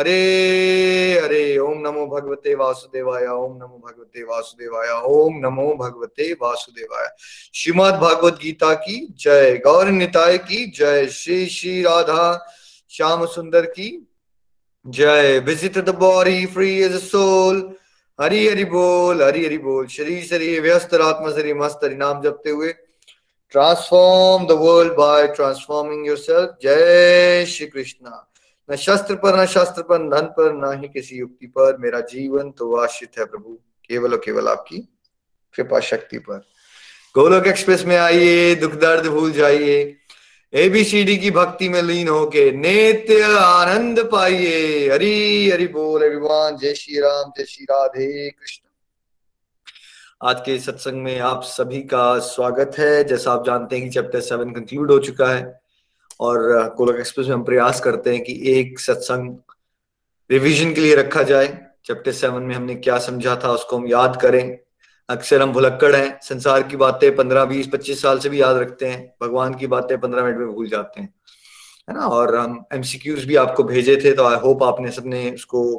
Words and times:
हरे 0.00 1.20
हरे, 1.22 1.58
ओम 1.58 1.78
नमो 1.78 2.06
भगवते 2.06 2.54
वासुदेवाय, 2.54 3.26
ओम 3.26 3.56
नमो 3.56 3.80
भगवते 3.86 4.22
वासुदेवाय, 4.24 4.88
ओम 5.06 5.34
नमो 5.38 5.72
भगवते 5.74 6.32
वासुदेवाय। 6.32 7.08
श्रीमद 7.54 7.94
भागवत 7.94 8.38
गीता 8.42 8.72
की 8.74 8.96
जय, 9.20 9.56
गौर 9.64 9.88
निताय 9.88 10.38
की 10.38 10.64
जय, 10.70 11.06
श्री 11.08 11.46
श्री 11.48 11.82
राधा 11.82 12.46
श्याम 12.90 13.26
सुंदर 13.26 13.66
की 13.66 13.90
जय। 14.86 15.38
Visit 15.38 15.78
the 15.78 15.94
body 15.96 16.46
free 16.46 16.70
as 16.80 16.96
soul 17.02 17.60
Hari 18.18 18.46
Hari 18.48 18.64
बोल, 18.64 19.22
हरि 19.22 19.44
हरि 19.44 19.58
बोल। 19.58 19.86
शरीर 19.88 20.24
शरीर, 20.24 20.60
व्यस्त, 20.60 20.94
आत्मा, 20.94 21.30
शरीर, 21.30 21.54
मस्त, 21.56 21.80
हरि 21.84 21.94
नाम 21.96 22.22
जपते 22.22 22.50
हुए। 22.50 22.72
Transform 23.52 24.46
the 24.46 24.58
world 24.60 24.92
by 24.92 25.26
transforming 25.28 26.06
yourself 26.06 26.58
जय 26.62 27.44
श्री 27.48 27.66
कृष्णा। 27.66 28.26
न 28.70 28.76
शस्त्र 28.76 29.14
पर, 29.14 29.40
न 29.40 29.46
शास्त्र 29.46 29.82
पर 29.82 29.98
धन 29.98 30.26
पर, 30.26 30.52
न 30.52 30.82
ही 30.82 30.88
किसी 30.88 31.16
युक्ति 31.16 31.46
पर। 31.46 31.76
मेरा 31.76 32.00
जीवन 32.00 32.50
तो 32.50 32.76
आश्रित 32.76 33.18
है 33.18 33.24
प्रभु, 33.24 33.58
केवल 33.88 34.12
और 34.12 34.22
केवल 34.24 34.48
आपकी 34.48 34.78
कृपा 35.54 35.80
शक्ति 35.80 36.18
पर। 36.18 36.38
गोलोक 37.14 37.46
एक्सप्रेस 37.46 37.84
में 37.84 37.96
आइए, 37.96 38.54
दुख 38.54 38.72
दर्द 38.72 39.06
भूल 39.06 39.32
जाइए। 39.32 39.96
एबीसीडी 40.52 41.16
की 41.16 41.30
भक्ति 41.30 41.68
में 41.68 41.82
लीन 41.82 42.08
होके 42.08 42.52
नित्य 42.52 43.22
आनंद 43.22 44.08
पाइए। 44.12 44.90
हरी 44.90 45.50
हरि 45.50 45.66
बोल 45.66 46.02
एवरीवन 46.02 46.56
जय 46.56 46.74
श्री 46.74 47.00
राम, 47.00 47.32
जय 47.38 47.44
श्री 47.44 47.64
राधे 47.64 48.30
कृष्ण। 48.30 48.68
आज 50.28 50.40
के 50.40 50.58
सत्संग 50.58 51.02
में 51.02 51.18
आप 51.18 51.42
सभी 51.42 51.82
का 51.82 52.18
स्वागत 52.18 52.72
है। 52.78 53.04
जैसा 53.04 53.32
आप 53.32 53.46
जानते 53.46 53.76
हैं 53.76 53.84
कि 53.84 53.90
चैप्टर 53.90 54.20
सेवन 54.20 54.50
कंक्लूड 54.50 54.90
हो 54.90 54.98
चुका 54.98 55.26
है। 55.26 55.60
और 56.20 56.74
गोलक 56.76 56.98
एक्सप्रेस 57.00 57.26
में 57.28 57.34
हम 57.34 57.44
प्रयास 57.44 57.80
करते 57.80 58.14
हैं 58.14 58.22
कि 58.24 58.40
एक 58.52 58.80
सत्संग 58.80 59.36
रिवीजन 60.30 60.72
के 60.74 60.80
लिए 60.80 60.94
रखा 60.94 61.22
जाए। 61.22 61.46
चैप्टर 61.84 62.12
सेवन 62.12 62.42
में 62.42 62.54
हमने 62.54 62.74
क्या 62.74 62.98
समझा 62.98 63.36
था 63.44 63.52
उसको 63.52 63.76
हम 63.76 63.86
याद 63.88 64.20
करें। 64.22 64.58
अक्सर 65.08 65.42
हम 65.42 65.52
भुलक्कड़ 65.52 65.94
हैं 65.96 66.18
संसार 66.22 66.62
की 66.62 66.76
बातें 66.76 67.14
पंद्रह 67.16 67.44
बीस 67.44 67.66
पच्चीस 67.66 68.02
साल 68.02 68.18
से 68.18 68.28
भी 68.28 68.40
याद 68.40 68.56
रखते 68.56 68.86
हैं 68.86 69.14
भगवान 69.22 69.54
की 69.54 69.66
बातें 69.66 69.98
पंद्रह 70.00 70.24
मिनट 70.24 70.38
में 70.38 70.48
भूल 70.48 70.68
जाते 70.68 71.00
हैं 71.00 71.14
है 71.88 71.94
ना? 71.94 72.06
और 72.06 72.36
हम 72.36 72.64
एमसीक्यूज 72.74 73.24
भी 73.24 73.36
आपको 73.36 73.62
भेजे 73.64 73.96
थे 73.96 74.12
तो 74.12 74.24
आई 74.24 74.36
होप 74.36 74.62
आपने 74.62 74.90
सबने 74.90 75.30
उसको 75.30 75.78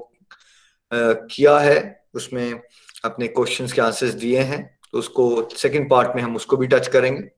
आ, 0.91 1.13
किया 1.13 1.57
है 1.59 2.05
उसमें 2.13 2.61
अपने 3.05 3.27
क्वेश्चंस 3.27 3.73
के 3.73 3.81
आंसर्स 3.81 4.13
दिए 4.13 4.39
हैं 4.39 4.63
तो 4.91 4.97
उसको 4.99 5.49
सेकंड 5.57 5.89
पार्ट 5.89 6.15
में 6.15 6.21
हम 6.23 6.35
उसको 6.35 6.57
भी 6.57 6.67
टच 6.67 6.87
करेंगे। 6.87 7.29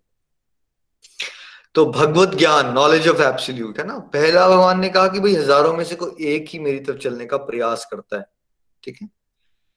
तो 1.75 1.85
भगवत 1.87 2.35
ज्ञान 2.37 2.71
नॉलेज 2.73 3.07
ऑफ़ 3.07 3.21
एब्सोल्यूट 3.21 3.79
है 3.79 3.85
ना? 3.87 3.97
पहला 4.13 4.47
भगवान 4.49 4.79
ने 4.79 4.89
कहा 4.89 5.07
कि 5.07 5.19
भाई 5.19 5.35
हज़ारों 5.35 5.73
में 5.73 5.83
से 5.83 5.95
कोई 5.95 6.25
एक 6.25 6.45
ही 6.49 6.59
मेरी 6.59 6.79
तरफ़ 6.79 6.97
चलने 6.97 7.25
का 7.25 7.37
प्रयास 7.37 7.87
करता 7.91 8.17
है, 8.17 8.25
ठीक 8.83 8.97
है? 9.01 9.07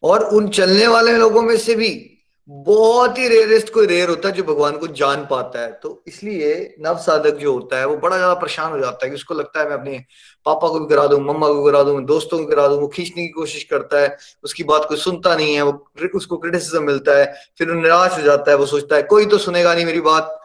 और 0.02 0.24
उन 0.26 0.48
चलने 0.50 0.86
वाले 0.86 1.16
लोगों 1.18 1.42
में 1.42 1.56
से 1.58 1.74
भी 1.74 2.12
बहुत 2.48 3.18
ही 3.18 3.28
रेयरेस्ट 3.28 3.72
कोई 3.74 3.86
रेयर 3.86 4.08
होता 4.08 4.28
है 4.28 4.34
जो 4.34 4.42
भगवान 4.44 4.76
को 4.78 4.86
जान 4.88 5.26
पाता 5.30 5.60
है। 5.60 5.72
तो 5.72 6.04
इसलिए 6.08 6.76
नव 6.80 6.98
साधक 6.98 7.36
जो 7.36 7.52
होता 7.52 7.78
है, 7.78 7.86
वो 7.86 7.96
बड़ा 7.96 8.16
ज़्यादा 8.16 8.34
परेशान 8.34 8.70
हो 8.72 8.78
जाता 8.78 9.04
है 9.04 9.10
कि 9.10 9.14
उसको 9.14 9.34
लगता 9.34 9.60
है 9.60 9.68
मैं 9.68 9.76
अपने 9.76 9.98
पापा 10.46 10.68
को 10.68 10.80
भी 10.80 10.94
करा 10.94 11.06
दूँ, 11.06 11.20
मम्मा 11.20 11.48
को 11.48 11.64
करा 11.64 11.82
दूँ, 11.82 12.04
दोस्तों 12.04 12.38
को 12.38 12.46
करा 12.46 12.68
दूँ, 12.68 12.78
वो 12.78 12.88
खींचने 12.88 13.22
की 13.22 13.32
कोशिश 13.32 13.64
करता 13.64 14.00
है, 14.00 14.16
उसकी 14.44 14.64
बात 14.64 14.84
कोई 14.88 14.96
सुनता 14.98 15.34
नहीं 15.36 15.54
है, 15.54 15.62
वो 15.62 16.08
उसको 16.14 16.36
क्रिटिसिज्म 16.36 16.82
मिलता 16.82 17.18
है, 17.18 17.32
फिर 17.58 17.72
निराश 17.72 18.16
हो 18.18 18.22
जाता 18.22 18.50
है, 18.50 18.56
वो 18.56 18.66
सोचता 18.66 18.96
है, 18.96 19.02
कोई 19.02 19.26
तो 19.26 19.38
सुनेगा 19.38 19.74
नहीं 19.74 19.86
मेरी 19.86 20.00
बात 20.00 20.38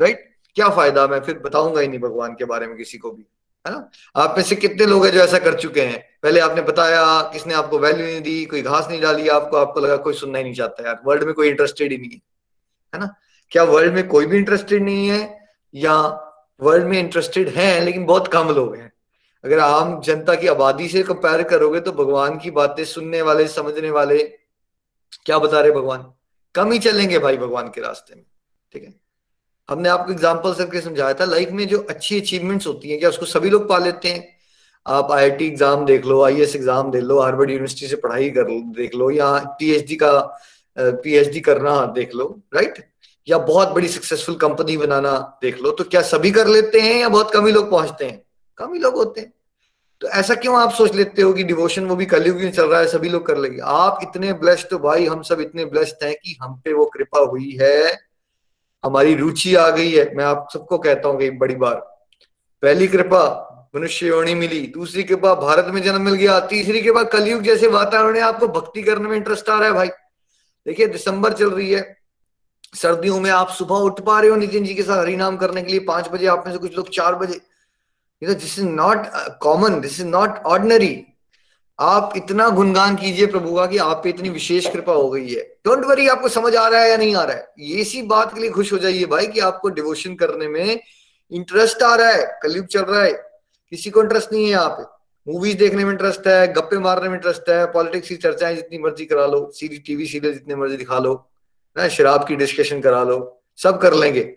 राइट 0.00 0.29
क्या 0.56 0.68
फ़ायदा? 0.68 1.06
मैं 1.06 1.20
फिर 1.20 1.38
बताऊँगा 1.38 1.80
ही 1.80 1.88
नहीं 1.88 2.00
भगवान 2.00 2.34
के 2.34 2.44
बारे 2.44 2.66
में 2.66 2.76
किसी 2.76 2.98
को 2.98 3.10
भी, 3.10 3.24
है 3.64 3.72
ना? 3.72 3.90
आप 4.16 4.34
में 4.36 4.44
से 4.44 4.56
कितने 4.56 4.86
लोग 4.86 5.04
हैं 5.06 5.12
जो 5.12 5.20
ऐसा 5.20 5.38
कर 5.38 5.54
चुके 5.54 5.80
हैं? 5.80 5.98
पहले 6.22 6.40
आपने 6.40 6.62
बताया, 6.62 7.20
किसने 7.32 7.54
आपको 7.54 7.78
वैल्यू 7.78 8.06
नहीं 8.06 8.20
दी, 8.20 8.44
कोई 8.44 8.62
घास 8.62 8.88
नहीं 8.90 9.00
डाली, 9.00 9.28
आपको 9.28 9.56
आपको 9.56 9.80
लगा 9.80 9.96
कोई 9.96 10.14
सुनना 10.14 10.38
ही 10.38 10.44
नहीं 10.44 10.54
चाहता 10.54 10.86
यार। 10.86 11.00
वर्ल्ड 11.06 11.24
में 11.24 11.34
कोई 11.34 11.48
इंटरेस्टेड 11.48 11.92
ही 11.92 11.98
नहीं 11.98 12.10
है 12.10 12.20
है 12.94 13.00
ना? 13.00 13.14
क्या 13.52 13.62
वर्ल्ड 13.64 13.94
में 13.94 14.06
कोई 14.08 14.26
भी 14.26 14.36
इंटरेस्टेड 14.36 14.82
नहीं 14.82 15.08
है? 15.08 15.38
या 15.74 15.96
वर्ल्ड 16.60 16.84
में 16.84 16.98
इंटरेस्टेड 16.98 17.48
है, 17.48 17.80
लेकिन 17.80 18.04
बहुत 18.06 18.28
कम 18.28 18.48
लोग 18.48 18.76
हैं। 18.76 18.92
अगर 19.44 19.58
आम 19.58 20.00
जनता 20.00 20.34
की 20.34 20.46
आबादी 20.46 20.88
से 20.88 21.02
कंपेयर 21.02 21.42
करोगे 21.42 21.80
तो 21.80 21.92
भगवान 21.92 22.38
की 22.38 22.50
बातें 22.50 22.84
सुनने 22.84 23.22
वाले, 23.22 23.46
समझने 23.48 23.90
वाले, 23.90 24.18
क्या 25.26 25.38
बता 25.38 25.60
रहे 25.60 25.72
भगवान? 25.72 26.12
कम 26.54 26.72
ही 26.72 26.78
चलेंगे 26.78 27.18
भाई 27.18 27.36
भगवान 27.36 27.68
के 27.68 27.80
रास्ते 27.80 28.14
में, 28.14 28.24
ठीक 28.72 28.82
है? 28.82 28.94
हमने 29.70 29.88
आपको 29.88 30.12
एग्ज़ाम्पल 30.12 30.54
करके 30.54 30.80
समझाया 30.80 31.14
था 31.14 31.24
लाइफ 31.26 31.50
में 31.52 31.66
जो 31.68 31.78
अच्छी 31.90 32.20
अचीवमेंट्स 32.20 32.66
होती 32.66 32.90
हैं, 32.90 32.98
क्या 32.98 33.08
उसको 33.08 33.26
सभी 33.28 33.50
लोग 33.50 33.68
पा 33.68 33.78
लेते 33.78 34.08
हैं? 34.08 34.28
आप 34.86 35.10
आईआईटी 35.12 35.46
एग्ज़ाम 35.46 35.84
देख 35.86 36.06
लो 36.06 36.22
आईएएस 36.24 36.54
एग्ज़ाम 36.56 36.90
देख 36.90 37.02
लो 37.02 37.20
हार्वर्ड 37.20 37.50
यूनिवर्सिटी 37.50 37.86
से 37.86 37.96
पढ़ाई 37.98 38.30
कर 38.30 38.50
देख 38.76 38.94
लो, 38.94 39.10
या 39.10 39.36
पीएचडी 39.58 39.96
का 39.96 40.12
पीएचडी 40.76 41.40
करना 41.40 41.84
देख 41.94 42.14
लो 42.14 42.26
राइट 42.54 42.78
या 43.28 43.38
बहुत 43.40 43.68
बड़ी 43.68 43.88
सक्सेसफुल 43.88 44.34
कंपनी 44.38 44.76
बनाना 44.76 45.12
देख 45.42 45.60
लो 45.62 45.70
तो 45.72 45.84
क्या 45.84 46.02
सभी 46.04 46.30
कर 46.30 46.46
लेते 46.48 46.80
हैं 46.80 47.00
या 47.00 47.08
बहुत 47.08 47.30
कम 47.32 47.46
ही 47.46 47.52
लोग 47.52 47.70
पहुँचते 47.70 48.04
हैं? 48.04 48.22
कम 48.58 48.72
ही 48.74 48.78
लोग 48.80 48.94
होते 48.96 49.20
हैं। 49.20 49.32
तो 50.00 50.08
ऐसा 50.10 50.34
क्यों 50.34 50.56
आप 50.58 50.72
सोच 50.72 50.94
लेते 50.94 51.22
हो 51.22 51.32
कि 51.32 51.44
डिवोशन 51.44 51.86
वो 51.86 51.96
भी 51.96 52.06
कलयुग 52.06 52.36
में 52.36 52.52
चल 52.52 52.66
रहा 52.66 52.80
है, 52.80 52.86
सभी 52.88 53.08
लोग 53.08 53.26
कर 53.26 53.38
लेंगे? 53.38 53.60
आप 53.62 53.98
इतने 54.02 54.32
ब्लेस्ड 54.34 54.68
तो 54.68 54.78
भाई, 54.78 55.06
हम 55.06 55.22
सब 55.22 55.40
इतने 55.40 55.64
ब्लेस्ड 55.66 56.04
हैं 56.04 56.14
कि 56.14 56.36
हम 56.42 56.60
पे 56.64 56.72
वो 56.72 56.84
कृपा 56.94 57.20
हुई 57.22 57.56
है। 57.60 58.09
हमारी 58.84 59.14
रुचि 59.14 59.54
आ 59.54 59.68
गई 59.70 59.90
है। 59.90 60.14
मैं 60.16 60.24
आप 60.24 60.48
सबको 60.52 60.78
कहता 60.78 61.08
हूँ 61.08 61.18
कई 61.18 61.30
बड़ी 61.30 61.54
बार। 61.54 61.74
पहली 62.62 62.88
कृपा 62.88 63.46
मनुष्य 63.76 64.06
योनि 64.06 64.34
मिली, 64.34 64.60
दूसरी 64.66 65.02
कृपा 65.02 65.34
भारत 65.34 65.66
में 65.66 65.82
जन्म 65.82 66.02
मिल 66.02 66.14
गया, 66.14 66.38
तीसरी 66.40 66.80
कृपा 66.82 67.02
कलयुग 67.02 67.42
जैसे 67.42 67.66
वातावरण 67.68 68.16
है, 68.16 68.22
आपको 68.22 68.48
भक्ति 68.48 68.82
करने 68.82 69.08
में 69.08 69.16
इंटरेस्ट 69.16 69.48
आ 69.48 69.58
रहा 69.58 69.68
है 69.68 69.74
भाई। 69.74 69.88
देखिए, 70.66 70.86
दिसंबर 70.86 71.32
चल 71.32 71.50
रही 71.50 71.70
है। 71.72 71.82
सर्दियों 72.74 73.20
में 73.20 73.30
आप 73.30 73.50
सुबह 73.50 73.74
उठ 73.76 74.00
पा 74.00 74.18
रहे 74.20 74.30
हो 74.30 74.36
नितिन 74.36 74.64
जी 74.64 74.74
के 74.74 74.82
साथ 74.82 74.98
हरि 74.98 75.16
नाम 75.16 75.36
करने 75.36 75.62
के 75.62 75.70
लिए, 75.70 75.80
पाँच 75.80 76.08
बजे 76.08 76.26
आप 76.26 76.44
में 76.46 76.52
से 76.52 76.58
कुछ 76.58 76.76
लोग 76.76 76.88
चार 76.88 77.14
बजे। 77.14 77.40
This 78.22 78.58
is 78.58 78.64
not 78.64 79.06
common 79.42 79.80
this 79.80 80.00
is 80.00 80.06
not 80.06 80.42
ordinary 80.46 80.94
आप 81.80 82.12
इतना 82.16 82.48
गुणगान 82.48 82.96
कीजिए 82.96 83.26
प्रभु 83.26 83.54
का 83.56 83.66
कि 83.66 83.78
आप 83.78 84.00
पे 84.04 84.08
इतनी 84.08 84.28
विशेष 84.28 84.70
कृपा 84.70 84.92
हो 84.92 85.10
गई 85.10 85.28
है। 85.28 85.42
डोंट 85.64 85.84
वरी 85.84 86.08
आपको 86.08 86.28
समझ 86.28 86.54
आ 86.56 86.68
रहा 86.68 86.80
है 86.80 86.90
या 86.90 86.96
नहीं 86.96 87.14
आ 87.16 87.22
रहा 87.24 87.36
है? 87.36 87.52
ये 87.58 87.84
सी 87.84 88.02
बात 88.02 88.34
के 88.34 88.40
लिए 88.40 88.50
खुश 88.50 88.72
हो 88.72 88.78
जाइए 88.78 89.04
भाई 89.04 89.26
कि 89.26 89.40
आपको 89.40 89.68
डिवोशन 89.68 90.14
करने 90.14 90.48
में 90.48 90.80
इंटरेस्ट 91.30 91.82
आ 91.82 91.94
रहा 91.94 92.08
है, 92.08 92.38
कलयुग 92.42 92.66
चल 92.66 92.82
रहा 92.82 93.02
है। 93.02 93.12
किसी 93.72 93.90
को 93.90 94.02
इंटरेस्ट 94.02 94.32
नहीं 94.32 94.44
है 94.44 94.50
यहाँ 94.50 94.68
पे। 94.68 95.32
मूवीज़ 95.32 95.56
देखने 95.58 95.84
में 95.84 95.92
इंटरेस्ट 95.92 96.26
है, 96.26 96.52
गप्पे 96.52 96.78
मारने 96.78 97.08
में 97.08 97.16
इंटरेस्ट 97.16 97.50
है 97.50 97.64
पॉलिटिक्स 97.72 98.08
की 98.08 98.16
चर्चाएँ 98.16 98.54
जितनी 98.56 98.78
मर्ज़ी 98.78 99.04
करा 99.04 99.26
लो 99.26 99.50
सीरी 99.54 99.78
टीवी 99.78 100.06
सीरियल 100.06 100.32
जितने 100.32 100.56
मर्ज़ी 100.56 100.76
दिखा 100.76 100.98
लो 100.98 101.14
ना? 101.76 101.88
शराब 101.88 102.26
की 102.28 102.36
डिस्कशन 102.36 102.80
करा 102.80 103.02
लो, 103.02 103.42
सब 103.56 103.80
कर 103.80 103.94
लेंगे। 103.94 104.36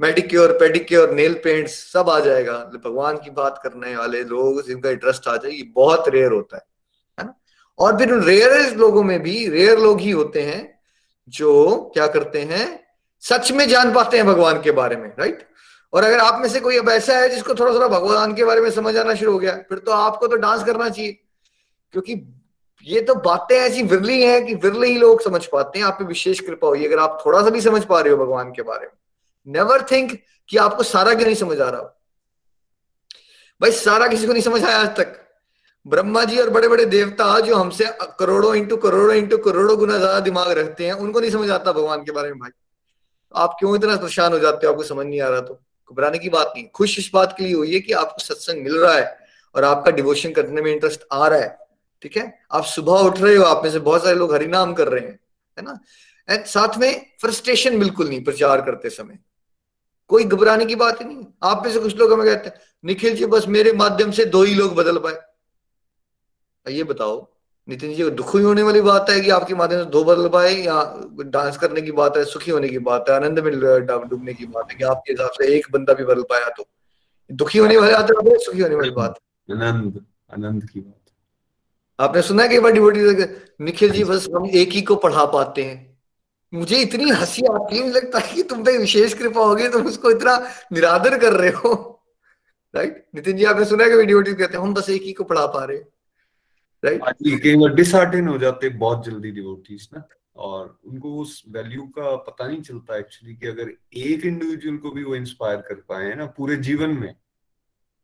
मेडिक्योर 0.00 0.52
पेडिक्योर 0.52 1.10
नेल 1.10 1.34
पेंट्स 1.34 1.72
सब 1.92 2.10
आ 2.10 2.18
जाएगा। 2.20 2.58
भगवान 2.84 3.16
की 3.16 3.30
बात 3.30 3.60
करने 3.62 3.96
वाले 3.96 4.22
लोग 4.24 4.66
जिनका 4.66 4.90
इंटरेस्ट 4.90 5.28
आ 5.28 5.36
जाए, 5.36 5.52
ये 5.52 5.62
बहुत 5.62 6.08
रेयर 6.08 6.32
होता 6.32 6.56
है। 6.56 6.62
और 7.78 7.98
फिर 7.98 8.12
उन 8.12 8.22
रेयर 8.22 8.76
लोगों 8.76 9.02
में 9.02 9.22
भी 9.22 9.48
रेयर 9.48 9.78
लोग 9.78 10.00
ही 10.00 10.10
होते 10.10 10.42
हैं 10.42 10.78
जो 11.28 11.90
क्या 11.94 12.06
करते 12.06 12.40
हैं, 12.40 12.80
सच 13.20 13.52
में 13.52 13.68
जान 13.68 13.92
पाते 13.94 14.16
हैं 14.16 14.26
भगवान 14.26 14.62
के 14.62 14.70
बारे 14.70 14.96
में 14.96 15.08
राइट 15.18 15.46
और 15.92 16.04
अगर 16.04 16.18
आप 16.18 16.40
में 16.40 16.48
से 16.48 16.60
कोई 16.60 16.78
अब 16.78 16.88
ऐसा 16.88 17.18
है 17.18 17.28
जिसको 17.28 17.54
थोड़ा 17.54 17.72
थोड़ा 17.74 17.88
भगवान 17.88 18.34
के 18.34 18.44
बारे 18.44 18.60
में 18.60 18.70
समझ 18.70 18.96
आना 18.96 19.14
शुरू 19.14 19.32
हो 19.32 19.38
गया, 19.38 19.52
फिर 19.68 19.78
तो 19.78 19.92
आपको 19.92 20.26
तो 20.26 20.36
डांस 20.36 20.64
करना 20.64 20.88
चाहिए। 20.88 21.12
क्योंकि 21.92 22.34
ये 22.82 23.00
तो 23.00 23.14
बातें 23.14 23.56
ऐसी 23.56 23.82
विरली 23.82 24.22
हैं 24.22 24.46
कि 24.46 24.54
विरले 24.54 24.88
ही 24.88 24.98
लोग 24.98 25.22
समझ 25.22 25.44
पाते 25.46 25.78
हैं। 25.78 25.86
आप 25.86 25.96
पे 25.98 26.04
विशेष 26.04 26.40
कृपा 26.40 26.68
हुई 26.68 26.86
अगर 26.86 26.98
आप 26.98 27.22
थोड़ा 27.26 27.42
सा 27.42 27.50
भी 27.50 27.60
समझ 27.60 27.84
पा 27.84 28.00
रहे 28.00 28.12
हो 28.12 28.18
भगवान 28.18 28.50
के 28.52 28.62
बारे 28.62 28.86
में। 28.86 29.52
नेवर 29.52 29.82
थिंक 29.82 30.18
कि 30.48 30.56
आपको 30.56 30.82
सारा 30.82 31.14
क्यों 31.14 31.26
नहीं 31.26 31.34
समझ 31.34 31.60
आ 31.60 31.68
रहा 31.70 31.80
हो। 31.80 31.86
भाई 33.60 33.72
सारा 33.72 34.06
किसी 34.06 34.26
को 34.26 34.32
नहीं 34.32 34.42
समझ 34.42 34.64
आया 34.64 34.78
आज 34.78 34.96
तक। 34.96 35.27
ब्रह्मा 35.88 36.24
जी 36.24 36.38
और 36.38 36.50
बड़े 36.50 36.68
बड़े 36.68 36.84
देवता 36.86 37.38
जो 37.40 37.56
हमसे 37.56 37.84
करोड़ों 38.18 38.54
इंटू 38.54 38.76
करोड़ों 38.76 39.14
इंटू 39.16 39.36
करोड़ों 39.38 39.76
गुना 39.78 39.96
ज़्यादा 39.98 40.20
दिमाग 40.20 40.50
रखते 40.50 40.86
हैं, 40.86 40.92
उनको 40.92 41.20
नहीं 41.20 41.30
समझ 41.30 41.50
आता 41.50 41.72
भगवान 41.72 42.02
के 42.04 42.12
बारे 42.12 42.28
में 42.28 42.38
भाई। 42.38 42.50
आप 43.34 43.56
क्यों 43.58 43.74
इतना 43.76 43.96
परेशान 43.96 44.32
हो 44.32 44.38
जाते 44.38 44.66
हो? 44.66 44.72
आपको 44.72 44.82
समझ 44.84 45.06
नहीं 45.06 45.20
आ 45.20 45.28
रहा 45.28 45.40
तो। 45.40 45.60
घबराने 45.90 46.18
की 46.18 46.28
बात 46.28 46.52
नहीं। 46.56 46.66
खुश 46.74 46.98
इस 46.98 47.10
बात 47.14 47.34
के 47.38 47.44
लिए 47.44 47.54
हुई 47.54 47.72
है 47.74 47.80
कि 47.80 47.92
आपको 47.92 48.22
सत्संग 48.24 48.62
मिल 48.64 48.76
रहा 48.76 48.94
है 48.94 49.16
और 49.54 49.64
आपका 49.64 49.90
डिवोशन 49.90 50.32
करने 50.32 50.62
में 50.62 50.72
इंटरेस्ट 50.72 51.06
आ 51.12 51.26
रहा 51.28 51.38
है, 51.38 51.56
ठीक 52.02 52.16
है? 52.16 52.32
आप 52.52 52.64
सुबह 52.64 53.00
उठ 53.00 53.20
रहे 53.20 53.36
हो, 53.36 53.44
आप 53.44 53.64
में 53.64 53.70
से 53.70 53.78
बहुत 53.78 54.02
सारे 54.04 54.16
लोग 54.16 54.34
हरिनाम 54.34 54.74
कर 54.74 54.88
रहे 54.88 55.04
हैं, 55.04 55.18
है 55.58 55.64
ना? 55.64 55.78
एंड 56.28 56.44
साथ 56.44 56.78
में 56.78 57.06
फ्रस्ट्रेशन 57.20 57.78
बिल्कुल 57.78 58.08
नहीं 58.08 58.22
प्रचार 58.24 58.60
करते 58.60 58.90
समय। 58.90 59.18
कोई 60.10 60.24
घबराने 60.24 60.66
की 60.66 60.74
बात 60.74 61.00
ही 61.00 61.04
नहीं। 61.04 61.24
आप 61.42 61.62
में 61.64 61.72
से 61.72 61.80
कुछ 61.80 61.96
लोग 61.96 62.12
हमें 62.12 62.26
कहते 62.26 62.48
हैं, 62.48 62.60
निखिल 62.84 63.16
जी, 63.16 63.26
बस 63.26 63.48
मेरे 63.48 63.72
माध्यम 63.72 64.10
से 64.10 64.24
दो 64.26 64.42
ही 64.42 64.54
लोग 64.54 64.74
बदल 64.74 64.98
पाए। 64.98 65.18
ये 66.66 66.84
बताओ 66.84 67.26
नितिन 67.68 67.94
जी 67.94 68.10
दुखी 68.10 68.38
होने 68.38 68.62
वाली 68.62 68.80
बात 68.80 69.10
है 69.10 69.20
कि 69.20 69.30
आपके 69.30 69.54
माध्यम 69.54 69.78
से 69.78 69.90
दो 69.90 70.04
बदल 70.04 70.28
पाए 70.28 70.54
या 70.54 70.76
डांस 71.26 71.56
करने 71.56 71.80
की 71.82 71.92
बात 71.92 72.16
है 72.16 72.24
सुखी 72.24 72.50
होने 72.50 72.68
की 72.68 72.78
बात 72.78 73.08
है 73.08 73.16
आनंद 73.16 73.38
में 73.38 73.52
डूबने 73.86 74.34
की 74.34 74.46
बात 74.46 74.70
है 74.70 74.76
कि 74.76 74.84
आपके 74.84 75.12
हिसाब 75.12 75.30
से 75.30 75.56
एक 75.56 75.66
बंदा 75.72 75.94
भी 75.94 76.04
बदल 76.04 76.22
पाया 76.22 76.48
तो? 76.48 76.66
दुखी 77.30 77.58
होने 77.58 77.76
वाली 77.76 77.92
बात 77.92 78.10
है 78.10 78.38
सुखी 78.38 78.60
होने 78.60 78.74
वाली 78.74 78.90
बात 78.90 79.18
आनंद 79.48 80.00
आनंद 80.32 80.64
की 80.64 80.80
बात 80.80 80.94
आपने 81.98 82.22
सुना 82.22 82.42
है 82.42 82.48
कि 82.48 82.60
बड़ी 82.60 82.80
बड़ी 82.80 83.00
निखिल 83.60 83.90
जी 83.90 84.04
बस 84.04 84.28
हम 84.34 84.46
एक 84.46 84.68
ही 84.68 84.82
को 84.82 84.96
पढ़ा 84.96 85.24
पाते 85.24 85.62
हैं। 85.64 85.98
मुझे 86.52 86.76
इतनी 86.76 87.10
हँसी 87.10 87.42
आती 87.46 87.78
है 87.78 87.90
लगता 87.90 88.18
है 88.18 88.34
कि 88.34 88.42
तुम 88.42 88.62
पे 88.64 88.76
विशेष 88.78 89.14
कृपा 89.14 89.40
होगी 89.40 89.68
तुम 89.68 89.86
उसको 89.86 90.10
इतना 90.10 90.36
निरादर 90.72 91.18
कर 91.18 91.32
रहे 91.32 91.50
हो। 91.50 91.72
राइट 92.74 93.04
नितिन 93.14 93.36
जी 93.36 93.44
आपने 93.44 93.64
सुना 93.64 93.84
है 93.84 93.90
कि 93.90 93.96
वीडियो 93.96 94.22
कहते 94.22 94.56
हैं 94.56 94.62
हम 94.62 94.74
बस 94.74 94.90
एक 94.90 95.02
ही 95.02 95.12
को 95.12 95.24
पढ़ा 95.24 95.46
पा 95.46 95.64
रहे 95.64 95.76
हैं। 95.76 95.88
राइट 96.84 97.74
डिसहार्टन 97.74 98.28
हो 98.28 98.38
जाते 98.38 98.68
बहुत 98.68 99.04
जल्दी 99.06 99.30
डिवोटीज 99.30 99.88
ना 99.94 100.08
और 100.36 100.78
उनको 100.84 101.16
उस 101.18 101.42
वैल्यू 101.48 101.82
का 101.82 102.16
पता 102.16 102.46
नहीं 102.46 102.60
चलता 102.62 102.98
एक्चुअली 102.98 103.34
कि 103.36 103.46
अगर 103.46 103.70
एक 103.98 104.26
इंडिविजुअल 104.26 104.76
को 104.76 104.90
भी 104.90 105.04
वो 105.04 105.14
इंस्पायर 105.16 105.56
कर 105.56 105.74
पाए 105.74 106.14
ना 106.14 106.26
पूरे 106.26 106.56
जीवन 106.56 106.90
में 106.90 107.12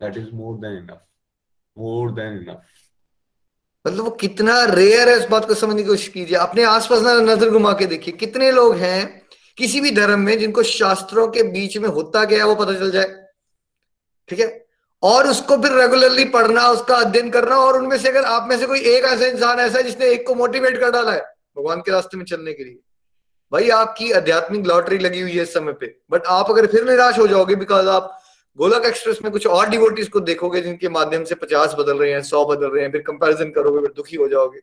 that 0.01 0.17
is 0.17 0.31
more 0.35 0.57
than 0.57 0.79
enough 0.79 1.05
more 1.79 2.13
than 2.13 2.33
enough 2.33 2.63
मतलब 3.87 4.05
वो 4.05 4.11
कितना 4.11 4.65
रेयर 4.65 5.09
है 5.09 5.19
इस 5.19 5.29
बात 5.31 5.45
को 5.49 5.55
समझने 5.55 5.83
की 5.83 5.89
कोशिश 5.89 6.09
कीजिए। 6.09 6.37
अपने 6.37 6.63
आसपास 6.65 7.03
ना 7.03 7.13
नज़र 7.35 7.51
घुमा 7.51 7.73
के 7.73 7.87
देखिए 7.87 8.15
कितने 8.17 8.51
लोग 8.53 8.77
हैं 8.77 9.23
किसी 9.59 9.81
भी 9.81 9.91
धर्म 9.91 10.21
में 10.21 10.39
जिनको 10.39 10.63
शास्त्रों 10.63 11.27
के 11.29 11.43
बीच 11.43 11.77
में 11.79 11.89
होता 11.89 12.25
गया 12.25 12.47
वो 12.47 12.55
पता 12.55 12.79
चल 12.79 12.91
जाए। 12.91 13.29
ठीक 14.29 14.41
है? 14.41 14.64
और 15.05 15.27
उसको 15.29 15.57
फिर 15.63 15.73
रेगुलरली 15.73 16.25
पढ़ना, 16.25 16.67
उसका 16.69 16.97
अध्ययन 16.97 17.31
करना 17.31 17.57
और 17.57 17.79
उनमें 17.79 17.97
से 17.99 18.09
अगर 18.09 18.25
आप 18.25 18.49
में 18.49 18.59
से 18.59 18.67
कोई 18.67 18.81
एक 18.81 19.05
ऐसा 19.05 19.27
इंसान 19.27 19.59
ऐसा 19.61 19.79
है 19.79 19.85
जिसने 19.85 20.07
एक 20.07 20.27
को 20.27 20.35
मोटिवेट 20.35 20.79
कर 20.81 20.91
डाला 20.91 21.13
है, 21.13 21.21
भगवान 21.57 21.81
के 21.81 21.93
रास्ते 21.93 22.17
में 22.17 22.25
चलने 22.25 22.53
के 22.53 22.65
लिए। 22.65 22.79
भाई, 23.53 23.69
आपकी 23.71 24.11
आध्यात्मिक 24.13 24.67
लॉटरी 24.67 24.99
लगी 24.99 25.21
हुई 25.21 25.33
है 25.33 25.43
इस 25.43 25.55
समय 25.55 25.73
पे 25.73 25.95
बट 26.11 26.27
आप 26.27 26.51
अगर 26.51 26.67
फिर 26.67 26.89
निराश 26.91 27.19
हो 27.19 27.27
जाओगे 27.27 27.55
बिकॉज़ 27.55 27.89
आप 27.89 28.21
गोलक 28.59 28.85
एक्सप्रेस 28.85 29.19
में 29.23 29.31
कुछ 29.33 29.47
और 29.47 29.69
डिवोटीज 29.69 30.09
को 30.09 30.21
देखोगे 30.21 30.61
जिनके 30.61 30.89
माध्यम 30.89 31.25
से 31.25 31.35
पचास 31.35 31.75
बदल 31.79 31.99
रहे 31.99 32.13
हैं, 32.13 32.23
सौ 32.23 32.45
बदल 32.45 32.67
रहे 32.67 32.83
हैं, 32.83 32.91
फिर 32.93 33.01
कंपेरिजन 33.01 33.51
करोगे, 33.51 33.81
फिर 33.81 33.93
दुखी 33.97 34.17
हो 34.17 34.29
जाओगे। 34.29 34.59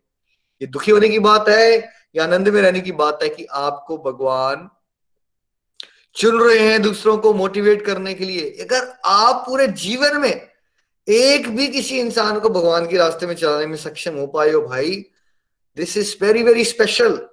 ये 0.62 0.68
दुखी 0.68 0.92
होने 0.92 1.10
की 1.10 1.20
बात 1.20 1.50
है, 1.50 1.90
या 2.16 2.24
आनंद 2.24 2.50
में 2.50 2.62
रहने 2.62 2.80
की 2.80 2.92
बात 2.92 3.24
है 3.24 3.30
कि 3.30 3.46
आपको 3.46 3.98
भगवान 3.98 4.70
चुन 6.16 6.40
रहे 6.42 6.60
हैं 6.60 6.82
दूसरों 6.82 7.18
को 7.18 7.34
मोटिवेट 7.34 7.86
करने 7.86 8.14
के 8.14 8.26
लिए। 8.26 8.50
अगर 8.50 8.94
आप 9.06 9.44
पूरे 9.48 9.68
जीवन 9.68 10.22
में 10.22 10.48
एक 11.10 11.56
भी 11.56 11.68
किसी 11.68 12.00
इंसान 12.00 12.40
को 12.40 12.50
भगवान 12.50 12.88
के 12.88 12.98
रास्ते 12.98 13.28
में 13.28 13.36
चलाने 13.36 13.66
में 13.66 13.78
सक्षम 13.78 14.16
हो 14.16 14.28
पाए 14.28 14.50
हो 14.50 14.62
भाई 14.62 15.06
this 15.78 15.98
is 15.98 16.16
very 16.22 16.44
very 16.44 16.66
special 16.66 17.28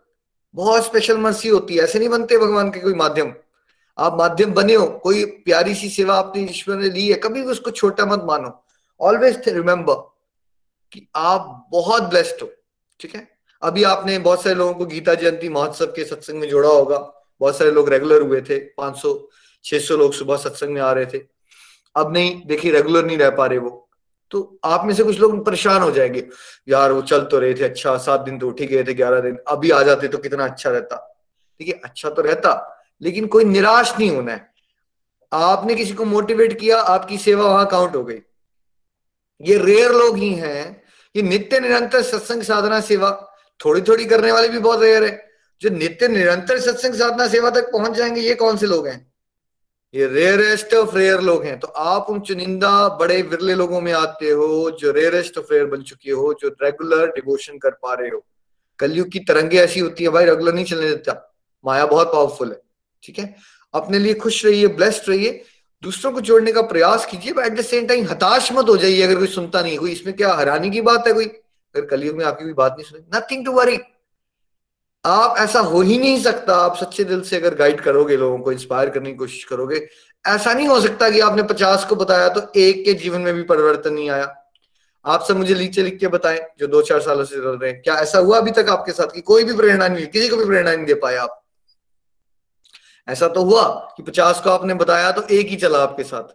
बहुत 0.54 0.84
स्पेशल 0.84 1.18
मर्सी 1.18 1.48
होती 1.48 1.76
है। 1.76 1.84
ऐसे 1.84 1.98
नहीं 1.98 2.08
बनते 2.08 2.38
भगवान 2.38 2.70
के 2.70 2.80
कोई 2.80 2.94
माध्यम। 2.94 3.34
आप 3.98 4.18
माध्यम 4.18 4.52
बने 4.52 4.74
हो। 4.74 4.86
कोई 4.86 5.24
प्यारी 5.24 5.74
सी 5.74 5.88
सेवा 5.88 6.14
आपने 6.14 6.42
ईश्वर 6.42 6.76
ने 6.76 6.90
ली 6.90 7.08
है, 7.08 7.14
कभी 7.14 7.42
भी 7.42 7.48
उसको 7.48 7.70
छोटा 7.70 8.06
मत 8.06 8.22
मानो। 8.24 8.64
ऑलवेज 9.00 9.42
रिमेम्बर 9.48 9.94
कि 10.92 11.08
आप 11.16 11.68
बहुत 11.72 12.02
ब्लेस्ड 12.02 12.42
हो। 12.42 12.50
ठीक 13.00 13.14
है? 13.14 13.28
अभी 13.62 13.82
आपने 13.82 14.18
बहुत 14.18 14.42
सारे 14.42 14.54
लोगों 14.54 14.74
को 14.74 14.86
गीता 14.86 15.14
जयंती 15.14 15.48
महोत्सव 15.48 15.86
के 15.86 16.04
सत्संग 16.04 16.34
में 16.34 16.48
जोड़ा 16.48 16.68
होगा। 16.68 17.17
बहुत 17.40 17.58
सारे 17.58 17.70
लोग 17.70 17.88
रेगुलर 17.88 18.22
हुए 18.22 18.40
थे 18.40 18.58
500 18.58 19.28
600 19.64 19.96
लोग 19.96 20.12
सुबह 20.12 20.36
सत्संग 20.36 20.70
में 20.70 20.80
आ 20.80 20.92
रहे 20.92 21.06
थे। 21.06 21.20
अब 21.96 22.12
नहीं, 22.12 22.46
देखिए 22.46 22.72
रेगुलर 22.72 23.04
नहीं 23.04 23.18
रह 23.18 23.30
पा 23.30 23.46
रहे 23.46 23.58
वो। 23.58 23.88
तो 24.30 24.58
आप 24.64 24.84
में 24.84 24.94
से 24.94 25.04
कुछ 25.04 25.20
लोग 25.20 25.46
परेशान 25.46 25.82
हो 25.82 25.90
जाएँगे। 25.90 26.28
यार 26.68 26.92
वो 26.92 27.02
चल 27.02 27.20
तो 27.20 27.38
रहे 27.38 27.54
थे 27.54 27.64
अच्छा 27.64 27.96
सात 27.96 28.20
दिन 28.20 28.38
तो 28.38 28.48
उठ 28.48 28.60
ही 28.60 28.66
गए 28.66 28.84
थे, 28.84 28.94
ग्यारह 28.94 29.20
दिन। 29.20 29.38
अभी 29.48 29.70
आ 29.70 29.82
जाते 29.82 30.08
तो 30.08 30.18
कितना 30.18 30.44
अच्छा 30.44 30.70
रहता। 30.70 30.96
ठीक 31.60 31.68
है 31.68 31.80
अच्छा 31.84 32.10
तो 32.10 32.22
रहता, 32.22 32.82
लेकिन 33.02 33.26
कोई 33.26 33.44
निराश 33.44 33.94
नहीं 33.98 34.10
होना 34.10 34.32
है। 34.32 34.52
आपने 35.32 35.74
किसी 35.74 35.94
को 35.94 36.04
मोटिवेट 36.04 36.60
किया, 36.60 36.80
आपकी 36.80 37.18
सेवा 37.18 37.44
वहाँ 37.44 37.66
काउंट 37.66 37.96
हो 37.96 38.04
गई। 38.04 38.18
ये 39.40 39.58
रेयर 39.58 39.92
लोग 39.92 40.16
ही 40.16 40.34
हैं। 40.34 40.82
ये 41.16 41.22
नित्य 41.22 41.60
निरंतर 41.60 42.02
सत्संग 42.02 42.42
साधना 42.42 42.80
सेवा 42.80 43.10
थोड़ी 43.64 43.80
थोड़ी 43.80 44.04
करने 44.04 44.32
वाले 44.32 44.48
भी 44.48 44.58
बहुत 44.58 44.80
रेयर 44.80 45.04
है। 45.04 45.27
जो 45.60 45.70
नित्य 45.70 46.08
निरंतर 46.08 46.58
सत्संग 46.60 46.94
साधना 46.94 47.28
सेवा 47.28 47.50
तक 47.50 47.72
पहुँच 47.72 47.92
जाएँगे, 47.92 48.20
ये 48.20 48.34
कौन 48.34 48.56
से 48.56 48.66
लोग 48.66 48.88
हैं? 48.88 49.12
ये 49.94 50.06
रेयरेस्ट 50.06 50.74
ऑफ़ 50.74 50.96
रेयर 50.96 51.20
लोग 51.20 51.44
हैं। 51.44 51.60
तो 51.60 51.68
आप 51.68 52.06
उन 52.10 52.20
चुनिंदा 52.20 52.88
बड़े 52.88 53.22
विरले 53.22 53.54
लोगों 53.54 53.80
में 53.80 53.92
आते 53.92 54.30
हो, 54.30 54.70
जो 54.70 54.90
रेयरेस्ट 54.90 55.38
ऑफ़ 55.38 55.46
रेयर 55.52 55.64
बन 55.64 55.82
चुके 55.82 56.10
हो, 56.10 56.34
जो 56.40 56.48
रेगुलर 56.48 57.06
डिवोशन 57.06 57.58
कर 57.58 57.70
पा 57.70 57.94
रहे 57.94 58.08
हो। 58.08 58.24
कलयुग 58.78 59.08
की 59.08 59.18
तरंगे 59.18 59.58
ऐसी 59.58 59.80
होती 59.80 60.04
है, 60.04 60.10
भाई 60.10 60.24
रेगुलर 60.24 60.54
नहीं 60.54 60.64
चलने 60.64 60.88
देता। 60.88 61.34
माया 61.64 61.86
बहुत 61.86 62.06
पावरफुल 62.06 62.50
है, 62.50 62.60
ठीक 63.02 63.18
है? 63.18 63.36
अपने 63.74 63.98
लिए 63.98 64.14
खुश 64.14 64.44
रहिए 64.46 64.66
ब्लेस्ड 64.66 65.08
रहिए। 65.08 65.44
दूसरों 65.82 66.12
को 66.12 66.20
जोड़ने 66.20 66.52
का 66.52 66.62
प्रयास 66.62 67.06
कीजिए 67.06 67.32
एट 67.46 67.52
द 67.52 67.60
सेम 67.60 67.86
टाइम 67.86 68.04
हताश 68.04 68.52
मत 68.52 68.68
हो 68.68 68.76
जाइए, 68.76 69.02
अगर 69.02 69.16
कोई 69.16 69.26
सुनता 69.26 69.62
नहीं 69.62 69.78
कोई, 69.78 69.92
इसमें 69.92 70.16
क्या 70.16 70.32
हराने 70.32 70.70
की 70.70 70.80
बात 70.80 71.06
है 71.06 71.12
कोई? 71.12 71.24
अगर 71.24 71.84
कलयुग 71.84 72.16
में 72.16 72.24
आपकी 72.24 72.44
भी 72.44 72.52
बात 72.52 72.72
नहीं 72.72 72.88
सुनी 72.88 73.18
नथिंग 73.18 73.44
टू 73.44 73.52
वरी 73.52 73.78
आप 75.08 75.38
ऐसा 75.38 75.60
हो 75.60 75.80
ही 75.80 75.98
नहीं 75.98 76.20
सकता। 76.22 76.54
आप 76.56 76.76
सच्चे 76.76 77.04
दिल 77.04 77.20
से 77.20 77.36
अगर 77.36 77.54
गाइड 77.54 77.80
करोगे, 77.80 78.16
लोगों 78.16 78.38
को 78.38 78.52
इंस्पायर 78.52 78.90
करने 78.90 79.10
की 79.10 79.16
कोशिश 79.16 79.44
करोगे, 79.44 79.86
ऐसा 80.24 80.52
नहीं 80.52 80.68
हो 80.68 80.80
सकता 80.80 81.10
कि 81.10 81.20
आपने 81.20 81.42
पचास 81.42 81.84
को 81.84 81.96
बताया 81.96 82.28
तो 82.28 82.40
एक 82.56 82.84
के 82.84 82.94
जीवन 82.94 83.20
में 83.20 83.34
भी 83.34 83.42
परिवर्तन 83.42 83.92
नहीं 83.92 84.10
आया। 84.10 84.34
आप 85.04 85.24
सब 85.24 85.36
मुझे 85.36 85.54
नीचे 85.54 85.82
लिख 85.82 85.98
के 85.98 86.08
बताएँ, 86.08 86.40
जो 86.58 86.66
दो 86.66 86.82
चार 86.82 87.00
सालों 87.00 87.24
से 87.24 87.36
चल 87.36 87.58
रहे 87.58 87.70
हैं। 87.70 87.82
क्या 87.82 87.94
ऐसा 87.94 88.18
हुआ 88.18 88.38
अभी 88.38 88.50
तक 88.50 88.68
आपके 88.68 88.92
साथ 88.92 89.14
कि 89.14 89.20
कोई 89.20 89.44
भी 89.44 89.56
प्रेरणा 89.56 89.88
नहीं 89.88 90.06
किसी 90.06 90.28
को 90.28 90.36
भी 90.36 90.44
प्रेरणा 90.44 90.74
नहीं 90.74 90.86
दे 90.86 90.94
पाए 90.94 91.16
आप? 91.16 91.42
ऐसा 93.08 93.28
तो 93.28 93.42
हुआ 93.42 93.64
कि 93.96 94.02
पचास 94.02 94.40
को 94.40 94.50
आपने 94.50 94.74
बताया 94.74 95.12
तो 95.12 95.22
एक 95.30 95.48
ही 95.48 95.56
चला 95.56 95.78
आपके 95.78 96.02
साथ। 96.02 96.34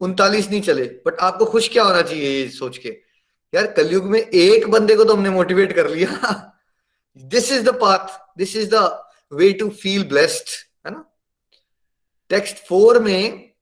उनतालीस 0.00 0.50
नहीं 0.50 0.60
चले 0.60 0.84
बट 1.06 1.20
आपको 1.20 1.44
खुश 1.44 1.68
क्या 1.68 1.82
होना 1.82 2.02
चाहिए 2.02 2.42
ये 2.42 2.48
सोच 2.48 2.78
के? 2.78 2.88
यार, 3.54 3.66
कलयुग 3.66 4.04
में 4.04 4.20
एक 4.20 4.68
बंदे 4.70 4.96
को 4.96 5.04
तो 5.04 5.14
हमने 5.14 5.30
मोटिवेट 5.30 5.72
कर 5.72 5.88
लिया। 5.90 6.50
This 7.16 7.52
is 7.52 7.62
the 7.62 7.68
path 7.68 8.38
this 8.38 8.56
is 8.56 8.70
the 8.74 9.04
way 9.32 9.52
to 9.52 9.68
feel 9.68 10.04
blessed 10.04 10.48
है 10.86 10.92
ना? 10.92 11.04
टेक्स्ट 12.28 12.56
फोर 12.56 12.98
में 12.98 13.52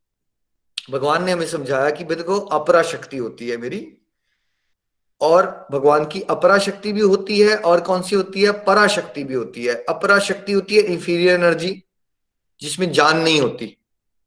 भगवान 0.91 1.25
ने 1.25 1.33
हमें 1.33 1.47
समझाया 1.47 1.91
कि 1.91 2.05
देखो 2.05 2.41
अपरा 2.41 2.83
शक्ति 2.83 3.17
होती 3.17 3.49
है 3.49 3.57
मेरी, 3.57 3.99
और 5.21 5.67
भगवान 5.73 6.05
की 6.05 6.23
अपरा 6.23 6.59
शक्ति 6.59 6.93
भी 6.93 7.01
होती 7.01 7.41
है, 7.41 7.57
और 7.57 7.81
कौन 7.81 8.03
सी 8.03 8.17
होती 8.17 8.43
है? 8.43 8.65
पराशक्ति 8.65 9.25
भी 9.25 9.35
होती 9.35 9.65
है। 9.65 9.85
अपरा 9.89 10.19
शक्ति 10.19 10.53
होती 10.53 10.77
है 10.77 10.83
इंफीरियर 10.83 11.35
एनर्जी 11.35 11.85
जिसमें 12.61 12.93
जान 12.93 13.19
नहीं 13.19 13.41
होती। 13.41 13.79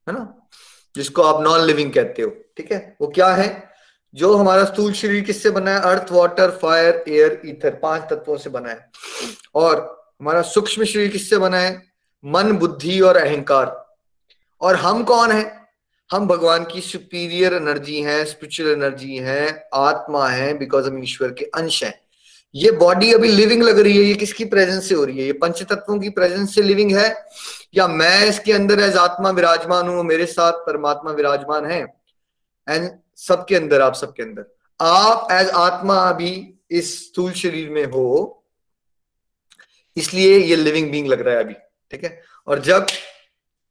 है 0.10 0.14
ना? 0.14 0.50
जिसको 0.96 1.22
आप 1.22 1.44
नॉन 1.44 1.62
लिविंग 1.62 1.94
कहते 1.94 2.22
हो। 2.22 2.30
ठीक 2.58 2.72
है? 2.72 2.98
वो 3.02 3.08
क्या 3.08 3.28
है? 3.28 3.75
जो 4.14 4.36
हमारा 4.36 4.64
स्थूल 4.64 4.94
शरीर 4.94 5.24
किससे 5.24 5.50
बना 5.50 5.72
है? 5.72 5.82
Earth 5.82 6.12
water 6.12 6.52
fire 6.52 7.04
air 7.08 7.42
ether 7.46 7.70
पाँच 7.70 8.02
तत्वों 8.02 8.38
से 8.38 8.50
बना 8.50 8.70
है। 8.70 8.92
और 9.56 10.06
हमारा 10.22 10.42
सूक्ष्म 10.42 10.84
शरीर 10.84 11.10
किससे 11.10 11.38
बना 11.38 11.58
है? 11.58 11.84
मन, 12.26 12.52
बुद्धि 12.52 13.00
और 13.00 13.18
अहंकार। 13.18 13.96
और 14.62 14.76
हम 14.76 15.04
कौन 15.04 15.32
है? 15.32 15.66
हम 16.12 16.28
भगवान 16.28 16.64
की 16.64 16.82
सुपीरियर 16.82 17.54
एनर्जी 17.54 18.02
है 18.02 18.26
स्पिरिचुअल 18.26 18.72
एनर्जी 18.72 19.16
है, 19.16 19.70
आत्मा 19.74 20.28
है 20.28 20.58
बिकॉज़ 20.58 20.88
हम 20.88 21.04
ईश्वर 21.04 21.32
के 21.32 21.46
अंश 21.46 21.84
हैं। 21.84 22.02
ये 22.56 22.72
बॉडी 22.72 23.14
अभी 23.14 23.28
लिविंग 23.28 23.64
लग 23.64 23.80
रही 23.80 23.98
है, 23.98 24.04
ये 24.04 24.14
किसकी 24.14 24.46
प्रेजेंस 24.46 24.90
से 24.90 24.96
हो 24.96 25.04
रही 25.04 25.20
है? 25.20 25.26
ये 25.26 25.34
पंच 25.34 25.64
तत्वों 25.64 26.00
की 26.00 26.10
प्रेजेंस 26.10 26.56
से 26.56 26.62
लिविंग 26.62 26.98
है? 26.98 27.26
या 27.76 27.88
मैं 27.88 28.26
इसके 28.26 28.54
अंदर 28.54 28.80
एज 28.80 28.96
आत्मा 28.96 29.30
विराजमान 29.30 29.88
हूँ, 29.88 30.04
मेरे 30.04 30.26
साथ 30.26 30.52
परमात्मा 30.52 31.12
विराजमान 31.12 31.66
है? 31.66 31.94
एंड 32.70 32.90
सबके 33.18 33.56
अंदर, 33.56 33.82
आप 33.82 33.94
सबके 33.94 34.24
अंदर। 34.24 34.46
आप 34.80 35.28
एज 35.32 35.50
आत्मा 35.50 35.98
अभी 36.10 36.60
इस 36.72 36.94
स्थूल 37.06 37.32
शरीर 37.32 37.70
में 37.70 37.86
हो, 37.86 38.44
इसलिए 39.98 40.38
ये 40.38 40.56
लिविंग 40.56 40.92
बींग 40.92 41.08
लग 41.08 41.22
रहा 41.22 41.36
है 41.36 41.44
अभी, 41.44 41.54
ठीक 41.92 42.04
है? 42.04 42.22
और 42.48 42.60
जब 42.60 42.86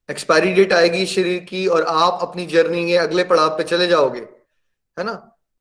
एक्सपायरी 0.09 0.53
डेट 0.53 0.73
आएगी 0.73 1.07
शरीर 1.07 1.41
की 1.41 1.67
और 1.67 1.83
आप 1.83 2.19
अपनी 2.23 2.47
जर्नी 2.47 2.87
के 2.87 2.97
अगले 2.97 3.25
पड़ाव 3.25 3.49
पे 3.49 3.65
चले 3.65 3.87
जाओगे, 3.87 4.21
है 4.99 5.05
ना? 5.05 5.15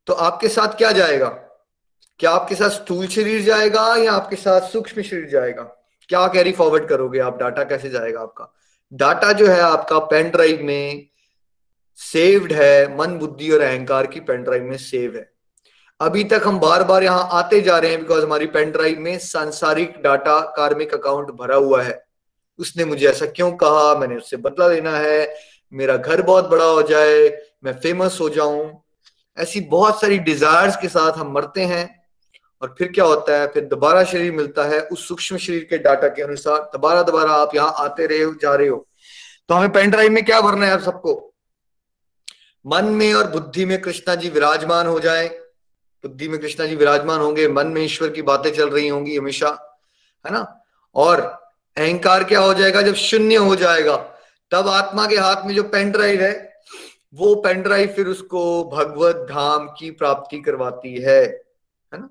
तो 0.08 0.14
आपके 0.14 0.48
साथ 0.48 0.78
क्या 0.78 0.92
जाएगा? 0.92 1.28
क्या 2.20 2.32
आपके 2.32 2.56
साथ 2.56 2.70
स्थूल 2.70 3.08
शरीर 3.08 3.42
जाएगा 3.42 3.96
या 3.96 4.12
आपके 4.14 4.36
साथ 4.36 4.62
सूक्ष्म 4.62 5.02
शरीर 5.02 5.30
जाएगा? 5.30 5.64
क्या 6.10 6.28
कैरी 6.28 6.52
फॉरवर्ड 6.52 6.88
करोगे 6.88 7.20
आप? 7.20 7.38
डाटा 7.38 7.64
कैसे 7.64 7.90
जाएगा 7.90 8.22
आपका? 8.22 8.54
डाटा 8.94 9.32
जो 9.32 9.48
है 9.48 9.60
आपका 9.60 10.00
पेन 10.00 10.30
ड्राइव 10.30 10.64
में 10.64 11.08
सेव्ड 11.96 12.54
है, 12.54 12.98
मन, 12.98 13.08
बुद्धि 13.08 13.52
और 13.52 13.62
अहंकार 13.62 14.08
की 14.08 14.20
पेन 14.20 14.44
ड्राइव 14.44 14.64
में 14.64 14.78
सेव 14.78 15.16
है। 15.16 15.34
अभी 16.02 16.24
तक 16.24 16.42
हम 16.46 16.60
बार 16.60 16.84
बार 16.84 17.04
यहाँ 17.04 17.30
आते 17.32 17.62
जा 17.62 17.78
रहे 17.78 17.92
हैं 17.92 18.00
बिकॉज़ 18.00 18.24
हमारी 18.24 18.46
पेन 18.46 18.72
ड्राइव 18.72 19.00
में 19.00 19.20
सांसारिक 19.20 19.94
डाटा 20.04 20.40
कार्मिक 20.40 20.94
अकाउंट 20.94 21.32
भरा 21.32 21.56
हुआ 21.56 21.82
है। 21.82 22.06
उसने 22.60 22.86
मुझे 22.86 23.08
ऐसा 23.08 23.26
क्यों 23.26 23.52
कहा? 23.52 23.96
मैंने 23.96 24.16
उससे 24.16 24.38
बदला 24.38 24.68
लेना 24.68 24.98
है। 24.98 25.36
मेरा 25.74 25.98
घर 25.98 26.22
बहुत 26.22 26.50
बड़ा 26.50 26.66
हो 26.66 26.82
जाए, 26.82 27.42
मैं 27.64 27.74
फ़ेमस 27.74 28.18
हो 28.22 28.30
जाऊँ। 28.30 28.84
ऐसी 29.38 29.62
बहुत 29.62 30.02
सारी 30.02 30.20
डिजायर्स 30.20 30.76
के 30.76 30.88
साथ 30.88 31.12
हम 31.12 31.32
मरते 31.32 31.62
हैं। 31.62 32.04
और 32.62 32.76
फिर 32.78 32.92
क्या 32.92 33.06
होता 33.06 33.42
है? 33.42 33.48
फिर 33.48 33.66
दोबारा 33.66 34.04
शरीर 34.04 34.32
मिलता 34.32 34.64
है। 34.64 34.82
उस 34.82 35.08
सूक्ष्म 35.08 35.38
शरीर 35.38 35.68
के 35.70 35.78
डाटा 35.78 36.08
के 36.08 36.22
अनुसार 36.22 36.60
दोबारा 36.60 37.04
दोबारा 37.04 37.32
आप 37.32 37.56
यहाँ 37.56 37.74
आते 37.78 38.06
रहे 38.06 38.22
हो, 38.22 38.34
जा 38.34 38.56
रहे 38.56 38.68
हो। 38.68 38.88
तो 39.50 39.56
हमें 39.56 39.72
पेन 39.72 39.90
ड्राइव 39.90 40.12
में 40.12 40.26
क्या 40.26 40.42
भरना 40.42 40.66
है 40.66 40.72
आप 40.72 40.80
सबको? 40.80 41.33
मन 42.66 42.86
में 42.86 43.14
और 43.14 43.32
बुद्धि 43.32 43.66
में 43.66 43.82
कृष्णा 43.82 44.16
जी 44.16 44.30
विराजमान 44.30 44.88
हो 44.88 45.00
जाए। 45.00 45.28
बुद्धि 46.04 46.28
में 46.28 46.40
कृष्णा 46.40 46.66
जी 46.66 46.76
विराजमान 46.76 47.20
होंगे, 47.20 47.48
मन 47.48 47.68
में 47.68 47.82
ईश्वर 47.82 48.10
की 48.10 48.22
बातें 48.22 48.54
चल 48.54 48.70
रही 48.70 48.88
होंगी 48.88 49.18
हमेशा, 49.18 49.80
है 50.26 50.34
ना? 50.34 50.62
और 50.96 51.22
अहंकार 51.78 52.24
क्या 52.24 52.40
हो 52.40 52.54
जाएगा? 52.54 52.82
जब 52.82 52.94
शून्य 52.94 53.36
हो 53.36 53.56
जाएगा, 53.56 53.96
तब 54.52 54.68
आत्मा 54.68 55.08
के 55.08 55.16
हाथ 55.16 55.36
में 55.46 55.56
जो 55.56 55.64
पेन 55.64 55.92
ड्राइव 55.92 56.22
है, 56.22 56.54
वो 57.14 57.36
पेन 57.36 57.62
ड्राइव 57.62 57.88
फिर 57.88 58.08
उसको 58.08 58.64
भगवत 58.64 59.16
धाम 59.16 59.68
की 59.68 59.92
प्राप्ति 59.92 60.40
करवाती 60.40 61.02
है 61.02 61.24
है 61.94 62.00
ना? 62.00 62.10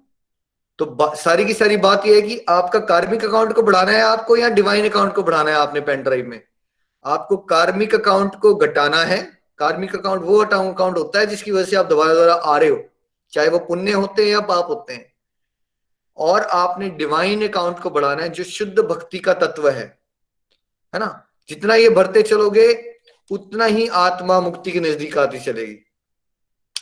तो 0.78 1.16
सारी 1.16 1.44
की 1.44 1.54
सारी 1.54 1.76
बात 1.76 2.06
यह 2.06 2.14
है 2.14 2.23
कि 2.23 2.44
आपका 2.49 2.78
कार्मिक 2.78 3.25
अकाउंट 3.25 3.52
को 3.52 3.62
बढ़ाना 3.62 3.92
है 3.92 4.02
आपको 4.02 4.37
या 4.37 4.49
डिवाइन 4.49 4.88
अकाउंट 4.88 5.14
को 5.14 5.23
बढ़ाना 5.23 5.50
है 5.50 5.56
आपने 5.56 5.80
पेन 5.80 6.02
ड्राइव 6.02 6.26
में? 6.26 6.42
आपको 7.04 7.37
कार्मिक 7.37 7.94
अकाउंट 7.94 8.35
को 8.35 8.54
घटाना 8.54 9.04
है 9.04 9.41
कार्मिक 9.59 9.97
अकाउंट 9.97 10.23
वो 10.23 10.44
अकाउंट 10.44 10.99
होता 10.99 11.18
है 11.18 11.26
जिसकी 11.26 11.50
वजह 11.50 11.64
से 11.64 11.76
आप 11.76 11.87
दोबारा 11.87 12.14
दोबारा 12.14 12.35
आ 12.35 12.59
रहे 12.59 12.68
हो। 12.68 12.85
चाहे 13.32 13.49
वो 13.49 13.59
पुण्य 13.59 13.92
होते 13.92 14.25
हैं 14.25 14.30
या 14.30 14.40
पाप 14.40 14.66
होते 14.68 14.92
हैं। 14.92 15.12
और 16.16 16.40
आपने 16.40 16.90
डिवाइन 16.90 17.49
अकाउंट 17.49 17.78
को 17.78 17.90
बढ़ाना 17.90 18.23
है, 18.23 18.28
जो 18.28 18.44
शुद्ध 18.44 18.78
भक्ति 18.78 19.18
का 19.18 19.35
तत्व 19.35 19.68
है। 19.68 19.99
है 20.94 20.99
ना? 20.99 21.26
जितना 21.49 21.75
ये 21.75 21.90
भरते 21.90 22.23
चलोगे, 22.23 22.97
उतना 23.30 23.64
ही 23.64 23.88
आत्मा 23.88 24.40
मुक्ति 24.40 24.73
के 24.73 24.80
नज़दीक 24.80 25.18
आती 25.18 25.40
चलेगी। 25.40 25.76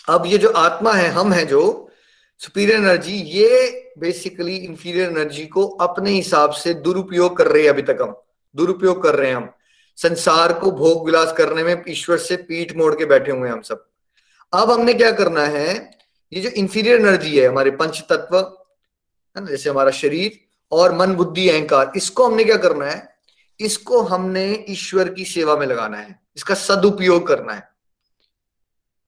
अब 0.08 0.22
ये 0.26 0.38
जो 0.38 0.48
आत्मा 0.48 0.92
है, 0.92 1.08
हम 1.08 1.32
है 1.32 1.46
जो 1.46 1.90
सुपीरियर 2.38 2.78
एनर्जी 2.78 3.12
ये 3.12 3.80
बेसिकली 3.98 4.56
इंफीरियर 4.56 5.10
एनर्जी 5.10 5.46
को 5.46 5.66
अपने 5.66 6.10
हिसाब 6.10 6.50
से 6.50 6.74
दुरुपयोग 6.74 7.36
कर 7.36 7.48
रहे 7.48 7.62
हैं 7.62 7.68
अभी 7.68 7.82
तक 7.82 7.98
हम। 8.02 8.16
दुरुपयोग 8.56 9.02
कर 9.02 9.14
रहे 9.14 9.28
हैं 9.28 9.36
हम। 9.36 9.52
संसार 10.02 10.52
को 10.52 10.71
भोग 10.71 11.07
विलास 11.07 11.35
करने 11.38 11.62
में 11.62 11.85
ईश्वर 11.88 12.19
से 12.19 12.37
पीठ 12.37 12.76
मोड़ 12.76 12.95
के 12.95 13.04
बैठे 13.04 13.30
हुए 13.30 13.49
हैं 13.49 13.54
हम 13.54 13.62
सब। 13.62 13.88
अब 14.52 14.71
हमने 14.71 14.95
क्या 14.95 15.12
करना 15.12 15.42
है? 15.42 15.99
ये 16.33 16.40
जो 16.40 16.49
इंफीरियर 16.49 17.00
एनर्जी 17.00 17.38
है, 17.38 17.49
हमारे 17.49 17.71
पंच 17.71 18.04
तत्व 18.09 18.38
है 19.37 19.45
ना, 19.45 19.50
जैसे 19.50 19.71
हमारा 19.71 19.90
शरीर 19.90 20.40
और 20.73 20.95
मन, 20.95 21.14
बुद्धि, 21.14 21.49
अहंकार, 21.49 21.92
इसको 21.97 22.26
हमने 22.26 22.45
क्या 22.45 22.57
करना 22.57 22.87
है? 22.87 23.16
इसको 23.61 24.02
हमने 24.02 24.64
ईश्वर 24.69 25.09
की 25.09 25.25
सेवा 25.25 25.57
में 25.57 25.66
लगाना 25.66 25.99
है। 25.99 26.21
इसका 26.37 26.54
सदुपयोग 26.54 27.26
करना 27.26 27.52
है। 27.52 27.69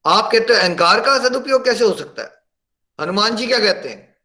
आप 0.07 0.29
कहते 0.33 0.53
हो 0.53 0.61
अहंकार 0.61 1.01
का 1.01 1.29
सदुपयोग 1.29 1.65
कैसे 1.65 1.85
हो 1.85 1.95
सकता 1.95 2.23
है? 2.23 2.43
हनुमान 3.01 3.37
जी 3.37 3.47
क्या 3.47 3.59
कहते 3.59 3.89
हैं? 3.89 4.17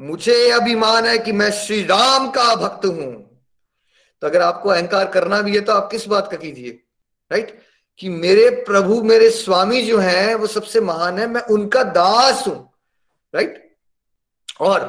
मुझे 0.00 0.50
अभिमान 0.50 1.06
है 1.06 1.18
कि 1.18 1.32
मैं 1.32 1.50
श्री 1.50 1.82
राम 1.82 2.30
का 2.30 2.54
भक्त 2.54 2.86
हूँ। 2.86 3.37
तो 4.22 4.26
अगर 4.26 4.42
आपको 4.42 4.68
अहंकार 4.68 5.08
करना 5.08 5.40
भी 5.42 5.54
है 5.54 5.60
तो 5.60 5.72
आप 5.72 5.88
किस 5.90 6.06
बात 6.08 6.30
का 6.30 6.36
कीजिए? 6.36 6.70
राइट 7.30 7.58
कि 8.00 8.08
मेरे 8.08 8.48
प्रभु, 8.50 9.02
मेरे 9.02 9.30
स्वामी 9.30 9.82
जो 9.82 9.98
हैं, 9.98 10.34
वो 10.34 10.46
सबसे 10.46 10.80
महान 10.80 11.18
है, 11.18 11.26
मैं 11.26 11.42
उनका 11.42 11.82
दास 11.82 12.46
हूँ। 12.46 12.72
राइट 13.34 13.64
और 14.60 14.80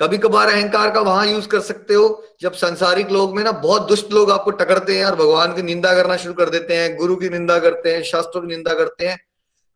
कभी 0.00 0.18
कभार 0.18 0.48
अहंकार 0.48 0.90
का 0.90 1.00
वहाँ 1.00 1.26
यूज़ 1.26 1.46
कर 1.48 1.60
सकते 1.60 1.94
हो, 1.94 2.24
जब 2.40 2.52
संसारिक 2.52 3.10
लोग 3.10 3.36
में 3.36 3.42
ना 3.44 3.52
बहुत 3.52 3.88
दुष्ट 3.88 4.12
लोग 4.12 4.30
आपको 4.30 4.50
टकरते 4.50 4.98
हैं 4.98 5.04
और 5.06 5.14
भगवान 5.16 5.54
की 5.54 5.62
निंदा 5.62 5.94
करना 5.94 6.16
शुरू 6.16 6.34
कर 6.34 6.50
देते 6.50 6.76
हैं, 6.76 6.96
गुरु 6.96 7.16
की 7.16 7.28
निंदा 7.28 7.58
करते 7.58 7.94
हैं, 7.94 8.02
शास्त्रों 8.02 8.42
की 8.42 8.48
निंदा 8.48 8.74
करते 8.74 9.06
हैं, 9.06 9.18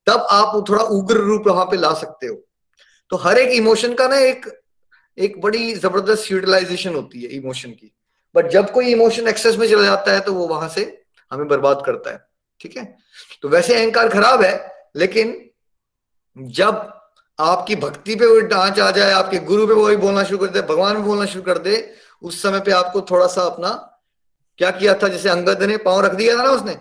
तब 0.07 0.27
आप 0.31 0.65
थोड़ा 0.69 0.83
उग्र 0.83 1.17
रूप 1.17 1.49
वहाँ 1.49 1.65
पे 1.65 1.77
ला 1.77 1.93
सकते 1.95 2.27
हो। 2.27 2.37
तो 3.13 3.17
हर 3.17 3.39
एक 3.39 3.51
इमोशन 3.51 3.95
का 3.95 4.09
ना 4.09 4.19
एक 4.19 4.47
एक 5.19 5.41
बड़ी 5.41 5.73
ज़बरदस्त 5.75 6.31
यूटिलाइजेशन 6.33 6.95
होती 6.95 7.23
है 7.23 7.29
इमोशन 7.29 7.71
की। 7.71 7.93
बट 8.35 8.49
जब 8.49 8.71
कोई 8.71 8.93
इमोशन 8.93 9.29
एक्सेस 9.29 9.57
में 9.57 9.69
चला 9.69 9.83
जाता 9.83 10.13
है 10.13 10.21
तो 10.21 10.33
वो 10.35 10.47
वहाँ 10.47 10.69
से 10.69 11.03
हमें 11.31 11.47
बर्बाद 11.49 11.83
करता 11.87 12.11
है, 12.11 12.25
ठीक 12.61 12.77
है? 12.77 12.85
तो 13.43 13.49
वैसे 13.49 13.75
अहंकार 13.75 14.09
खराब 14.09 14.43
है, 14.43 14.73
लेकिन 14.97 15.51
जब 16.37 16.89
आपकी 17.39 17.77
भक्ति 17.77 18.15
पे 18.15 18.27
वो 18.27 18.41
डांच 18.41 18.81
आ 18.81 18.91
जाए, 18.91 19.13
आपके 19.13 19.39
गुरु 19.39 19.67
पे 19.67 19.73
वही 19.73 19.97
बोलना 19.97 20.25
शुरू 20.25 20.39
कर 20.39 20.47
दे, 20.47 20.63
भगवान 20.63 20.97
में 20.97 21.05
बोलना 21.05 21.27
शुरू 21.27 21.43
कर 21.43 21.59
दे, 21.59 21.95
उस 22.23 22.43
समय 22.43 22.61
पे 22.61 22.73
आपको 22.73 23.01
थोड़ा 23.01 23.27
सा 23.27 23.43
अपना 23.43 23.71
क्या 24.59 24.71
किया 24.71 24.95
था, 24.95 25.09
जैसे 25.09 25.29
अंगद 25.29 25.63
ने 25.63 25.77
पाँव 25.77 26.01
रख 26.01 26.15
दिया 26.15 26.37
था 26.39 26.43
ना 26.43 26.51
उसने? 26.51 26.77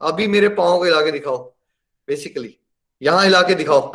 अभी 0.00 0.26
मेरे 0.26 0.48
पाओ 0.48 0.78
को 0.78 0.84
हिला 0.84 1.00
के 1.00 1.10
दिखाओ 1.12 1.38
बेसिकली 2.08 2.56
यहाँ 3.02 3.24
हिला 3.24 3.42
के 3.42 3.54
दिखाओ। 3.54 3.94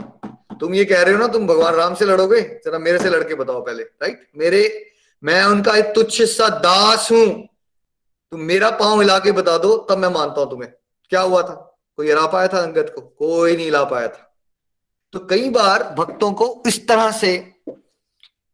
तुम 0.59 0.73
ये 0.73 0.85
कह 0.85 1.01
रहे 1.01 1.13
हो 1.13 1.19
ना, 1.19 1.27
तुम 1.27 1.47
भगवान 1.47 1.73
राम 1.75 1.95
से 1.95 2.05
लड़ोगे? 2.05 2.41
जरा 2.65 2.79
मेरे 2.79 2.99
से 2.99 3.09
लड़के 3.09 3.35
बताओ 3.35 3.61
पहले 3.65 3.83
राइट 3.83 4.27
मेरे 4.37 4.88
मैं 5.23 5.43
उनका 5.43 5.75
एक 5.75 5.85
तुच्छ 5.85 6.21
सा 6.21 6.47
दास 6.49 7.11
हूँ। 7.11 7.27
तुम 8.31 8.39
मेरा 8.39 8.69
पाँव 8.71 8.99
हिला 9.01 9.17
के 9.19 9.31
बता 9.31 9.57
दो, 9.57 9.75
तब 9.77 9.97
मैं 9.97 10.09
मानता 10.09 10.41
हूँ 10.41 10.49
तुम्हें। 10.49 10.71
क्या 11.11 11.21
हुआ 11.21 11.41
था? 11.41 11.53
कोई 11.97 12.09
हरा 12.11 12.25
पाया 12.27 12.47
था 12.47 12.57
अंगत 12.57 12.91
को? 12.95 13.01
कोई 13.01 13.55
नहीं 13.55 13.71
ला 13.71 13.83
पाया 13.83 14.07
था। 14.07 14.25
तो 15.13 15.19
कई 15.19 15.49
बार 15.49 15.83
भक्तों 15.97 16.31
को 16.31 16.63
इस 16.67 16.87
तरह 16.87 17.11
से 17.11 17.37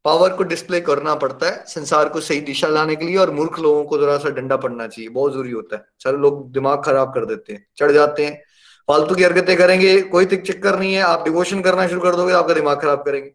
पावर 0.06 0.34
को 0.34 0.44
डिस्प्ले 0.44 0.80
करना 0.82 1.14
पड़ता 1.16 1.46
है, 1.46 1.64
संसार 1.68 2.10
को 2.10 2.20
सही 2.22 2.42
दिशा 2.42 2.68
लाने 2.68 2.96
के 2.96 3.06
लिए, 3.06 3.18
और 3.18 3.32
मूर्ख 3.32 3.60
लोगों 3.60 3.84
को 3.84 3.98
जरा 3.98 4.18
सा 4.18 4.30
डंडा 4.30 4.58
पड़ना 4.58 4.88
चाहिए। 4.88 5.10
बहुत 5.10 5.34
ज़रूरी 5.34 5.52
होता 5.52 5.76
है। 5.76 5.86
सारे 6.00 6.18
लोग 6.18 6.52
दिमाग 6.52 6.84
खराब 6.84 7.14
कर 7.14 7.26
देते 7.26 7.54
हैं, 7.54 7.66
चढ़ 7.78 7.92
जाते 7.92 8.26
हैं। 8.26 8.42
फालतू 8.88 9.16
की 9.16 9.24
हरकतें 9.24 9.56
करेंगे, 9.58 10.02
कोई 10.02 10.26
चक्कर 10.26 10.80
नहीं 10.80 10.94
है। 10.94 11.02
आप 11.02 11.24
डिवोशन 11.24 11.62
करना 11.62 11.88
शुरू 11.88 12.02
कर 12.02 12.16
दोगे, 12.16 12.34
आपका 12.34 12.54
दिमाग 12.54 12.82
खराब 12.82 13.04
करेंगे। 13.04 13.32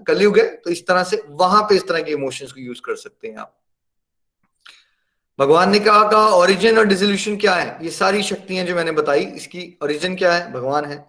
कलयुग 0.00 0.38
है 0.38 0.46
तो 0.56 0.70
इस 0.70 0.86
तरह 0.86 1.02
से 1.02 1.22
वहाँ 1.28 1.62
पे 1.62 1.74
इस 1.74 1.88
तरह 1.88 2.02
के 2.02 2.12
इमोशंस 2.12 2.52
को 2.52 2.60
यूज़ 2.60 2.80
कर 2.80 2.96
सकते 2.96 3.28
हैं 3.28 3.36
आप। 3.36 3.58
भगवान 5.38 5.70
ने 5.70 5.78
कहा 5.78 6.08
कहा 6.10 6.28
ओरिजिन 6.28 6.78
और 6.78 6.84
डिजोल्यूशन 6.84 7.36
क्या 7.36 7.54
है? 7.54 7.78
ये 7.82 7.90
सारी 7.90 8.22
शक्तियाँ 8.22 8.64
जो 8.66 8.74
मैंने 8.74 8.92
बताई, 8.92 9.24
इसकी 9.24 9.78
ओरिजिन 9.82 10.16
क्या 10.16 10.32
है? 10.32 10.52
भगवान 10.52 10.84
है। 10.84 11.04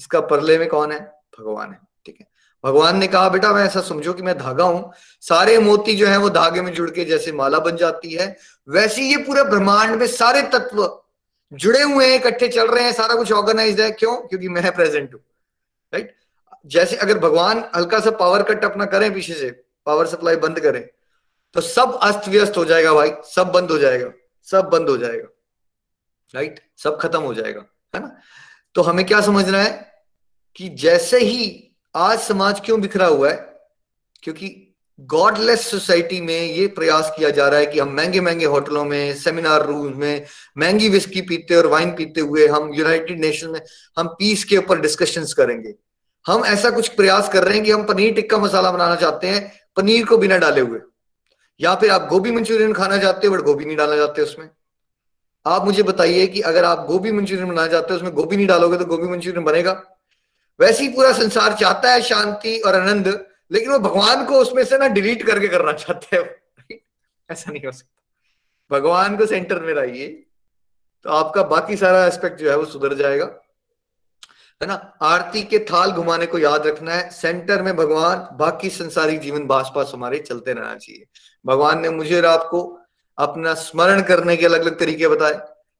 इसका 0.00 0.20
परले 0.20 0.58
में 0.58 0.68
कौन 0.68 0.92
है? 0.92 1.00
भगवान 1.40 1.72
है। 1.72 1.78
ठीक 2.06 2.16
है। 2.20 2.26
भगवान 2.64 2.98
ने 2.98 3.06
कहा, 3.06 3.28
बेटा, 3.28 3.52
मैं 3.52 3.64
ऐसा 3.64 3.80
समझो 3.80 4.12
कि 4.12 4.22
मैं 4.22 4.38
धागा 4.38 4.64
हूँ। 4.64 4.92
सारे 5.20 5.58
मोती 5.58 5.94
जो 5.94 6.06
है 6.06 6.16
वो 6.16 6.30
धागे 6.30 6.60
में 6.60 6.72
जुड़ 6.72 6.90
के 6.90 7.04
जैसे 7.04 7.32
माला 7.32 7.58
बन 7.58 7.76
जाती 7.76 8.12
है। 8.12 8.36
वैसे 8.68 9.02
ये 9.02 9.16
पूरे 9.16 9.42
ब्रह्मांड 9.42 9.94
में 9.96 10.06
सारे 10.06 10.42
तत्व 10.42 11.00
जुड़े 11.52 11.82
हुए 11.82 12.06
हैं, 12.06 12.14
इकट्ठे 12.14 12.48
चल 12.48 12.66
रहे 12.66 12.84
हैं, 12.84 12.92
सारा 12.92 13.14
कुछ 13.14 13.32
ऑर्गेनाइज 13.32 13.80
है। 13.80 13.90
क्यों? 13.90 14.16
क्योंकि 14.16 14.48
मैं 14.48 14.74
प्रेजेंट 14.74 15.14
हूँ। 15.14 15.20
राइट 15.92 16.16
जैसे 16.64 16.96
अगर 16.96 17.18
भगवान 17.18 17.64
हल्का 17.76 18.00
सा 18.00 18.10
पावर 18.10 18.42
कट 18.42 18.64
अपना 18.64 18.84
करें 18.86 19.12
पीछे 19.14 19.34
से 19.34 19.50
पावर 19.86 20.06
सप्लाई 20.06 20.36
बंद 20.36 20.60
करें 20.60 20.82
तो 21.54 21.60
सब 21.60 21.98
अस्त 22.02 22.28
व्यस्त 22.28 22.56
हो 22.56 22.64
जाएगा 22.64 22.92
भाई, 22.94 23.10
सब 23.24 23.50
बंद 23.52 23.70
हो 23.70 23.78
जाएगा, 23.78 24.10
सब 24.46 24.64
बंद 24.64 24.88
हो 24.88 24.96
जाएगा 24.96 25.28
राइट 26.34 26.60
सब 26.76 26.98
खत्म 27.00 27.20
हो 27.20 27.34
जाएगा, 27.34 27.64
है 27.94 28.00
ना? 28.00 28.16
तो 28.74 28.82
हमें 28.82 29.04
क्या 29.06 29.20
समझना 29.20 29.58
है 29.58 30.02
कि 30.56 30.68
जैसे 30.68 31.18
ही 31.18 31.70
आज 31.94 32.18
समाज 32.18 32.60
क्यों 32.60 32.80
बिखरा 32.80 33.06
हुआ 33.06 33.30
है? 33.30 33.36
क्योंकि 34.22 34.76
गॉडलेस 35.00 35.66
सोसाइटी 35.70 36.20
में 36.20 36.40
ये 36.40 36.66
प्रयास 36.66 37.12
किया 37.16 37.30
जा 37.30 37.48
रहा 37.48 37.60
है 37.60 37.66
कि 37.66 37.78
हम 37.80 37.94
महँगे 37.94 38.20
महँगे 38.20 38.44
होटलों 38.44 38.84
में 38.84 39.14
सेमिनार 39.14 39.66
रूम 39.66 39.96
में, 39.96 40.26
महँगी 40.58 40.88
विस्की 40.88 41.20
पीते 41.20 41.54
और 41.54 41.66
वाइन 41.66 41.94
पीते 41.94 42.20
हुए 42.20 42.46
हम 42.46 42.72
यूनाइटेड 42.74 43.20
नेशन 43.20 43.50
में, 43.50 43.60
हम 43.98 44.08
पीस 44.08 44.44
के 44.44 44.56
ऊपर 44.56 44.80
डिस्कशंस 44.80 45.32
करेंगे। 45.34 45.74
हम 46.26 46.44
ऐसा 46.44 46.70
कुछ 46.70 46.88
प्रयास 46.88 47.28
कर 47.28 47.44
रहे 47.44 47.54
हैं 47.54 47.64
कि 47.64 47.70
हम 47.70 47.84
पनीर 47.84 48.14
टिक्का 48.14 48.38
मसाला 48.38 48.70
बनाना 48.70 48.96
चाहते 48.96 49.26
हैं, 49.26 49.52
पनीर 49.76 50.06
को 50.06 50.18
बिना 50.18 50.38
डाले 50.38 50.60
हुए। 50.60 50.80
या 51.60 51.74
फिर 51.74 51.90
आप 51.90 52.08
गोभी 52.08 52.30
मंचूरियन 52.30 52.72
खाना 52.72 52.98
चाहते 52.98 53.26
हो, 53.26 53.34
बट 53.34 53.40
गोभी 53.40 53.64
नहीं 53.64 53.76
डालना 53.76 53.96
चाहते 53.96 54.22
उसमें। 54.22 54.48
आप 55.46 55.64
मुझे 55.64 55.82
बताइए 55.82 56.26
कि 56.26 56.40
अगर 56.40 56.64
आप 56.64 56.86
गोभी 56.86 57.12
मंचूरियन 57.12 57.48
बनाना 57.48 57.68
चाहते 57.68 57.86
हो, 57.90 57.96
उसमें 57.96 58.12
गोभी 58.12 58.36
नहीं 58.36 58.46
डालोगे 58.46 58.78
तो 58.78 58.84
गोभी 58.84 59.08
मंचूरियन 59.08 59.44
बनेगा। 59.44 59.72
वैसे 60.60 60.82
ही 60.82 60.88
पूरा 60.88 61.12
संसार 61.12 61.54
चाहता 61.54 61.92
है 61.92 62.00
शांति 62.00 62.58
और 62.58 62.74
आनंद, 62.74 63.26
लेकिन 63.52 63.70
वो 63.70 63.78
भगवान 63.78 64.24
को 64.24 64.34
उसमें 64.34 64.64
से 64.64 64.78
ना 64.78 64.88
डिलीट 64.88 65.22
करके 65.22 65.48
करना 65.48 65.72
चाहते 65.72 66.16
हैं। 66.16 66.78
ऐसा 67.28 67.50
नहीं 67.50 67.62
हो 67.64 67.72
सकता। 67.72 68.78
भगवान 68.78 69.16
को 69.16 69.26
सेंटर 69.26 69.60
में 69.60 69.72
रहिए 69.74 70.08
तो 71.04 71.10
आपका 71.10 71.42
बाकी 71.42 71.76
सारा 71.76 72.04
एस्पेक्ट 72.06 72.38
जो 72.38 72.50
है 72.50 72.56
वो 72.56 72.64
सुधर 72.64 72.94
जाएगा। 72.94 73.24
है 74.62 74.68
ना? 74.68 74.98
आरती 75.02 75.42
के 75.42 75.58
थाल 75.58 75.90
घुमाने 75.90 76.26
को 76.26 76.38
याद 76.38 76.66
रखना 76.66 76.94
है। 76.94 77.10
सेंटर 77.10 77.62
में 77.62 77.76
भगवान 77.76 78.36
बाकी 78.36 78.70
संसारिक 78.70 79.20
जीवन 79.20 79.46
बास 79.46 79.72
पास 79.74 79.90
हमारे 79.94 80.18
चलते 80.18 80.52
रहना 80.52 80.74
चाहिए। 80.74 81.06
भगवान 81.46 81.80
ने 81.80 81.88
मुझे 81.88 82.16
और 82.16 82.26
आपको 82.26 82.80
अपना 83.18 83.54
स्मरण 83.54 84.02
करने 84.02 84.36
के 84.36 84.46
अलग 84.46 84.60
अलग 84.60 84.78
तरीके 84.78 85.08
बताए। 85.08 85.32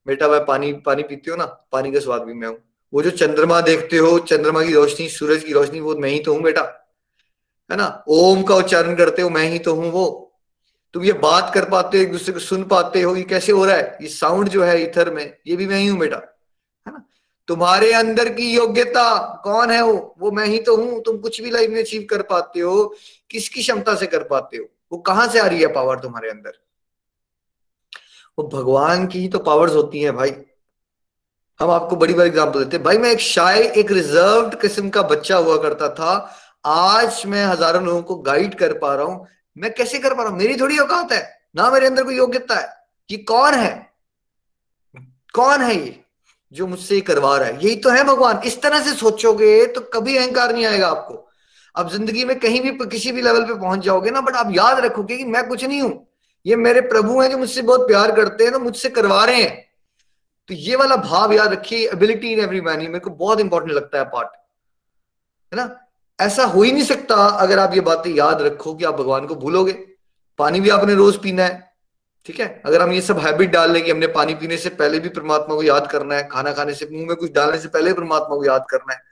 बेटा, 0.06 0.28
मैं 0.28 0.44
पानी 0.44 0.72
पानी 0.72 1.02
पीती 1.02 1.30
हो 1.30 1.36
ना? 1.36 1.44
पानी 1.44 1.92
का 1.92 2.00
स्वाद 2.00 2.22
भी 2.22 2.34
मैं 2.34 2.48
हूँ। 2.48 2.58
वो 2.92 3.02
जो 3.02 3.10
चंद्रमा 3.10 3.60
देखते 3.60 3.96
हो, 3.96 4.18
चंद्रमा 4.18 4.64
की 4.64 4.72
रोशनी, 4.72 5.08
सूरज 5.08 5.44
की 5.44 5.52
रोशनी, 5.52 5.80
वो 5.80 5.94
मैं 5.94 6.10
ही 6.10 6.18
तो 6.18 6.34
हूँ 6.34 6.42
बेटा। 6.42 6.62
है 7.70 7.76
ना? 7.76 8.04
ओम 8.08 8.42
का 8.42 8.54
उच्चारण 8.54 8.96
करते 8.96 9.22
हो, 9.22 9.30
मैं 9.30 9.44
ही 9.44 9.58
तो 9.58 9.74
हूँ 9.74 9.90
वो। 9.90 10.34
तुम 10.92 11.04
ये 11.04 11.12
बात 11.12 11.54
कर 11.54 11.64
पाते 11.70 11.98
हो, 11.98 12.04
एक 12.04 12.12
दूसरे 12.12 12.32
को 12.32 12.38
सुन 12.38 12.64
पाते 12.64 13.02
हो, 13.02 13.16
ये 13.16 13.22
कैसे 13.22 13.52
हो 13.52 13.64
रहा 13.64 13.76
है? 13.76 13.98
ये 14.02 14.08
साउंड 14.08 14.48
जो 14.48 14.64
है 14.64 14.82
इथर 14.82 15.10
में, 15.10 15.36
ये 15.46 15.56
भी 15.56 15.66
मैं 15.66 15.78
ही 15.78 15.86
हूँ 15.86 15.98
बेटा। 15.98 16.33
तुम्हारे 17.48 17.92
अंदर 17.92 18.28
की 18.28 18.54
योग्यता 18.54 19.18
कौन 19.44 19.70
है 19.70 19.82
वो? 19.82 20.14
वो 20.18 20.30
मैं 20.30 20.46
ही 20.46 20.58
तो 20.58 20.76
हूँ। 20.76 21.02
तुम 21.02 21.18
कुछ 21.18 21.40
भी 21.40 21.50
लाइफ 21.50 21.70
में 21.70 21.80
अचीव 21.80 22.06
कर 22.10 22.22
पाते 22.22 22.60
हो, 22.60 22.94
किसकी 23.30 23.62
क्षमता 23.62 23.94
से 23.94 24.06
कर 24.06 24.22
पाते 24.22 24.56
हो? 24.56 24.64
वो 24.92 24.98
कहाँ 24.98 25.28
से 25.28 25.38
आ 25.38 25.46
रही 25.46 25.60
है 25.60 25.66
पावर 25.66 25.98
तुम्हारे 25.98 26.30
अंदर? 26.30 26.52
वो 28.38 28.48
भगवान 28.48 29.06
की 29.06 29.28
तो 29.28 29.38
पावर्स 29.38 29.72
होती 29.72 30.00
हैं 30.02 30.16
भाई। 30.16 30.34
हम 31.60 31.70
आपको 31.70 31.96
बड़ी 31.96 32.14
बार 32.14 32.26
एग्जांपल 32.26 32.64
देते 32.64 32.76
हैं। 32.76 32.84
भाई 32.84 32.98
मैं 32.98 33.10
एक 33.10 33.20
शाय, 33.20 33.60
एक 33.60 33.90
रिज़र्व 33.90 34.56
किस्म 34.56 34.90
का 34.90 35.02
बच्चा 35.02 35.36
हुआ 35.36 35.56
करता 35.56 35.88
था। 35.88 36.36
आज 36.66 37.22
मैं 37.26 37.44
हज़ारों 37.46 37.82
लोगों 37.84 38.02
को 38.02 38.16
गाइड 38.16 38.54
कर 38.54 38.78
पा 38.78 38.94
रहा 38.94 39.06
हूँ। 39.06 39.26
मैं 39.56 39.74
कैसे 39.74 39.98
कर 39.98 40.14
पा 40.14 40.22
रहा 40.22 40.32
हूँ? 40.32 40.38
मेरी 40.38 40.56
थोड़ी 40.56 40.78
औकात 40.78 41.12
है। 41.12 41.40
ना 41.56 41.70
मेरे 41.70 41.86
अंदर 41.86 42.04
कोई 42.04 42.16
योग्यता 42.16 42.54
है। 42.54 42.68
कि 43.08 43.16
कौन 43.16 43.54
है? 43.54 43.92
कौन 45.34 45.60
है 45.60 45.74
ये? 45.76 46.03
जो 46.54 46.66
मुझसे 46.66 47.00
करवा 47.00 47.36
रहा 47.38 47.48
है। 47.48 47.54
यही 47.56 47.76
तो 47.76 47.90
है 47.90 48.04
भगवान। 48.04 48.40
इस 48.46 48.60
तरह 48.62 48.80
से 48.80 48.92
सोचोगे 48.94 49.66
तो 49.66 49.80
कभी 49.94 50.16
अहंकार 50.16 50.52
नहीं 50.52 50.66
आएगा 50.66 50.88
आपको। 50.88 51.20
आप 51.74 51.90
ज़िंदगी 51.92 52.24
में 52.24 52.38
कहीं 52.40 52.60
भी 52.62 52.70
किसी 52.86 53.12
भी 53.12 53.22
लेवल 53.22 53.44
पे 53.44 53.54
पहुँच 53.54 53.80
जाओगे 53.80 54.10
ना 54.10 54.20
बट 54.20 54.34
आप 54.36 54.52
याद 54.52 54.78
रखोगे 54.78 55.16
कि 55.16 55.24
मैं 55.26 55.46
कुछ 55.48 55.64
नहीं 55.64 55.80
हूँ। 55.82 56.06
ये 56.46 56.56
मेरे 56.56 56.80
प्रभु 56.82 57.20
हैं 57.20 57.30
जो 57.30 57.38
मुझसे 57.38 57.62
बहुत 57.62 57.86
प्यार 57.88 58.12
करते 58.12 58.44
हैं 58.44 58.52
तो 58.52 58.58
मुझसे 58.60 58.88
करवा 58.90 59.24
रहे 59.24 59.42
हैं। 59.42 59.64
तो 60.48 60.54
ये 60.54 60.76
वाला 60.76 60.96
भाव 60.98 61.32
याद 61.32 61.52
रखिए 61.52 61.88
एबिलिटी 61.88 62.32
इन 62.32 62.40
एवरी 62.40 62.60
मैन 62.60 62.78
मेरे 62.80 62.98
को 62.98 63.10
बहुत 63.12 63.40
इंपॉर्टेंट 63.40 63.72
लगता 63.72 63.98
है 63.98 64.04
पार्ट 64.04 64.28
है 65.52 65.56
ना? 65.56 65.76
ऐसा 66.18 66.44
हो 66.44 66.62
ही 66.62 66.72
नहीं 66.72 66.84
सकता 66.84 67.14
अगर 67.16 67.58
आप 67.58 67.74
ये 67.74 67.80
बातें 67.82 68.10
याद 68.10 68.42
रखो 68.42 68.74
कि 68.74 68.84
आप 68.84 68.94
भगवान 68.94 69.26
को 69.26 69.34
भूलोगे। 69.36 69.72
पानी 70.38 70.60
भी 70.60 70.68
आपने 70.70 70.94
रोज 70.94 71.16
पीना 71.16 71.44
है। 71.44 71.73
ठीक 72.26 72.38
है? 72.40 72.62
अगर 72.66 72.82
हम 72.82 72.92
ये 72.92 73.00
सब 73.00 73.18
हैबिट 73.18 73.50
डाल 73.50 73.72
लें 73.72 73.82
कि 73.84 73.90
हमने 73.90 74.06
पानी 74.10 74.34
पीने 74.34 74.56
से 74.56 74.68
पहले 74.70 75.00
भी 75.00 75.08
परमात्मा 75.10 75.54
को 75.54 75.62
याद 75.62 75.86
करना 75.86 76.14
है, 76.14 76.28
खाना 76.28 76.52
खाने 76.52 76.74
से, 76.74 76.88
मुँह 76.92 77.06
में 77.06 77.16
कुछ 77.16 77.32
डालने 77.32 77.58
से 77.58 77.68
पहले 77.68 77.92
परमात्मा 77.92 78.36
को 78.36 78.44
याद 78.44 78.64
करना 78.70 78.92
है 78.92 79.02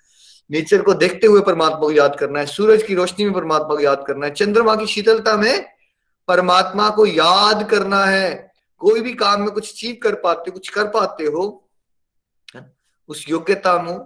नेचर 0.50 0.82
को 0.82 0.94
देखते 0.94 1.26
हुए 1.26 1.40
परमात्मा 1.40 1.78
को 1.78 1.90
याद 1.92 2.16
करना 2.16 2.40
है, 2.40 2.46
सूरज 2.46 2.82
की 2.82 2.94
रोशनी 2.94 3.24
में 3.24 3.34
परमात्मा 3.34 3.74
को 3.74 3.80
याद 3.80 4.04
करना 4.06 4.26
है, 4.26 4.32
चंद्रमा 4.32 4.74
की 4.76 4.86
शीतलता 4.86 5.36
में 5.36 5.66
परमात्मा 6.28 6.88
को 6.90 7.06
याद 7.06 7.68
करना 7.70 8.04
है। 8.04 8.50
कोई 8.80 9.00
भी 9.00 9.12
काम 9.14 9.42
में 9.42 9.50
कुछ 9.50 9.70
अचीव 9.72 9.96
कर 10.02 10.14
पाते 10.14 10.50
हो, 10.50 10.52
कुछ 10.52 10.68
कर 10.68 10.86
पाते 10.88 11.24
हो 11.26 11.44
उस 13.08 13.24
योग्यता 13.28 13.78
में 13.82 13.96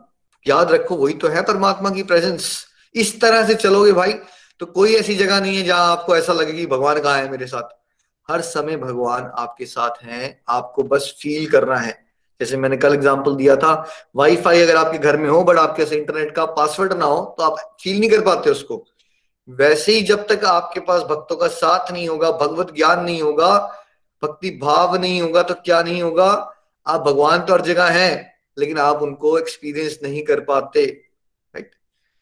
याद 0.47 0.73
रखो, 0.73 0.97
वही 0.97 1.15
तो 1.15 1.29
है 1.29 1.43
परमात्मा 1.43 1.91
की 1.91 2.03
प्रेजेंस 2.03 2.67
इस 2.95 3.21
तरह 3.21 3.47
से 3.47 3.55
चलोगे 3.55 3.93
भाई 3.93 4.13
तो 4.61 4.67
कोई 4.67 4.95
ऐसी 4.95 5.15
जगह 5.15 5.41
नहीं 5.41 5.57
है 5.57 5.63
जहाँ 5.63 5.91
आपको 5.93 6.17
ऐसा 6.17 6.33
लगे 6.33 6.53
कि 6.53 6.67
भगवान 6.67 7.01
कहाँ 7.01 7.19
है 7.19 7.31
मेरे 7.31 7.47
साथ। 7.47 7.75
हर 8.29 8.41
समय 8.43 8.77
भगवान 8.77 9.31
आपके 9.37 9.67
साथ 9.67 10.03
हैं, 10.03 10.41
आपको 10.49 10.83
बस 10.85 11.15
फील 11.21 11.51
करना 11.51 11.77
है। 11.77 11.93
जैसे 12.41 12.57
मैंने 12.57 12.77
कल 12.77 12.95
एग्जांपल 12.95 13.35
दिया 13.37 13.55
था 13.57 13.73
वाईफाई 14.17 14.61
अगर 14.63 14.77
आपके 14.77 14.99
घर 14.99 15.17
में 15.17 15.29
हो 15.29 15.43
बट 15.45 15.59
आपके 15.59 15.83
इंटरनेट 15.97 16.35
का 16.35 16.45
पासवर्ड 16.47 16.93
ना 16.93 17.05
हो 17.05 17.25
तो 17.39 17.43
आप 17.43 17.77
फील 17.81 17.99
नहीं 18.01 18.11
कर 18.11 18.21
पाते 18.21 18.51
उसको। 18.51 18.85
वैसे 19.49 19.93
ही 19.93 20.03
जब 20.03 20.27
तक 20.29 20.45
आपके 20.45 20.81
पास 20.81 21.03
भक्तों 21.03 21.37
का 21.37 21.49
साथ 21.49 21.93
नहीं 21.93 22.09
होगा, 22.09 22.31
भगवत 22.33 22.75
ज्ञान 22.77 23.05
नहीं 23.05 23.23
होगा, 23.23 23.57
भक्ति 24.23 24.51
भाव 24.63 24.97
नहीं 24.97 25.21
होगा 25.21 25.43
तो 25.43 25.55
क्या 25.57 25.83
नहीं 25.83 26.03
होगा? 26.03 26.29
आप 26.87 27.01
भगवान 27.01 27.41
तो 27.41 27.53
हर 27.53 27.61
जगह 27.63 27.89
हैं, 27.91 28.33
लेकिन 28.57 28.79
आप 28.79 29.03
उनको 29.03 29.39
एक्सपीरियंस 29.39 29.99
नहीं 30.03 30.23
कर 30.25 30.41
पाते 30.43 30.85
राइट 30.85 31.71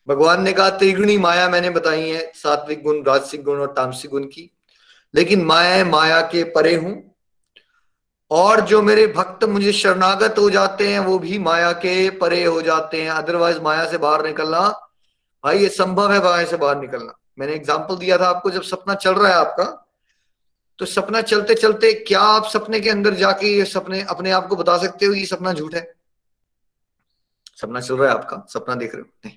भगवान 0.09 0.43
ने 0.43 0.53
कहा, 0.53 0.71
त्रिगुणी 0.71 1.17
माया 1.19 1.49
मैंने 1.49 1.71
बताई 1.71 2.09
है, 2.09 2.31
सात्विक 2.35 2.83
गुण, 2.83 3.03
राजसिक 3.05 3.45
गुण 3.45 3.61
और 3.61 3.73
तामसिक 3.73 4.11
गुण 4.11 4.25
की। 4.25 4.51
लेकिन 5.15 5.45
माया 5.45 5.85
माया 5.85 6.21
के 6.29 6.43
परे 6.53 6.75
हूँ। 6.77 6.95
और 8.31 8.61
जो 8.63 8.81
मेरे 8.83 9.07
भक्त 9.09 9.45
मुझे 9.47 9.73
शरणागत 9.75 10.39
हो 10.39 10.49
जाते 10.51 10.89
हैं, 10.89 10.99
वो 11.01 11.19
भी 11.19 11.39
माया 11.39 11.73
के 11.75 12.11
परे 12.13 12.45
हो 12.45 12.63
जाते 12.63 13.03
हैं। 13.03 13.11
अदरवाइज़ 13.11 13.61
माया 13.61 13.85
से 13.87 13.99
बाहर 13.99 14.27
निकलना, 14.27 14.61
भाई, 15.45 15.59
ये 15.59 15.69
संभव 15.71 16.13
है 16.13 16.23
माया 16.25 16.45
से 16.45 16.57
बाहर 16.57 16.81
निकलना। 16.81 17.15
मैंने 17.39 17.55
एग्ज़ाम्पल 17.55 17.97
दिया 17.97 18.19
था 18.19 18.29
आपको, 18.29 18.51
जब 18.51 18.63
सपना 18.65 18.95
चल 18.97 19.15
रहा 19.15 19.29
है 19.29 19.35
आपका 19.37 19.65
तो 20.79 20.87
सपना 20.87 21.21
चलते 21.23 21.55
चलते 21.55 21.93
क्या 21.97 22.21
आप 22.21 22.47
सपने 22.47 22.79
के 22.81 22.91
अंदर 22.91 23.15
जाके 23.15 23.47
ये 23.49 23.65
सपने 23.65 24.01
अपने 24.11 24.31
आप 24.31 24.47
को 24.49 24.57
बता 24.57 24.77
सकते 24.79 25.07
हो, 25.07 25.13
ये 25.15 25.27
सपना 25.27 25.53
झूठ 25.53 25.75
है? 25.75 25.83
सपना 27.57 27.81
चल 27.81 27.97
रहा 27.97 28.09
है 28.09 28.15
आपका, 28.15 28.45
सपना 28.49 28.75
देख 28.75 28.95
रहे 28.95 29.03
हो? 29.03 29.09
नहीं, 29.25 29.37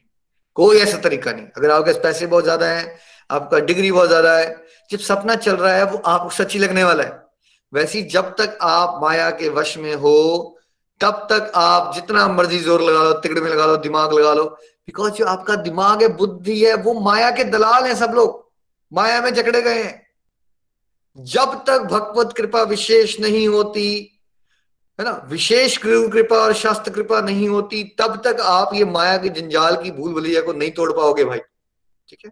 कोई 0.57 0.77
ऐसा 0.77 0.97
तरीका 0.97 1.31
नहीं। 1.31 1.45
अगर 1.57 1.71
आपके 1.71 1.93
पैसे 1.99 2.27
बहुत 2.27 2.43
ज़्यादा 2.43 2.67
है, 2.67 2.97
आपका 3.29 3.59
डिग्री 3.61 3.91
बहुत 3.91 4.07
ज़्यादा 4.07 4.37
है 4.37 4.49
जब 4.91 4.99
सपना 4.99 5.35
चल 5.35 5.55
रहा 5.55 5.73
है, 5.73 5.85
वो 5.85 5.97
आपको 5.97 6.29
सच्ची 6.29 6.59
लगने 6.59 6.83
वाला 6.83 7.03
है। 7.03 7.25
वैसी 7.73 8.01
जब 8.01 8.23
तक 8.23 8.57
आप 8.61 8.99
माया 9.03 9.29
के 9.29 9.49
वश 9.49 9.77
में 9.77 9.95
हो, 9.95 10.59
तब 10.99 11.27
तक 11.31 11.51
आप 11.55 11.95
जितना 11.95 12.27
मर्ज़ी 12.27 12.59
ज़ोर 12.59 12.81
लगा 12.81 13.03
लो 13.03 13.13
तिकड़ 13.13 13.39
में 13.39 13.51
लगा 13.51 13.65
लो, 13.65 13.77
दिमाग 13.77 14.13
लगा 14.13 14.33
लो। 14.33 14.45
बिकॉज़ 14.87 15.13
जो 15.13 15.25
आपका 15.25 15.55
दिमाग 15.55 16.01
है, 16.01 16.07
बुद्धि 16.07 16.65
है, 16.65 16.73
वो 16.73 16.99
माया 16.99 17.31
के 17.31 17.43
दलाल 17.43 17.83
है 17.83 17.95
सब 17.95 18.11
लोग। 18.15 18.51
माया 18.93 19.21
में 19.21 19.33
जकड़े 19.33 19.61
गए 19.61 19.83
हैं। 19.83 20.07
जब 21.17 21.63
तक 21.67 21.79
भगवत 21.79 22.33
कृपा 22.37 22.63
विशेष 22.63 23.19
नहीं 23.19 23.47
होती, 23.47 24.19
है 24.99 25.05
ना, 25.05 25.27
विशेष 25.29 25.83
गुरु 25.83 26.09
कृपा 26.09 26.35
और 26.35 26.53
शास्त्र 26.53 26.91
कृपा 26.91 27.21
नहीं 27.21 27.49
होती, 27.49 27.83
तब 27.83 28.21
तक 28.25 28.39
आप 28.41 28.73
ये 28.73 28.85
माया 28.85 29.17
के 29.17 29.29
जंजाल 29.29 29.75
की 29.75 29.91
भूल 29.91 30.13
भुलैया 30.13 30.41
को 30.41 30.53
नहीं 30.53 30.71
तोड़ 30.71 30.91
पाओगे 30.91 31.25
भाई। 31.25 31.39
ठीक 32.09 32.19
है? 32.25 32.31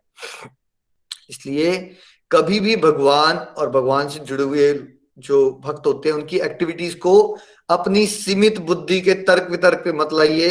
इसलिए 1.30 1.96
कभी 2.36 2.60
भी 2.60 2.76
भगवान 2.76 3.38
और 3.38 3.70
भगवान 3.70 4.10
से 4.10 4.20
जुड़े 4.20 4.44
हुए 4.44 4.74
जो 5.18 5.50
भक्त 5.66 5.86
होते 5.88 6.10
हैं, 6.10 6.16
उनकी 6.16 6.40
एक्टिविटीज़ 6.40 6.96
को 6.98 7.38
अपनी 7.70 8.06
सीमित 8.08 8.60
बुद्धि 8.62 9.00
के 9.02 9.14
तर्क 9.24 9.48
वितर्क 9.52 9.82
पे 9.84 9.92
मत 9.92 10.10
लाइए, 10.14 10.50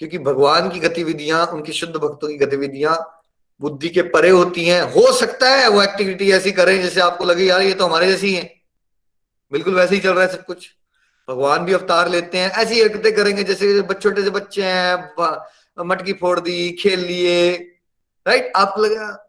क्योंकि 0.00 0.18
भगवान 0.18 0.68
की 0.68 0.80
गतिविधियाँ, 0.80 1.46
उनकी 1.46 1.72
शुद्ध 1.72 1.94
भक्तों 1.94 2.28
की 2.28 2.36
गतिविधियाँ 2.36 2.96
बुद्धि 3.60 3.88
के 3.88 4.02
परे 4.04 4.30
होती 4.30 4.64
हैं। 4.64 4.80
हो 4.92 5.12
सकता 5.12 5.50
है 5.50 5.68
वो 5.68 5.82
एक्टिविटी 5.82 6.30
ऐसी 6.32 6.52
करें 6.52 6.80
जैसे 6.82 7.00
आपको 7.00 7.24
लगे, 7.24 7.44
यार, 7.44 7.62
ये 7.62 7.74
तो 7.74 7.86
हमारे 7.86 8.06
जैसी 8.06 8.32
है। 8.34 8.42
बिल्कुल 9.52 9.74
वैसे 9.74 9.94
ही 9.94 10.00
चल 10.00 10.10
रहा 10.10 10.24
है 10.24 10.32
सब 10.32 10.44
कुछ। 10.44 10.68
भगवान 11.28 11.64
भी 11.64 11.72
अवतार 11.72 12.08
लेते 12.10 12.38
हैं, 12.38 12.50
ऐसी 12.52 12.80
हरकतें 12.80 13.14
करेंगे 13.14 13.44
जैसे 13.44 13.82
छोटे 13.82 14.22
से 14.22 14.30
बच्चे 14.30 14.62
हैं 14.62 15.84
मटकी 15.84 16.12
फोड़ 16.12 16.38
दी, 16.40 16.70
खेल 16.72 17.00
लिए 17.00 17.52
राइट 18.26 18.52
आपको 18.56 18.82
लगा 18.82 19.25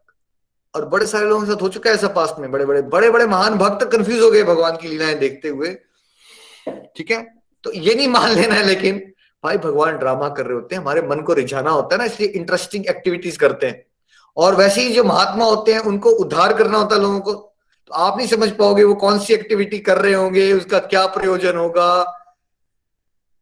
और 0.77 0.85
बड़े 0.85 1.05
सारे 1.07 1.25
लोगों 1.25 1.45
के 1.45 1.51
साथ 1.51 1.61
हो 1.61 1.69
चुका 1.69 1.89
है 1.89 1.95
ऐसा 1.95 2.07
पास्ट 2.07 2.39
में 2.39 2.51
बड़े 2.51 2.65
बड़े 2.65 2.81
बड़े 2.81 3.09
बड़े 3.09 3.25
महान 3.25 3.55
भक्त 3.55 3.91
कंफ्यूज 3.91 4.21
हो 4.21 4.31
गए 4.31 4.43
भगवान 4.43 4.77
की 4.77 4.87
लीलाएँ 4.87 5.15
देखते 5.15 5.47
हुए। 5.47 5.67
ठीक 6.69 7.11
है? 7.11 7.35
तो 7.63 7.71
ये 7.71 7.95
नहीं 7.95 8.07
मान 8.07 8.31
लेना 8.31 8.55
है, 8.55 8.65
लेकिन 8.65 9.13
भाई 9.43 9.57
भगवान 9.57 9.97
ड्रामा 9.97 10.29
कर 10.29 10.45
रहे 10.45 10.53
होते 10.53 10.75
हैं, 10.75 10.81
हमारे 10.81 11.01
मन 11.01 11.19
को 11.19 11.33
रिझाना 11.33 11.69
होता 11.69 11.95
है 11.95 11.97
ना, 11.97 12.05
इसलिए 12.05 12.29
इंटरेस्टिंग 12.29 12.87
एक्टिविटीज़ 12.87 13.37
करते 13.37 13.67
हैं। 13.67 13.85
और 14.37 14.55
वैसे 14.55 14.81
ही 14.81 14.93
जो 14.93 15.03
महात्मा 15.03 15.45
होते 15.45 15.73
हैं, 15.73 15.79
उनको 15.79 16.09
उद्धार 16.09 16.53
करना 16.53 16.77
होता 16.77 16.95
है 16.95 17.01
लोगों 17.01 17.19
को। 17.19 17.33
तो 17.87 17.93
आप 17.93 18.17
नहीं 18.17 18.27
समझ 18.27 18.49
पाओगे 18.49 18.83
वो 18.83 18.95
कौन 18.95 19.19
सी 19.19 19.33
एक्टिविटी 19.33 19.79
कर 19.79 19.97
रहे 19.97 20.13
होंगे, 20.13 20.53
उसका 20.53 20.79
क्या 20.79 21.05
प्रयोजन 21.05 21.57
होगा। 21.57 22.19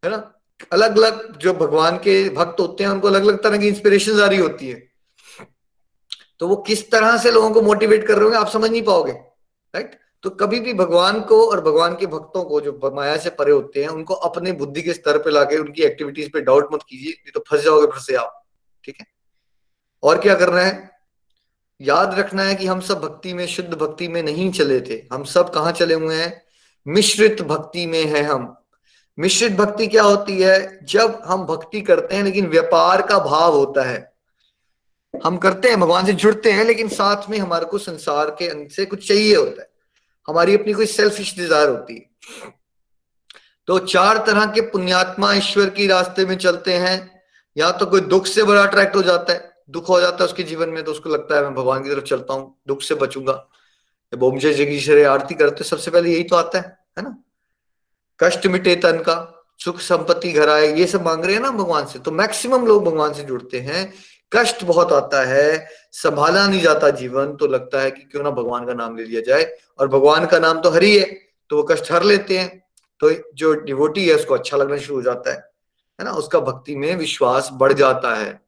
है 0.06 0.12
ना? 0.12 0.32
अलग 0.72 0.98
अलग 0.98 1.38
जो 1.38 1.54
भगवान 1.54 1.98
के 1.98 2.30
भक्त 2.30 2.60
होते 2.60 2.84
हैं, 2.84 2.92
उनको 2.92 3.08
अलग 3.08 3.22
अलग 3.22 3.44
तरह 3.44 3.58
की 3.58 3.68
इंस्पिरेशन 3.68 4.22
आ 4.22 4.26
रही 4.26 4.40
होती 4.40 4.70
है। 4.70 4.95
तो 6.42 6.48
वो 6.48 6.56
किस 6.58 6.90
तरह 6.92 7.18
से 7.18 7.32
लोगों 7.32 7.52
को 7.52 7.62
मोटिवेट 7.62 8.08
कर 8.08 8.14
रहे 8.14 8.24
होंगे, 8.24 8.38
आप 8.38 8.48
समझ 8.48 8.70
नहीं 8.72 8.82
पाओगे 8.82 9.12
राइट 9.12 10.00
तो 10.24 10.30
कभी 10.30 10.60
भी 10.60 10.74
भगवान 10.74 11.20
को 11.22 11.42
और 11.52 11.62
भगवान 11.62 11.96
के 11.96 12.06
भक्तों 12.06 12.44
को 12.44 12.62
जो 12.62 12.92
माया 12.96 13.18
से 13.18 13.30
परे 13.30 13.52
होते 13.52 13.82
हैं, 13.82 13.90
उनको 13.90 14.14
अपने 14.14 14.52
बुद्धि 14.52 14.82
के 14.82 14.94
स्तर 14.94 15.18
पे 15.18 15.32
लाके 15.32 15.58
उनकी 15.58 15.84
एक्टिविटीज़ 15.84 16.30
पे 16.30 16.42
डाउट 16.42 16.74
मत 16.74 16.84
कीजिए, 16.90 17.12
नहीं 17.12 17.32
तो 17.32 17.44
फंस 17.50 17.64
जाओगे 17.64 17.88
फिर 17.88 18.02
से 18.02 18.16
आप, 18.16 18.44
ठीक 18.84 18.96
है? 19.00 19.06
और 20.04 20.20
क्या 20.20 20.36
करना 20.36 20.62
है? 20.62 20.90
याद 21.82 22.14
रखना 22.20 22.44
है 22.44 22.56
कि 22.56 22.66
हम 22.66 22.80
सब 22.80 23.02
भक्ति 23.02 23.34
में, 23.34 23.46
शुद्ध 23.48 23.74
भक्ति 23.74 24.08
में 24.08 24.22
नहीं 24.24 24.52
चले 24.52 24.80
थे। 24.82 25.02
हम 25.14 25.24
सब 25.24 25.54
कहा 25.54 25.72
चले 25.72 25.94
हुए 25.94 26.16
हैं? 26.16 26.42
मिश्रित 26.88 27.42
भक्ति 27.42 27.86
में 27.86 28.04
है 28.06 28.24
हम। 28.24 28.56
मिश्रित 29.18 29.52
भक्ति 29.52 29.88
क्या 29.88 30.04
होती 30.04 30.42
है? 30.42 30.86
जब 30.86 31.22
हम 31.26 31.46
भक्ति 31.46 31.82
करते 31.82 32.16
हैं, 32.16 32.24
लेकिन 32.24 32.48
व्यापार 32.48 33.02
का 33.02 33.20
भाव 33.20 33.56
होता 33.56 33.84
है। 33.84 34.15
हम 35.24 35.38
करते 35.38 35.70
हैं, 35.70 35.80
भगवान 35.80 36.06
से 36.06 36.14
जुड़ते 36.14 36.52
हैं, 36.52 36.66
लेकिन 36.66 36.90
साथ 36.90 37.30
में 37.30 37.38
हमारे 37.40 37.66
को 37.66 37.78
संसार 37.78 38.30
के 38.40 38.48
अंत 38.48 38.72
से 38.72 38.86
कुछ 38.86 39.08
चाहिए 39.08 39.36
होता 39.36 39.62
है। 39.62 39.70
हमारी 40.28 40.56
अपनी 40.56 40.74
कोई 40.74 40.86
सेल्फिश 40.86 41.36
डिज़ायर 41.38 41.70
होती 41.70 41.96
है। 41.96 42.54
तो 43.68 43.78
चार 43.80 44.18
तरह 44.18 44.46
के 44.46 44.62
पुण्यात्मा 44.62 45.34
ईश्वर 45.34 45.70
की 45.70 45.88
रास्ते 45.88 46.26
में 46.26 46.36
चलते 46.38 46.74
हैं। 46.74 46.98
या 47.58 47.72
तो 47.72 47.86
कोई 47.86 48.02
दुख 48.02 48.26
से 48.28 48.44
बड़ा 48.44 48.64
अट्रैक्ट 48.64 48.96
हो 48.96 49.02
जाता 49.02 49.34
है, 49.34 49.54
दुख 49.70 49.90
हो 49.90 50.00
जाता 50.02 50.18
है 50.18 50.26
उसके 50.26 50.44
जीवन 50.44 50.70
में 50.70 50.84
तो 50.84 50.92
उसको 50.92 51.10
लगता 51.10 51.36
है, 51.36 51.44
मैं 51.44 51.54
भगवान 51.56 51.84
की 51.84 51.90
तरफ़ 51.90 52.04
चलता 52.04 52.34
हूँ, 52.34 52.56
दुख 52.68 52.82
से 52.82 52.96
बचूँगा। 52.96 53.34
जब 54.14 54.24
ओम 54.24 54.38
जय 54.40 54.54
जगीश्वरी 54.54 55.04
आरती 55.04 55.36
करते 55.36 55.64
सबसे 55.64 55.92
पहले 55.92 56.12
यही 56.12 56.24
तो 56.24 56.36
आता 56.36 56.60
है 56.60 56.78
है 56.98 57.04
ना? 57.04 57.16
कष्ट 58.20 58.48
मिटे 58.48 58.76
तन 58.76 59.00
का, 59.00 59.16
सुख 59.60 59.80
संपत्ति 59.80 60.32
घर 60.32 60.50
आए, 60.50 60.74
ये 60.76 60.86
सब 60.88 61.06
मांग 61.06 61.26
रहे 61.26 61.36
हैं 61.36 61.42
ना 61.42 61.50
भगवान 61.52 61.86
से? 61.86 62.00
तो 62.00 62.12
मैक्सिमम 62.12 62.66
लोग 62.66 62.84
भगवान 62.86 63.14
से 63.14 63.24
जुड़ते 63.24 63.60
हैं। 63.60 63.94
कष्ट 64.32 64.64
बहुत 64.64 64.92
आता 64.94 65.24
है, 65.26 65.68
संभाला 65.92 66.48
नहीं 66.48 66.62
जाता 66.62 66.90
जीवन 66.92 67.36
तो 67.36 67.48
लगता 67.48 67.82
है 67.82 67.92
कि 67.92 68.02
क्यों 68.02 68.24
ना 68.24 68.30
भगवान 68.32 68.66
का 68.66 68.74
नाम 68.74 68.98
ले 68.98 69.04
लिया 69.04 69.22
जाए। 69.22 69.44
और 69.80 69.88
भगवान 69.88 70.26
का 70.26 70.40
नाम 70.40 70.62
तो 70.62 70.70
हरी 70.70 70.98
है 70.98 71.06
तो 71.50 71.58
वो 71.58 71.64
कष्ट 71.64 71.92
हर 71.92 72.04
लेते 72.04 72.38
हैं। 72.38 72.64
तो 73.02 73.12
जो 73.36 73.54
डिवोटी 73.56 74.08
है, 74.08 74.16
उसको 74.16 74.34
अच्छा 74.34 74.58
लगना 74.58 74.78
शुरू 74.78 74.96
हो 74.96 75.02
जाता 75.02 75.32
है 75.32 75.38
है 76.00 76.06
ना? 76.06 76.12
उसका 76.12 76.40
भक्ति 76.40 76.76
में 76.76 76.96
विश्वास 76.96 77.50
बढ़ 77.54 77.74
जाता 77.74 78.16
है। 78.16 78.40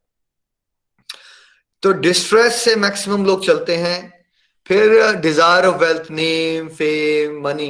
तो 1.83 1.91
डिस्ट्रेस 1.93 2.55
से 2.55 2.75
मैक्सिमम 2.75 3.25
लोग 3.25 3.45
चलते 3.45 3.75
हैं। 3.75 4.25
फिर 4.65 5.15
desire 5.15 5.65
of 5.65 5.75
wealth 5.75 6.09
name 6.11 6.67
fame 6.69 7.41
money 7.43 7.69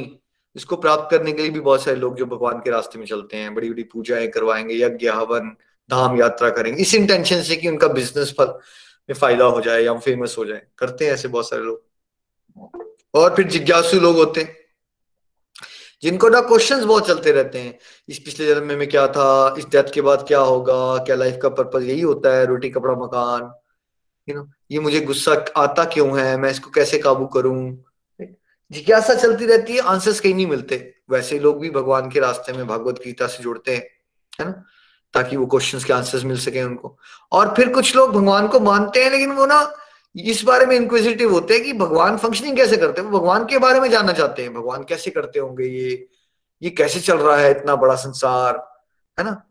इसको 0.56 0.76
प्राप्त 0.76 1.10
करने 1.10 1.32
के 1.32 1.42
लिए 1.42 1.50
भी 1.50 1.60
बहुत 1.60 1.82
सारे 1.84 1.96
लोग 1.96 2.16
जो 2.16 2.26
भगवान 2.26 2.58
के 2.58 2.70
रास्ते 2.70 2.98
में 2.98 3.06
चलते 3.06 3.36
हैं। 3.36 3.54
बड़ी 3.54 3.70
बड़ी 3.70 3.82
पूजाएँ 3.84 4.28
करवाएँगे, 4.28 4.74
यज्ञ, 4.76 5.08
हवन 5.08 5.56
धाम 5.90 6.18
यात्रा 6.20 6.50
करेंगे। 6.50 6.82
इस 6.82 6.94
इंटेंशन 6.94 7.42
से 7.42 7.56
कि 7.56 7.68
उनका 7.68 7.88
बिज़नेस 7.88 8.34
फल 8.38 8.46
में 9.08 9.14
फ़ायदा 9.14 9.44
हो 9.44 9.60
जाए 9.60 9.82
या 9.82 9.94
फ़ेमस 9.98 10.34
हो 10.38 10.44
जाए। 10.44 10.62
करते 10.78 11.04
हैं 11.04 11.12
ऐसे 11.12 11.28
बहुत 11.28 11.48
सारे 11.50 11.62
लोग। 11.62 12.80
और 13.14 13.34
फिर 13.36 13.46
जिज्ञासु 13.48 14.00
लोग 14.00 14.16
होते 14.16 14.40
हैं, 14.40 14.56
जिनको 16.02 16.28
ना 16.28 16.40
क्वेश्चंस 16.40 16.84
बहुत 16.84 17.06
चलते 17.06 17.32
रहते 17.32 17.58
हैं। 17.58 17.78
इस 18.08 18.18
पिछले 18.18 18.46
जन्म 18.46 18.74
में 18.74 18.88
क्या 18.88 19.06
था, 19.08 19.54
इस 19.58 19.66
डेथ 19.66 19.92
के 19.94 20.00
बाद 20.00 20.24
क्या 20.28 20.38
होगा, 20.40 20.96
क्या 20.96 21.16
लाइफ 21.16 21.38
का 21.42 21.48
पर्पज 21.48 21.84
यही 21.84 22.00
होता 22.00 22.34
है, 22.36 22.44
रोटी, 22.46 22.70
कपड़ा, 22.70 22.94
मकान 22.94 23.52
यू 24.28 24.34
नो 24.34 24.46
ये 24.70 24.78
मुझे 24.78 25.00
गुस्सा 25.00 25.32
आता 25.56 25.84
क्यों 25.84 26.18
है, 26.20 26.36
मैं 26.36 26.50
इसको 26.50 26.70
कैसे 26.70 26.98
काबू 26.98 27.26
करूँ? 27.26 27.84
जिज्ञासा 28.70 29.14
चलती 29.14 29.46
रहती 29.46 29.72
है 29.72 29.80
आंसर्स 29.80 30.20
कहीं 30.20 30.34
नहीं 30.34 30.46
मिलते। 30.46 30.76
वैसे 31.10 31.38
लोग 31.38 31.60
भी 31.60 31.70
भगवान 31.70 32.10
के 32.10 32.20
रास्ते 32.20 32.52
में 32.52 32.66
भगवत 32.66 33.00
गीता 33.04 33.26
से 33.26 33.42
जुड़ते 33.42 33.76
हैं, 33.76 33.82
है 34.40 34.46
ना? 34.46 34.64
ताकि 35.12 35.36
वो 35.36 35.46
क्वेश्चंस 35.46 35.84
के 35.84 35.92
आंसर्स 35.92 36.24
मिल 36.24 36.38
सके 36.38 36.62
उनको। 36.62 36.98
और 37.32 37.54
फिर 37.56 37.72
कुछ 37.72 37.96
लोग 37.96 38.12
भगवान 38.12 38.48
को 38.48 38.60
मानते 38.60 39.04
हैं, 39.04 39.10
लेकिन 39.10 39.32
वो 39.32 39.46
ना 39.46 39.72
इस 40.16 40.42
बारे 40.42 40.66
में 40.66 40.76
इंक्विजिटिव 40.76 41.32
होते 41.32 41.54
हैं 41.54 41.64
कि 41.64 41.72
भगवान 41.72 42.16
फंक्शनिंग 42.16 42.56
कैसे 42.56 42.76
करते 42.76 43.00
हैं। 43.00 43.08
वो 43.08 43.18
भगवान 43.20 43.44
के 43.44 43.58
बारे 43.58 43.80
में 43.80 43.90
जानना 43.90 44.12
चाहते 44.12 44.42
हैं, 44.42 44.54
भगवान 44.54 44.84
कैसे 44.84 45.10
करते 45.10 45.38
होंगे 45.38 45.64
ये 45.64 46.08
ये 46.62 46.70
कैसे 46.70 47.00
चल 47.00 47.18
रहा 47.18 47.36
है 47.36 47.50
इतना 47.50 47.76
बड़ा 47.76 47.94
संसार, 47.94 48.80
है 49.18 49.24
ना? 49.24 49.42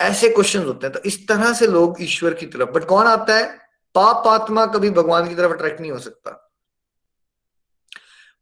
ऐसे 0.00 0.28
क्वेश्चन 0.28 0.64
होते 0.64 0.86
हैं। 0.86 0.94
तो 0.94 1.00
इस 1.00 1.28
तरह 1.28 1.52
से 1.52 1.66
लोग 1.66 1.96
ईश्वर 2.00 2.34
की 2.34 2.46
तरफ़ 2.46 2.70
बट 2.70 2.84
कौन 2.84 3.06
आता 3.06 3.36
है? 3.36 3.58
पाप 3.94 4.26
आत्मा 4.26 4.66
कभी 4.66 4.90
भगवान 4.90 5.28
की 5.28 5.34
तरफ़ 5.34 5.52
अट्रैक्ट 5.52 5.80
नहीं 5.80 5.92
हो 5.92 5.98
सकता। 5.98 6.50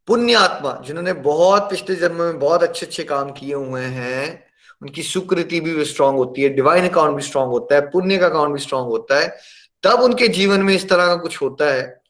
पुण्य 0.07 0.33
आत्मा 0.33 0.81
जिन्होंने 0.85 1.13
बहुत 1.13 1.69
पिछले 1.69 1.95
जन्म 1.95 2.15
में 2.15 2.39
बहुत 2.39 2.63
अच्छे 2.63 2.85
अच्छे 2.85 3.03
काम 3.03 3.31
किए 3.31 3.53
हुए 3.53 3.81
हैं 3.81 4.48
उनकी 4.81 5.03
सुकृति 5.03 5.59
भी 5.61 5.85
स्ट्रांग 5.85 6.17
होती 6.17 6.41
है 6.41 6.49
डिवाइन 6.49 6.87
अकाउंट 6.89 7.15
भी 7.15 7.21
स्ट्रांग 7.21 7.47
होता 7.47 7.75
है, 7.75 7.81
पुण्य 7.91 8.17
का 8.17 8.25
अकाउंट 8.25 8.53
भी 8.53 8.59
स्ट्रांग 8.59 8.85
होता 8.85 9.19
है, 9.19 9.37
तब 9.83 10.01
उनके 10.01 10.27
जीवन 10.27 10.61
में 10.61 10.73
इस 10.75 10.89
तरह 10.89 11.07
का 11.07 11.15
कुछ 11.15 11.41
होता 11.41 11.73
है। 11.73 12.01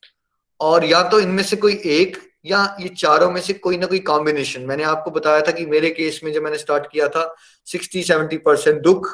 और 0.60 0.86
या 0.86 1.02
तो 1.10 1.20
इनमें 1.20 1.44
से 1.44 1.56
कोई 1.56 1.82
एक 1.86 2.18
या 2.46 2.64
ये 2.82 2.90
चारों 2.90 3.30
में 3.32 3.40
से 3.42 3.54
कोई 3.54 3.78
ना 3.78 3.86
कोई 3.86 4.00
कॉम्बिनेशन 4.00 4.62
मैंने 4.62 4.84
आपको 4.84 5.12
बताया 5.12 5.42
था 5.42 5.52
कि 5.52 5.66
मेरे 5.66 5.90
केस 5.90 6.20
में 6.24 6.32
जब 6.34 6.44
मैंने 6.44 6.58
स्टार्ट 6.58 6.86
किया 6.92 7.08
था 7.08 7.24
सिक्सटी 7.68 8.04
सेवेंटी 8.04 8.38
परसेंट 8.38 8.82
दुख 8.82 9.10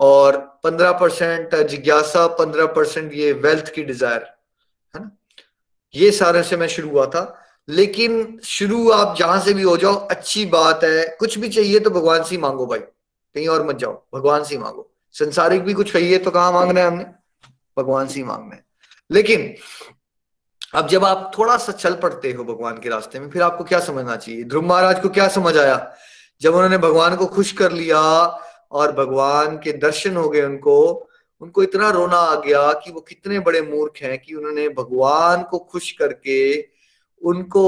और 0.00 0.36
पंद्रह 0.64 0.92
परसेंट 0.92 1.54
जिज्ञासा, 1.54 2.26
पंद्रह 2.26 2.66
परसेंट 2.66 3.12
ये 3.14 3.32
वेल्थ 3.32 3.72
की 3.74 3.82
डिज़ायर 3.82 4.22
है 4.94 5.00
ना? 5.00 5.10
ये 5.94 6.10
सारे 6.10 6.42
से 6.42 6.56
मैं 6.56 6.68
शुरू 6.68 6.90
हुआ 6.90 7.06
था। 7.06 7.22
लेकिन 7.68 8.40
शुरू 8.44 8.90
आप 8.90 9.16
जहाँ 9.16 9.40
से 9.40 9.54
भी 9.54 9.62
हो 9.62 9.76
जाओ, 9.76 9.94
अच्छी 9.94 10.46
बात 10.46 10.84
है। 10.84 11.16
कुछ 11.20 11.38
भी 11.38 11.48
चाहिए 11.48 11.80
तो 11.80 11.90
भगवान 11.90 12.22
से 12.22 12.38
मांगो 12.38 12.66
भाई। 12.66 12.78
कहीं 12.78 13.48
और 13.48 13.66
मत 13.66 13.76
जाओ। 13.76 14.04
भगवान 14.14 14.44
से 14.44 14.58
मांगो। 14.58 14.90
संसारिक 15.12 15.62
भी 15.62 15.74
कुछ 15.74 15.92
चाहिए 15.92 16.18
तो 16.18 16.30
कहा 16.30 16.52
मांगना 16.52 16.80
है 16.80 16.86
हमने? 16.86 17.04
भगवान 17.78 18.08
से 18.08 18.24
मांगना 18.24 18.54
है। 18.54 18.64
लेकिन 19.10 19.54
अब 20.74 20.88
जब 20.88 21.04
आप 21.04 21.32
थोड़ा 21.38 21.56
सा 21.56 21.72
चल 21.72 21.94
पड़ते 21.94 22.32
हो 22.32 22.44
भगवान 22.44 22.78
के 22.78 22.88
रास्ते 22.88 23.20
में, 23.20 23.30
फिर 23.30 23.42
आपको 23.42 23.64
क्या 23.64 23.80
समझना 23.80 24.16
चाहिए? 24.16 24.44
ध्रुव 24.44 24.64
महाराज 24.64 25.00
को 25.00 25.08
क्या 25.08 25.28
समझ 25.28 25.58
आया? 25.58 25.94
जब 26.40 26.54
उन्होंने 26.54 26.78
भगवान 26.78 27.16
को 27.16 27.26
खुश 27.26 27.52
कर 27.52 27.72
लिया 27.72 28.00
और 28.72 28.92
भगवान 28.92 29.56
के 29.56 29.72
दर्शन 29.72 30.16
हो 30.16 30.28
गए 30.28 30.42
उनको 30.42 31.08
उनको 31.40 31.62
इतना 31.62 31.90
रोना 31.90 32.16
आ 32.16 32.34
गया 32.34 32.72
कि 32.72 32.92
वो 32.92 33.00
कितने 33.00 33.38
बड़े 33.38 33.62
मूर्ख 33.62 34.02
हैं 34.02 34.18
कि 34.18 34.34
उन्होंने 34.34 34.68
भगवान 34.68 35.42
को 35.42 35.58
खुश 35.58 35.92
करके 35.92 36.68
उनको 37.24 37.66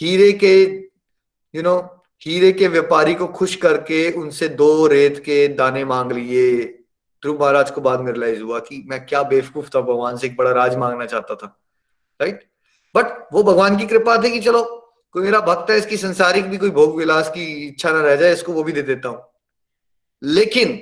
हीरे 0.00 0.32
के 0.34 0.54
यू 1.54 1.62
नो 1.62 1.76
हीरे 2.22 2.52
के 2.52 2.68
व्यापारी 2.68 3.14
को 3.14 3.26
खुश 3.28 3.54
करके 3.56 4.10
उनसे 4.12 4.48
दो 4.50 4.86
रेत 4.86 5.18
के 5.18 5.46
दाने 5.54 5.84
मांग 5.84 6.12
लिए। 6.12 6.64
ध्रुव 7.22 7.40
महाराज 7.40 7.70
को 7.70 7.80
बाद 7.80 8.00
में 8.00 8.12
रियलाइज़ 8.12 8.40
हुआ 8.42 8.58
कि 8.60 8.82
मैं 8.86 9.04
क्या 9.06 9.22
बेवकूफ़ 9.22 9.68
था, 9.68 9.80
भगवान 9.80 10.16
से 10.16 10.26
एक 10.26 10.36
बड़ा 10.36 10.50
राज 10.52 10.76
मांगना 10.76 11.06
चाहता 11.06 11.34
था 11.34 11.46
राइट 12.20 12.44
बट 12.94 13.28
वो 13.32 13.42
भगवान 13.42 13.76
की 13.76 13.86
कृपा 13.86 14.16
थी 14.22 14.30
कि 14.30 14.40
चलो, 14.40 14.62
कोई 15.14 15.22
मेरा 15.22 15.40
भक्त 15.40 15.70
है, 15.70 15.76
इसकी 15.78 15.96
संसारिक 15.96 16.44
भी 16.44 16.56
कोई 16.56 16.70
भोग 16.70 16.96
विलास 16.96 17.28
की 17.30 17.44
इच्छा 17.66 17.90
ना 17.92 18.00
रह 18.00 18.16
जाए, 18.16 18.32
इसको 18.32 18.52
वो 18.52 18.62
भी 18.64 18.72
दे 18.72 18.82
देता 18.82 19.08
हूँ। 19.08 19.22
लेकिन 20.22 20.78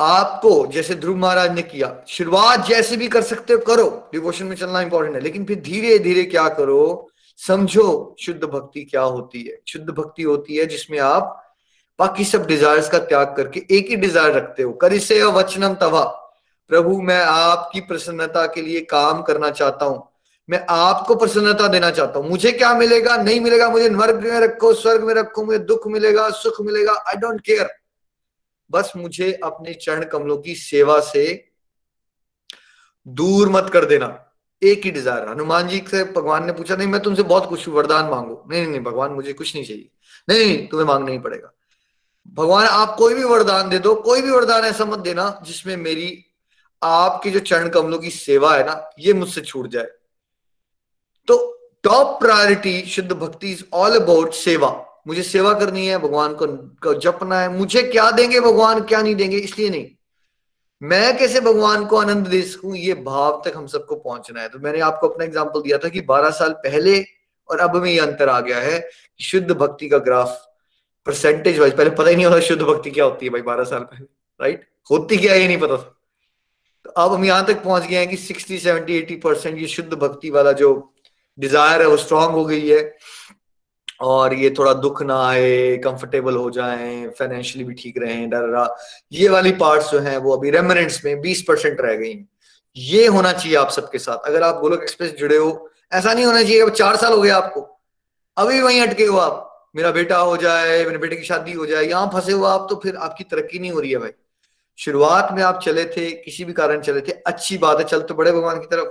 आपको, 0.00 0.66
जैसे 0.66 0.94
ध्रुव 0.94 1.16
महाराज 1.16 1.52
ने 1.52 1.62
किया, 1.62 2.04
शुरुआत 2.08 2.66
जैसे 2.66 2.96
भी 2.96 3.08
कर 3.08 3.22
सकते 3.22 3.52
हो, 3.52 3.58
करो। 3.58 4.08
डिवोशन 4.12 4.46
में 4.46 4.56
चलना 4.56 4.80
इंपॉर्टेंट 4.80 5.16
है। 5.16 5.22
लेकिन 5.22 5.44
फिर 5.44 5.60
धीरे 5.60 5.98
धीरे 5.98 6.24
क्या 6.24 6.48
करो? 6.48 7.08
समझो 7.36 8.16
शुद्ध 8.20 8.44
भक्ति 8.44 8.84
क्या 8.84 9.02
होती 9.02 9.42
है। 9.42 9.58
शुद्ध 9.68 9.90
भक्ति 9.90 10.22
होती 10.22 10.56
है 10.56 10.66
जिसमें 10.66 10.98
आप 10.98 11.38
बाकी 11.98 12.24
सब 12.24 12.46
डिजायर्स 12.46 12.88
का 12.88 12.98
त्याग 12.98 13.34
करके 13.36 13.66
एक 13.70 13.88
ही 13.88 13.96
डिज़ायर 13.96 14.34
रखते 14.34 14.62
हो। 14.62 14.72
करिसे 14.72 15.22
वचनम 15.22 15.74
तवा। 15.74 16.04
प्रभु, 16.68 17.00
मैं 17.02 17.22
आपकी 17.24 17.80
प्रसन्नता 17.80 18.46
के 18.46 18.62
लिए 18.62 18.80
काम 18.80 19.22
करना 19.22 19.50
चाहता 19.50 19.84
हूँ। 19.84 20.08
मैं 20.50 20.66
आपको 20.68 21.14
प्रसन्नता 21.14 21.68
देना 21.68 21.90
चाहता 21.90 22.18
हूँ। 22.18 22.28
मुझे 22.28 22.52
क्या 22.52 22.74
मिलेगा? 22.74 23.16
नहीं 23.16 23.40
मिलेगा। 23.40 23.68
मुझे 23.68 23.88
नर्क 23.88 24.24
में 24.24 24.40
रखो, 24.40 24.74
स्वर्ग 24.74 25.04
में 25.04 25.14
रखो। 25.14 25.44
मुझे 25.44 25.58
दुख 25.58 25.86
मिलेगा, 25.86 26.30
सुख 26.30 26.60
मिलेगा। 26.60 26.92
आई 26.92 27.16
डोंट 27.16 27.40
केयर 27.40 27.81
बस 28.72 28.92
मुझे 28.96 29.32
अपने 29.44 29.74
चरण 29.74 30.04
कमलों 30.04 30.38
की 30.38 30.54
सेवा 30.54 31.00
से 31.00 31.52
दूर 33.06 33.48
मत 33.48 33.70
कर 33.72 33.84
देना। 33.84 34.28
एक 34.62 34.84
ही 34.84 34.90
डिज़ायर 34.90 35.28
हनुमान 35.28 35.68
जी 35.68 35.84
से 35.90 36.04
भगवान 36.04 36.46
ने 36.46 36.52
पूछा, 36.52 36.76
नहीं, 36.76 36.88
मैं 36.88 37.00
तुमसे 37.02 37.22
बहुत 37.22 37.48
कुछ 37.48 37.68
वरदान 37.68 38.10
मांगू। 38.10 38.42
नहीं 38.50 38.66
नहीं, 38.66 38.80
भगवान, 38.80 39.10
मुझे 39.10 39.32
कुछ 39.32 39.54
नहीं 39.54 39.64
चाहिए। 39.64 39.90
नहीं 40.28 40.44
नहीं, 40.46 40.68
तुम्हें 40.68 40.86
मांगना 40.86 41.10
ही 41.10 41.18
पड़ेगा। 41.18 41.52
भगवान, 42.34 42.66
आप 42.66 42.94
कोई 42.98 43.14
भी 43.14 43.24
वरदान 43.24 43.68
दे 43.68 43.78
दो, 43.78 43.94
कोई 43.94 44.22
भी 44.22 44.30
वरदान 44.30 44.64
ऐसा 44.64 44.84
मत 44.84 44.98
देना 44.98 45.40
जिसमें 45.44 45.76
मेरी, 45.76 46.24
आपके 46.82 47.30
जो 47.30 47.40
चरण 47.40 47.68
कमलों 47.68 47.98
की 47.98 48.10
सेवा 48.10 48.56
है 48.56 48.66
ना, 48.66 48.90
ये 48.98 49.12
मुझसे 49.12 49.40
छूट 49.40 49.66
जाए। 49.66 49.88
तो 51.26 51.36
टॉप 51.82 52.20
प्रायोरिटी 52.20 52.82
शुद्ध 52.82 53.12
भक्ति 53.12 53.50
इज़ 53.52 53.64
ऑल 53.72 54.00
अबाउट 54.00 54.32
सेवा। 54.32 54.91
मुझे 55.06 55.22
सेवा 55.22 55.52
करनी 55.54 55.86
है, 55.86 55.98
भगवान 55.98 56.34
को 56.36 56.94
जपना 56.96 57.40
है। 57.40 57.48
मुझे 57.52 57.82
क्या 57.82 58.10
देंगे, 58.10 58.40
भगवान 58.40 58.80
क्या 58.82 59.00
नहीं 59.02 59.14
देंगे, 59.14 59.36
इसलिए 59.38 59.70
नहीं। 59.70 59.86
मैं 60.82 61.16
कैसे 61.18 61.40
भगवान 61.40 61.84
को 61.86 61.96
आनंद 61.96 62.26
दे 62.26 62.42
सकूँ? 62.42 62.74
ये 62.76 62.94
भाव 63.02 63.42
तक 63.44 63.56
हम 63.56 63.66
सबको 63.68 63.96
पहुँचना 63.96 64.40
है। 64.40 64.48
तो 64.48 64.58
मैंने 64.58 64.80
आपको 64.82 65.08
अपना 65.08 65.24
एग्ज़ाम्पल 65.24 65.62
दिया 65.62 65.78
था 65.78 65.88
कि 65.88 66.00
12 66.02 66.30
साल 66.32 66.52
पहले 66.64 66.98
और 67.48 67.60
अब 67.60 67.76
में 67.76 67.90
ये 67.90 67.98
अंतर 68.00 68.28
आ 68.28 68.40
गया 68.40 68.58
है 68.60 68.78
कि 68.78 69.24
शुद्ध 69.24 69.50
भक्ति 69.52 69.88
का 69.88 69.98
ग्राफ 70.00 70.40
परसेंटेज 71.06 71.58
वाइज 71.58 71.76
पहले 71.76 71.90
पता 71.90 72.08
ही 72.08 72.16
नहीं 72.16 72.26
होता 72.26 72.40
शुद्ध 72.40 72.62
भक्ति 72.62 72.90
क्या 72.90 73.04
होती 73.04 73.26
है 73.26 73.32
भाई, 73.32 73.42
बारह 73.42 73.64
साल 73.64 73.80
पहले 73.80 74.04
राइट 74.40 74.66
होती 74.90 75.16
क्या 75.16 75.34
ये 75.34 75.46
नहीं 75.46 75.58
पता 75.58 75.76
था। 75.76 75.98
तो 76.84 76.90
अब 76.92 77.12
हम 77.12 77.24
यहाँ 77.24 77.46
तक 77.46 77.62
पहुँच 77.64 77.82
गए 77.82 77.96
हैं 77.96 78.08
कि 78.08 78.16
सिक्सटी 78.18 78.58
सेवेंटी 78.58 78.96
एटी 78.96 79.16
परसेंट 79.16 79.58
ये 79.58 79.66
शुद्ध 79.68 79.92
भक्ति 79.94 80.30
वाला 80.30 80.52
जो 80.54 80.70
डिज़ायर 81.38 81.80
है, 81.80 81.86
वो 81.88 81.96
स्ट्रांग 81.96 82.30
हो 82.30 82.44
गई 82.44 82.68
है। 82.68 82.80
और 84.00 84.34
ये 84.34 84.50
थोड़ा 84.50 84.72
दुख 84.72 85.02
ना 85.02 85.26
आए 85.26 85.76
कंफर्टेबल 85.76 86.36
हो 86.36 86.50
जाए 86.50 87.06
फाइनेंशियली 87.08 87.68
भी 87.68 87.74
ठीक 87.74 87.98
रहे, 87.98 88.26
डर 88.26 88.76
ये 89.12 89.28
वाली 89.28 89.52
पार्ट्स 89.52 89.90
जो 89.90 89.98
हैं, 89.98 90.16
वो 90.16 90.36
अभी 90.36 90.50
रेमनेंट्स 90.50 91.04
में 91.04 91.20
बीस 91.20 91.42
परसेंट 91.42 91.80
रह 91.80 91.94
गई 91.94 92.12
हैं। 92.12 92.28
ये 92.76 93.06
होना 93.06 93.32
चाहिए 93.32 93.56
आप 93.56 93.70
सबके 93.70 93.98
साथ। 93.98 94.26
अगर 94.26 94.42
आप 94.42 94.60
गोलक 94.60 94.82
एक्सप्रेस 94.82 95.12
जुड़े 95.12 95.36
हो, 95.36 95.70
ऐसा 95.92 96.12
नहीं 96.14 96.24
होना 96.24 96.42
चाहिए 96.42 96.62
अब 96.62 96.70
चार 96.70 96.96
साल 96.96 97.12
हो 97.12 97.22
गए 97.22 97.30
आपको। 97.30 97.80
अभी 98.36 98.60
वहीं 98.60 98.80
अटके 98.80 99.04
हो 99.04 99.18
आप। 99.18 99.48
मेरा 99.76 99.90
बेटा 99.90 100.16
हो 100.16 100.36
जाए, 100.36 100.84
मेरे 100.84 100.98
बेटे 100.98 101.16
की 101.16 101.24
शादी 101.24 101.52
हो 101.52 101.66
जाए, 101.66 101.84
यहाँ 101.84 102.10
फंसे 102.14 102.32
हो 102.32 102.44
आप 102.44 102.66
तो 102.70 102.76
फिर 102.76 102.96
आपकी 102.96 103.24
तरक्की 103.24 103.58
नहीं 103.58 103.70
हो 103.70 103.80
रही 103.80 103.90
है 103.90 103.98
भाई। 103.98 104.10
शुरुआत 104.78 105.28
में 105.32 105.42
आप 105.42 105.60
चले 105.62 105.84
थे, 105.84 106.10
किसी 106.10 106.44
भी 106.44 106.52
कारण 106.52 106.80
चले 106.80 107.00
थे, 107.00 107.12
अच्छी 107.12 107.58
बात 107.58 107.78
है, 107.78 107.84
चल 107.84 108.00
तो 108.00 108.14
बड़े 108.14 108.32
भगवान 108.32 108.60
की 108.60 108.66
तरफ़। 108.66 108.88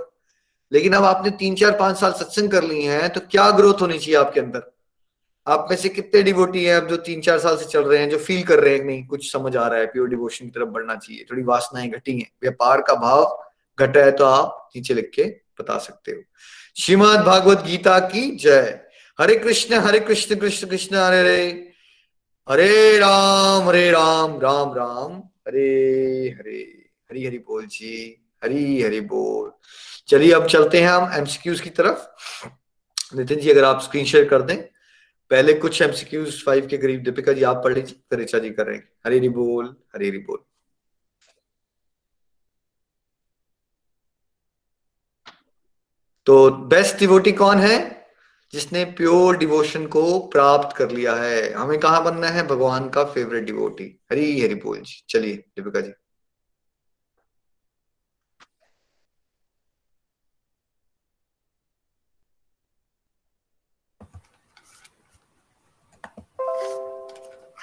लेकिन 0.72 0.92
अब 0.92 1.04
आपने 1.04 1.30
तीन, 1.30 1.54
चार, 1.54 1.70
पाँच 1.70 2.00
साल 2.00 2.12
सत्संग 2.12 2.50
कर 2.50 2.62
लिए 2.62 2.90
हैं 2.90 3.10
तो 3.10 3.20
क्या 3.20 3.50
ग्रोथ 3.50 3.74
होनी 3.80 3.98
चाहिए 3.98 4.16
आपके 4.16 4.40
अंदर? 4.40 4.71
आप 5.46 5.66
में 5.70 5.76
से 5.76 5.88
कितने 5.88 6.22
डिवोटी 6.22 6.64
हैं 6.64 6.76
अब 6.76 6.88
जो 6.88 6.96
तीन 6.96 7.20
चार 7.20 7.38
साल 7.38 7.56
से 7.56 7.64
चल 7.64 7.84
रहे 7.84 7.98
हैं, 7.98 8.10
जो 8.10 8.18
फील 8.18 8.42
कर 8.42 8.60
रहे 8.60 8.76
हैं 8.76 8.84
नहीं, 8.84 9.06
कुछ 9.06 9.32
समझ 9.32 9.56
आ 9.56 9.68
रहा 9.68 9.78
है 9.78 9.86
प्योर 9.86 10.08
डिवोशन 10.08 10.44
की 10.44 10.50
तरफ़ 10.50 10.68
बढ़ना 10.68 10.94
चाहिए। 10.96 11.24
थोड़ी 11.30 11.42
वासनाएँ 11.42 11.88
घटी 11.88 12.18
हैं। 12.18 12.32
व्यापार 12.42 12.82
का 12.82 12.94
भाव 12.94 13.44
घटा 13.78 14.00
है 14.00 14.10
तो 14.12 14.24
आप 14.24 14.70
नीचे 14.76 14.94
लिख 14.94 15.10
के 15.14 15.22
बता 15.60 15.78
सकते 15.78 16.12
हो। 16.12 16.22
श्रीमद 16.76 17.20
भागवत 17.20 17.62
गीता 17.66 17.98
की 17.98 18.36
जय। 18.36 18.80
हरे 19.20 19.36
कृष्ण 19.36 19.74
हरे 19.74 20.00
कृष्ण 20.00 20.36
कृष्ण 20.36 20.66
कृष्ण, 20.66 20.96
हरे 20.96 21.20
हरे। 21.20 21.68
हरे 22.50 22.98
राम 22.98 23.68
हरे 23.68 23.90
राम 23.90 24.40
राम 24.40 24.74
राम। 24.74 25.12
हरे 25.18 26.36
हरे। 26.38 26.90
हरी 27.10 27.26
हरि 27.26 27.38
बोल 27.38 27.66
जी। 27.66 28.24
हरी 28.44 28.82
हरि 28.82 29.00
बोल। 29.00 29.52
चलिए 30.08 30.32
अब 30.32 30.46
चलते 30.46 30.80
हैं 30.80 30.88
हम 30.88 31.12
एमसीक्यूज 31.12 31.60
की 31.60 31.70
तरफ़। 31.70 31.98
नितिन 33.16 33.40
जी, 33.40 33.50
अगर 33.50 33.64
आप 33.64 33.80
स्क्रीन 33.80 34.04
शेयर 34.04 34.28
कर 34.28 34.42
दें। 34.42 34.71
पहले 35.32 35.54
कुछ 35.54 35.82
एमसीक्यूज 35.82 36.44
फाइव 36.44 36.66
के 36.66 36.78
करीब 36.78 37.02
दीपिका 37.02 37.32
जी 37.32 37.42
आप 37.42 37.56
पढ़ 37.56 37.74
लीजिए, 37.74 38.00
फिर 38.10 38.18
ऋचा 38.18 38.38
जी 38.38 38.50
करेंगे 38.50 38.88
हरी 39.06 39.18
हरि 39.18 39.28
बोल 39.28 39.76
हरि 39.94 40.10
बोल। 40.10 40.38
तो 46.26 46.50
बेस्ट 46.50 46.98
डिवोटी 46.98 47.32
कौन 47.32 47.58
है? 47.58 48.06
जिसने 48.52 48.84
प्योर 48.84 49.36
डिवोशन 49.36 49.86
को 49.86 50.18
प्राप्त 50.20 50.76
कर 50.76 50.90
लिया 50.90 51.14
है। 51.14 51.52
हमें 51.52 51.80
कहा 51.80 52.00
बनना 52.00 52.28
है? 52.28 52.46
भगवान 52.46 52.88
का 52.88 53.04
फेवरेट 53.04 53.44
डिवोटी 53.44 54.00
हरी, 54.10 54.40
हरि 54.40 54.54
बोल 54.54 54.80
जी। 54.80 55.04
चलिए, 55.08 55.34
दीपिका 55.34 55.80
जी। 55.80 55.92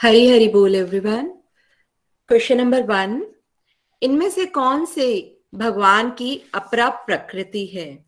हरी 0.01 0.29
हरी 0.29 0.47
बोल 0.47 0.75
एवरीवन 0.75 1.27
क्वेश्चन 2.27 2.57
नंबर 2.57 2.83
वन 2.83 3.25
इनमें 4.01 4.29
से 4.29 4.45
कौन 4.45 4.85
से 4.85 5.38
भगवान 5.55 6.12
की 6.12 6.41
अपरा 6.53 6.89
प्रकृति 6.89 7.65
है? 7.65 8.05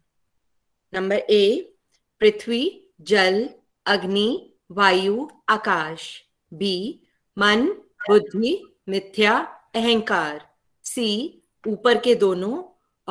नंबर 0.93 1.15
ए 1.15 1.73
पृथ्वी, 2.19 2.87
जल, 3.01 3.49
अग्नि, 3.85 4.53
वायु, 4.71 5.27
आकाश. 5.49 6.23
बी 6.53 6.99
मन, 7.37 7.67
बुद्धि, 8.09 8.75
मिथ्या, 8.89 9.37
अहंकार. 9.75 10.55
सी 10.83 11.41
ऊपर 11.67 11.97
के 11.97 12.15
दोनों. 12.15 12.63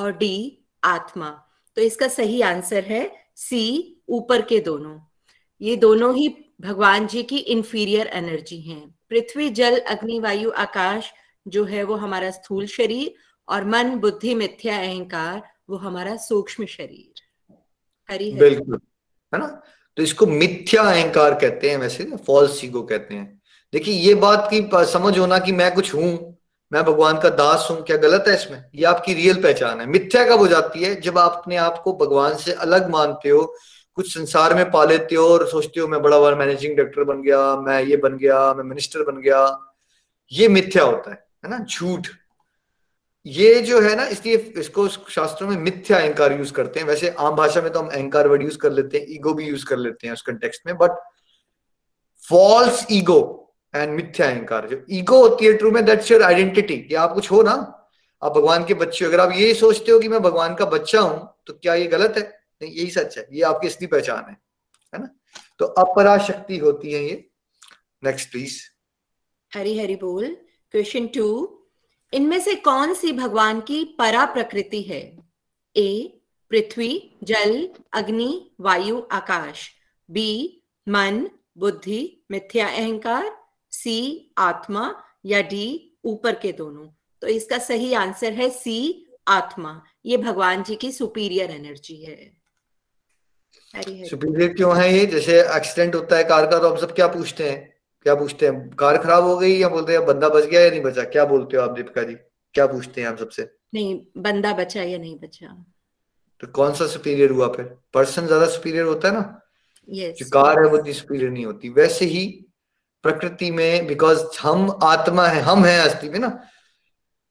और 0.02 0.12
डी 0.12 0.58
आत्मा. 0.84 1.44
तो 1.76 1.82
इसका 1.82 2.08
सही 2.08 2.40
आंसर 2.40 2.84
है 2.84 3.30
सी 3.36 3.96
ऊपर 4.08 4.42
के 4.42 4.60
दोनों. 4.60 4.98
ये 5.60 5.76
दोनों 5.76 6.16
ही 6.16 6.49
भगवान 6.60 7.06
जी 7.06 7.22
की 7.22 7.36
इंफीरियर 7.36 8.06
एनर्जी 8.06 8.60
हैं। 8.60 8.94
पृथ्वी, 9.10 9.50
जल, 9.50 9.78
अग्नि, 9.78 10.18
वायु, 10.20 10.50
आकाश 10.50 11.12
जो 11.48 11.64
है 11.64 11.82
वो 11.82 11.94
हमारा 11.94 12.30
स्थूल 12.30 12.66
शरीर 12.66 13.14
और 13.48 13.64
मन, 13.64 13.94
बुद्धि, 13.94 14.34
मिथ्या, 14.34 14.78
अहंकार 14.78 15.42
वो 15.70 15.76
हमारा 15.76 16.16
सूक्ष्म 16.16 16.66
शरीर। 16.66 17.22
हरी 18.10 18.32
बिल्कुल। 18.32 18.80
है 19.34 19.40
ना? 19.40 19.62
तो 19.96 20.02
इसको 20.02 20.26
मिथ्या 20.26 20.82
अहंकार 20.82 21.34
कहते 21.34 21.70
हैं 21.70 21.76
वैसे 21.76 22.04
फॉल्स 22.04 22.64
ईगो 22.64 22.82
कहते 22.82 23.14
हैं। 23.14 23.42
देखिए, 23.72 23.94
ये 23.94 24.14
बात 24.14 24.48
की 24.54 24.68
समझ 24.74 25.18
होना 25.18 25.38
कि 25.38 25.52
मैं 25.52 25.74
कुछ 25.74 25.94
हूँ, 25.94 26.38
मैं 26.72 26.84
भगवान 26.84 27.18
का 27.18 27.28
दास 27.28 27.68
हूँ, 27.70 27.82
क्या 27.82 27.96
गलत 27.96 28.24
है 28.28 28.34
इसमें? 28.34 28.64
ये 28.74 28.84
आपकी 28.84 29.14
रियल 29.14 29.42
पहचान 29.42 29.80
है। 29.80 29.86
मिथ्या 29.86 30.24
कब 30.24 30.38
हो 30.38 30.48
जाती 30.48 30.82
है? 30.82 31.00
जब 31.00 31.18
आप 31.18 31.32
अपने 31.32 31.56
आप 31.56 31.80
को 31.84 31.92
भगवान 31.92 32.36
से 32.36 32.52
अलग 32.52 32.90
मानते 32.90 33.28
हो 33.28 33.54
कुछ 34.00 34.12
संसार 34.14 34.54
में 34.54 34.70
पा 34.70 34.84
लेते 34.84 35.14
हो 35.14 35.26
और 35.28 35.46
सोचते 35.48 35.80
हो, 35.80 35.86
मैं 35.88 36.02
बड़ा 36.02 36.20
बड़ा 36.20 36.36
मैनेजिंग 36.36 36.76
डायरेक्टर 36.76 37.04
बन 37.04 37.22
गया, 37.22 37.56
मैं 37.56 37.82
ये 37.82 37.96
बन 37.98 38.16
गया, 38.18 38.52
मैं 38.54 38.64
मिनिस्टर 38.64 39.02
बन 39.04 39.20
गया। 39.20 39.40
ये 40.32 40.48
मिथ्या 40.48 40.84
होता 40.84 41.10
है 41.10 41.24
है 41.44 41.50
ना? 41.50 41.58
झूठ। 41.60 42.06
ये 43.26 43.60
जो 43.62 43.80
है 43.80 43.94
ना, 43.96 44.04
इसलिए 44.06 44.36
इसको 44.58 44.86
शास्त्रों 44.88 45.48
में 45.48 45.56
मिथ्या 45.58 45.98
अहंकार 45.98 46.32
यूज़ 46.32 46.52
करते 46.52 46.80
हैं। 46.80 46.86
वैसे 46.86 47.08
आम 47.10 47.34
भाषा 47.36 47.62
में 47.62 47.72
तो 47.72 47.80
हम 47.80 47.88
अहंकार 47.88 48.28
वर्ड 48.28 48.42
यूज़ 48.42 48.58
कर 48.58 48.72
लेते 48.72 48.98
हैं 48.98 49.06
ईगो 49.10 49.34
भी 49.34 49.46
यूज़ 49.46 49.66
कर 49.66 49.76
लेते 49.78 50.06
हैं 50.06 50.14
उस 50.14 50.22
कंटेक्स्ट 50.22 50.66
में 50.66 50.76
बट 50.78 50.98
फॉल्स 52.22 52.86
ईगो 52.92 53.20
एंड 53.74 53.92
मिथ्या 53.94 54.26
अहंकार। 54.26 54.68
जो 54.68 54.80
ईगो 54.90 55.20
होती 55.28 55.46
है 55.46 55.52
ट्रू 55.52 55.70
में 55.70 55.84
दैट्स 55.84 56.10
योर 56.12 56.22
आइडेंटिटी 56.22 56.76
कि 56.78 56.94
आप 56.94 57.14
कुछ 57.14 57.30
हो 57.30 57.42
ना? 57.42 57.52
आप 58.22 58.32
भगवान 58.32 58.64
के 58.64 58.74
बच्चे 58.74 59.04
हो। 59.04 59.10
अगर 59.10 59.20
आप 59.20 59.32
ये 59.36 59.54
सोचते 59.54 59.92
हो 59.92 59.98
कि 59.98 60.08
मैं 60.08 60.22
भगवान 60.22 60.54
का 60.54 60.64
बच्चा 60.66 61.00
हूँ 61.00 61.34
तो 61.46 61.52
क्या 61.52 61.74
ये 61.74 61.86
गलत 61.88 62.14
है? 62.18 62.39
नहीं, 62.62 62.72
यही 62.72 62.90
सच 62.90 63.18
है, 63.18 63.28
ये 63.32 63.42
आपकी 63.42 63.68
असली 63.68 63.86
पहचान 63.86 64.24
है 64.30 64.36
है 64.94 65.00
ना? 65.00 65.18
तो 65.58 65.64
अपरा 65.64 66.18
शक्ति 66.18 66.58
होती 66.58 66.92
है 66.92 67.04
ये। 67.04 67.30
नेक्स्ट 68.04 68.30
प्लीज़ 68.30 68.62
हरी 69.54 69.78
हरी 69.78 69.96
बोल। 69.96 70.36
क्वेश्चन 70.70 71.06
टू 71.06 71.60
इनमें 72.12 72.40
से 72.40 72.54
कौन 72.54 72.94
सी 72.94 73.12
भगवान 73.12 73.60
की 73.60 73.84
परा 73.84 74.24
प्रकृति 74.24 74.82
है? 74.82 75.18
ए 75.76 76.20
पृथ्वी, 76.50 77.18
जल, 77.24 77.68
अग्नि, 77.92 78.50
वायु, 78.60 79.02
आकाश। 79.12 79.70
बी 80.10 80.62
मन, 80.88 81.30
बुद्धि, 81.58 82.24
मिथ्या, 82.30 82.68
अहंकार। 82.68 83.40
सी 83.70 84.32
आत्मा 84.38 85.02
या 85.26 85.42
डी 85.42 85.98
ऊपर 86.04 86.34
के 86.34 86.52
दोनों। 86.52 86.86
तो 87.20 87.26
इसका 87.26 87.58
सही 87.58 87.92
आंसर 87.92 88.32
है 88.32 88.50
सी 88.50 89.06
आत्मा। 89.28 89.84
ये 90.06 90.16
भगवान 90.16 90.62
जी 90.62 90.76
की 90.76 90.92
सुपीरियर 90.92 91.50
एनर्जी 91.50 92.04
है। 92.04 92.39
सुपीरियर 93.74 94.52
क्यों 94.54 94.76
है 94.76 94.92
ये? 94.94 95.04
जैसे 95.06 95.40
एक्सीडेंट 95.56 95.94
होता 95.94 96.16
है 96.16 96.24
कार 96.24 96.46
का 96.46 96.58
तो 96.58 96.68
हम 96.68 96.76
सब 96.76 96.94
क्या 96.94 97.06
पूछते 97.08 97.48
हैं? 97.50 97.58
क्या 98.02 98.14
पूछते 98.14 98.46
हैं? 98.46 98.68
कार 98.70 98.98
खराब 98.98 99.24
हो 99.24 99.36
गई 99.38 99.56
या 99.56 99.68
बोलते 99.68 99.92
हैं 99.92 100.04
बंदा 100.06 100.28
बच 100.28 100.44
गया 100.44 100.60
या 100.60 100.70
नहीं 100.70 100.80
बचा? 100.80 101.04
क्या 101.04 101.24
बोलते 101.24 101.56
हो 101.56 101.62
आप 101.62 101.70
दीपिका 101.70 102.02
जी? 102.02 102.14
क्या 102.54 102.66
पूछते 102.66 103.00
हैं 103.00 103.08
हम 103.08 103.16
सबसे? 103.16 103.48
नहीं 103.74 104.00
बंदा 104.16 104.52
बचा 104.52 104.82
या 104.82 104.98
नहीं 104.98 105.18
बचा। 105.18 105.48
तो 106.40 106.46
कौन 106.46 106.72
सा 106.74 106.86
सुपीरियर 106.86 107.30
हुआ 107.30 107.48
फिर? 107.48 107.64
पर्सन 107.94 108.26
ज़्यादा 108.26 108.46
सुपीरियर 108.46 108.84
होता 108.84 109.08
है 109.08 109.14
ना? 109.14 109.40
Yes. 109.88 110.14
जो 110.18 110.26
कार 110.32 110.58
है 110.58 110.70
वो 110.70 110.78
इतनी 110.78 110.92
सुपीरियर 110.92 111.30
नहीं 111.30 111.44
होती। 111.46 111.68
वैसे 111.68 112.04
ही 112.04 112.24
प्रकृति 113.04 113.50
में 113.50 113.86
बिकॉज़ 113.86 114.24
हम 114.40 114.70
आत्मा 114.84 115.26
है 115.26 115.40
हम 115.42 115.64
है 115.64 115.78
अस्थि 115.80 116.08
में 116.08 116.18
ना 116.18 116.28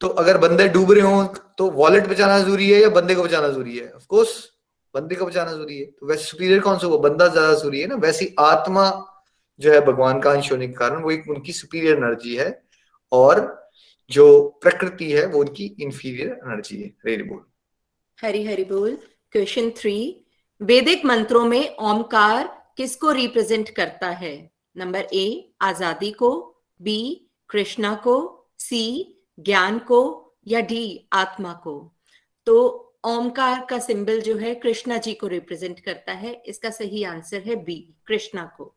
तो 0.02 0.08
अगर 0.21 0.38
बंदे 0.38 0.67
डूब 0.69 0.91
रहे 0.91 1.04
हो 1.04 1.23
तो 1.58 1.69
वॉलेट 1.71 2.08
बचाना 2.08 2.39
ज़रूरी 2.39 2.69
है 2.71 2.82
या 2.82 2.89
बंदे 2.89 3.15
को 3.15 3.23
बचाना 3.23 3.47
ज़रूरी 3.49 3.78
है? 3.78 3.91
ऑफकोर्स 3.91 4.38
बंदे 4.93 5.15
को 5.15 5.25
बचाना 5.25 5.52
ज़रूरी 5.52 5.78
है। 5.80 5.86
तो 5.86 6.08
वैसे 6.08 6.23
सुपीरियर 6.23 6.60
कौन 6.60 6.78
सा 6.80 6.88
वो 6.88 6.97
बंदा 6.99 7.28
ज़्यादा 7.28 7.54
ज़रूरी 7.54 7.82
है 7.82 7.88
ना। 7.88 7.95
वैसी 7.97 8.34
आत्मा 8.39 8.89
जो 9.60 9.71
है 9.71 9.80
भगवान 9.86 10.19
का 10.19 10.32
अंश 10.32 10.52
होने 10.52 10.67
के 10.67 10.73
कारण 10.73 11.02
वो 11.04 11.12
एक 11.12 11.30
उनकी 11.30 11.54
सुपीरियर 11.54 11.97
एनर्जी 11.97 12.36
है 12.36 12.49
और 13.12 13.41
जो 14.12 14.28
प्रकृति 14.63 15.12
है 15.12 15.25
वो 15.25 15.39
उनकी 15.39 15.65
इंफीरियर 15.82 16.28
एनर्जी 16.28 16.82
है। 16.82 16.88
हरी 17.06 17.23
बोल। 17.23 17.43
हरी 18.19 18.45
हरी 18.45 18.63
बोल। 18.65 18.97
क्वेश्चन 19.32 19.69
थ्री 19.78 20.25
वैदिक 20.62 21.06
मंत्रों 21.06 21.43
में 21.45 21.75
ओमकार 21.78 22.47
किसको 22.78 23.12
रिप्रेजेंट 23.12 23.69
करता 23.69 24.10
है? 24.10 24.52
नंबर 24.78 25.08
ए 25.13 25.54
आज़ादी 25.62 26.12
को 26.12 26.32
बी 26.80 27.30
कृष्णा 27.49 27.93
को 28.04 28.15
सी 28.60 29.15
ज्ञान 29.39 29.80
को 29.80 30.02
या 30.47 30.60
डी 30.62 31.10
आत्मा 31.13 31.54
को? 31.63 31.75
तो 32.47 32.88
ओमकार 33.03 33.65
का 33.69 33.79
सिंबल 33.79 34.21
जो 34.21 34.35
है 34.38 34.53
कृष्णा 34.55 34.97
जी 34.97 35.13
को 35.13 35.27
रिप्रेजेंट 35.27 35.79
करता 35.79 36.12
है। 36.12 36.33
इसका 36.45 36.69
सही 36.69 37.03
आंसर 37.03 37.41
है 37.41 37.55
बी 37.55 37.75
कृष्णा 38.07 38.45
को। 38.57 38.75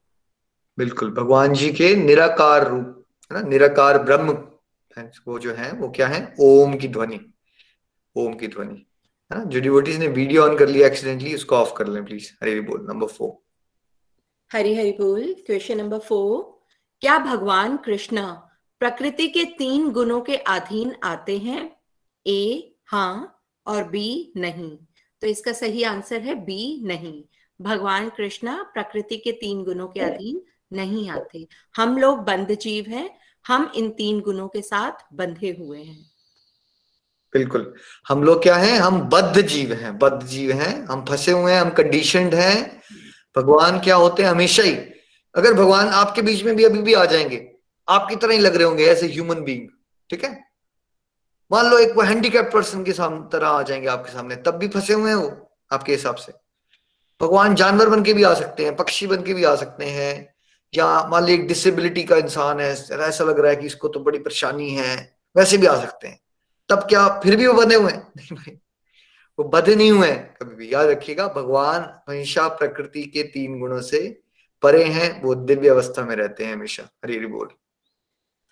बिल्कुल 0.79 1.11
भगवान 1.11 1.53
जी 1.53 1.73
के 1.73 1.95
निराकार 1.97 2.69
रूप 2.69 3.05
है 3.33 3.41
ना? 3.41 3.49
निराकार 3.49 3.99
ब्रह्म 3.99 4.39
वो 5.29 5.39
जो 5.39 5.55
है 5.55 5.71
वो 5.73 5.89
क्या 5.89 6.07
है? 6.07 6.35
ओम 6.41 6.77
की 6.77 6.89
ध्वनि 6.89 7.21
ओम 8.17 8.35
की 8.35 8.49
ध्वनि 8.49 8.87
है 9.31 9.39
ना? 9.39 9.45
जो 9.45 9.61
डिवोटीज 9.61 9.99
ने 9.99 10.09
वीडियो 10.09 10.43
ऑन 10.43 10.57
कर 10.59 10.69
लिया 10.69 10.87
एक्सीडेंटली 10.87 11.35
उसको 11.35 11.57
ऑफ़ 11.57 11.75
कर 11.77 11.87
लें 11.87 12.05
प्लीज़ 12.05 12.31
हरी 12.43 12.51
हरी 12.51 12.61
बोल 12.61 12.87
नंबर 12.89 13.07
फोर 13.07 13.37
हरी 14.51 14.75
हरी 14.75 14.93
बोल 14.93 15.35
क्वेश्चन 15.47 15.79
नंबर 15.79 15.99
फोर 15.99 16.61
क्या 17.01 17.19
भगवान 17.19 17.77
कृष्णा 17.77 18.27
प्रकृति 18.81 19.29
के 19.29 19.45
तीन 19.59 19.91
गुणों 19.91 20.21
के 20.21 20.37
अधीन 20.37 20.95
आते 21.05 21.39
हैं? 21.39 21.77
ए 22.27 22.75
हाँ 22.87 23.42
और 23.67 23.85
बी 23.85 24.33
नहीं। 24.37 24.79
तो 25.21 25.27
इसका 25.27 25.53
सही 25.53 25.83
आंसर 25.83 26.21
है 26.21 26.35
बी 26.35 26.81
नहीं। 26.85 27.25
भगवान 27.61 28.09
कृष्णा 28.09 28.71
प्रकृति 28.75 29.17
के 29.17 29.33
तीन 29.33 29.65
गुणों 29.65 29.89
के 29.89 30.01
अधीन 30.01 30.43
नहीं 30.73 31.11
आते। 31.11 31.47
हम 31.77 31.99
लोग 31.99 32.19
बंद 32.19 32.59
जीव 32.61 32.85
हैं। 32.89 33.19
हम 33.47 33.73
इन 33.75 33.91
तीन 33.91 34.21
गुणों 34.21 34.49
के 34.49 34.63
साथ 34.63 35.15
बंधे 35.15 35.57
हुए 35.59 35.83
हैं। 35.83 36.13
बिल्कुल। 37.33 37.75
हम 38.09 38.25
लोग 38.25 38.43
क्या 38.43 38.57
हैं? 38.57 38.79
हम 38.79 39.01
बद्ध 39.01 39.43
जीव 39.43 39.73
हैं। 39.73 39.99
बद्ध 39.99 40.27
जीव 40.27 40.53
हैं। 40.53 40.85
हम 40.85 41.05
फंसे 41.09 41.33
हुए 41.33 41.53
हैं। 41.53 41.61
हम 41.61 41.71
कंडीशनड 41.71 42.35
हैं। 42.35 42.83
भगवान 43.37 43.81
क्या 43.81 43.95
होते 43.95 44.23
हैं? 44.23 44.31
हमेशा 44.31 44.63
ही। 44.63 44.75
अगर 45.35 45.55
भगवान 45.55 45.89
आपके 45.89 46.23
बीच 46.23 46.43
में 46.45 46.57
भी 46.57 46.65
अभी 46.65 46.79
भी 46.79 46.95
आ 46.95 47.05
जाएँगे 47.05 47.53
आपकी 47.89 48.17
तरह 48.17 48.33
ही 48.33 48.39
लग 48.39 48.55
रहे 48.55 48.65
होंगे 48.65 48.85
ऐसे 48.85 49.07
ह्यूमन 49.07 49.41
बींग 49.41 49.69
ठीक 50.11 50.25
है? 50.25 50.52
मान 51.53 51.71
लो 51.71 51.79
एक 51.79 51.97
वो 51.97 52.03
हैंडीकैप 52.03 52.51
पर्सन 52.55 52.85
के 52.85 52.93
सामने 52.93 53.31
तरह 53.33 53.49
आ 53.49 53.63
जाएँगे 53.63 53.89
आपके 53.89 54.13
सामने, 54.13 54.37
तब 54.37 54.51
भी 54.51 54.69
फंसे 54.69 54.93
हुए 54.93 55.09
हैं 55.09 55.17
वो, 55.17 55.53
आपके 55.73 55.93
हिसाब 55.93 56.15
से। 56.15 56.33
भगवान 57.21 57.55
जानवर 57.55 57.89
बन 57.89 58.03
के 58.03 58.13
भी 58.13 58.23
आ 58.23 58.35
सकते 58.35 58.65
हैं, 58.65 58.77
पक्षी 58.77 59.07
बन 59.07 59.23
के 59.23 59.35
भी 59.35 59.45
आ 59.45 59.57
सकते 59.57 59.85
हैं, 59.85 60.35
या 60.75 61.09
मान 61.09 61.25
ली 61.25 61.35
एक 61.35 61.47
डिसेबिलिटी 61.47 62.05
का 62.05 62.17
इंसान 62.17 62.61
है, 62.61 62.71
ऐसा 62.93 63.25
लग 63.25 63.41
रहा 63.41 63.51
है 63.51 63.57
कि 63.57 63.67
इसको 63.67 63.89
तो 63.89 64.01
बड़ी 64.01 64.19
परेशानी 64.19 64.71
है, 64.71 65.17
वैसे 65.37 65.59
भी 65.59 65.67
आ 65.67 65.81
सकते 65.81 66.09
हैं। 66.09 66.21
तब 66.69 66.79
क्या 66.79 67.21
फिर 67.21 67.37
भी 67.37 67.47
वो 67.47 67.55
बने 67.55 67.75
हुए 67.75 67.93
हैं? 67.93 68.13
नहीं 68.17 68.37
भाई, 68.37 68.59
वो 69.39 69.45
बध 69.45 69.71
नहीं 69.71 69.91
हुए 69.91 70.13
कभी 70.13 70.55
भी 70.55 70.75
याद 70.75 70.87
रखिएगा, 70.87 71.29
भगवान 71.29 72.01
हमेशा 72.09 72.49
प्रकृति 72.49 73.03
के 73.03 73.23
तीन 73.23 73.61
गुणों 73.61 73.81
से 73.81 74.21
परे 74.63 74.85
हैं, 74.85 75.23
वो 75.23 75.35
दिव्य 75.35 75.69
अवस्था 75.69 76.05
में 76.05 76.17
रहते 76.17 76.45
हैं 76.45 76.55
हमेशा। 76.55 76.83
हरी 76.83 77.17
हरी 77.17 77.27
बोल। 77.27 77.49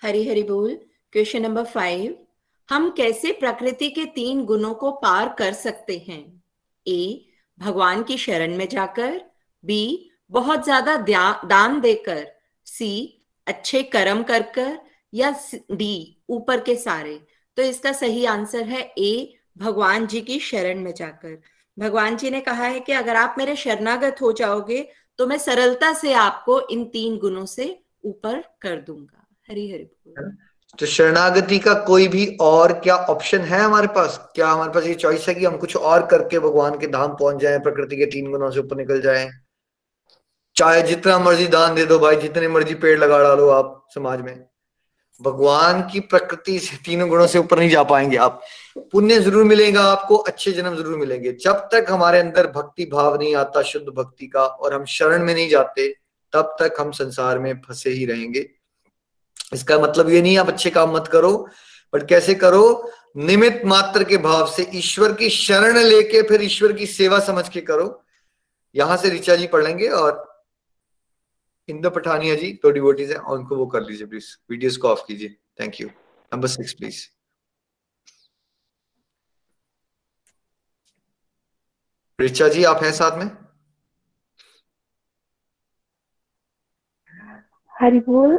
हरी 0.02 0.28
हरी 0.28 0.42
बोल 0.42 0.80
क्वेश्चन 1.12 1.42
नंबर 1.42 1.64
फाइव 1.64 2.26
हम 2.70 2.90
कैसे 2.90 3.32
प्रकृति 3.32 3.88
के 3.90 4.04
तीन 4.04 4.44
गुणों 4.44 4.74
को 4.74 4.90
पार 4.92 5.34
कर 5.38 5.52
सकते 5.52 5.96
हैं? 6.08 6.42
ए, 6.86 7.26
भगवान 7.58 8.02
की 8.02 8.16
शरण 8.16 8.56
में 8.56 8.68
जाकर। 8.68 9.20
बी, 9.64 10.10
बहुत 10.30 10.64
ज़्यादा 10.64 10.96
दान 11.44 11.80
देकर। 11.80 12.26
सी, 12.66 13.22
अच्छे 13.46 13.82
कर्म 13.84 14.22
कर 14.22 14.42
कर 14.54 14.78
या 15.12 15.34
डी, 15.72 16.22
ऊपर 16.28 16.60
के 16.60 16.76
सारे। 16.76 17.20
तो 17.56 17.62
इसका 17.62 17.92
सही 17.92 18.24
आंसर 18.24 18.62
है 18.62 18.82
ए, 18.98 19.34
भगवान 19.58 20.06
जी 20.06 20.20
की 20.20 20.38
शरण 20.40 20.80
में 20.80 20.92
जाकर। 20.94 21.40
भगवान 21.76 22.16
जी 22.16 22.30
ने 22.30 22.40
कहा 22.40 22.64
है 22.64 22.80
कि 22.80 22.92
अगर 22.92 23.16
आप 23.16 23.34
मेरे 23.38 23.56
शरणागत 23.56 24.16
हो 24.22 24.32
जाओगे 24.32 24.86
तो 25.18 25.26
मैं 25.26 25.38
सरलता 25.38 25.92
से 25.92 26.12
आपको 26.12 26.60
इन 26.68 26.84
तीन 26.84 27.16
गुणों 27.18 27.44
से 27.46 27.66
ऊपर 28.04 28.42
कर 28.62 28.80
दूँगा। 28.80 29.26
हरी 29.48 29.70
हरी 29.72 29.84
बोल। 29.84 30.30
तो 30.78 30.86
शरणागति 30.86 31.58
का 31.58 31.74
कोई 31.74 32.08
भी 32.08 32.26
और 32.40 32.72
क्या 32.72 32.96
ऑप्शन 32.96 33.40
है 33.40 33.60
हमारे 33.60 33.86
पास? 33.86 34.30
क्या 34.34 34.48
हमारे 34.48 34.72
पास 34.72 34.84
ये 34.84 34.94
चॉइस 34.94 35.28
है 35.28 35.34
कि 35.34 35.44
हम 35.44 35.56
कुछ 35.56 35.76
और 35.76 36.06
करके 36.06 36.38
भगवान 36.38 36.78
के 36.78 36.86
धाम 36.86 37.16
पहुँच 37.16 37.36
जाए, 37.36 37.58
प्रकृति 37.58 37.96
के 37.96 38.06
तीन 38.06 38.30
गुणों 38.30 38.50
से 38.50 38.60
ऊपर 38.60 38.76
निकल 38.76 39.00
जाए? 39.00 39.30
चाहे 40.56 40.82
जितना 40.82 41.18
मर्ज़ी 41.18 41.46
दान 41.46 41.74
दे 41.74 41.84
दो 41.84 41.98
भाई, 41.98 42.16
जितने 42.16 42.48
मर्ज़ी 42.48 42.74
पेड़ 42.74 42.98
लगा 42.98 43.18
डालो 43.18 43.48
आप 43.48 43.86
समाज 43.94 44.20
में। 44.20 44.44
भगवान 45.20 45.82
की 45.82 46.00
प्रकृति 46.00 46.58
से 46.58 46.76
तीनों 46.76 47.08
गुणों 47.08 47.26
से 47.26 47.38
ऊपर 47.38 47.58
नहीं 47.58 47.70
जा 47.70 47.82
पाएँगे 47.82 48.16
आप। 48.16 48.40
पुण्य 48.92 49.18
ज़रूर 49.20 49.44
मिलेगा 49.44 49.82
आपको, 49.82 50.16
अच्छे 50.16 50.52
जन्म 50.52 50.76
ज़रूर 50.76 50.98
मिलेंगे। 50.98 51.32
जब 51.32 51.68
तक 51.72 51.86
हमारे 51.90 52.18
अंदर 52.18 52.46
भक्ति 52.46 52.84
भाव 52.84 53.18
नहीं 53.18 53.34
आता, 53.36 53.62
शुद्ध 53.62 53.86
भक्ति 53.88 54.26
का, 54.26 54.44
और 54.44 54.74
हम 54.74 54.84
शरण 54.84 55.24
में 55.24 55.34
नहीं 55.34 55.48
जाते, 55.48 55.88
तब 56.32 56.56
तक 56.60 56.80
हम 56.80 56.90
संसार 56.90 57.38
में 57.38 57.60
फंसे 57.60 57.90
ही 57.90 58.06
रहेंगे। 58.06 58.48
इसका 59.52 59.78
मतलब 59.78 60.08
ये 60.10 60.22
नहीं, 60.22 60.38
आप 60.38 60.48
अच्छे 60.48 60.70
काम 60.70 60.94
मत 60.96 61.08
करो 61.12 61.32
बट 61.92 62.08
कैसे 62.08 62.34
करो? 62.36 62.92
निमित 63.18 63.62
मात्र 63.66 64.04
के 64.04 64.16
भाव 64.18 64.46
से, 64.46 64.68
ईश्वर 64.74 65.12
की 65.12 65.28
शरण 65.30 65.78
लेके 65.78 66.22
फिर 66.22 66.42
ईश्वर 66.42 66.72
की 66.72 66.86
सेवा 66.86 67.18
समझ 67.20 67.48
के 67.48 67.60
करो। 67.60 68.02
यहाँ 68.74 68.96
से 68.96 69.10
ऋचा 69.10 69.36
जी 69.36 69.46
पढ़ 69.46 69.64
लेंगे 69.64 69.88
और 69.90 70.28
इंदो 71.68 71.90
पठानिया 71.90 72.34
जी 72.34 72.52
तो 72.62 72.70
डिवोटीज 72.70 73.10
है, 73.12 73.16
उनको 73.18 73.56
वो 73.56 73.66
कर 73.66 73.82
लीजिए 73.82 74.06
प्लीज़ 74.06 74.26
वीडियोस 74.50 74.76
को 74.76 74.88
ऑफ़ 74.88 75.04
कीजिए। 75.08 75.36
Thank 75.60 75.80
you 75.80 75.88
number 75.88 76.48
six 76.48 76.72
please 76.72 77.06
Richa 82.18 82.48
ji, 82.48 82.64
आप 82.64 82.82
हैं 82.82 82.92
साथ 82.92 83.18
में? 83.18 83.30
हरी 87.80 88.00
बोल 88.00 88.36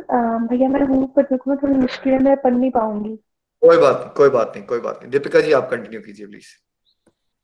भैया 0.50 0.68
मैं 0.70 0.86
हूँ 0.88 1.06
पर 1.14 1.24
देखो 1.24 1.56
थोड़ी 1.56 1.74
मुश्किल 1.76 2.14
है 2.14 2.20
मैं 2.20 2.36
पढ़ 2.42 2.54
नहीं 2.54 2.72
पाऊँगी। 2.72 3.16
कोई 3.62 3.78
बात 3.78 4.00
नहीं 4.00 4.12
कोई 4.16 4.30
बात 4.30 4.52
नहीं 4.56 4.66
कोई 4.66 4.80
बात 4.80 5.00
नहीं। 5.02 5.12
दीपिका 5.12 5.42
जी 5.42 5.52
आप 5.52 5.70
कंटिन्यू 5.72 6.02
कीजिए 6.02 6.28
प्लीज़ 6.28 6.48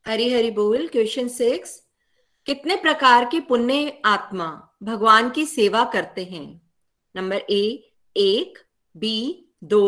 हरी 0.06 0.32
हरी 0.34 0.52
बोल 0.52 0.88
क्वेश्चन 0.88 1.28
सिक्स 1.28 1.82
कितने 2.48 2.76
प्रकार 2.76 3.26
की 3.26 3.40
पुण्य 3.40 4.02
आत्मा 4.06 4.48
भगवान 4.84 5.30
की 5.30 5.46
सेवा 5.46 5.84
करते 5.86 6.24
हैं? 6.24 6.62
नंबर 7.16 7.42
ए 7.50 7.64
एक 8.16 8.60
बी 8.96 9.18
दो 9.64 9.86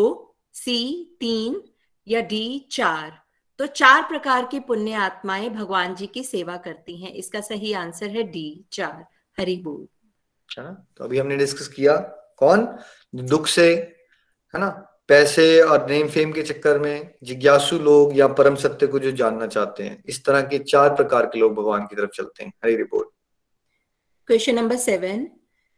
सी 0.53 0.77
तीन 1.19 1.61
या 2.07 2.21
डी 2.21 2.67
चार? 2.71 3.11
तो 3.59 3.65
चार 3.65 4.01
प्रकार 4.03 4.47
की 4.51 4.59
पुण्य 4.59 4.93
आत्माएँ 5.03 5.49
भगवान 5.49 5.95
जी 5.95 6.07
की 6.07 6.23
सेवा 6.23 6.57
करती 6.57 6.97
हैं। 7.01 7.13
इसका 7.13 7.41
सही 7.41 7.73
आंसर 7.75 8.09
है 8.09 8.23
डी 8.31 8.65
चार। 8.73 9.05
हरी 9.37 9.55
बोल। 9.57 9.87
अच्छा 10.49 10.87
तो 10.97 11.03
अभी 11.03 11.17
हमने 11.17 11.37
डिस्कस 11.37 11.67
किया 11.67 11.95
कौन? 12.37 12.77
दुख 13.15 13.47
से, 13.47 13.73
है 14.55 14.59
ना? 14.59 14.69
पैसे 15.07 15.61
और 15.61 15.89
नेम 15.89 16.09
फेम 16.09 16.31
के 16.31 16.41
चक्कर 16.41 16.79
में 16.79 17.13
जिज्ञासु 17.23 17.79
लोग 17.79 18.17
या 18.17 18.27
परम 18.27 18.55
सत्य 18.55 18.87
को 18.87 18.99
जो 18.99 19.11
जानना 19.11 19.47
चाहते 19.47 19.83
हैं। 19.83 20.03
इस 20.05 20.25
तरह 20.25 20.41
के 20.41 20.59
चार 20.59 20.95
प्रकार 20.95 21.25
के 21.25 21.39
लोग 21.39 21.55
भगवान 21.55 21.85
की 21.85 21.95
तरफ़ 21.95 22.09
चलते 22.09 22.43
हैं। 22.43 22.53
Hari 22.63 22.75
report 22.75 23.09
question 24.27 24.55
number 24.55 24.75
seven 24.75 25.29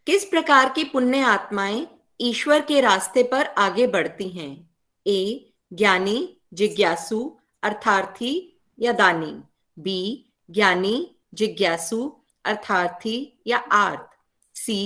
किस 0.05 0.25
प्रकार 0.25 0.69
की 0.69 0.83
पुण्य 0.83 1.19
आत्माएँ 1.19 1.87
ईश्वर 2.21 2.61
के 2.61 2.81
रास्ते 2.81 3.23
पर 3.23 3.45
आगे 3.45 3.87
बढ़ती 3.87 4.29
हैं? 4.29 4.69
ए, 5.07 5.53
ज्ञानी, 5.73 6.41
जिज्ञासु, 6.53 7.37
अर्थार्थी 7.63 8.61
या 8.79 8.91
दानी? 8.91 9.43
बी, 9.79 10.33
ज्ञानी, 10.49 11.15
जिज्ञासु, 11.33 12.21
अर्थार्थी 12.45 13.41
या 13.47 13.57
आर्थ? 13.57 14.10
सी 14.61 14.79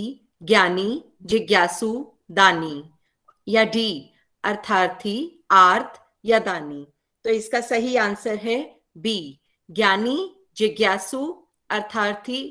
ज्ञानी 0.44 0.90
जिज्ञासु 1.22 1.92
दानी। 2.32 2.84
या 3.48 3.64
डी 3.64 3.90
अर्थार्थी 4.44 5.46
आर्थ 5.52 6.00
या 6.26 6.40
दानी। 6.40 6.86
तो 7.26 7.30
इसका 7.30 7.62
सही 7.62 7.96
आंसर 7.98 8.36
है 8.36 8.58
बी 8.98 9.18
ज्ञानी 9.70 10.18
जिज्ञासु 10.58 11.22
अर्थार्थी 11.70 12.42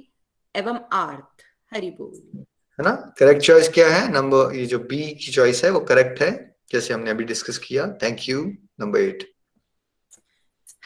एवं 0.54 0.78
आर्थ। 0.92 1.42
हरि 1.74 1.90
बोल। 1.90 2.44
है 2.78 2.84
ना? 2.84 2.90
करेक्ट 3.18 3.42
चॉइस 3.42 3.68
क्या 3.68 3.88
है? 3.88 4.12
नंबर 4.12 4.54
ये 4.56 4.66
जो 4.66 4.78
बी 4.78 5.02
की 5.14 5.32
चॉइस 5.32 5.64
है 5.64 5.70
वो 5.70 5.80
करेक्ट 5.80 6.22
है 6.22 6.32
जैसे 6.72 6.94
हमने 6.94 7.10
अभी 7.10 7.24
डिस्कस 7.24 7.58
किया। 7.58 7.86
Thank 8.02 8.28
you 8.28 8.44
number 8.80 9.00
eight 9.00 9.28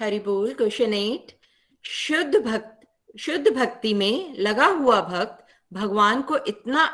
Hari 0.00 0.18
बोल 0.20 0.54
क्वेश्चन 0.54 0.94
एट 0.94 1.36
शुद्ध 1.84 2.36
भक्त 2.36 3.18
शुद्ध 3.18 3.50
भक्ति 3.50 3.92
में 3.94 4.34
लगा 4.38 4.66
हुआ 4.66 5.00
भक्त 5.00 5.44
भगवान 5.72 6.22
को 6.22 6.36
इतना 6.36 6.86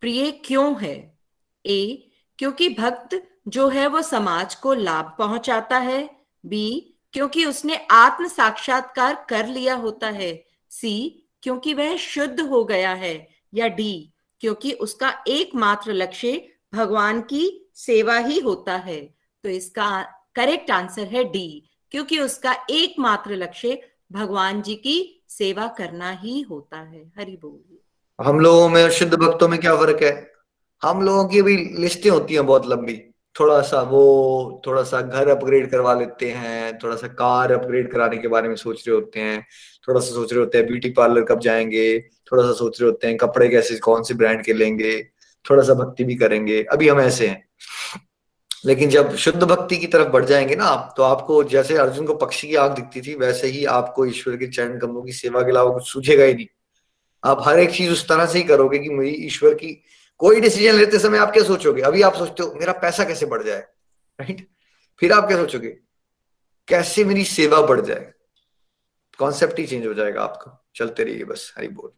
प्रिय 0.00 0.30
क्यों 0.30 0.82
है? 0.82 1.18
ए, 1.66 2.10
क्योंकि 2.38 2.68
भक्त 2.68 3.28
जो 3.48 3.68
है 3.68 3.86
वो 3.86 4.02
समाज 4.02 4.54
को 4.54 4.72
लाभ 4.72 5.16
पहुंचाता 5.18 5.78
है। 5.78 6.26
बी, 6.46 6.94
क्योंकि 7.12 7.44
उसने 7.44 7.86
आत्म 7.90 8.28
साक्षात्कार 8.28 9.26
कर 9.28 9.46
लिया 9.46 9.74
होता 9.74 10.06
है। 10.06 10.46
सी, 10.70 11.22
क्योंकि 11.42 11.74
वह 11.74 11.96
शुद्ध 11.96 12.40
हो 12.40 12.64
गया 12.64 12.94
है। 12.94 13.28
या 13.54 13.66
डी, 13.66 14.12
क्योंकि 14.40 14.72
उसका 14.72 15.24
एकमात्र 15.28 15.92
लक्ष्य 15.92 16.48
भगवान 16.74 17.20
की 17.20 17.70
सेवा 17.74 18.18
ही 18.18 18.38
होता 18.38 18.76
है। 18.76 19.14
तो 19.42 19.48
इसका 19.48 20.02
करेक्ट 20.34 20.70
आंसर 20.70 21.06
है 21.06 21.24
डी, 21.24 21.70
क्योंकि 21.90 22.18
उसका 22.18 22.66
एकमात्र 22.70 23.36
लक्ष्य 23.36 23.90
भगवान 24.12 24.62
जी 24.62 24.74
की 24.74 25.24
सेवा 25.28 25.68
करना 25.68 26.10
ही 26.10 26.40
होता 26.40 26.78
है। 26.78 27.12
हरि 27.18 27.36
बोल। 27.36 27.78
हम 28.24 28.40
लोगों 28.40 28.68
में 28.68 28.84
और 28.84 28.90
शुद्ध 28.90 29.14
भक्तों 29.14 29.48
में 29.48 29.60
क्या 29.60 29.76
फ़र्क 29.76 30.02
है? 30.02 30.32
हम 30.82 31.02
लोगों 31.02 31.24
की 31.24 31.42
भी 31.42 31.56
लिस्टें 31.56 32.10
होती 32.10 32.34
हैं 32.34 32.46
बहुत 32.46 32.66
लंबी। 32.66 33.02
थोड़ा 33.40 33.60
सा 33.60 33.82
वो, 33.82 34.62
थोड़ा 34.66 34.82
सा 34.82 35.00
घर 35.00 35.28
अपग्रेड 35.28 35.70
करवा 35.70 35.94
लेते 35.94 36.30
हैं, 36.30 36.78
थोड़ा 36.78 36.96
सा 36.96 37.06
कार 37.06 37.52
अपग्रेड 37.52 37.92
कराने 37.92 38.16
के 38.16 38.28
बारे 38.28 38.48
में 38.48 38.56
सोच 38.56 38.88
रहे 38.88 38.94
होते 38.96 39.20
हैं, 39.20 39.46
थोड़ा 39.88 40.00
सा 40.00 40.14
सोच 40.14 40.32
रहे 40.32 40.40
होते 40.40 40.58
हैं 40.58 40.66
ब्यूटी 40.66 40.90
पार्लर 40.90 41.22
कब 41.22 41.40
जाएँगे, 41.40 42.00
थोड़ा 42.00 42.42
सा 42.42 42.52
सोच 42.52 42.80
रहे 42.80 42.90
होते 42.90 43.06
हैं 43.06 43.16
कपड़े 43.16 43.48
कैसे, 43.48 43.78
कौन 43.78 44.02
से 44.02 44.14
ब्रांड 44.14 44.44
के 44.44 44.52
लेंगे, 44.52 45.02
थोड़ा 45.50 45.62
सा 45.62 45.74
भक्ति 45.74 46.04
भी 46.04 46.14
करेंगे। 46.14 46.62
अभी 46.62 46.88
हम 46.88 47.00
ऐसे 47.00 47.26
हैं। 47.26 47.48
लेकिन 48.66 48.90
जब 48.90 49.14
शुद्ध 49.14 49.42
भक्ति 49.42 49.76
की 49.76 49.86
तरफ़ 49.86 50.08
बढ़ 50.08 50.24
जाएँगे 50.24 50.56
ना 50.56 50.64
आप 50.64 50.94
तो 50.96 51.02
आपको 51.02 51.44
जैसे 51.44 51.76
अर्जुन 51.76 52.06
को 52.06 52.14
पक्षी 52.14 52.48
की 52.48 52.54
आग 52.54 52.70
दिखती 52.70 53.00
थी, 53.00 53.14
वैसे 53.14 53.46
ही 53.46 53.64
आपको 53.64 54.06
ईश्वर 54.06 54.36
के 54.36 54.46
चरण 54.46 54.78
कमलों 54.78 55.02
की 55.02 55.12
सेवा 55.12 55.42
के 55.42 55.50
अलावा 55.50 55.70
कुछ 55.70 55.88
सूझेगा 55.88 56.24
ही 56.24 56.34
नहीं। 56.34 56.46
आप 57.24 57.48
हर 57.48 57.58
एक 57.58 57.70
चीज़ 57.70 57.90
उस 57.90 58.08
तरह 58.08 58.26
से 58.26 58.38
ही 58.38 58.44
करोगे 58.44 58.78
कि 58.78 58.88
मेरी 58.88 59.10
ईश्वर 59.10 59.54
की 59.54 59.84
कोई 60.18 60.40
डिसीज़न 60.40 60.74
लेते 60.74 60.98
समय 60.98 61.18
आप 61.18 61.30
क्या 61.30 61.44
सोचोगे? 61.44 61.82
अभी 61.82 62.02
आप 62.02 62.14
सोचते 62.14 62.42
हो, 62.42 62.52
मेरा 62.52 62.72
पैसा 62.72 63.04
कैसे 63.04 63.26
बढ़ 63.26 63.42
जाए? 63.42 63.60
राइट 64.20 64.48
फिर 65.00 65.12
आप 65.12 65.26
क्या 65.26 65.36
सोचोगे? 65.36 65.68
कैसे 66.68 67.04
मेरी 67.04 67.24
सेवा 67.24 67.60
बढ़ 67.60 67.80
जाए? 67.80 68.12
कॉन्सेप्ट 69.18 69.58
ही 69.58 69.66
चेंज 69.66 69.86
हो 69.86 69.94
जाएगा 69.94 70.22
आपका। 70.22 70.66
चलते 70.76 71.04
रहिए 71.04 71.24
बस। 71.24 71.54
हरि 71.58 71.68
बोल। 71.68 71.90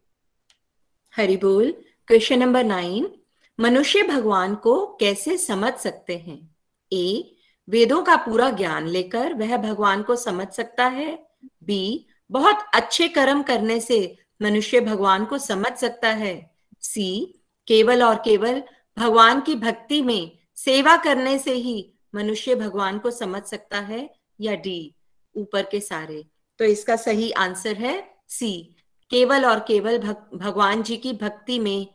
हरि 1.15 1.37
बोल। 1.37 1.71
क्वेश्चन 2.07 2.39
नंबर 2.39 2.63
नाइन 2.63 3.15
मनुष्य 3.59 4.03
भगवान 4.03 4.55
को 4.55 4.97
कैसे 4.99 5.37
समझ 5.37 5.73
सकते 5.73 6.17
हैं? 6.17 6.55
ए 6.93 7.35
वेदों 7.69 8.03
का 8.03 8.15
पूरा 8.15 8.49
ज्ञान 8.49 8.87
लेकर 8.87 9.33
वह 9.33 9.57
भगवान 9.57 10.03
को 10.03 10.15
समझ 10.15 10.47
सकता 10.47 10.85
है। 10.85 11.27
बी 11.45 12.07
बहुत 12.31 12.55
अच्छे 12.73 13.07
कर्म 13.07 13.43
करने 13.43 13.79
से 13.79 14.17
मनुष्य 14.41 14.79
भगवान 14.81 15.25
को 15.25 15.37
समझ 15.37 15.71
सकता 15.73 16.09
है। 16.09 16.51
सी 16.81 17.39
केवल 17.67 18.03
और 18.03 18.15
केवल 18.15 18.63
भगवान 18.97 19.41
की 19.41 19.55
भक्ति 19.55 20.01
में 20.01 20.37
सेवा 20.55 20.97
करने 20.97 21.39
से 21.39 21.53
ही 21.53 21.93
मनुष्य 22.15 22.55
भगवान 22.55 22.99
को 22.99 23.11
समझ 23.11 23.43
सकता 23.43 23.79
है 23.79 24.09
या 24.41 24.55
डी 24.55 24.95
ऊपर 25.35 25.63
के 25.63 25.79
सारे। 25.79 26.25
तो 26.59 26.65
इसका 26.65 26.95
सही 26.95 27.31
आंसर 27.31 27.75
है 27.75 28.11
सी 28.27 28.75
केवल 29.09 29.45
और 29.45 29.59
केवल 29.59 29.97
भग, 29.97 30.15
भगवान 30.33 30.83
जी 30.83 30.97
की 30.97 31.13
भक्ति 31.13 31.59
में 31.59 31.87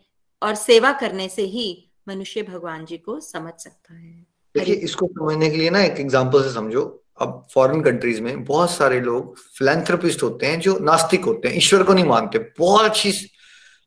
और 0.42 0.54
सेवा 0.54 0.92
करने 0.92 1.28
से 1.28 1.42
ही 1.42 1.92
मनुष्य 2.08 2.42
भगवान 2.42 2.84
जी 2.84 2.98
को 2.98 3.20
समझ 3.20 3.52
सकता 3.58 3.94
है। 3.94 4.26
देखिए 4.54 4.74
इसको 4.74 5.06
समझने 5.06 5.50
के 5.50 5.56
लिए 5.56 5.70
ना 5.70 5.82
एक 5.82 6.00
एग्जांपल 6.00 6.42
से 6.42 6.54
समझो। 6.54 7.04
अब 7.20 7.46
फॉरेन 7.54 7.80
कंट्रीज़ 7.82 8.20
में 8.22 8.44
बहुत 8.44 8.70
सारे 8.70 9.00
लोग 9.00 9.36
फिलेंथ्रोपिस्ट 9.58 10.22
होते 10.22 10.46
हैं 10.46 10.60
जो 10.60 10.78
नास्तिक 10.78 11.24
होते 11.24 11.48
हैं, 11.48 11.56
ईश्वर 11.56 11.82
को 11.82 11.94
नहीं 11.94 12.04
मानते, 12.04 12.38
बहुत 12.58 12.84
अच्छी 12.84 13.12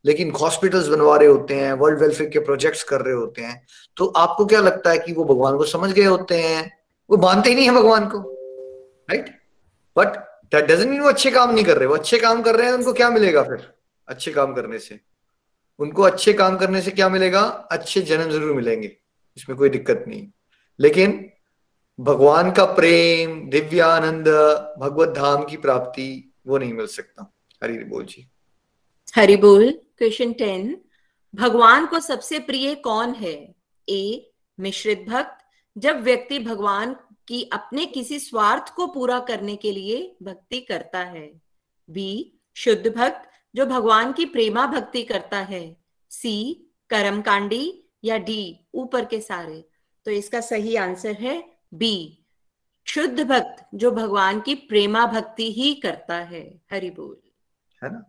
लेकिन 0.05 0.31
हॉस्पिटल्स 0.31 0.87
बनवा 0.87 1.15
रहे 1.17 1.27
होते 1.27 1.55
हैं 1.55 1.73
वर्ल्ड 1.73 1.99
वेलफेयर 1.99 2.29
के 2.29 2.39
प्रोजेक्ट्स 2.39 2.83
कर 2.83 3.01
रहे 3.01 3.13
होते 3.13 3.41
हैं 3.41 3.65
तो 3.97 4.05
आपको 4.17 4.45
क्या 4.45 4.59
लगता 4.59 4.89
है 4.89 4.99
कि 4.99 5.13
वो 5.13 5.23
भगवान 5.25 5.57
को 5.57 5.65
समझ 5.65 5.91
गए 5.91 6.03
होते 6.03 6.35
हैं? 6.35 6.71
वो 7.09 7.17
मानते 7.17 7.49
ही 7.49 7.55
नहीं 7.55 7.65
है 7.65 7.75
भगवान 7.75 8.07
को 8.07 8.19
right 9.09 9.29
but 9.95 10.17
that 10.51 10.65
doesn't 10.65 10.89
mean 10.89 10.99
वो 11.01 11.07
अच्छे 11.07 11.31
काम 11.31 11.53
नहीं 11.53 11.65
कर 11.65 11.77
रहे, 11.77 11.87
वो 11.87 11.95
अच्छे 11.95 12.17
काम 12.19 12.41
कर 12.41 12.55
रहे 12.55 12.67
हैं, 12.67 12.73
उनको 12.73 12.93
क्या 12.93 13.09
मिलेगा 13.09 13.43
फिर? 13.43 13.67
अच्छे 14.07 14.31
काम 14.31 14.53
करने 14.53 14.79
से। 14.79 14.99
उनको 15.79 16.03
अच्छे 16.03 16.33
काम 16.33 16.57
करने 16.57 16.81
से 16.81 16.91
क्या 16.91 17.09
मिलेगा? 17.09 17.41
अच्छे 17.71 18.01
जन्म 18.01 18.31
ज़रूर 18.31 18.55
मिलेंगे, 18.55 18.91
इसमें 19.37 19.57
कोई 19.57 19.69
दिक्कत 19.69 20.03
नहीं। 20.07 20.27
लेकिन 20.79 21.30
भगवान 22.01 22.51
का 22.51 22.65
प्रेम, 22.65 23.49
दिव्यानंद, 23.49 24.27
भगवत 24.79 25.09
धाम 25.09 25.45
की 25.45 25.57
प्राप्ति, 25.57 26.33
वो 26.47 26.57
नहीं 26.57 26.73
मिल 26.73 26.87
सकता। 26.87 27.33
हरि 27.63 27.73
बोल 27.73 28.05
जी। 28.05 28.27
हरि 29.15 29.37
बोल 29.37 29.71
क्वेश्चन 29.71 30.33
टेन 30.33 30.81
भगवान 31.35 31.85
को 31.85 31.99
सबसे 31.99 32.39
प्रिय 32.39 32.75
कौन 32.75 33.13
है? 33.13 33.55
ए, 33.89 34.31
मिश्रित 34.59 35.05
भक्त। 35.09 35.37
जब 35.77 36.01
व्यक्ति 36.01 36.39
भगवान 36.39 36.93
की 37.27 37.49
अपने 37.53 37.85
किसी 37.85 38.19
स्वार्थ 38.19 38.73
को 38.75 38.87
पूरा 38.87 39.19
करने 39.19 39.55
के 39.55 39.71
लिए 39.71 40.15
भक्ति 40.23 40.59
करता 40.59 40.99
है। 40.99 41.41
बी 41.89 42.39
शुद्ध 42.55 42.87
भक्त, 42.95 43.29
जो 43.55 43.65
भगवान 43.65 44.13
की 44.13 44.25
प्रेमा 44.25 44.67
भक्ति 44.67 45.03
करता 45.03 45.37
है। 45.37 45.77
सी 46.09 46.65
कर्मकांडी 46.89 47.83
या 48.03 48.17
डी 48.17 48.67
ऊपर 48.73 49.05
के 49.05 49.21
सारे। 49.21 49.65
तो 50.05 50.11
इसका 50.11 50.41
सही 50.41 50.75
आंसर 50.75 51.11
है 51.11 51.60
बी, 51.71 52.17
शुद्ध 52.87 53.23
भक्त 53.23 53.65
जो 53.75 53.91
भगवान 53.91 54.39
की 54.41 54.55
प्रेमा 54.55 55.05
भक्ति 55.05 55.51
ही 55.53 55.73
करता 55.73 56.15
है। 56.15 56.43
हरि 56.71 56.89
बोल। 56.89 57.17
है 57.81 57.91
ना? 57.91 58.05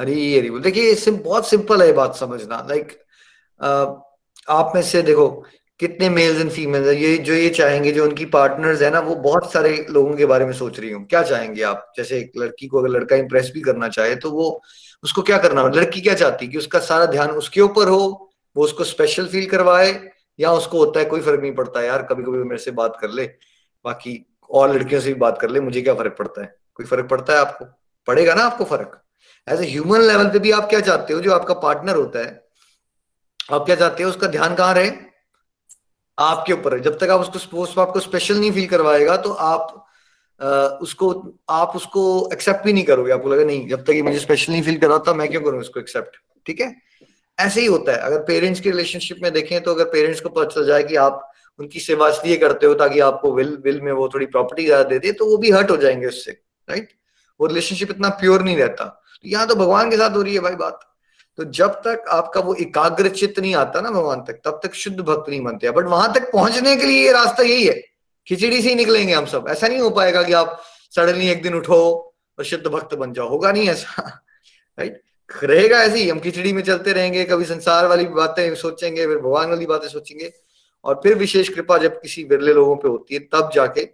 हरी 0.00 0.36
हरी 0.38 0.50
बोल। 0.50 0.60
देखिए 0.60 0.90
इससे 0.92 1.10
बहुत 1.10 1.48
सिंपल 1.48 1.82
है 1.82 1.92
बात 1.92 2.16
समझना। 2.16 2.66
लाइक 2.68 2.98
आप 4.48 4.72
में 4.74 4.82
से 4.82 5.02
देखो, 5.02 5.28
कितने 5.80 6.08
मेल्स 6.10 6.40
एंड 6.40 6.50
फीमेल्स 6.50 6.88
ये 6.88 7.16
जो 7.18 7.34
ये 7.34 7.48
चाहेंगे, 7.50 7.92
जो 7.92 8.04
उनकी 8.04 8.24
पार्टनर्स 8.26 8.82
है 8.82 8.90
ना, 8.90 9.00
वो 9.00 9.14
बहुत 9.16 9.52
सारे 9.52 9.86
लोगों 9.90 10.14
के 10.16 10.26
बारे 10.26 10.44
में 10.44 10.52
सोच 10.52 10.78
रही 10.80 10.90
हूँ 10.90 11.04
क्या 11.06 11.22
चाहेंगे 11.22 11.62
आप? 11.62 11.92
जैसे 11.96 12.18
एक 12.18 12.32
लड़की 12.38 12.66
को 12.66 12.78
अगर 12.78 12.88
लड़का 12.88 13.16
इंप्रेस 13.16 13.50
भी 13.54 13.60
करना 13.60 13.88
चाहे 13.88 14.14
तो 14.16 14.30
वो 14.30 14.60
उसको 15.04 15.22
क्या 15.22 15.38
करना 15.38 15.62
लड़की 15.70 16.00
क्या 16.00 16.14
चाहती 16.14 16.48
कि 16.48 16.58
उसका 16.58 16.78
सारा 16.80 17.06
ध्यान 17.06 17.30
उसके 17.32 17.60
ऊपर 17.60 17.88
हो, 17.88 18.30
वो 18.56 18.64
उसको 18.64 18.84
स्पेशल 18.84 19.26
फील 19.26 19.46
करवाए 19.46 19.92
या 20.38 20.52
उसको 20.52 20.78
होता 20.78 21.00
है 21.00 21.06
कोई 21.06 21.20
फ़र्क 21.20 21.40
नहीं 21.40 21.54
पड़ता 21.54 21.82
यार 21.82 22.02
कभी 22.02 22.22
कभी 22.22 22.38
मेरे 22.38 22.58
से 22.58 22.70
बात 22.72 22.98
कर 23.00 23.10
ले। 23.10 23.24
बाकी 23.84 24.24
और 24.50 24.74
लड़कियों 24.74 25.00
से 25.00 25.08
भी 25.08 25.20
बात 25.20 25.38
कर 25.40 25.50
ले 25.50 25.60
मुझे 25.60 25.82
क्या 25.82 25.94
फ़र्क 25.94 26.16
पड़ता 26.18 26.42
है? 26.42 26.54
कोई 26.74 26.86
फ़र्क 26.86 27.08
पड़ता 27.08 27.32
है 27.32 27.38
आपको? 27.38 27.64
पड़ेगा 28.08 28.34
ना 28.34 28.44
आपको 28.44 28.64
फ़र्क? 28.64 29.00
एज 29.48 29.62
ए 29.62 29.66
ह्यूमन 29.66 30.00
लेवल 30.00 30.28
पे 30.30 30.38
भी 30.38 30.50
आप 30.50 30.68
क्या 30.68 30.80
चाहते 30.80 31.14
हो 31.14 31.20
जो 31.20 31.32
आपका 31.32 31.54
पार्टनर 31.60 31.96
होता 31.96 32.18
है 32.18 32.42
आप 33.52 33.64
क्या 33.66 33.76
चाहते 33.76 34.02
हो 34.02 34.08
उसका 34.10 34.26
ध्यान 34.28 34.54
कहाँ 34.54 34.74
रहे? 34.74 34.90
आपके 36.18 36.52
ऊपर 36.52 36.74
है 36.74 36.80
जब 36.80 36.98
तक 36.98 37.10
आप 37.10 37.20
उसको 37.20 37.38
स्पोर्ट्स 37.38 37.78
आपको 37.78 38.00
स्पेशल 38.00 38.36
नहीं 38.36 38.50
फील 38.52 38.66
करवाएगा 38.66 39.16
तो 39.16 39.32
आप 39.32 39.80
आ, 40.40 40.46
उसको 40.82 41.08
आप 41.50 41.76
उसको 41.76 42.02
एक्सेप्ट 42.32 42.64
भी 42.64 42.72
नहीं 42.72 42.84
करोगे। 42.84 43.12
आपको 43.12 43.28
लगा 43.28 43.44
नहीं 43.44 43.68
जब 43.68 43.84
तक 43.84 43.90
ये 43.90 44.02
मुझे 44.02 44.18
स्पेशल 44.18 44.52
नहीं 44.52 44.62
फील 44.62 44.78
कराता 44.78 45.14
मैं 45.14 45.28
क्यों 45.28 45.40
करूँ 45.42 45.60
इसको 45.60 45.80
एक्सेप्ट 45.80 46.16
ठीक 46.46 46.60
है? 46.60 46.74
ऐसे 47.38 47.60
ही 47.60 47.66
होता 47.66 47.92
है। 47.92 47.98
अगर 47.98 48.22
पेरेंट्स 48.24 48.60
के 48.60 48.70
रिलेशनशिप 48.70 49.18
में 49.22 49.32
देखें 49.32 49.60
तो 49.62 49.74
अगर 49.74 49.84
पेरेंट्स 49.84 50.20
को 50.20 50.28
पता 50.28 50.50
चल 50.50 50.66
जाए 50.66 50.82
कि 50.82 50.96
आप 50.96 51.30
उनकी 51.58 51.80
सेवा 51.80 52.08
इसलिए 52.08 52.36
करते 52.36 52.66
हो 52.66 52.74
ताकि 52.74 53.00
आपको 53.00 53.32
विल 53.34 53.56
विल 53.64 53.80
में 53.80 53.92
वो 53.92 54.08
थोड़ी 54.08 54.26
प्रॉपर्टी 54.26 54.64
ज़्यादा 54.66 54.88
दे 54.88 54.98
दे 54.98 55.12
तो 55.12 55.26
वो 55.26 55.36
भी 55.36 55.50
हर्ट 55.50 55.70
हो 55.70 55.76
जाएँगे 55.76 56.06
उससे 56.06 56.30
राइट 56.68 56.88
वो 57.40 57.46
रिलेशनशिप 57.46 57.90
इतना 57.90 58.08
प्योर 58.20 58.42
नहीं 58.42 58.56
रहता। 58.56 58.84
तो 58.84 59.28
यहाँ 59.28 59.46
तो 59.46 59.54
भगवान 59.54 59.90
के 59.90 59.96
साथ 59.96 60.16
हो 60.16 60.22
रही 60.22 60.34
है 60.34 60.40
भाई 60.40 60.54
बात। 60.56 60.80
तो 61.38 61.44
जब 61.52 61.72
तक 61.86 62.04
आपका 62.10 62.40
वो 62.40 62.54
एकाग्र 62.54 63.08
चित्त 63.10 63.38
नहीं 63.38 63.54
आता 63.54 63.80
ना 63.80 63.90
भगवान 63.90 64.20
तक, 64.20 64.40
तब 64.44 64.60
तक 64.62 64.74
शुद्ध 64.74 64.98
भक्त 65.00 65.28
नहीं 65.28 65.40
बनते। 65.44 65.70
बट 65.70 65.86
वहाँ 65.86 66.12
तक 66.14 66.30
पहुँचने 66.32 66.76
के 66.76 66.86
लिए 66.86 67.04
ये 67.04 67.12
रास्ता 67.12 67.42
यही 67.42 67.66
है। 67.66 67.80
खिचड़ी 68.26 68.60
से 68.62 68.68
ही 68.68 68.74
निकलेंगे 68.74 69.14
हम 69.14 69.24
सब। 69.26 69.46
ऐसा 69.50 69.68
नहीं 69.68 69.80
हो 69.80 69.90
पाएगा 69.90 70.22
कि 70.22 70.32
आप 70.32 70.60
सडनली 70.92 71.28
एक 71.28 71.42
दिन 71.42 71.54
उठो 71.54 71.80
और 72.38 72.44
शुद्ध 72.44 72.66
भक्त 72.66 72.94
बन 72.94 73.12
जाओ। 73.12 73.28
होगा 73.28 73.52
नहीं 73.52 73.68
ऐसा 73.68 74.02
राइट 74.78 75.02
रहेगा 75.44 75.82
ऐसे 75.82 75.98
ही 75.98 76.08
हम 76.08 76.20
खिचड़ी 76.20 76.52
में 76.52 76.62
चलते 76.62 76.92
रहेंगे 76.92 77.24
कभी 77.24 77.44
संसार 77.44 77.86
वाली 77.86 78.04
बातें 78.04 78.54
सोचेंगे 78.54 79.06
फिर 79.06 79.18
भगवान 79.18 79.48
वाली 79.50 79.66
बातें 79.66 79.88
सोचेंगे 79.88 80.32
और 80.84 80.94
फिर 80.94 81.14
विशेष 81.14 81.48
कृपा 81.48 81.78
जब 81.78 82.00
किसी 82.02 82.24
विरले 82.24 82.52
लोगों 82.52 82.76
पे 82.76 82.88
होती 82.88 83.14
है 83.14 83.20
तब 83.20 83.50
जाके 83.54 83.88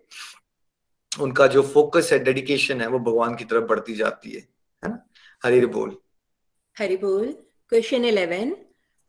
उनका 1.21 1.47
जो 1.47 1.63
फोकस 1.63 2.13
है 2.13 2.19
डेडिकेशन 2.19 2.81
है 2.81 2.87
वो 2.87 2.99
भगवान 2.99 3.37
की 3.37 3.45
तरफ़ 3.45 3.65
बढ़ती 3.65 3.95
जाती 3.95 4.31
है। 4.31 4.49
है 4.85 4.89
ना? 4.89 5.07
हरि 5.45 5.67
बोल। 5.67 5.97
हरि 6.79 6.97
बोल। 6.97 7.27
क्वेश्चन 7.69 8.05
इलेवन 8.05 8.57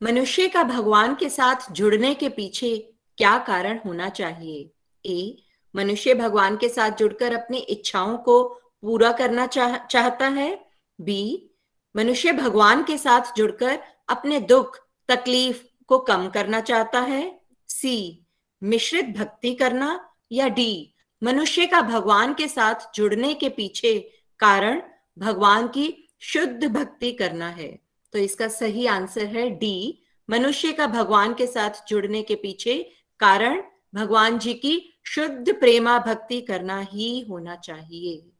मनुष्य 0.04 0.48
का 0.48 0.64
भगवान 0.64 1.16
के 1.16 1.30
साथ 1.30 1.72
जुड़ने 1.72 2.14
के 2.14 2.30
पीछे 2.30 2.94
क्या 3.18 3.38
कारण 3.38 3.80
होना 3.86 4.10
चाहिए? 4.10 4.72
ए 5.06 5.44
मनुष्य 5.76 6.14
भगवान 6.14 6.58
के 6.58 6.70
साथ 6.70 6.92
जुड़कर 6.92 7.34
अपनी 7.34 7.58
इच्छाओं 7.58 8.18
को 8.18 8.44
पूरा 8.82 9.12
करना 9.12 9.48
चाह, 9.48 9.78
चाहता 9.78 10.28
है। 10.28 10.66
बी 11.02 11.51
मनुष्य 11.96 12.32
भगवान 12.32 12.84
के 12.84 12.98
साथ 12.98 13.22
जुड़कर 13.38 13.80
अपने 14.10 14.40
दुख, 14.40 14.78
तकलीफ़ 15.10 15.64
को 15.88 15.98
कम 15.98 16.30
करना 16.30 16.60
चाहता 16.60 17.00
है। 17.00 17.42
सी, 17.68 18.26
मिश्रित 18.64 19.06
भक्ति 19.06 19.54
करना 19.54 20.10
या 20.32 20.48
डी, 20.48 20.94
मनुष्य 21.24 21.66
का 21.66 21.82
भगवान 21.82 22.34
के 22.34 22.48
साथ 22.48 22.76
जुड़ने 22.96 23.34
के 23.34 23.50
पीछे 23.50 24.12
कारण 24.40 24.82
भगवान 25.18 25.68
की 25.68 26.08
शुद्ध 26.22 26.68
भक्ति 26.68 27.12
करना 27.12 27.50
है। 27.50 27.80
तो 28.14 28.20
इसका 28.20 28.48
सही 28.48 28.86
आंसर 28.86 29.26
है 29.26 29.50
डी, 29.50 30.04
मनुष्य 30.30 30.72
का 30.72 30.88
भगवान 30.88 31.34
के 31.34 31.48
साथ 31.48 31.88
जुड़ने 31.88 32.22
के 32.22 32.36
पीछे 32.36 32.92
कारण 33.20 33.64
भगवान 33.96 34.40
जी 34.40 34.54
की 34.54 35.02
शुद्ध 35.06 35.54
प्रेमा 35.60 36.00
भक्ति 36.00 36.42
करना 36.42 36.80
ही 36.80 37.20
होना 37.20 37.56
चाहिए। 37.56 38.32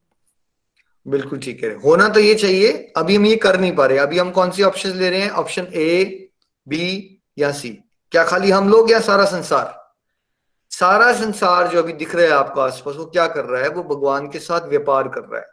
बिल्कुल 1.06 1.40
ठीक 1.40 1.64
है। 1.64 1.74
होना 1.76 2.08
तो 2.10 2.20
ये 2.20 2.34
चाहिए 2.36 2.72
अभी 2.98 3.16
हम 3.16 3.26
ये 3.26 3.36
कर 3.36 3.60
नहीं 3.60 3.76
पा 3.76 3.86
रहे। 3.86 3.98
अभी 3.98 4.18
हम 4.20 4.32
कौन 4.32 4.52
सी 4.52 4.64
ऑप्शन 4.64 4.90
ले 4.90 5.10
रहे 5.10 5.22
हैं? 5.22 5.30
ऑप्शन 5.30 5.68
ए 5.76 6.30
बी 6.68 7.22
या 7.38 7.52
सी 7.52 7.70
क्या 8.12 8.24
खाली 8.24 8.52
हम 8.52 8.70
लोग 8.70 8.92
या 8.92 9.00
सारा 9.00 9.26
संसार? 9.26 9.78
सारा 10.72 11.12
संसार 11.14 11.68
जो 11.68 11.80
अभी 11.80 11.94
दिख 11.94 12.16
रहा 12.16 12.26
है 12.26 12.32
आपको 12.32 12.62
आसपास 12.62 12.96
वो 12.96 13.06
क्या 13.06 13.28
कर 13.28 13.46
रहा 13.46 13.62
है? 13.64 13.70
वो 13.70 13.84
भगवान 13.86 14.28
के 14.30 14.40
साथ 14.40 14.68
व्यापार 14.70 15.08
कर 15.08 15.22
रहा 15.22 15.40
है। 15.40 15.48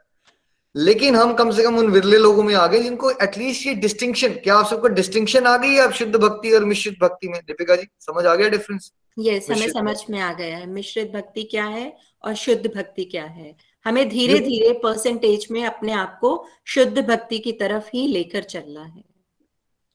लेकिन 0.74 1.16
हम 1.16 1.32
कम 1.34 1.51
से 1.51 1.62
कम 1.62 1.76
उन 1.78 1.86
विरले 1.86 2.18
लोगों 2.18 2.42
में 2.42 2.55
आ 2.55 2.66
गए 2.66 2.82
जिनको 2.82 3.11
एटलीस्ट 3.12 3.66
ये 3.66 3.74
डिस्टिंक्शन 3.76 4.34
क्या 4.34 4.57
आप 4.57 4.66
सबको 4.66 4.88
डिस्टिंक्शन 4.88 5.46
आ 5.46 5.57
गई 5.57 5.68
है 5.68 5.80
अब 5.80 5.92
शुद्ध 5.92 6.14
भक्ति 6.16 6.53
और 6.53 6.64
मिश्रित 6.64 6.99
भक्ति 7.03 7.28
में? 7.28 7.40
दीपिका 7.40 7.76
जी 7.76 7.88
समझ 8.01 8.24
आ 8.26 8.34
गया 8.34 8.49
डिफरेंस 8.49 8.92
यस 9.18 9.51
हमें 9.51 9.68
समझ 9.70 9.96
में 10.11 10.20
आ 10.20 10.32
गया 10.32 10.57
है। 10.57 10.66
मिश्रित 10.66 11.12
भक्ति 11.12 11.42
क्या 11.42 11.64
है 11.64 11.92
और 12.24 12.34
शुद्ध 12.34 12.70
भक्ति 12.76 13.05
क्या 13.05 13.24
है? 13.24 13.55
हमें 13.89 14.09
धीरे 14.09 14.39
धीरे 14.39 14.72
परसेंटेज 14.82 15.47
में 15.51 15.64
अपने 15.64 15.93
आप 15.93 16.18
को 16.20 16.47
शुद्ध 16.66 16.99
भक्ति 16.99 17.39
की 17.39 17.53
तरफ़ 17.53 17.84
ही 17.95 18.07
लेकर 18.09 18.43
चलना 18.43 18.82
है। 18.82 19.05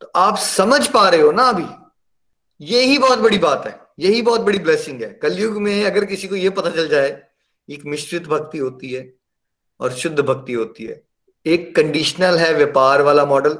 तो 0.01 0.11
आप 0.15 0.37
समझ 0.37 0.87
पा 0.87 1.09
रहे 1.09 1.21
हो 1.21 1.31
ना 1.31 1.43
अभी? 1.43 1.65
यही 2.61 2.97
बहुत 2.97 3.19
बड़ी 3.19 3.37
बात 3.37 3.67
है 3.67 3.81
यही 3.99 4.21
बहुत 4.21 4.41
बड़ी 4.41 4.59
ब्लेसिंग 4.59 5.01
है। 5.01 5.09
कलयुग 5.13 5.57
में 5.57 5.85
अगर 5.85 6.05
किसी 6.05 6.27
को 6.27 6.35
यह 6.35 6.49
पता 6.49 6.69
चल 6.69 6.87
जाए 6.87 7.23
एक 7.69 7.85
मिश्रित 7.85 8.27
भक्ति 8.27 8.57
होती 8.57 8.91
है 8.91 9.13
और 9.79 9.91
शुद्ध 9.91 10.19
भक्ति 10.19 10.53
होती 10.53 10.85
है। 10.85 11.03
एक 11.45 11.75
कंडीशनल 11.75 12.37
है 12.37 12.53
व्यापार 12.53 13.01
वाला 13.01 13.25
मॉडल 13.25 13.53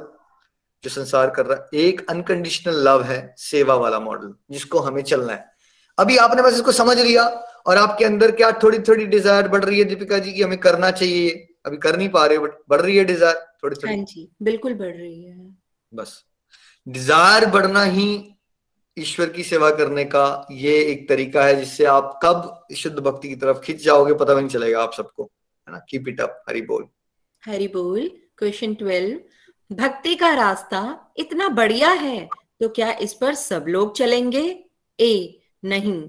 जो 0.84 0.90
संसार 0.90 1.30
कर 1.30 1.46
रहा 1.46 1.58
है। 1.58 1.80
एक 1.80 2.10
अनकंडीशनल 2.10 2.82
लव 2.88 3.02
है 3.02 3.34
सेवा 3.38 3.74
वाला 3.74 4.00
मॉडल 4.00 4.34
जिसको 4.50 4.78
हमें 4.78 5.02
चलना 5.02 5.32
है। 5.32 5.44
अभी 5.98 6.16
आपने 6.16 6.42
बस 6.42 6.54
इसको 6.54 6.72
समझ 6.72 6.98
लिया 6.98 7.24
और 7.66 7.76
आपके 7.76 8.04
अंदर 8.04 8.30
क्या 8.32 8.50
थोड़ी 8.62 8.78
थोड़ी 8.88 9.06
डिज़ायर 9.06 9.48
बढ़ 9.48 9.64
रही 9.64 9.78
है 9.78 9.84
दीपिका 9.84 10.18
जी 10.18 10.32
की 10.32 10.42
हमें 10.42 10.58
करना 10.58 10.90
चाहिए 10.90 11.30
अभी 11.66 11.76
कर 11.76 11.96
नहीं 11.96 12.08
पा 12.08 12.24
रहे 12.26 12.38
बट 12.38 12.58
बढ़ 12.68 12.80
रही 12.80 12.96
है 12.96 13.04
डिज़ायर 13.04 13.34
थोड़ी 13.62 13.76
थोड़ी 13.76 13.94
हाँ 13.94 14.04
जी 14.04 14.28
बिल्कुल 14.42 14.74
बढ़ 14.74 14.94
रही 14.94 15.22
है। 15.24 15.36
बस। 15.92 16.24
डिज़ायर 16.86 17.46
बढ़ना 17.50 17.82
ही 17.84 18.06
ईश्वर 18.96 19.28
की 19.28 19.42
सेवा 19.42 19.70
करने 19.76 20.04
का 20.06 20.24
ये 20.52 20.74
एक 20.82 21.08
तरीका 21.08 21.44
है 21.44 21.54
जिससे 21.56 21.84
आप 21.84 22.18
कब 22.24 22.66
शुद्ध 22.76 22.98
भक्ति 22.98 23.28
की 23.28 23.36
तरफ़ 23.36 23.60
खिंच 23.60 23.82
जाओगे 23.84 24.14
पता 24.14 24.34
भी 24.34 24.40
नहीं 24.40 24.50
चलेगा 24.50 24.82
आप 24.82 24.92
सबको 24.92 25.22
है 25.22 25.72
ना? 25.72 25.78
कीप 25.88 26.08
इट 26.08 26.20
अप 26.20 26.42
हरि 26.48 26.60
बोल। 26.62 26.86
हरि 27.42 27.68
बोल 27.68 28.10
क्वेश्चन 28.38 28.74
ट्वेल्व 28.74 29.76
भक्ति 29.76 30.14
का 30.14 30.32
रास्ता 30.34 30.82
इतना 31.18 31.48
बढ़िया 31.50 31.90
है 31.90 32.28
तो 32.60 32.68
क्या 32.68 32.90
इस 32.98 33.14
पर 33.14 33.34
सब 33.34 33.64
लोग 33.68 33.96
चलेंगे? 33.96 34.44
ए 34.98 35.40
नहीं। 35.64 36.00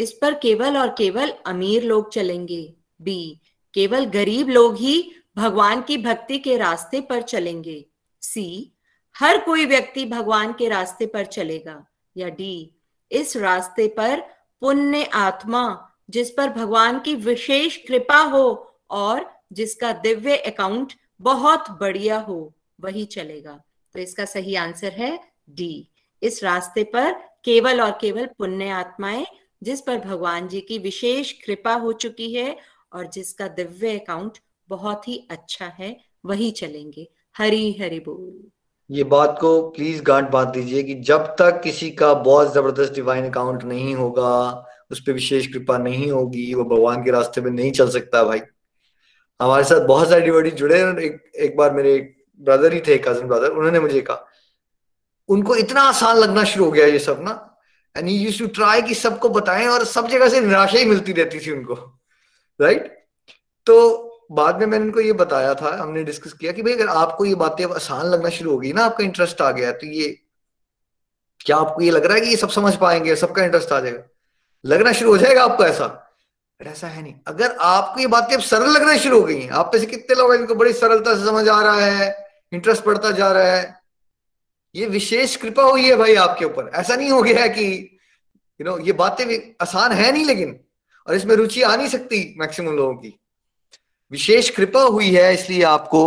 इस 0.00 0.12
पर 0.12 0.34
केवल 0.34 0.76
और 0.76 0.88
केवल 0.88 1.32
अमीर 1.46 1.82
लोग 1.82 2.12
चलेंगे। 2.12 2.62
बी 3.02 3.40
केवल 3.74 4.04
गरीब 4.04 4.48
लोग 4.48 4.76
ही 4.76 5.12
भगवान 5.36 5.82
की 5.82 5.96
भक्ति 5.96 6.38
के 6.38 6.56
रास्ते 6.56 7.00
पर 7.00 7.22
चलेंगे। 7.22 7.84
सी 8.22 8.72
हर 9.16 9.38
कोई 9.38 9.66
व्यक्ति 9.66 10.04
भगवान 10.04 10.52
के 10.52 10.68
रास्ते 10.68 11.06
पर 11.06 11.24
चलेगा 11.24 11.84
या 12.16 12.28
डी 12.28 12.74
इस 13.10 13.36
रास्ते 13.36 13.86
पर 13.88 14.20
पुण्य 14.62 15.04
आत्मा, 15.04 15.90
जिस 16.10 16.30
पर 16.30 16.48
भगवान 16.48 17.00
की 17.00 17.14
विशेष 17.14 17.76
कृपा 17.76 18.18
हो 18.18 18.76
और 18.90 19.30
जिसका 19.52 19.92
दिव्य 19.92 20.36
अकाउंट 20.36 20.92
बहुत 21.20 21.70
बढ़िया 21.70 22.18
हो, 22.18 22.54
वही 22.80 23.04
चलेगा। 23.04 23.60
तो 23.94 24.00
इसका 24.00 24.24
सही 24.24 24.54
आंसर 24.54 24.92
है 24.92 25.18
डी 25.50 25.88
इस 26.22 26.42
रास्ते 26.44 26.84
पर 26.84 27.12
केवल 27.44 27.80
और 27.80 27.98
केवल 28.00 28.26
पुण्य 28.38 28.68
आत्माएँ 28.68 29.26
जिस 29.62 29.80
पर 29.80 29.98
भगवान 29.98 30.48
जी 30.48 30.60
की 30.60 30.78
विशेष 30.78 31.32
कृपा 31.32 31.74
हो 31.74 31.92
चुकी 31.92 32.32
है 32.34 32.56
और 32.92 33.06
जिसका 33.06 33.48
दिव्य 33.48 33.98
अकाउंट 33.98 34.38
बहुत 34.68 35.08
ही 35.08 35.26
अच्छा 35.30 35.66
है, 35.66 35.96
वही 36.26 36.50
चलेंगे। 36.50 37.08
हरी 37.38 37.72
हरि 37.72 37.98
बोल। 38.00 38.50
ये 38.90 39.04
बात 39.04 39.36
को 39.40 39.70
प्लीज़ 39.70 40.02
गांठ 40.02 40.30
बाँध 40.30 40.48
दीजिए 40.48 40.82
कि 40.82 40.94
जब 40.94 41.26
तक 41.38 41.60
किसी 41.64 41.90
का 41.90 42.12
बहुत 42.14 42.52
ज़बरदस्त 42.54 42.92
डिवाइन 42.92 43.28
अकाउंट 43.30 43.64
नहीं 43.64 43.94
होगा, 43.94 44.66
उस 44.90 45.00
पर 45.00 45.12
विशेष 45.12 45.46
कृपा 45.46 45.78
नहीं 45.78 46.10
होगी, 46.10 46.54
वो 46.54 46.64
भगवान 46.64 47.04
के 47.04 47.10
रास्ते 47.10 47.40
में 47.40 47.50
नहीं 47.50 47.70
चल 47.72 47.90
सकता 47.90 48.24
भाई। 48.24 48.40
हमारे 49.40 49.64
साथ 49.64 49.86
बहुत 49.86 50.08
सारे 50.08 50.20
डिवोटी 50.20 50.50
जुड़े 50.50 50.80
एक 51.04 51.30
एक 51.36 51.56
बार 51.56 51.74
मेरे 51.74 51.98
ब्रदर 52.40 52.72
ही 52.72 52.80
थे 52.80 52.96
कज़न 52.98 53.28
ब्रदर 53.28 53.50
उन्होंने 53.50 53.80
मुझे 53.80 54.00
कहा, 54.00 54.26
उनको 55.28 55.56
इतना 55.56 55.80
आसान 55.80 56.16
लगना 56.16 56.44
शुरू 56.44 56.64
हो 56.64 56.70
गया 56.70 56.86
ये 56.86 56.98
सब 56.98 57.22
ना? 57.22 57.49
एंड 57.96 58.08
यू 58.08 58.32
टू 58.38 58.46
ट्राई 58.46 58.82
कि 58.82 58.94
सबको 58.94 59.28
बताएँ 59.28 59.66
और 59.66 59.84
सब 59.84 60.08
जगह 60.08 60.28
से 60.28 60.40
निराशा 60.40 60.78
ही 60.78 60.84
मिलती 60.84 61.12
रहती 61.12 61.46
थी 61.46 61.50
उनको 61.50 61.74
राइट 62.60 62.78
right? 62.78 62.92
तो 63.66 64.06
बाद 64.32 64.58
में 64.58 64.66
मैंने 64.66 64.84
उनको 64.84 65.00
ये 65.00 65.12
बताया 65.12 65.54
था, 65.54 65.82
हमने 65.82 66.04
डिस्कस 66.04 66.32
किया 66.32 66.52
कि 66.52 66.62
भाई 66.62 66.72
अगर 66.72 66.88
आपको 66.88 67.24
ये 67.24 67.34
बातें 67.34 67.64
आसान 67.64 68.06
लगना 68.06 68.28
शुरू 68.28 68.50
हो 68.50 68.58
गई 68.58 68.72
ना, 68.72 68.84
आपका 68.84 69.04
इंटरेस्ट 69.04 69.40
आ 69.40 69.50
गया 69.50 69.72
तो 69.72 69.86
ये, 69.86 70.18
क्या 71.40 71.56
आपको 71.56 71.82
ये 71.82 71.90
लग 71.90 72.04
रहा 72.04 72.14
है 72.14 72.20
कि 72.20 72.28
ये 72.28 72.36
सब 72.36 72.48
समझ 72.48 72.76
पाएँगे, 72.76 73.16
सबका 73.16 73.44
इंटरेस्ट 73.44 73.72
आ 73.72 73.80
जाएगा? 73.80 74.02
लगना 74.64 74.92
शुरू 74.92 75.10
हो 75.10 75.18
जाएगा 75.18 75.44
आपको 75.44 75.64
ऐसा? 75.64 75.86
बट 76.60 76.66
ऐसा 76.66 76.86
है 76.86 77.02
नहीं। 77.02 77.14
अगर 77.26 77.56
आपको 77.60 78.00
ये 78.00 78.06
बातें 78.06 78.36
अब 78.36 78.42
सरल 78.42 78.70
लगना 78.70 78.96
शुरू 78.96 79.20
हो 79.20 79.26
गई 79.26 79.40
हैं, 79.40 79.50
आप 79.50 79.70
में 79.74 79.80
से 79.80 79.86
कितने 79.86 80.16
लोग 80.16 80.32
हैं 80.32 80.40
इनको 80.40 80.54
बड़ी 80.54 80.72
सरलता 80.72 81.16
से 81.18 81.24
समझ 81.24 81.48
आ 81.48 81.62
रहा 81.62 81.80
है 81.80 82.30
इंटरेस्ट 82.52 82.84
बढ़ता 82.86 83.10
जा 83.10 83.32
रहा 83.32 83.42
है 83.42 83.79
ये 84.74 84.86
विशेष 84.86 85.36
कृपा 85.36 85.62
हुई 85.62 85.84
है 85.84 85.96
भाई 85.96 86.14
आपके 86.14 86.44
ऊपर। 86.44 86.70
ऐसा 86.74 86.96
नहीं 86.96 87.10
हो 87.10 87.22
गया 87.22 87.42
है 87.42 87.48
कि 87.48 87.64
यू 88.60 88.64
नो 88.64 88.78
ये 88.78 88.92
बातें 88.92 89.24
आसान 89.62 89.92
है 89.92 90.10
नहीं 90.12 90.24
लेकिन, 90.24 90.58
और 91.06 91.14
इसमें 91.14 91.34
रुचि 91.36 91.62
आ 91.62 91.74
नहीं 91.76 91.88
सकती 91.88 92.34
मैक्सिमम 92.38 92.76
लोगों 92.76 92.94
की। 92.94 93.18
विशेष 94.12 94.50
कृपा 94.50 94.82
हुई 94.82 95.10
है 95.10 95.32
इसलिए 95.34 95.62
आपको 95.62 96.02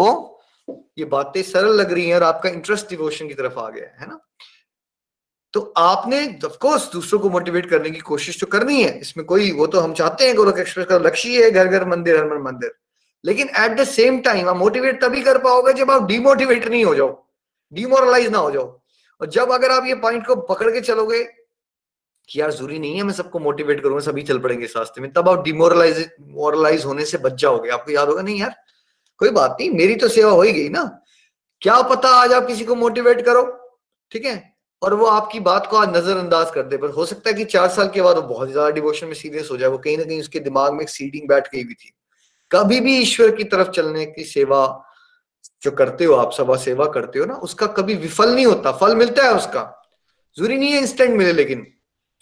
ये 0.98 1.06
बातें 1.06 1.42
सरल 1.44 1.74
लग 1.74 1.92
रही 1.92 2.08
हैं 2.08 2.16
और 2.16 2.24
आपका 2.24 2.50
इंटरेस्ट 2.50 2.90
डिवोशन 2.90 3.28
की 3.28 3.34
तरफ़ 3.34 3.60
आ 3.60 3.70
गया 3.70 4.02
है 4.02 4.08
ना? 4.08 4.20
तो 5.54 5.62
आपने 5.78 6.20
ऑफकोर्स 6.46 6.92
दूसरों 6.92 7.20
को 7.20 7.30
मोटिवेट 7.30 7.70
करने 7.70 7.90
की 7.90 8.00
कोशिश 8.00 8.40
तो 8.40 8.48
करनी 8.48 8.82
है। 8.84 9.00
इसमें 9.00 9.26
कोई, 9.26 9.52
वो 9.52 9.68
तो 9.68 9.80
हम 9.80 9.94
चाहते 9.94 10.26
हैं 10.26 10.36
गोरख 10.36 10.60
एक्सप्रेस 10.60 10.88
का 10.88 10.98
लक्ष्य 10.98 11.44
है 11.44 11.52
घर 11.52 11.68
घर, 11.68 11.86
मंदिर, 11.88 12.18
हर 12.18 12.38
मंदिर। 12.42 12.74
लेकिन 13.24 13.50
एट 13.50 13.78
द 13.78 13.84
सेम 13.84 14.20
टाइम 14.20 14.50
आप 14.50 14.58
मोटिवेट 14.58 15.02
तभी 15.04 15.22
कर 15.22 15.38
पाओगे 15.38 15.74
जब 15.74 15.92
आप 15.92 16.08
डिमोटिवेट 16.08 16.68
नहीं 16.68 16.84
हो 16.86 16.96
जाओ। 16.96 17.12
डिमोरलाइज 17.74 18.30
ना 18.32 18.38
हो 18.38 18.52
जाओ। 18.52 18.66
और 19.22 19.30
जब 19.30 19.52
अगर 19.52 19.72
आप 19.72 19.86
ये 19.86 19.96
पॉइंट 19.98 20.26
को 20.28 20.36
पकड़ 20.46 20.70
के 20.72 20.82
चलोगे 20.82 21.24
कि 22.30 22.40
यार 22.42 22.52
ज़रूरी 22.52 22.80
नहीं 22.80 22.96
है, 22.98 23.04
मैं 23.04 23.14
सबको 23.14 23.40
मोटिवेट 23.40 23.82
करूँगा, 23.84 24.00
सभी 24.02 24.24
चल 24.24 24.40
पड़ेंगे 24.40 24.66
इस 24.66 24.78
रास्ते 24.78 25.02
में, 25.02 25.12
तब 25.14 25.30
आप 25.30 25.44
डिमोरलाइज 25.44 26.10
मोरलाइज 26.22 26.86
होने 26.86 27.06
से 27.06 27.18
बच 27.18 27.34
जाओगे। 27.42 27.70
आपको 27.70 27.92
याद 27.92 28.10
होगा, 28.10 28.22
नहीं 28.22 28.40
यार, 28.40 28.56
कोई 29.22 29.30
बात 29.32 29.58
नहीं, 29.60 29.70
मेरी 29.72 29.96
तो 29.96 30.08
सेवा 30.08 30.32
हो 30.32 30.42
ही 30.42 30.52
गई 30.54 30.70
ना। 30.70 30.84
क्या 31.62 31.82
पता 31.84 32.10
आज 32.16 32.34
आप 32.34 32.48
किसी 32.48 32.66
को 32.66 32.76
मोटिवेट 32.76 33.26
करो, 33.26 33.44
ठीक 34.12 34.26
है? 34.26 34.42
और 34.82 34.94
वो 34.94 35.06
आपकी 35.06 35.40
बात 35.40 35.68
को 35.68 35.78
आज 35.78 35.90
नजरअंदाज 35.90 36.52
कर 36.52 36.64
दे। 36.64 36.78
पर 36.78 36.90
हो 36.90 37.06
सकता 37.06 37.30
है 37.30 37.36
कि 37.36 37.46
चार 37.46 37.68
साल 37.70 37.90
के 37.90 38.02
बाद 38.02 38.16
वो 38.16 38.22
बहुत 38.24 38.50
ज़्यादा 38.50 38.70
डिवोशन 38.70 39.08
में 39.08 39.14
सीरियस 39.14 39.50
हो 39.52 39.58
जाए। 39.58 39.70
वो 39.70 39.78
कहीं 39.78 39.98
ना 39.98 40.04
कहीं 40.04 40.20
उसके 40.20 40.40
दिमाग 40.40 40.74
में 40.74 40.82
एक 40.82 40.90
सीडिंग 40.90 41.28
बैठ 41.28 41.48
गई 41.52 41.64
हुई 41.64 41.74
थी। 41.74 41.94
कभी 42.52 42.80
भी 42.80 42.98
ईश्वर 42.98 43.32
की 43.36 43.44
तरफ़ 43.44 43.70
चलने 43.70 44.06
की 44.06 44.24
सेवा 44.24 44.66
जो 45.64 45.72
करते 45.72 46.06
हो 46.06 46.14
आप, 46.14 46.32
सभा 46.32 46.56
सेवा 46.56 46.86
करते 46.86 47.20
हो 47.20 47.26
ना, 47.26 47.34
उसका 47.34 47.68
कभी 47.68 47.96
विफल 47.96 48.36
नहीं 48.36 48.46
होता। 48.46 48.72
फल 48.72 48.96
मिलता 48.96 49.24
है 49.24 49.34
उसका। 49.34 49.90
ज़रूरी 50.38 50.58
नहीं 50.58 50.72
है 50.72 50.80
इंस्टेंट 50.80 51.18
मिले, 51.18 51.34
लेकिन 51.34 51.68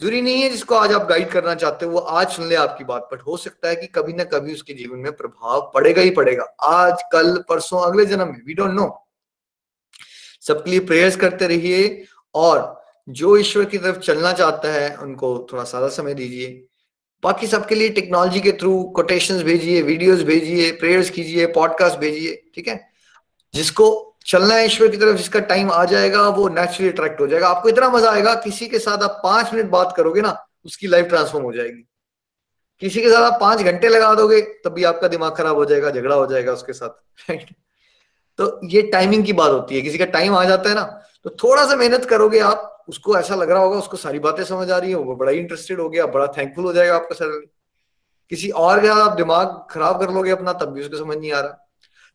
ज़रूरी 0.02 0.22
नहीं 0.22 0.42
है 0.42 0.50
जिसको 0.50 0.76
आज 0.76 0.92
आप 0.92 1.08
गाइड 1.08 1.30
करना 1.30 1.56
चाहते 1.56 1.86
हो, 1.86 1.92
वो 1.92 2.00
आज 2.00 2.30
सुन 2.30 2.48
ले 2.48 2.56
आपकी 2.56 2.84
बात। 2.84 3.10
बट 3.14 3.22
हो 3.22 3.38
सकता 3.38 3.70
है 3.70 3.76
कि 3.76 3.88
कभी 3.88 4.14
ना 4.14 4.24
कभी 4.24 4.54
उसके 4.54 4.74
जीवन 4.74 4.98
में 4.98 5.12
प्रभाव 5.12 5.72
पड़ेगा 5.74 6.02
ही 6.02 6.10
पड़ेगा। 6.10 6.44
आज, 6.64 6.98
कल, 7.14 7.44
परसों, 7.50 7.82
अगले 7.82 8.06
जन्म 8.06 8.28
में 8.28 8.42
वी 8.46 8.54
डोंट 8.54 8.72
नो 8.72 9.08
सबके 10.42 10.72
लिए 10.72 10.80
प्रेयर्स 10.80 11.16
करते 11.16 11.48
रहिए 11.48 12.06
और 12.36 12.84
जो 13.10 13.38
ईश्वर 13.38 13.66
की 13.66 13.78
तरफ़ 13.78 13.98
चलना 13.98 14.34
चाहता 14.34 14.72
है, 14.72 14.96
उनको 14.96 15.48
थोड़ा 15.54 15.64
सारा 15.64 15.88
समय 15.88 16.14
दीजिए। 16.14 16.68
बाकी 17.24 17.48
सबके 17.48 17.76
लिए 17.76 17.90
टेक्नोलॉजी 17.90 18.40
के 18.40 18.52
थ्रू 18.52 18.84
कोटेशन 18.84 19.44
भेजिए 19.44 19.82
वीडियोस 19.82 20.24
भेजिए 20.24 20.72
प्रेयर्स 20.72 21.10
कीजिए 21.10 21.46
पॉडकास्ट 21.46 21.98
भेजिए, 21.98 22.44
ठीक 22.56 22.68
है? 22.68 22.91
जिसको 23.54 24.18
चलना 24.26 24.56
है 24.56 24.66
ईश्वर 24.66 24.88
की 24.88 24.98
तरफ़, 24.98 25.18
जिसका 25.18 25.40
टाइम 25.42 25.72
आ 25.72 25.84
जाएगा, 25.86 26.28
वो 26.30 26.48
नेचुरली 26.50 26.92
अट्रैक्ट 26.92 27.22
हो 27.22 27.28
जाएगा। 27.28 27.48
आपको 27.50 27.70
इतना 27.70 27.90
मज़ा 27.90 28.12
आएगा, 28.12 28.34
किसी 28.38 28.68
के 28.68 28.80
साथ 28.80 29.04
आप 29.04 29.20
पाँच 29.24 29.54
मिनट 29.54 29.70
बात 29.70 29.94
करोगे 29.98 30.22
ना, 30.22 30.36
उसकी 30.66 30.88
लाइफ 30.88 31.08
ट्रांसफॉर्म 31.08 31.46
हो 31.46 31.54
जाएगी। 31.54 31.88
किसी 32.82 33.02
के 33.02 33.10
साथ 33.10 33.24
आप 33.24 33.40
पाँच 33.42 33.62
घंटे 33.62 33.88
लगा 33.90 34.14
दोगे 34.16 34.42
तब 34.66 34.74
भी 34.74 34.84
आपका 34.84 35.08
दिमाग 35.08 35.36
खराब 35.36 35.56
हो 35.56 35.66
जाएगा, 35.66 35.90
झगड़ा 35.92 36.16
हो 36.16 36.26
जाएगा 36.26 36.54
उसके 36.54 36.74
साथ 36.74 37.30
राइट 37.30 37.50
तो 38.40 38.60
ये 38.66 38.82
टाइमिंग 38.92 39.26
की 39.26 39.34
बात 39.34 39.52
होती 39.52 39.76
है। 39.76 39.82
किसी 39.82 39.98
का 39.98 40.06
टाइम 40.08 40.36
आ 40.36 40.44
जाता 40.46 40.70
है 40.70 40.76
ना 40.76 40.84
तो 41.26 41.30
थोड़ा 41.44 41.66
सा 41.68 41.76
मेहनत 41.76 42.06
करोगे 42.06 42.40
आप, 42.42 42.86
उसको 42.90 43.18
ऐसा 43.18 43.36
लग 43.36 43.52
रहा 43.52 43.62
होगा, 43.62 43.78
उसको 43.78 43.98
सारी 43.98 44.20
बातें 44.20 44.44
समझ 44.44 44.70
आ 44.72 44.78
रही 44.78 44.90
है, 44.90 44.96
वो 44.98 45.16
बड़ा 45.16 45.32
इंटरेस्टेड 45.32 45.80
हो 45.80 45.90
गया, 45.90 46.06
बड़ा 46.08 46.28
थैंकफुल 46.38 46.66
हो 46.66 46.74
जाएगा 46.74 46.96
आपका 46.96 47.16
सर 47.16 47.40
किसी 48.32 48.50
और 48.50 48.80
के 48.82 48.88
साथ 48.88 49.02
आप 49.02 49.18
दिमाग 49.18 49.68
खराब 49.72 50.00
कर 50.00 50.14
लोगे 50.14 50.32
अपना, 50.32 50.54
तब 50.54 50.72
भी 50.74 50.82
उसको 50.82 50.98
समझ 50.98 51.18
नहीं 51.18 51.32
आ 51.32 51.40
रहा। 51.40 51.58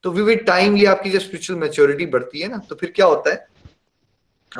तो 0.03 0.11
विविध 0.11 0.39
टाइम 0.39 0.77
ये 0.77 0.87
आपकी 0.87 1.11
जब 1.11 1.19
स्पिरिचुअल 1.19 1.61
मेच्योरिटी 1.61 2.07
बढ़ती 2.07 2.41
है 2.41 2.49
ना 2.49 2.59
तो 2.59 2.75
फिर 2.75 2.93
क्या 2.97 3.07
होता 3.07 3.31
है? 3.31 3.47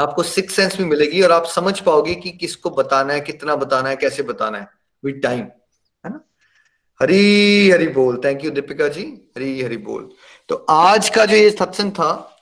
आपको 0.01 0.23
सिक्स 0.23 0.55
सेंस 0.55 0.77
भी 0.77 0.85
मिलेगी 0.85 1.23
और 1.23 1.33
आप 1.33 1.47
समझ 1.47 1.81
पाओगे 1.81 2.15
कि 2.15 2.31
किसको 2.31 2.71
बताना 2.71 3.13
है, 3.13 3.21
कितना 3.21 3.57
बताना 3.57 3.89
है, 3.89 3.97
कैसे 3.97 4.23
बताना 4.23 4.59
है 4.59 4.69
विद 5.05 5.21
टाइम 5.23 5.41
है 5.41 6.09
ना? 6.09 6.21
हरी 7.03 7.71
हरी 7.71 7.89
बोल 7.89 8.21
थैंक 8.25 8.45
यू 8.45 8.51
दीपिका 8.51 8.89
जी, 8.89 9.03
हरी 9.37 9.63
हरी 9.63 9.77
बोल। 9.77 10.11
तो 10.49 10.67
आज 10.71 11.09
का 11.09 11.25
जो 11.25 11.37
ये 11.37 11.51
सत्संग 11.51 11.93
था, 11.93 12.39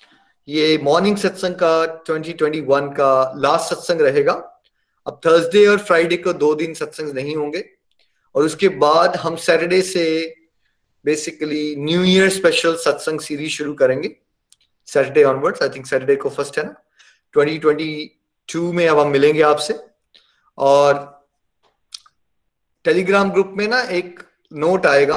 ये 0.49 0.78
मॉर्निंग 0.78 1.16
सत्संग 1.16 1.55
का 1.55 2.05
2021 2.11 2.88
का 2.97 3.32
लास्ट 3.36 3.74
सत्संग 3.74 4.01
रहेगा। 4.01 4.32
अब 5.07 5.20
थर्सडे 5.26 5.66
और 5.66 5.78
फ्राइडे 5.78 6.16
को 6.16 6.32
दो 6.32 6.55
दिन 6.55 6.74
सत्संग 6.74 7.09
नहीं 7.09 7.36
होंगे। 7.36 7.64
और 8.34 8.45
उसके 8.45 8.68
बाद 8.68 9.16
हम 9.16 9.36
सैटरडे 9.36 9.82
से 9.82 10.34
basically 11.05 11.75
new 11.77 12.03
year 12.05 12.29
special 12.31 12.77
satsang 12.77 13.21
series 13.21 13.51
शुरू 13.51 13.75
करेंगे। 13.75 14.15
Saturday 14.89 15.25
onwards 15.25 15.63
I 15.63 15.69
think 15.69 15.87
Saturday 15.87 16.17
को 16.17 16.31
फ़र्स्ट 16.31 16.59
है 16.59 16.65
ना। 16.65 16.75
2022 17.35 18.73
में 18.73 18.87
अब 18.89 18.99
हम 18.99 19.09
मिलेंगे 19.09 19.43
आपसे। 19.43 19.79
और 20.59 21.25
टेलीग्राम 22.85 23.31
ग्रुप 23.31 23.53
में 23.57 23.67
ना 23.69 23.81
एक 23.81 24.21
नोट 24.53 24.87
आएगा। 24.87 25.17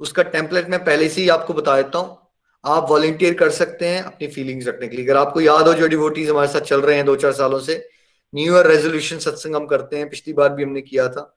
उसका 0.00 0.22
टेम्पलेट 0.22 0.68
मैं 0.68 0.84
पहले 0.84 1.08
से 1.08 1.20
ही 1.20 1.28
आपको 1.28 1.54
बता 1.54 1.76
देता 1.76 1.98
हूँ। 1.98 2.18
आप 2.64 2.86
वॉलेंटियर 2.90 3.34
कर 3.34 3.50
सकते 3.50 3.88
हैं 3.88 4.02
अपनी 4.02 4.28
फीलिंग्स 4.28 4.66
रखने 4.66 4.88
के 4.88 4.96
लिए। 4.96 5.04
अगर 5.04 5.16
आपको 5.16 5.40
याद 5.40 5.68
हो 5.68 5.74
जो 5.74 5.86
डिवोटीज 5.88 6.30
हमारे 6.30 6.48
साथ 6.48 6.60
चल 6.60 6.80
रहे 6.80 6.96
हैं 6.96 7.04
दो 7.06 7.16
चार 7.16 7.32
सालों 7.32 7.60
से 7.60 7.76
न्यू 8.34 8.54
ईयर 8.54 8.66
रेजोल्यूशन 8.66 9.18
सत्संग 9.18 9.56
हम 9.56 9.66
करते 9.66 9.96
हैं। 9.96 10.08
पिछली 10.10 10.32
बार 10.32 10.48
भी 10.48 10.62
हमने 10.62 10.80
किया 10.82 11.08
था। 11.08 11.32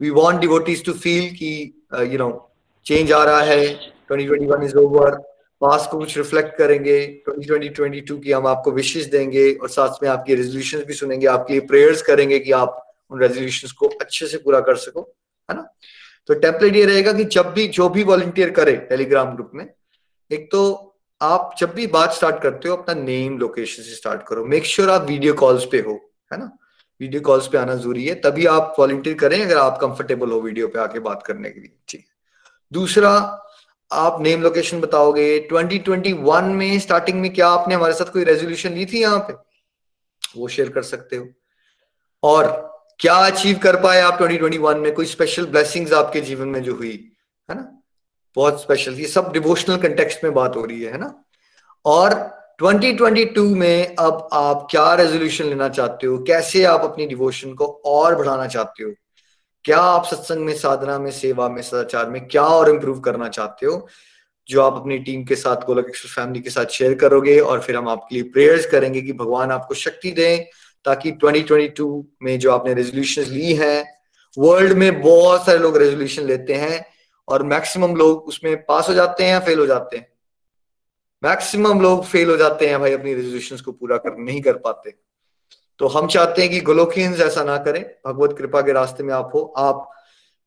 We 0.00 0.10
want 0.10 0.40
devotees 0.40 0.84
to 0.84 0.92
feel 0.92 1.30
की 1.34 1.52
यू 2.12 2.18
नो 2.18 2.30
चेंज 2.86 3.12
आ 3.12 3.22
रहा 3.24 3.40
है 3.42 3.64
2021 4.12 4.62
इज़ 4.64 4.76
ओवर 4.78 5.16
पास 5.62 5.86
को 5.90 5.98
कुछ 5.98 6.16
रिफ्लेक्ट 6.18 6.56
करेंगे 6.58 6.98
2020-22 7.28 8.20
की 8.22 8.32
हम 8.32 8.46
आपको 8.46 8.70
विशेष 8.72 9.06
देंगे 9.10 9.52
और 9.52 9.68
साथ 9.70 10.02
में 10.02 10.08
आपकी 10.10 10.34
रेजोल्यूशन 10.34 10.84
भी 10.84 10.94
सुनेंगे 10.94 11.26
आपके 11.28 11.52
लिए 11.52 11.66
प्रेयर्स 11.66 12.02
करेंगे 12.02 12.38
कि 12.38 12.52
आप 12.54 12.82
उन 13.10 13.20
रेजोल्यूशन 13.20 13.74
को 13.78 13.88
अच्छे 14.00 14.26
से 14.26 14.38
पूरा 14.38 14.60
कर 14.60 14.76
सको 14.78 15.00
है 15.48 15.56
ना 15.56 15.66
तो 16.28 16.34
टेम्पलेट 16.36 16.76
ये 16.76 16.84
रहेगा 16.84 17.12
कि 17.12 17.24
जब 17.32 17.52
भी 17.52 17.66
जो 17.74 17.88
भी 17.88 18.04
वॉलंटियर 18.04 18.50
करे 18.52 18.76
टेलीग्राम 18.88 19.34
ग्रुप 19.34 19.50
में 19.54 19.66
एक 20.30 20.48
तो 20.52 20.64
आप 21.20 21.54
जब 21.58 21.74
भी 21.74 21.86
बात 21.92 22.12
स्टार्ट 22.14 22.42
करते 22.42 22.68
हो 22.68 22.76
अपना 22.76 22.94
नेम 22.96 23.38
लोकेशन 23.38 23.82
से 23.82 23.94
स्टार्ट 23.94 24.22
करो 24.26 24.44
मेक 24.46 24.64
श्योर 24.66 24.86
sure 24.86 25.00
आप 25.00 25.08
वीडियो 25.08 25.34
कॉल्स 25.36 25.64
पे 25.70 25.80
हो 25.80 26.00
है 26.30 26.38
ना 26.38 26.50
वीडियो 27.00 27.22
कॉल्स 27.22 27.46
पे 27.46 27.58
आना 27.58 27.74
ज़रूरी 27.76 28.04
है 28.04 28.14
तभी 28.20 28.46
आप 28.48 28.74
वॉलंटियर 28.78 29.16
करें 29.18 29.42
अगर 29.42 29.56
आप 29.58 29.78
कंफर्टेबल 29.80 30.30
हो 30.30 30.40
वीडियो 30.42 30.68
पे 30.68 30.78
आके 30.80 30.98
बात 31.02 31.22
करने 31.26 31.50
के 31.50 31.60
लिए 31.60 31.72
ठीक 31.88 32.04
दूसरा, 32.72 33.44
आप 33.92 34.20
नेम 34.20 34.42
लोकेशन 34.42 34.80
बताओगे। 34.80 35.48
2021 35.52 36.42
में 36.42 36.78
स्टार्टिंग 36.78 37.20
में 37.20 37.34
क्या 37.34 37.48
आपने 37.48 37.74
हमारे 37.74 37.92
साथ 37.92 38.12
कोई 38.12 38.24
रेजोल्यूशन 38.24 38.72
ली 38.72 38.86
थी 38.86 39.00
यहाँ 39.00 39.18
पे? 39.18 39.32
वो 40.36 40.48
शेयर 40.48 40.68
कर 40.68 40.82
सकते 40.82 41.16
हो। 41.16 41.28
और 42.22 42.68
क्या 42.98 43.14
अचीव 43.14 43.58
कर 43.58 43.76
पाए 43.76 44.00
आप 44.00 44.18
2021 44.18 44.76
में? 44.76 44.94
कोई 44.94 45.06
स्पेशल 45.06 45.46
ब्लेसिंग्स 45.46 45.92
आपके 45.92 46.20
जीवन 46.20 46.48
में 46.48 46.62
जो 46.62 46.74
हुई, 46.74 47.12
है 47.50 47.56
ना? 47.56 47.82
बहुत 48.36 48.62
स्पेशल 48.62 48.94
ये 48.94 49.06
सब 49.06 49.32
डिवोशनल 49.32 49.76
कंटेक्स्ट 49.76 50.24
में 50.24 50.34
बात 50.34 50.56
हो 50.56 50.64
रही 50.64 50.82
है 50.82 50.98
ना? 50.98 51.24
और 51.84 52.38
2022 52.62 53.56
में 53.56 53.96
अब 53.96 54.28
आप 54.32 54.68
क्या 54.70 54.94
रेजोल्यूशन 54.94 55.44
लेना 55.44 55.68
चाहते 55.68 56.06
हो? 56.06 56.18
कैसे 56.18 56.64
आप 56.64 56.80
अपनी 56.80 57.06
डिवोशन 57.06 57.54
को 57.54 57.82
और 57.84 58.16
बढ़ाना 58.16 58.46
चाहते 58.46 58.84
हो? 58.84 58.92
क्या 59.64 59.78
आप 59.78 60.04
सत्संग 60.04 60.38
में, 60.38 60.56
साधना 60.56 60.98
में, 60.98 61.10
सेवा 61.10 61.48
में, 61.48 61.62
सदाचार 61.62 62.10
में 62.10 62.28
क्या 62.28 62.42
और 62.42 62.70
इम्प्रूव 62.70 63.00
करना 63.00 63.28
चाहते 63.28 63.66
हो? 63.66 63.88
जो 64.48 64.62
आप 64.62 64.74
अपनी 64.74 64.98
टीम 64.98 65.24
के 65.24 65.36
साथ 65.36 65.56
गोलक 65.56 65.86
एक्सप्रेस 65.88 66.14
फैमिली 66.14 66.40
के 66.40 66.50
साथ 66.50 66.66
शेयर 66.66 66.94
करोगे 66.94 67.40
और 67.40 67.60
फिर 67.60 67.76
हम 67.76 67.88
आपके 67.88 68.14
लिए 68.14 68.22
प्रेयर्स 68.22 68.66
करेंगे 68.66 69.02
कि 69.02 69.12
भगवान 69.12 69.50
आपको 69.50 69.74
शक्ति 69.74 70.10
दें 70.10 70.44
ताकि 70.84 71.10
2022 71.10 72.04
में 72.22 72.38
जो 72.38 72.52
आपने 72.52 72.74
रेजोल्यूशन 72.74 73.22
ली 73.22 73.54
हैं 73.54 73.98
वर्ल्ड 74.38 74.72
में 74.72 75.00
बहुत 75.00 75.46
सारे 75.46 75.58
लोग 75.58 75.76
रेजोल्यूशन 75.76 76.22
लेते 76.22 76.54
हैं 76.54 76.86
और 77.28 77.42
मैक्सिमम 77.42 77.96
लोग 77.96 78.18
उसमें 78.18 78.64
पास 78.64 78.88
हो 78.88 78.94
जाते 78.94 79.24
हैं 79.24 79.30
या 79.30 79.40
फेल 79.40 79.58
हो 79.58 79.66
जाते 79.66 79.96
हैं? 79.96 80.12
मैक्सिमम 81.24 81.80
लोग 81.80 82.04
फेल 82.04 82.30
हो 82.30 82.36
जाते 82.36 82.66
हैं 82.66 82.80
भाई 82.80 82.92
अपनी 82.92 83.14
रेजोल्यूशन 83.14 83.56
को 83.56 83.72
पूरा 83.72 83.96
कर, 83.96 84.16
नहीं 84.18 84.42
कर 84.42 84.56
पाते। 84.56 85.07
तो 85.80 85.86
हम 85.86 86.06
चाहते 86.06 86.42
हैं 86.42 86.50
कि 86.50 86.60
गोलोकियंस 86.60 87.20
ऐसा 87.20 87.44
ना 87.44 87.56
करें। 87.58 87.84
भगवत 88.06 88.34
कृपा 88.38 88.60
के 88.60 88.72
रास्ते 88.72 89.02
में 89.02 89.14
आप 89.14 89.30
हो। 89.34 89.42
आप 89.56 89.88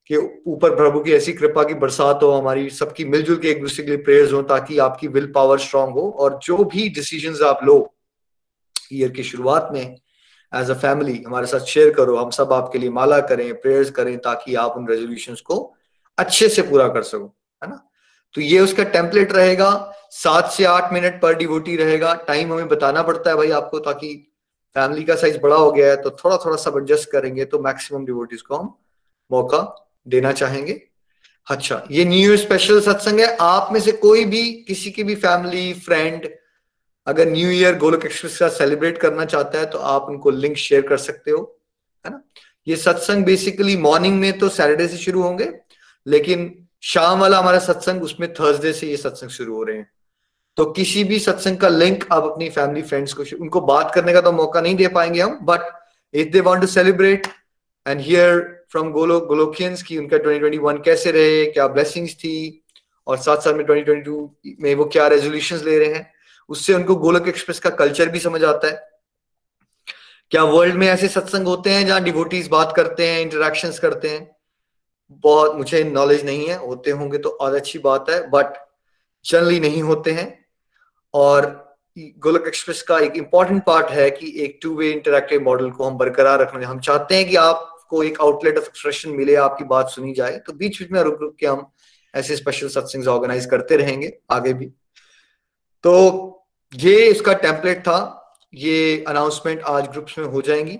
के 0.09 0.17
ऊपर 0.51 0.75
प्रभु 0.75 0.99
की 0.99 1.13
ऐसी 1.13 1.33
कृपा 1.33 1.63
की 1.63 1.73
बरसात 1.73 2.23
हो, 2.23 2.31
हमारी 2.31 2.69
सबकी 2.69 3.05
मिलजुल 3.05 3.37
के 3.37 3.49
एक 3.49 3.61
दूसरे 3.61 3.83
के 3.83 3.91
लिए 3.91 4.01
प्रेयर्स 4.03 4.33
हो, 4.33 4.41
ताकि 4.41 4.77
आपकी 4.79 5.07
विल 5.07 5.31
पावर 5.35 5.59
स्ट्रांग 5.59 5.91
हो। 5.91 6.09
और 6.11 6.39
जो 6.43 6.57
भी 6.63 6.87
डिसीज़न 6.89 7.45
आप 7.45 7.59
लो 7.63 7.93
ईयर 8.93 9.09
की 9.09 9.23
शुरुआत 9.23 9.69
में 9.73 9.81
एज 10.55 10.69
अ 10.69 10.73
फैमिली 10.73 11.23
हमारे 11.27 11.47
साथ 11.47 11.59
शेयर 11.59 11.93
करो। 11.93 12.15
हम 12.17 12.29
सब 12.29 12.53
आपके 12.53 12.79
लिए 12.79 12.89
माला 12.89 13.19
करें 13.19 13.53
प्रेयर्स 13.61 13.91
करें, 13.91 14.17
ताकि 14.17 14.55
आप 14.55 14.73
उन 14.77 14.87
रेजोल्यूशन 14.87 15.35
को 15.45 15.75
अच्छे 16.17 16.49
से 16.49 16.61
पूरा 16.61 16.87
कर 16.87 17.03
सको, 17.03 17.35
है 17.63 17.69
ना? 17.69 17.87
तो 18.35 18.41
ये 18.41 18.59
उसका 18.59 18.83
टेम्पलेट 18.83 19.31
रहेगा। 19.33 19.93
सात 20.11 20.51
से 20.51 20.63
आठ 20.63 20.93
मिनट 20.93 21.21
पर 21.21 21.35
डिवोटी 21.35 21.75
रहेगा। 21.75 22.13
टाइम 22.27 22.53
हमें 22.53 22.67
बताना 22.67 23.03
पड़ता 23.03 23.29
है 23.29 23.35
भाई 23.37 23.51
आपको, 23.51 23.79
ताकि 23.79 24.30
फैमिली 24.75 25.03
का 25.03 25.15
साइज़ 25.15 25.37
बड़ा 25.39 25.55
हो 25.55 25.71
गया 25.71 25.89
है 25.89 26.01
तो 26.01 26.09
थोड़ा 26.11 26.37
थोड़ा 26.37 26.57
सब 26.57 26.77
एडजस्ट 26.77 27.09
करेंगे 27.11 27.45
तो 27.45 27.59
मैक्सिमम 27.59 28.05
डिवोटीज 28.05 28.41
को 28.41 28.55
हम 28.55 28.73
मौका 29.31 29.59
देना 30.07 30.31
चाहेंगे। 30.31 30.81
अच्छा 31.47 31.83
ये 31.91 32.05
न्यू 32.05 32.19
ईयर 32.21 32.37
स्पेशल 32.37 32.79
सत्संग 32.81 33.19
है। 33.19 33.35
आप 33.37 33.69
में 33.73 33.79
से 33.79 33.91
कोई 33.93 34.25
भी, 34.25 34.51
किसी 34.67 34.91
की 34.91 35.03
भी 35.03 35.15
फैमिली 35.15 35.73
फ्रेंड 35.75 36.29
अगर 37.07 37.29
न्यू 37.29 37.49
ईयर 37.49 37.77
गोलक 37.77 38.05
एक्सप्रेस 38.05 38.37
का 38.37 38.47
सेलिब्रेट 38.49 38.97
करना 38.97 39.25
चाहता 39.25 39.59
है 39.59 39.65
तो 39.65 39.77
आप 39.77 40.09
उनको 40.09 40.29
लिंक 40.31 40.57
शेयर 40.57 40.81
कर 40.81 40.97
सकते 40.99 41.31
हो, 41.31 41.59
है 42.05 42.11
ना? 42.11 42.21
ये 42.67 42.75
सत्संग 42.75 43.25
बेसिकली 43.25 43.77
मॉर्निंग 43.77 44.19
में 44.19 44.37
तो 44.39 44.49
सैटरडे 44.49 44.87
से 44.87 44.97
शुरू 44.97 45.21
होंगे, 45.21 45.51
लेकिन 46.05 46.67
शाम 46.83 47.19
वाला 47.19 47.39
हमारा 47.39 47.59
सत्संग 47.59 48.03
उसमें 48.03 48.31
थर्सडे 48.33 48.73
से 48.73 48.87
ये 48.87 48.97
सत्संग 48.97 49.29
शुरू 49.29 49.55
हो 49.55 49.63
रहे 49.63 49.77
हैं। 49.77 49.89
तो 50.61 50.71
किसी 50.71 51.03
भी 51.03 51.17
सत्संग 51.19 51.57
का 51.57 51.67
लिंक 51.67 52.03
आप 52.13 52.23
अपनी 52.23 52.49
फैमिली 52.49 52.81
फ्रेंड्स 52.81 53.13
को, 53.13 53.23
उनको 53.41 53.61
बात 53.61 53.91
करने 53.95 54.13
का 54.13 54.21
तो 54.21 54.31
मौका 54.31 54.61
नहीं 54.61 54.75
दे 54.75 54.87
पाएँगे 54.87 55.21
हम 55.21 55.39
but 55.41 55.61
if 56.13 56.27
they 56.29 56.39
want 56.39 56.61
to 56.61 56.67
celebrate 56.67 57.27
and 57.87 58.01
hear 58.01 58.65
from 58.71 58.91
गोलो 58.91 59.19
गोलोकियंस 59.19 59.83
की 59.83 59.97
उनका 59.97 60.17
2021 60.17 60.81
कैसे 60.85 61.11
रहे, 61.11 61.45
क्या 61.45 61.67
ब्लेसिंग्स 61.67 62.13
थी, 62.13 62.63
और 63.07 63.17
साथ 63.17 63.37
साथ 63.37 63.53
में 63.53 63.65
2022 63.65 64.55
में 64.59 64.75
वो 64.75 64.85
क्या 64.85 65.07
रेजोल्यूशन 65.07 65.55
ले 65.55 65.77
रहे 65.79 65.93
हैं, 65.93 66.13
उससे 66.49 66.73
उनको 66.73 66.95
गोलक 66.95 67.27
एक्सप्रेस 67.27 67.59
का 67.59 67.69
कल्चर 67.69 68.09
भी 68.09 68.19
समझ 68.19 68.43
आता 68.43 68.67
है। 68.67 68.89
क्या 70.31 70.43
वर्ल्ड 70.43 70.75
में 70.75 70.87
ऐसे 70.87 71.07
सत्संग 71.07 71.47
होते 71.47 71.69
हैं 71.69 71.87
जहाँ 71.87 72.03
डिवोटीज 72.03 72.47
बात 72.47 72.73
करते 72.75 73.07
हैं 73.07 73.21
इंटरेक्शंस 73.21 73.79
करते 73.79 74.09
हैं? 74.09 74.35
बहुत, 75.09 75.55
मुझे 75.55 75.83
नॉलेज 75.83 76.25
नहीं 76.25 76.47
है, 76.47 76.57
होते 76.57 76.91
होंगे 76.91 77.17
तो 77.17 77.29
और 77.29 77.55
अच्छी 77.55 77.79
बात 77.79 78.09
है 78.09 78.29
बट 78.29 78.53
जनरली 79.25 79.59
नहीं 79.59 79.81
होते 79.83 80.11
हैं। 80.11 80.40
और 81.13 81.77
गोलक 81.97 82.43
एक्सप्रेस 82.47 82.81
का 82.81 82.99
एक 82.99 83.15
इंपॉर्टेंट 83.15 83.63
पार्ट 83.63 83.87
है 83.87 84.09
कि 84.11 84.33
एक 84.37 84.59
टू 84.63 84.75
वे 84.75 84.91
इंटरेक्टिव 84.91 85.41
मॉडल 85.41 85.69
को 85.69 85.83
हम 85.83 85.97
बरकरार 85.97 86.39
रखना 86.39 86.67
हम 86.67 86.79
चाहते 86.79 87.15
हैं 87.15 87.29
कि 87.29 87.35
आपको 87.35 88.03
एक 88.03 88.21
आउटलेट 88.21 88.57
ऑफ़ 88.57 88.65
एक्सप्रेशन 88.65 89.09
मिले, 89.09 89.35
आपकी 89.35 89.63
बात 89.63 89.89
सुनी 89.89 90.13
जाए। 90.13 90.37
तो 90.37 90.53
बीच 90.53 90.79
बीच 90.79 90.91
में 90.91 91.01
रुक 91.01 91.17
रुक 91.21 91.35
के 91.35 91.47
हम 91.47 91.71
ऐसे 92.15 92.35
स्पेशल 92.35 92.67
सत्संग 92.67 93.07
ऑर्गेनाइज 93.07 93.45
करते 93.45 93.77
रहेंगे 93.77 94.11
आगे 94.31 94.53
भी। 94.53 94.65
तो 95.83 96.47
ये 96.73 96.95
इसका 97.05 97.33
टेम्पलेट 97.33 97.79
था। 97.79 98.17
ये 98.53 99.03
अनाउंसमेंट 99.07 99.61
आज 99.61 99.87
ग्रुप्स 99.87 100.17
में 100.17 100.25
हो 100.25 100.41
जाएँगी। 100.41 100.77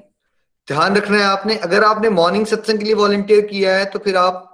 ध्यान 0.68 0.96
रखना 0.96 1.18
है 1.18 1.24
आपने, 1.24 1.56
अगर 1.56 1.84
आपने 1.84 2.10
मॉर्निंग 2.10 2.46
सत्संग 2.46 2.80
के 2.80 2.86
लिए 2.86 2.94
वॉलंटियर 2.94 3.42
किया 3.42 3.76
है 3.76 3.86
तो 3.86 4.00
फिर 4.00 4.18
आप 4.18 4.48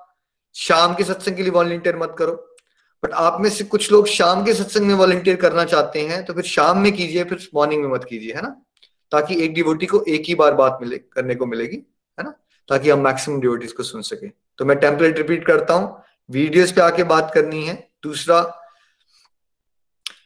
शाम 0.55 0.95
के 0.95 1.03
सत्संग 1.03 1.35
के 1.35 1.43
लिए 1.43 1.51
वॉलंटियर 1.51 1.97
मत 1.97 2.15
करो। 2.19 2.56
बट 3.03 3.11
आप 3.13 3.37
में 3.41 3.49
से 3.49 3.63
कुछ 3.63 3.91
लोग 3.91 4.07
शाम 4.07 4.43
के 4.45 4.53
सत्संग 4.53 4.85
में 4.85 4.93
वॉलंटियर 4.95 5.35
करना 5.37 5.63
चाहते 5.65 6.01
हैं 6.01 6.23
तो 6.25 6.33
फिर 6.33 6.43
शाम 6.45 6.79
में 6.79 6.91
कीजिए, 6.91 7.23
फिर 7.23 7.47
मॉर्निंग 7.55 7.83
में 7.83 7.89
मत 7.89 8.05
कीजिए, 8.09 8.33
है 8.33 8.41
ना? 8.41 8.55
ताकि 9.11 9.41
एक 9.43 9.53
डिवोटी 9.53 9.85
को 9.85 10.03
एक 10.07 10.23
ही 10.27 10.35
बार 10.35 10.53
बात 10.53 10.77
मिले, 10.81 10.97
करने 10.97 11.35
को 11.35 11.45
मिलेगी, 11.45 11.75
है 12.17 12.23
ना? 12.23 12.33
ताकि 12.69 12.89
हम 12.89 12.99
मैक्सिमम 12.99 13.39
डिवोटीज 13.41 13.71
को 13.71 13.83
सुन 13.83 14.01
सके। 14.03 14.27
तो 14.27 14.65
मैं 14.65 14.77
टेम्पलेट 14.79 15.17
रिपीट 15.17 15.45
करता 15.47 15.73
हूँ। 15.73 16.03
वीडियोस 16.29 16.71
पे 16.71 16.81
आके 16.81 17.03
बात 17.05 17.31
करनी 17.33 17.65
है। 17.65 17.75
दूसरा 18.03 18.39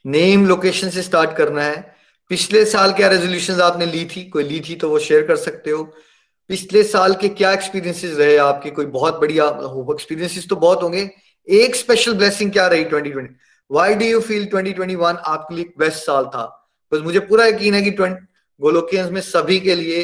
नेम 0.08 0.46
लोकेशन 0.48 0.90
से 0.90 1.02
स्टार्ट 1.02 1.36
करना 1.38 1.64
है। 1.64 1.96
पिछले 2.32 2.64
साल 2.66 2.94
क्या 2.94 3.08
रेजोल्यूशन 3.08 3.62
आपने 3.62 3.86
ली 3.86 4.06
थी? 4.06 4.24
कोई 4.26 4.44
ली 4.44 4.60
थी 4.60 4.76
तो 4.76 4.90
वो 4.90 5.00
शेयर 5.00 5.26
कर 5.28 5.36
सकते 5.38 5.72
हो। 5.72 5.84
पिछले 6.50 6.84
साल 6.84 7.14
के 7.14 7.30
क्या 7.30 7.52
एक्सपीरियंसेस 7.54 8.18
रहे 8.18 8.38
आपके? 8.40 8.70
कोई 8.72 8.86
बहुत 8.88 9.20
बढ़िया 9.20 9.46
एक्सपीरियंसेस 9.94 10.48
तो 10.50 10.56
बहुत 10.58 10.84
होंगे। 10.84 11.10
एक 11.48 11.76
स्पेशल 11.76 12.14
ब्लेसिंग 12.14 12.52
क्या 12.52 12.68
रही 12.68 12.86
2020 12.86 13.28
व्हाई 13.72 13.96
डू 13.96 14.06
यू 14.06 14.20
फील 14.22 14.46
2021 14.46 15.18
आपके 15.18 15.56
लिए 15.56 15.74
बेस्ट 15.80 15.98
साल 15.98 16.26
था? 16.26 16.44
बस 16.92 17.00
मुझे 17.00 17.20
पूरा 17.20 17.46
यकीन 17.46 17.74
है 17.74 17.82
कि 17.82 17.92
गोलोकियंस 17.92 19.12
में 19.12 19.22
सभी 19.22 19.60
के 19.60 19.76
लिए 19.76 20.04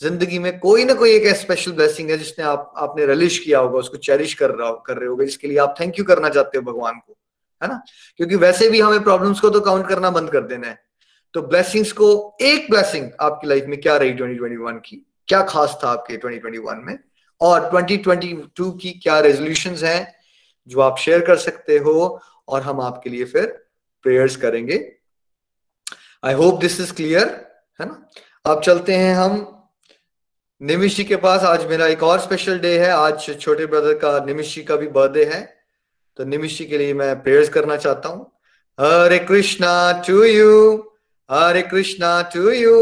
ज़िंदगी 0.00 0.38
में 0.38 0.58
कोई 0.58 0.84
ना 0.84 0.94
कोई 0.94 1.10
एक 1.10 1.26
स्पेशल 1.36 1.72
ब्लेसिंग 1.72 2.10
है 2.10 2.16
जिसने 2.18 2.44
आप 2.44 2.72
आपने 2.76 3.06
रलिश 3.06 3.38
किया 3.38 3.58
होगा, 3.58 3.78
उसको 3.78 3.96
चेरिश 3.96 4.34
कर 4.34 4.50
रहा 4.50 4.70
कर 4.86 4.96
रहे 4.96 5.08
होगे, 5.08 5.24
जिसके 5.24 5.48
लिए 5.48 5.58
आप 5.58 5.74
थैंक 5.80 5.98
यू 5.98 6.04
करना 6.04 6.28
चाहते 6.28 6.58
हो 6.58 6.72
भगवान 6.72 6.94
को, 6.98 7.16
है 7.62 7.68
ना? 7.68 7.82
क्योंकि 8.16 8.36
वैसे 8.36 8.68
भी 8.70 8.80
हमें 8.80 9.02
प्रॉब्लम्स 9.02 9.40
को 9.40 9.50
तो 9.50 9.60
काउंट 9.60 9.88
करना 9.88 10.10
बंद 10.10 10.30
कर 10.30 10.40
देना 10.42 10.68
है। 10.68 10.78
तो 11.34 11.42
ब्लेसिंग्स 11.42 11.92
को 11.92 12.36
एक 12.42 12.70
ब्लेसिंग 12.70 13.10
आपकी 13.20 13.48
लाइफ 13.48 13.64
में 13.64 13.80
क्या 13.80 13.96
रही 13.96 14.12
2021 14.12 14.80
की? 14.84 14.96
क्या 15.28 15.42
खास 15.42 15.78
था 15.84 15.88
आपके 15.88 16.16
2021 16.16 16.84
में? 16.84 16.98
और 17.40 17.70
2022 17.70 18.70
की 18.80 18.90
क्या 19.02 19.18
रेजोल्यूशन 19.20 19.76
हैं? 19.84 20.19
जो 20.68 20.80
आप 20.80 20.98
शेयर 20.98 21.20
कर 21.20 21.36
सकते 21.36 21.78
हो 21.78 22.20
और 22.48 22.62
हम 22.62 22.80
आपके 22.80 23.10
लिए 23.10 23.24
फिर 23.24 23.46
प्रेयर्स 24.02 24.36
करेंगे। 24.36 24.76
I 26.24 26.34
hope 26.34 26.60
this 26.60 26.80
is 26.80 26.92
clear 26.92 27.28
है 27.80 27.86
ना? 27.86 28.08
अब 28.46 28.60
चलते 28.62 28.94
हैं 28.94 29.14
हम। 29.14 29.46
निमिश 30.60 30.96
जी 30.96 31.04
के 31.04 31.16
पास 31.16 31.42
आज 31.42 31.66
मेरा 31.66 31.86
एक 31.86 32.02
और 32.02 32.20
स्पेशल 32.20 32.58
डे 32.58 32.78
है। 32.78 32.90
आज 32.90 33.40
छोटे 33.40 33.66
ब्रदर 33.66 33.94
का 33.94 34.18
निमिश 34.24 34.54
जी 34.54 34.62
का 34.62 34.76
भी 34.76 34.88
बर्थडे 34.88 35.24
है। 35.24 35.40
तो 36.16 36.24
निमिश 36.24 36.58
जी 36.58 36.64
के 36.64 36.78
लिए 36.78 36.94
मैं 36.94 37.22
प्रेयर्स 37.22 37.48
करना 37.48 37.76
चाहता 37.76 38.08
हूँ। 38.08 38.32
Hare 38.78 39.18
Krishna 39.18 40.02
to 40.06 40.22
you 40.24 40.76
Hare 41.30 41.62
Krishna 41.62 42.10
to 42.34 42.50
you 42.50 42.76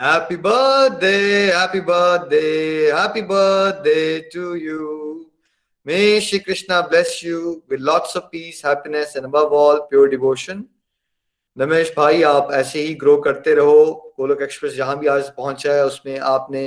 happy 0.00 0.36
birthday 0.36 1.16
happy 1.52 1.80
birthday 1.80 2.40
happy 2.92 3.22
birthday 3.22 4.30
to 4.34 4.54
you 4.54 5.29
May 5.86 6.20
Shri 6.20 6.40
Krishna 6.40 6.86
bless 6.88 7.22
you 7.22 7.62
with 7.66 7.80
lots 7.80 8.14
of 8.14 8.30
peace, 8.30 8.60
happiness, 8.60 9.16
and 9.16 9.24
above 9.24 9.52
all, 9.52 9.86
pure 9.88 10.08
devotion. 10.08 10.64
Namesh 11.56 11.92
भाई 11.96 12.22
आप 12.22 12.48
ऐसे 12.54 12.80
ही 12.80 12.94
grow 12.94 13.16
करते 13.22 13.54
रहो। 13.54 14.14
गोलक 14.16 14.42
express 14.42 14.74
जहाँ 14.74 14.98
भी 14.98 15.06
आज 15.06 15.30
पहुँचा 15.36 15.72
है 15.74 15.84
उसमें 15.86 16.18
आपने 16.18 16.62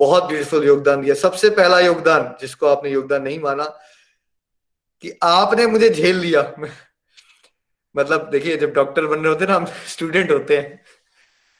बहुत 0.00 0.24
ब्यूटीफुल 0.24 0.64
योगदान 0.66 1.02
दिया। 1.02 1.14
सबसे 1.14 1.50
पहला 1.50 1.80
योगदान 1.80 2.34
जिसको 2.40 2.66
आपने 2.66 2.90
योगदान 2.90 3.22
नहीं 3.22 3.38
माना 3.40 3.64
कि 5.04 5.12
आपने 5.22 5.66
मुझे 5.66 5.88
झेल 5.90 6.16
लिया। 6.16 6.42
मतलब 7.94 8.28
देखिए 8.32 8.56
जब 8.56 8.72
डॉक्टर 8.74 9.06
बन 9.06 9.18
रहे 9.18 9.32
होते 9.32 9.44
हैं 9.44 9.50
ना 9.50 9.56
हम 9.56 9.66
स्टूडेंट 9.88 10.30
होते 10.30 10.56
हैं 10.58 10.80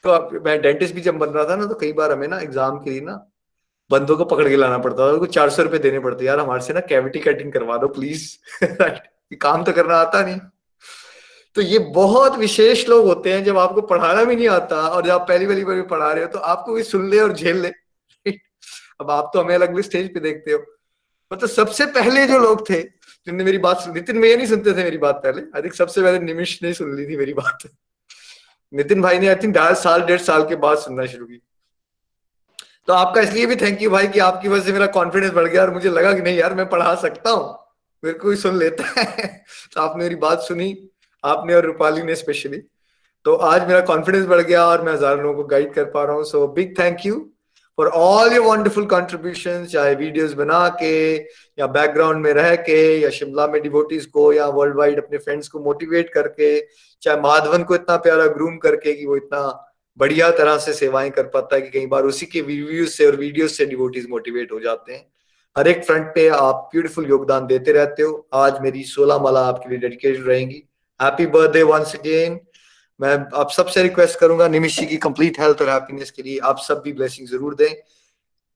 तो 0.03 0.39
मैं 0.45 0.61
डेंटिस्ट 0.61 0.95
भी 0.95 1.01
जब 1.01 1.17
बन 1.17 1.29
रहा 1.29 1.45
था 1.49 1.55
ना 1.55 1.65
तो 1.65 1.75
कई 1.81 1.91
बार 1.93 2.11
हमें 2.11 2.27
ना 2.27 2.39
एग्ज़ाम 2.39 2.79
के 2.83 2.89
लिए 2.89 3.01
ना 3.01 3.17
बंदों 3.91 4.17
को 4.17 4.25
पकड़ 4.25 4.49
के 4.49 4.55
लाना 4.55 4.77
पड़ता 4.77 5.07
था 5.07 5.11
उनको 5.11 5.25
चार 5.25 5.49
सौ 5.49 5.63
रुपए 5.63 5.77
देने 5.77 5.99
पड़ते 5.99 6.25
यार, 6.25 6.39
हमारे 6.39 6.61
से 6.61 6.73
ना 6.73 6.79
कैविटी 6.79 7.19
कटिंग 7.19 7.53
करवा 7.53 7.77
दो 7.77 7.87
प्लीज़ 7.87 8.37
काम 9.41 9.63
तो 9.63 9.71
करना 9.71 9.95
आता 9.95 10.21
नहीं। 10.25 10.39
तो 11.55 11.61
ये 11.61 11.79
बहुत 11.79 12.37
विशेष 12.37 12.89
लोग 12.89 13.05
होते 13.05 13.33
हैं, 13.33 13.43
जब 13.43 13.57
आपको 13.57 13.81
पढ़ाना 13.81 14.23
भी 14.23 14.35
नहीं 14.35 14.47
आता, 14.47 14.75
और 14.87 15.03
जब 15.03 15.11
आप 15.11 15.27
पहली 15.27 15.47
पहली 15.47 15.63
बार 15.63 15.75
भी 15.75 15.81
पढ़ा 15.81 16.11
रहे 16.13 16.23
हो 16.23 16.31
तो 16.31 16.39
आपको 16.39 16.73
भी 16.73 16.83
सुन 16.83 17.09
ले 17.09 17.19
और 17.19 17.33
झेल 17.33 17.57
ले। 17.57 17.71
अब 19.01 19.11
आप 19.11 19.31
तो 19.33 19.41
हमें 19.41 19.55
अलग 19.55 19.75
भी 19.75 19.81
स्टेज 19.81 20.13
पे 20.13 20.19
देखते 20.19 20.51
हो। 20.51 20.59
मतलब 21.33 21.39
तो 21.39 21.47
सबसे 21.47 21.85
पहले 21.85 22.27
जो 22.27 22.37
लोग 22.39 22.69
थे, 22.69 22.81
जिनने 23.27 23.43
मेरी 23.43 23.57
बात 23.57 23.79
सुनी, 23.79 23.93
नितिन 23.93 24.21
भैया 24.21 24.37
नहीं 24.37 24.47
सुनते 24.47 24.71
थे 24.71 24.83
मेरी 24.83 24.97
बात 24.97 25.15
पहले? 25.15 25.41
आई 25.41 25.61
थिंक 25.61 25.73
सबसे 25.73 26.01
पहले 26.01 26.19
निमिष 26.19 26.63
ने 26.63 26.73
सुन 26.73 26.95
ली 26.95 27.05
थी 27.05 27.17
मेरी 27.17 27.33
बात। 27.33 27.57
नितिन 28.73 29.01
भाई 29.01 29.19
ने 29.19 29.27
आई 29.27 29.35
थिंक 29.35 29.55
ढाई 29.55 29.75
साल, 29.75 30.01
डेढ़ 30.01 30.19
साल 30.19 30.43
के 30.49 30.55
बाद 30.55 30.77
सुनना 30.77 31.05
शुरू 31.05 31.25
की। 31.25 31.41
तो 32.87 32.93
आपका 32.93 33.21
इसलिए 33.21 33.45
भी 33.45 33.55
थैंक 33.55 33.81
यू 33.81 33.89
भाई 33.89 34.07
कि 34.07 34.19
आपकी 34.19 34.47
वजह 34.47 34.63
से 34.63 34.73
मेरा 34.73 34.85
कॉन्फिडेंस 34.85 35.31
बढ़ 35.33 35.47
गया 35.47 35.61
और 35.61 35.73
मुझे 35.73 35.89
लगा 35.89 36.13
कि 36.13 36.21
नहीं 36.21 36.37
यार, 36.37 36.53
मैं 36.53 36.69
पढ़ा 36.69 36.93
सकता 36.95 37.29
हूँ। 37.29 37.57
मेरे 38.03 38.17
को 38.19 38.29
भी 38.29 38.35
सुन 38.35 38.57
लेता 38.57 38.83
है। 38.97 39.27
तो 39.73 39.81
आपने 39.81 40.03
मेरी 40.03 40.15
बात 40.15 40.39
सुनी, 40.39 40.75
आपने 41.23 41.55
और 41.55 41.65
रूपाली 41.65 42.03
ने 42.03 42.15
स्पेशली 42.15 42.61
तो 43.25 43.33
आज 43.35 43.67
मेरा 43.67 43.79
कॉन्फिडेंस 43.79 44.25
बढ़ 44.25 44.41
गया 44.41 44.65
और 44.65 44.81
मैं 44.81 44.93
हज़ारों 44.93 45.21
लोगों 45.23 45.35
को 45.35 45.47
गाइड 45.49 45.73
कर 45.73 45.83
पा 45.85 46.03
रहा 46.03 46.15
हूँ। 46.15 46.23
So 46.23 46.47
big 46.47 46.73
thank 46.79 47.05
you 47.05 47.15
for 47.77 47.87
all 47.87 48.33
your 48.33 48.45
wonderful 48.45 48.85
contribution 48.85 49.65
चाहे 49.65 49.93
वीडियोस 49.95 50.33
बना 50.33 50.67
के, 50.81 51.15
या 51.59 51.67
बैकग्राउंड 51.67 52.23
में 52.23 52.33
रह 52.33 52.55
के, 52.55 52.99
या 52.99 53.09
शिमला 53.09 53.47
में 53.47 53.61
डिवोटीज 53.61 54.05
को, 54.05 54.33
या 54.33 54.47
वर्ल्ड 54.47 54.75
वाइड 54.75 55.03
अपने 55.03 55.17
फ्रेंड्स 55.17 55.47
को 55.47 55.59
मोटिवेट 55.59 56.09
करके, 56.13 56.59
चाहे 57.01 57.17
माधवन 57.21 57.63
को 57.63 57.75
इतना 57.75 57.95
प्यारा 57.97 58.25
ग्रूम 58.27 58.57
करके 58.57 58.93
कि 58.93 59.05
वो 59.05 59.15
इतना 59.15 59.70
बढ़िया 59.97 60.29
तरह 60.31 60.57
से 60.57 60.73
सेवाएँ 60.73 61.09
कर 61.11 61.23
पाता 61.27 61.55
है 61.55 61.61
कि 61.61 61.69
कई 61.69 61.85
बार 61.87 62.03
उसी 62.05 62.25
के 62.25 62.41
रिव्यूज़ 62.41 62.89
से 62.89 63.05
और 63.05 63.15
वीडियोस 63.15 63.57
से 63.57 63.65
डिवोटीज 63.65 64.07
मोटिवेट 64.09 64.51
हो 64.51 64.59
जाते 64.59 64.93
हैं। 64.93 65.05
हर 65.55 65.67
एक 65.67 65.83
फ्रंट 65.85 66.07
पे 66.15 66.27
आप 66.29 66.69
ब्यूटीफुल 66.73 67.09
योगदान 67.09 67.47
देते 67.47 67.71
रहते 67.71 68.03
हो। 68.03 68.27
आज 68.33 68.61
मेरी 68.61 68.83
सोलह 68.85 69.19
माला 69.19 69.39
आपके 69.47 69.69
लिए 69.69 69.79
डेडिकेटेड 69.79 70.27
रहेंगी। 70.27 70.63
हैप्पी 70.99 71.25
बर्थडे 71.27 71.63
वंस 71.63 71.95
अगेन 71.95 72.39
मैं 72.99 73.13
आप 73.35 73.51
सबसे 73.51 73.83
रिक्वेस्ट 73.83 74.19
करूँगा 74.19 74.47
निमिशी 74.47 74.85
की 74.85 74.97
कंप्लीट 75.03 75.39
हेल्थ 75.39 75.61
और 75.61 75.69
हैप्पीनेस 75.69 76.11
के 76.11 76.23
लिए 76.23 76.37
आप 76.45 76.57
सब 76.59 76.81
भी 76.83 76.93
ब्लेसिंग 76.93 77.27
ज़रूर 77.27 77.55
दें। 77.55 77.69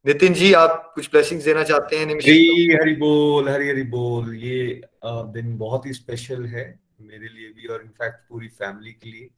नितिन 0.06 0.34
जी, 0.34 0.52
आप 0.54 0.92
कुछ 0.96 1.10
ब्लेसिंग 1.12 1.42
देना 1.42 1.64
चाहते 1.64 1.98
हैं 1.98 2.06
निमिशी 2.06 2.32
हरी 2.32 2.76
हरी 2.76 2.96
बोल, 2.96 3.50
हरी 3.50 3.70
हरी 3.70 3.84
बोल। 3.92 4.36
ये 4.36 4.82
दिन 5.06 5.58
बहुत 5.58 5.86
ही 5.86 5.94
स्पेशल 5.94 6.46
है 6.46 6.68
मेरे 7.02 7.28
लिए 7.28 7.50
भी 7.50 7.68
और 7.68 7.82
इनफैक्ट 7.82 8.30
पूरी 8.30 8.48
फैमिली 8.50 8.92
के 8.94 9.10
लिए। 9.10 9.30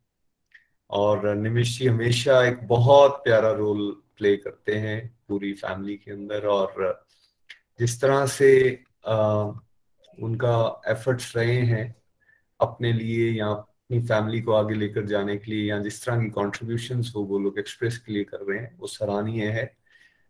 और 0.89 1.35
निमिष 1.35 1.77
जी 1.79 1.87
हमेशा 1.87 2.41
एक 2.45 2.59
बहुत 2.63 3.21
प्यारा 3.23 3.51
रोल 3.51 3.89
प्ले 4.17 4.35
करते 4.37 4.75
हैं 4.75 4.99
पूरी 5.27 5.53
फैमिली 5.53 5.95
के 5.97 6.11
अंदर 6.11 6.45
और 6.47 7.05
जिस 7.79 8.01
तरह 8.01 8.25
से 8.25 8.49
उनका 10.17 10.81
एफर्ट्स 10.87 11.35
रहे 11.37 11.57
हैं 11.61 11.95
अपने 12.59 12.93
लिए 12.93 13.31
या 13.31 13.47
अपनी 13.47 13.99
फैमिली 13.99 14.41
को 14.41 14.51
आगे 14.51 14.75
लेकर 14.75 15.05
जाने 15.05 15.37
के 15.37 15.51
लिए 15.51 15.69
या 15.69 15.79
जिस 15.79 16.05
तरह 16.05 16.23
की 16.23 16.29
कॉन्ट्रीब्यूशन 16.29 17.03
हो 17.15 17.21
वो 17.21 17.39
लोग 17.39 17.59
एक्सप्रेस 17.59 17.97
के 17.97 18.13
लिए 18.13 18.23
कर 18.23 18.37
रहे 18.37 18.59
हैं, 18.59 18.77
वो 18.77 18.87
सराहनीय 18.87 19.47
है। 19.47 19.65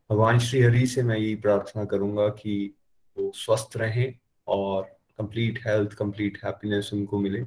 भगवान 0.09 0.39
श्री 0.39 0.61
हरि 0.61 0.85
से 0.87 1.03
मैं 1.03 1.17
यही 1.17 1.35
प्रार्थना 1.35 1.85
करूँगा 1.85 2.27
कि 2.29 2.75
वो 3.17 3.31
स्वस्थ 3.35 3.77
रहें 3.77 4.13
और 4.47 4.83
कंप्लीट 5.17 5.59
हेल्थ 5.67 5.93
कंप्लीट 5.93 6.37
हैप्पीनेस 6.45 6.89
उनको 6.93 7.19
मिले। 7.19 7.43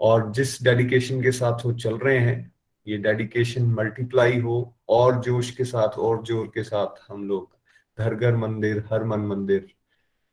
और 0.00 0.30
जिस 0.32 0.62
डेडिकेशन 0.64 1.22
के 1.22 1.32
साथ 1.32 1.64
वो 1.66 1.72
चल 1.74 1.96
रहे 1.98 2.18
हैं, 2.18 2.52
ये 2.86 2.96
डेडिकेशन 2.98 3.66
मल्टीप्लाई 3.72 4.38
हो 4.40 4.56
और 4.88 5.20
जोश 5.22 5.50
के 5.56 5.64
साथ 5.64 5.98
और 5.98 6.22
ज़ोर 6.26 6.46
के 6.54 6.62
साथ 6.64 7.00
हम 7.08 7.26
लोग 7.28 7.58
घर 7.98 8.14
घर 8.14 8.36
मंदिर, 8.36 8.84
हर 8.92 9.04
मन 9.04 9.26
मंदिर 9.26 9.66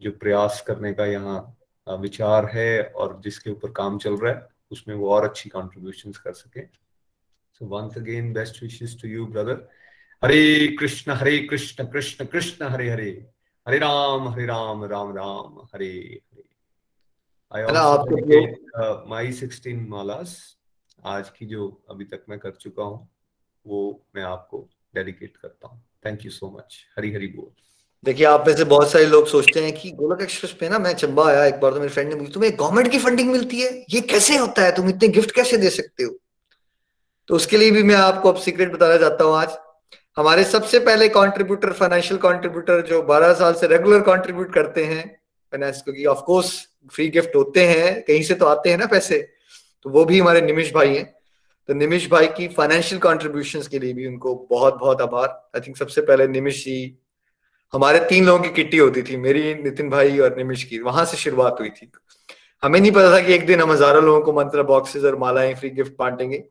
जो 0.01 0.11
प्रयास 0.13 0.63
करने 0.67 0.93
का 0.93 1.05
यहाँ 1.05 1.97
विचार 2.01 2.45
है 2.53 2.83
और 2.83 3.19
जिसके 3.23 3.49
ऊपर 3.51 3.71
काम 3.71 3.97
चल 3.97 4.15
रहा 4.17 4.33
है, 4.33 4.47
उसमें 4.71 4.95
वो 4.95 5.09
और 5.11 5.23
अच्छी 5.23 5.49
कॉन्ट्रीब्यूशन 5.49 6.11
कर 6.13 6.33
सके। 6.33 6.61
So 6.61 7.65
once 7.67 7.97
again 7.97 8.31
best 8.33 8.61
wishes 8.63 9.01
to 9.01 9.07
you 9.07 9.25
brother 9.27 9.67
Hare 10.23 10.67
Krishna 10.79 11.11
Hare 11.13 11.37
Krishna 11.39 11.85
Krishna 11.85 12.25
Krishna, 12.25 12.65
Hare 12.65 12.89
Hare. 12.89 13.11
Hare 13.67 13.77
Ram 13.79 14.27
Hare 14.27 14.45
Ram 14.45 14.83
Ram 14.85 15.15
Ram, 15.15 15.59
Hare 15.73 15.87
Hare. 15.87 16.43
I 17.55 17.63
also 17.63 19.09
my 19.09 19.31
sixteen 19.31 19.85
malas 19.89 20.57
आज 21.05 21.29
की 21.29 21.45
जो 21.45 21.81
अभी 21.89 22.05
तक 22.05 22.23
मैं 22.29 22.39
कर 22.39 22.51
चुका 22.51 22.83
हूँ 22.83 23.07
वो 23.65 24.01
मैं 24.15 24.23
आपको 24.23 24.69
डेडिकेट 24.95 25.37
करता 25.37 25.67
हूँ। 25.67 25.81
Thank 26.05 26.25
you 26.25 26.31
so 26.31 26.55
much 26.57 26.85
Hari 26.97 27.13
Hari 27.13 27.27
बोल। 27.27 27.49
देखिए 28.05 28.25
आप 28.25 28.47
में 28.47 28.55
से 28.55 28.63
बहुत 28.63 28.91
सारे 28.91 29.05
लोग 29.05 29.27
सोचते 29.27 29.63
हैं 29.63 29.73
कि 29.73 29.91
गोलक 29.91 30.21
एक्सप्रेस 30.21 30.51
पे 30.51 30.69
ना 30.69 30.79
मैं 30.79 30.93
चंबा 30.93 31.27
आया 31.27 31.45
एक 31.45 31.59
बार 31.59 31.71
तो 31.71 31.79
मेरे 31.79 31.93
फ्रेंड 31.93 32.09
ने 32.09 32.15
बोली 32.15 32.31
तुम्हें 32.31 32.51
गवर्नमेंट 32.59 32.91
की 32.91 32.99
फंडिंग 32.99 33.31
मिलती 33.31 33.61
है? 33.61 33.85
ये 33.89 34.01
कैसे 34.01 34.37
होता 34.37 34.61
है? 34.61 34.75
तुम 34.75 34.89
इतने 34.89 35.07
गिफ्ट 35.07 35.31
कैसे 35.31 35.57
दे 35.57 35.69
सकते 35.69 36.03
हो? 36.03 36.17
तो 37.27 37.35
उसके 37.35 37.57
लिए 37.57 37.71
भी 37.71 37.83
मैं 37.83 37.95
आपको 37.95 38.29
अब 38.29 38.35
सीक्रेट 38.35 38.71
बताना 38.71 38.97
चाहता 38.97 39.23
हूँ 39.23 39.35
आज। 39.35 39.57
हमारे 40.17 40.43
सबसे 40.43 40.79
पहले 40.79 41.09
कंट्रीब्यूटर 41.09 41.73
फाइनेंशियल 41.73 42.19
कंट्रीब्यूटर 42.19 42.81
जो 42.81 43.01
12 43.01 43.33
साल 43.33 43.53
से 43.53 43.67
रेगुलर 43.67 44.01
कंट्रीब्यूट 44.01 44.53
करते 44.53 44.85
हैं 44.85 45.16
फाइनेंस 45.53 45.81
क्योंकि 45.81 46.05
ऑफ़ 46.05 46.21
कोर्स 46.21 46.51
फ्री 46.93 47.07
गिफ्ट 47.09 47.35
होते 47.35 47.65
हैं, 47.67 48.01
कहीं 48.01 48.23
से 48.23 48.35
तो 48.35 48.45
आते 48.45 48.69
हैं 48.69 48.77
ना 48.77 48.85
पैसे 48.87 49.17
तो 49.85 49.89
वो 49.89 50.05
भी 50.05 50.19
हमारे 50.19 50.41
निमिश 50.41 50.73
भाई 50.73 50.95
हैं। 50.95 51.05
तो 51.69 51.73
निमिश 51.73 52.09
भाई 52.09 52.27
की 52.29 52.47
फाइनेंशियल 52.49 53.01
कॉन्ट्रीब्यूशन 53.01 53.61
के 53.71 53.79
लिए 53.79 53.93
भी 53.93 54.07
उनको 54.07 54.33
बहुत 54.49 54.77
बहुत 54.79 55.01
आभार। 55.01 55.27
आई 55.55 55.61
थिंक 55.61 55.77
सबसे 55.77 56.01
पहले 56.01 56.27
निमिश 56.29 56.63
जी, 56.65 56.97
हमारे 57.73 57.99
तीन 58.09 58.25
लोगों 58.25 58.43
की 58.43 58.49
किट्टी 58.51 58.77
होती 58.77 59.01
थी, 59.03 59.17
मेरी, 59.17 59.53
नितिन 59.55 59.89
भाई 59.89 60.19
और 60.19 60.37
निमिश 60.37 60.63
की, 60.63 60.79
वहाँ 60.79 61.05
से 61.05 61.17
शुरुआत 61.17 61.57
हुई 61.59 61.69
थी। 61.69 61.91
हमें 62.63 62.79
नहीं 62.79 62.91
पता 62.91 63.11
था 63.11 63.19
कि 63.21 63.33
एक 63.33 63.45
दिन 63.47 63.61
हम 63.61 63.71
हज़ारों 63.71 64.03
लोगों 64.03 64.21
को 64.21 64.33
मंत्र 64.33 64.63
बॉक्सेस 64.63 65.03
और 65.03 65.15
मालाएँ 65.19 65.53
फ्री 65.55 65.69
गिफ्ट 65.71 65.93
बांटेंगे 65.99 66.43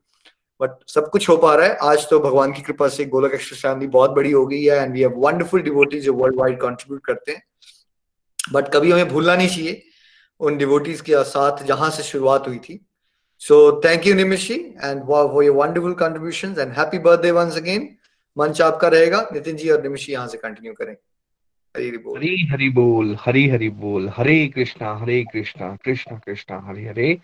बट 0.59 0.77
सब 0.89 1.09
कुछ 1.09 1.27
हो 1.29 1.35
पा 1.37 1.55
रहा 1.55 1.67
है। 1.67 1.75
आज 1.83 2.07
तो 2.09 2.19
भगवान 2.19 2.53
की 2.53 2.61
कृपा 2.61 2.87
से 2.89 3.05
गोलक 3.07 3.33
एक्सप्रेस 3.33 3.61
फैमिली 3.61 3.87
बहुत 3.87 4.11
बड़ी 4.11 4.31
हो 4.31 4.45
गई 4.45 4.63
है 4.63 4.77
and 4.77 4.93
we 4.93 5.01
have 5.01 5.19
wonderful 5.25 5.61
devotees 5.61 6.03
जो 6.03 6.13
वर्ल्ड 6.13 6.39
वाइड 6.39 6.59
कंट्रीब्यूट 6.61 7.05
करते 7.05 7.31
हैं। 7.31 7.43
बट 8.51 8.67
कभी 8.73 8.91
हमें 8.91 9.07
भूलना 9.07 9.35
नहीं 9.35 9.47
चाहिए 9.47 9.83
उन 10.39 10.57
डिवोटीज 10.57 11.01
के 11.01 11.23
साथ 11.23 11.63
जहाँ 11.63 11.89
से 11.89 12.03
शुरुआत 12.03 12.47
हुई 12.47 12.57
थी। 12.57 12.85
So, 13.41 13.55
thank 13.55 13.99
you 13.99 14.13
Nimishi 14.13 14.59
and 14.85 15.01
for 15.03 15.43
your 15.43 15.55
wonderful 15.57 15.95
contributions, 16.01 16.55
and 16.57 16.75
happy 16.77 17.03
birthday 17.05 17.31
once 17.33 17.57
again. 17.57 17.81
मंच 18.37 18.61
आपका 18.61 18.87
रहेगा। 18.87 19.29
नितिन 19.33 19.55
जी 19.55 19.69
और 19.69 19.83
निमिशी 19.83 20.11
यहाँ 20.11 20.27
से 20.27 20.37
कंटिन्यू 20.37 20.73
करें। 20.73 20.95
हरी 22.17 22.47
हरी 22.47 22.69
बोल, 22.69 23.17
हरी 23.25 23.49
हरी 23.49 23.69
बोल। 23.69 24.09
हरे 24.09 24.47
कृष्णा 24.47 24.95
हरे 24.95 25.23
कृष्णा, 25.23 25.77
कृष्ण, 25.85 26.17
कृष्णा, 26.17 26.59
हरे 26.67 26.87
हरे। 26.87 27.19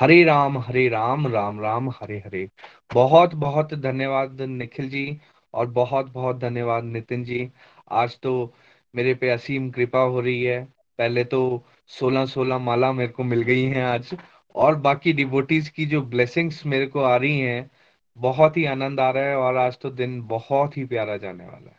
हरे 0.00 0.24
राम 0.24 0.58
हरे 0.58 0.88
राम 0.88 1.26
राम 1.28 1.60
राम, 1.60 1.90
हरे 1.90 2.18
हरे। 2.18 2.48
बहुत 2.94 3.34
बहुत 3.34 3.74
धन्यवाद 3.74 4.40
निखिल 4.40 4.88
जी, 4.90 5.20
और 5.54 5.66
बहुत 5.66 6.06
बहुत 6.06 6.38
धन्यवाद 6.38 6.84
नितिन 6.84 7.24
जी। 7.24 7.50
आज 7.90 8.18
तो 8.22 8.54
मेरे 8.94 9.14
पे 9.14 9.28
असीम 9.30 9.70
कृपा 9.70 10.00
हो 10.00 10.20
रही 10.20 10.42
है। 10.42 10.62
पहले 10.98 11.24
तो 11.24 11.64
सोलह 11.90 12.26
सोलह 12.26 12.58
माला 12.58 12.92
मेरे 12.92 13.12
को 13.12 13.24
मिल 13.24 13.42
गई 13.42 13.64
हैं 13.64 13.84
आज, 13.84 14.14
और 14.54 14.74
बाकी 14.76 15.12
डिवोटीज 15.12 15.68
की 15.68 15.86
जो 15.86 16.00
ब्लेसिंग्स 16.02 16.64
मेरे 16.66 16.86
को 16.86 17.00
आ 17.00 17.16
रही 17.16 17.38
हैं, 17.40 17.70
बहुत 18.16 18.56
ही 18.56 18.64
आनंद 18.64 19.00
आ 19.00 19.10
रहा 19.10 19.24
है 19.24 19.36
और 19.36 19.56
आज 19.56 19.78
तो 19.78 19.90
दिन 19.90 20.20
बहुत 20.22 20.76
ही 20.76 20.84
प्यारा 20.84 21.16
जाने 21.16 21.44
वाला 21.44 21.70
है। 21.70 21.76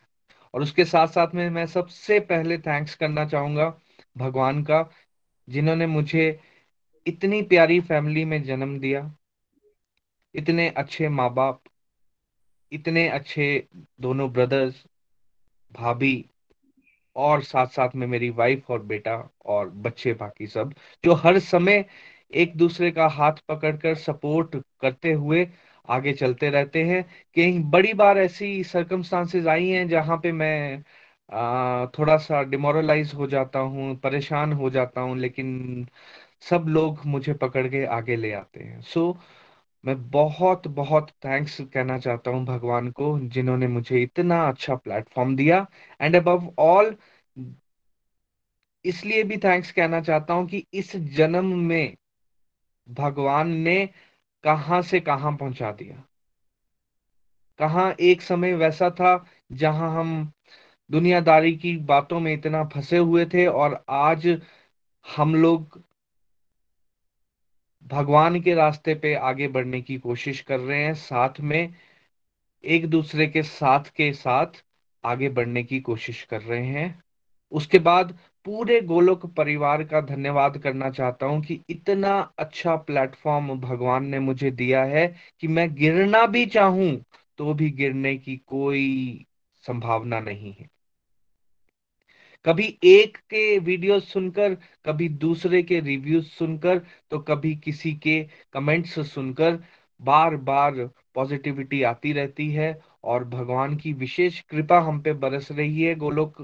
और 0.53 0.61
उसके 0.61 0.85
साथ 0.85 1.07
साथ 1.07 1.35
में 1.35 1.49
मैं 1.49 1.65
सबसे 1.65 2.19
पहले 2.19 2.57
थैंक्स 2.57 2.95
करना 2.95 3.25
चाहूँगा 3.25 3.73
भगवान 4.15 4.63
का, 4.63 4.89
जिन्होंने 5.47 5.87
मुझे 5.87 6.39
इतनी 7.05 7.41
प्यारी 7.41 7.79
फैमिली 7.81 8.25
में 8.25 8.41
जन्म 8.43 8.79
दिया, 8.79 9.15
इतने 10.35 10.69
अच्छे 10.69 11.09
माँ 11.09 11.33
बाप 11.33 11.61
इतने 12.71 13.07
अच्छे 13.09 13.67
दोनों 14.01 14.31
ब्रदर्स 14.33 14.83
भाभी 15.71 16.28
और 17.15 17.41
साथ 17.43 17.67
साथ 17.69 17.95
में 17.95 18.05
मेरी 18.07 18.29
वाइफ 18.31 18.69
और 18.71 18.81
बेटा 18.85 19.15
और 19.47 19.69
बच्चे 19.79 20.13
बाकी 20.15 20.47
सब 20.47 20.73
जो 21.03 21.13
हर 21.15 21.39
समय 21.41 21.85
एक 22.33 22.55
दूसरे 22.57 22.91
का 22.91 23.07
हाथ 23.09 23.33
पकड़कर 23.47 23.95
सपोर्ट 23.97 24.55
करते 24.81 25.11
हुए 25.13 25.47
आगे 25.89 26.13
चलते 26.13 26.49
रहते 26.49 26.83
हैं। 26.83 27.03
कहीं 27.35 27.59
बड़ी 27.71 27.93
बार 27.93 28.17
ऐसी 28.17 28.63
सर्कमस्टांसेस 28.63 29.47
आई 29.47 29.67
हैं 29.69 29.87
जहाँ 29.87 30.17
पे 30.17 30.31
मैं 30.33 30.83
आ, 31.29 31.85
थोड़ा 31.89 32.17
सा 32.19 32.41
डिमोरलाइज 32.43 33.13
हो 33.13 33.27
जाता 33.27 33.59
हूँ 33.69 33.95
परेशान 33.99 34.53
हो 34.53 34.69
जाता 34.69 35.01
हूँ 35.01 35.17
लेकिन 35.17 35.87
सब 36.41 36.65
लोग 36.69 37.05
मुझे 37.05 37.33
पकड़ 37.35 37.67
के 37.67 37.85
आगे 37.91 38.15
ले 38.15 38.31
आते 38.33 38.63
हैं। 38.63 38.81
सो 38.81 39.11
so, 39.13 39.19
मैं 39.83 39.95
बहुत 40.11 40.67
बहुत 40.67 41.09
थैंक्स 41.25 41.59
कहना 41.73 41.97
चाहता 41.99 42.31
हूँ 42.31 42.45
भगवान 42.45 42.89
को, 42.91 43.19
जिन्होंने 43.19 43.67
मुझे 43.67 44.01
इतना 44.03 44.41
अच्छा 44.49 44.75
प्लेटफॉर्म 44.75 45.35
दिया। 45.35 45.65
एंड 46.01 46.15
अबव 46.15 46.53
ऑल 46.59 46.95
इसलिए 48.85 49.23
भी 49.23 49.37
थैंक्स 49.37 49.71
कहना 49.71 50.01
चाहता 50.01 50.33
हूँ 50.33 50.47
कि 50.47 50.65
इस 50.73 50.95
जन्म 51.15 51.45
में 51.59 51.95
भगवान 52.87 53.49
ने 53.57 53.85
कहाँ 54.43 54.81
से 54.81 54.99
कहाँ 54.99 55.35
पहुँचा 55.37 55.71
दिया। 55.71 56.03
कहा 57.59 57.89
एक 58.01 58.21
समय 58.21 58.53
वैसा 58.53 58.89
था 58.89 59.13
जहाँ 59.53 59.89
हम 59.95 60.31
दुनियादारी 60.89 61.55
की 61.57 61.75
बातों 61.85 62.19
में 62.19 62.33
इतना 62.33 62.63
फंसे 62.65 62.97
हुए 62.97 63.25
थे 63.25 63.45
और 63.47 63.83
आज 63.89 64.27
हम 65.05 65.35
लोग 65.35 65.81
भगवान 67.85 68.39
के 68.41 68.53
रास्ते 68.53 68.95
पे 68.95 69.13
आगे 69.15 69.47
बढ़ने 69.47 69.81
की 69.81 69.97
कोशिश 69.97 70.41
कर 70.41 70.59
रहे 70.59 70.83
हैं, 70.83 70.93
साथ 70.93 71.39
में 71.41 71.73
एक 72.63 72.87
दूसरे 72.89 73.27
के 73.27 73.43
साथ 73.43 73.89
के 73.89 74.11
साथ 74.13 74.63
आगे 75.03 75.29
बढ़ने 75.29 75.63
की 75.63 75.79
कोशिश 75.79 76.23
कर 76.23 76.41
रहे 76.41 76.65
हैं। 76.65 77.03
उसके 77.51 77.79
बाद 77.79 78.17
पूरे 78.45 78.81
गोलोक 78.81 79.25
परिवार 79.35 79.83
का 79.83 80.01
धन्यवाद 80.01 80.57
करना 80.57 80.89
चाहता 80.89 81.25
हूँ 81.25 81.41
कि 81.43 81.59
इतना 81.69 82.17
अच्छा 82.39 82.75
प्लेटफॉर्म 82.75 83.59
भगवान 83.59 84.05
ने 84.05 84.19
मुझे 84.19 84.51
दिया 84.51 84.83
है 84.85 85.07
कि 85.41 85.47
मैं 85.47 85.73
गिरना 85.75 86.25
भी 86.27 86.45
चाहूँ 86.45 86.91
तो 87.37 87.53
भी 87.53 87.69
गिरने 87.71 88.17
की 88.17 88.37
कोई 88.37 89.25
संभावना 89.63 90.19
नहीं 90.19 90.53
है। 90.53 90.69
कभी 92.45 92.63
एक 92.83 93.17
के 93.29 93.57
वीडियो 93.59 93.99
सुनकर, 93.99 94.55
कभी 94.85 95.07
दूसरे 95.09 95.61
के 95.63 95.79
रिव्यूज़ 95.79 96.25
सुनकर 96.27 96.81
तो 97.11 97.19
कभी 97.19 97.55
किसी 97.55 97.93
के 97.95 98.21
कमेंट्स 98.53 98.99
सुनकर 99.09 99.59
बार 100.01 100.35
बार 100.35 100.89
पॉजिटिविटी 101.15 101.81
आती 101.83 102.13
रहती 102.13 102.49
है 102.51 102.79
और 103.03 103.23
भगवान 103.23 103.75
की 103.75 103.93
विशेष 103.93 104.39
कृपा 104.41 104.79
हम 104.79 105.01
पे 105.01 105.13
बरस 105.13 105.51
रही 105.51 105.81
है 105.81 105.95
गोलोक 105.95 106.41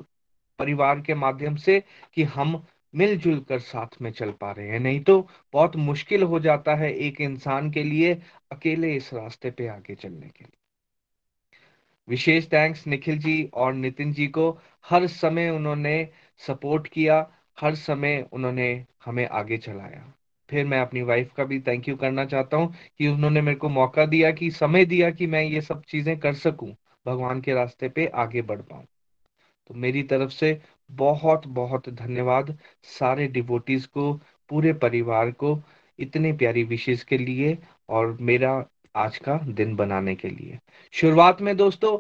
परिवार 0.60 1.02
के 1.02 1.14
माध्यम 1.16 1.56
से 1.56 1.84
कि 2.14 2.24
हम 2.24 2.62
मिलजुल 2.94 3.40
कर 3.40 3.60
साथ 3.60 4.02
में 4.02 4.12
चल 4.12 4.32
पा 4.32 4.52
रहे 4.52 4.68
हैं। 4.70 4.80
नहीं 4.80 5.00
तो 5.04 5.20
बहुत 5.54 5.76
मुश्किल 5.76 6.24
हो 6.24 6.40
जाता 6.40 6.76
है 6.76 6.94
एक 6.98 7.22
इंसान 7.22 7.72
के 7.72 7.84
लिए 7.84 8.14
अकेले 8.52 8.96
इस 8.96 9.14
रास्ते 9.14 9.52
पे 9.52 9.68
आगे 9.68 9.96
चलने 9.96 10.28
के 10.28 10.44
लिए। 10.44 10.58
विशेष 12.08 12.48
थैंक्स 12.54 12.86
निखिल 12.88 13.18
जी 13.20 13.44
और 13.54 13.74
नितिन 13.74 14.14
जी 14.14 14.28
को। 14.28 14.50
हर 14.86 15.08
समय 15.08 15.50
उन्होंने 15.50 15.98
सपोर्ट 16.42 16.88
किया, 16.88 17.20
हर 17.58 17.76
समय 17.76 18.26
उन्होंने 18.34 18.86
हमें 19.06 19.28
आगे 19.28 19.58
चलाया। 19.58 20.14
फिर 20.50 20.66
मैं 20.66 20.80
अपनी 20.80 21.02
वाइफ 21.02 21.32
का 21.38 21.44
भी 21.44 21.60
थैंक 21.60 21.88
यू 21.90 21.96
करना 21.96 22.26
चाहता 22.26 22.58
हूँ 22.58 22.74
कि 23.00 23.08
उन्होंने 23.08 23.42
मेरे 23.42 23.58
को 23.58 23.70
मौका 23.70 24.06
दिया, 24.06 24.32
कि 24.32 24.52
समय 24.52 24.86
दिया 24.86 25.10
कि 25.12 25.28
मैं 25.28 25.44
ये 25.44 25.62
सब 25.62 25.84
चीज़ें 25.84 26.18
कर 26.20 26.34
सकूँ, 26.36 26.76
भगवान 27.06 27.42
के 27.42 27.54
रास्ते 27.54 27.90
पे 27.90 28.06
आगे 28.16 28.42
बढ़ 28.42 28.62
पाऊँ। 28.62 28.86
तो 29.70 29.74
मेरी 29.74 30.04
तरफ़ 30.04 30.32
से 30.32 30.60
बहुत 30.92 31.48
बहुत 31.50 31.90
धन्यवाद 31.90 32.58
सारे 32.90 33.28
डिवोटीज 33.28 33.86
को, 33.86 34.14
पूरे 34.50 34.74
परिवार 34.74 35.32
को, 35.32 35.60
इतने 36.00 36.34
प्यारी 36.34 36.64
विशेष 36.64 37.04
के 37.04 37.18
लिए 37.18 37.58
और 37.90 38.18
मेरा 38.22 38.58
आज 38.96 39.18
का 39.18 39.38
दिन 39.38 39.76
बनाने 39.76 40.16
के 40.16 40.30
लिए। 40.30 40.60
शुरुआत 40.94 41.42
में 41.42 41.56
दोस्तों, 41.58 41.98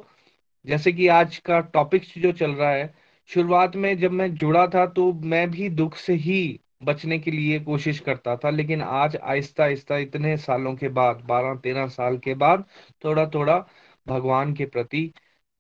जैसे 0.66 0.91
कि 0.93 1.08
आज 1.08 1.38
का 1.38 1.60
टॉपिक 1.60 2.04
जो 2.18 2.32
चल 2.32 2.52
रहा 2.52 2.70
है, 2.72 2.93
शुरुआत 3.30 3.76
में 3.76 3.98
जब 3.98 4.12
मैं 4.12 4.34
जुड़ा 4.36 4.66
था 4.68 4.86
तो 4.88 5.12
मैं 5.14 5.50
भी 5.52 5.70
दुख 5.70 5.96
से 5.96 6.14
ही 6.14 6.60
बचने 6.84 7.20
के 7.20 7.32
लिए 7.32 7.60
कोशिश 7.60 8.00
करता 8.00 8.36
था, 8.36 8.50
लेकिन 8.50 8.82
आज 8.82 9.16
आहिस्ता 9.16 9.64
आहिस्ता 9.64 9.98
इतने 9.98 10.36
सालों 10.38 10.76
के 10.76 10.89
बाद, 10.89 11.24
बारह 11.26 11.56
तेरह 11.56 11.88
साल 11.88 12.18
के 12.18 12.34
बाद 12.36 12.66
थोड़ा 13.06 13.26
थोड़ा 13.26 13.58
भगवान 14.08 14.54
के 14.54 14.66
प्रति 14.66 15.12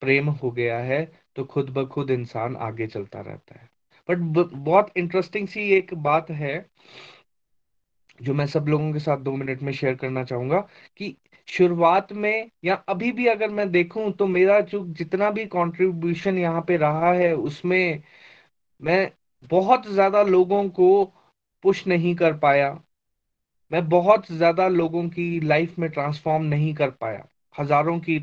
प्रेम 0.01 0.29
हो 0.29 0.51
गया 0.51 0.77
है 0.79 1.05
तो 1.35 1.43
खुद 1.43 1.69
ब 1.69 1.87
खुद 1.87 2.11
इंसान 2.11 2.55
आगे 2.55 2.87
चलता 2.87 3.21
रहता 3.21 3.59
है। 3.59 3.69
बट 4.09 4.17
बहुत 4.55 4.91
इंटरेस्टिंग 4.97 5.47
सी 5.47 5.61
एक 5.71 5.93
बात 5.93 6.29
है 6.31 6.57
जो 8.19 8.33
मैं 8.33 8.45
सब 8.47 8.65
लोगों 8.69 8.91
के 8.93 8.99
साथ 8.99 9.17
दो 9.19 9.31
मिनट 9.35 9.61
में 9.61 9.71
शेयर 9.73 9.95
करना 9.95 10.23
चाहूँगा 10.23 10.59
कि 10.97 11.15
शुरुआत 11.47 12.11
में 12.13 12.49
या 12.65 12.75
अभी 12.89 13.11
भी 13.11 13.27
अगर 13.27 13.49
मैं 13.51 13.69
देखूँ 13.71 14.11
तो 14.13 14.27
मेरा 14.27 14.59
जो 14.63 14.85
जितना 14.93 15.29
भी 15.31 15.45
कंट्रीब्यूशन 15.47 16.37
यहाँ 16.37 16.61
पे 16.61 16.77
रहा 16.77 17.11
है, 17.13 17.33
उसमें 17.35 18.03
मैं 18.81 19.11
बहुत 19.51 19.87
ज़्यादा 19.87 20.23
लोगों 20.23 20.67
को 20.71 21.05
पुश 21.63 21.85
नहीं 21.87 22.15
कर 22.15 22.37
पाया। 22.37 22.73
मैं 23.71 23.87
बहुत 23.89 24.31
ज़्यादा 24.31 24.67
लोगों 24.69 25.07
की 25.09 25.39
लाइफ 25.41 25.77
में 25.79 25.89
ट्रांसफॉर्म 25.91 26.43
नहीं 26.45 26.73
कर 26.75 26.89
पाया। 26.91 27.27
हज़ारों 27.55 27.99
की 27.99 28.17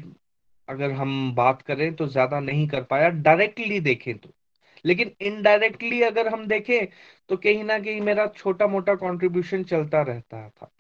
अगर 0.69 0.93
हम 0.93 1.35
बात 1.35 1.63
करें 1.63 1.95
तो 1.97 2.07
ज़्यादा 2.09 2.41
नहीं 2.41 2.69
कर 2.69 2.83
पाया। 2.85 3.09
डायरेक्टली 3.09 3.81
देखें 3.81 4.17
तो। 4.19 4.31
लेकिन 4.85 5.13
इनडायरेक्टली 5.21 6.03
अगर 6.03 6.29
हम 6.29 6.47
देखें 6.47 6.87
तो 7.29 7.37
कहीं 7.37 7.65
ना 7.65 7.79
कहीं 7.79 8.01
मेरा 8.01 8.27
छोटा 8.29 8.67
मोटा 8.67 8.95
कॉन्ट्रीब्यूशन 8.95 9.65
चलता 9.65 10.03
रहता 10.03 10.49
था। 10.51 10.71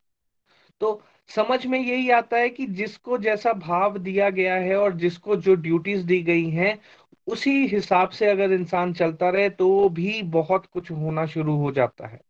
तो 0.80 1.02
समझ 1.30 1.66
में 1.66 1.78
यही 1.80 2.10
आता 2.10 2.36
है 2.36 2.48
कि 2.50 2.66
जिसको 2.66 3.18
जैसा 3.18 3.52
भाव 3.52 3.98
दिया 3.98 4.30
गया 4.30 4.54
है 4.56 4.76
और 4.76 4.96
जिसको 4.96 5.36
जो 5.36 5.54
ड्यूटीज़ 5.56 6.06
दी 6.06 6.22
गई 6.22 6.48
हैं, 6.50 6.78
उसी 7.26 7.50
हिसाब 7.66 8.10
से 8.10 8.26
अगर 8.26 8.52
इंसान 8.52 8.92
चलता 8.94 9.30
रहे 9.30 9.48
तो 9.50 9.88
भी 9.90 10.22
बहुत 10.32 10.66
कुछ 10.66 10.90
होना 10.90 11.26
शुरू 11.26 11.56
हो 11.56 11.72
जाता 11.72 12.06
है। 12.06 12.20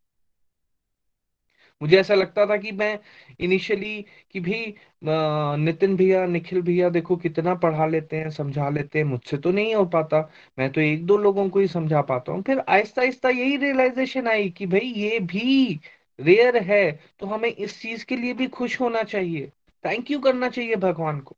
मुझे 1.83 1.99
ऐसा 2.01 2.15
लगता 2.15 2.47
था 2.47 2.57
कि 2.57 2.73
मैं 2.73 2.99
इनिशियली 3.41 4.01
कि 4.33 4.41
भी 4.41 4.65
नितिन 5.05 5.97
भैया, 5.97 6.25
निखिल 6.27 6.61
भैया 6.63 6.89
देखो 6.91 7.17
कितना 7.17 7.55
पढ़ा 7.57 7.87
लेते 7.87 8.17
हैं, 8.17 8.31
समझा 8.31 8.69
लेते 8.71 8.99
हैं, 8.99 9.05
मुझसे 9.07 9.37
तो 9.39 9.51
नहीं 9.53 9.75
हो 9.75 9.85
पाता। 9.89 10.21
मैं 10.59 10.71
तो 10.73 10.81
एक 10.81 11.05
दो 11.07 11.17
लोगों 11.19 11.49
को 11.51 11.61
ही 11.61 11.69
समझा 11.69 12.03
पाता 12.03 12.33
हूँ। 12.33 12.43
फिर 12.43 12.59
आहिस्ता 12.61 13.03
आहिस्ता 13.03 13.29
यही 13.31 13.57
रियलाइजेशन 13.57 14.29
आई 14.29 14.51
कि 14.51 14.67
भाई 14.67 14.93
ये 14.97 15.19
भी 15.27 15.81
रेयर 16.19 16.57
है 16.65 16.83
तो 17.21 17.27
हमें 17.27 17.49
इस 17.51 17.81
चीज़ 17.83 18.05
के 18.07 18.17
लिए 18.17 18.35
भी 18.35 18.47
खुश 18.51 18.81
होना 18.81 19.03
चाहिए। 19.05 19.51
थैंक 19.85 20.11
यू 20.11 20.19
करना 20.21 20.49
चाहिए 20.49 20.77
भगवान 20.79 21.21
को। 21.21 21.37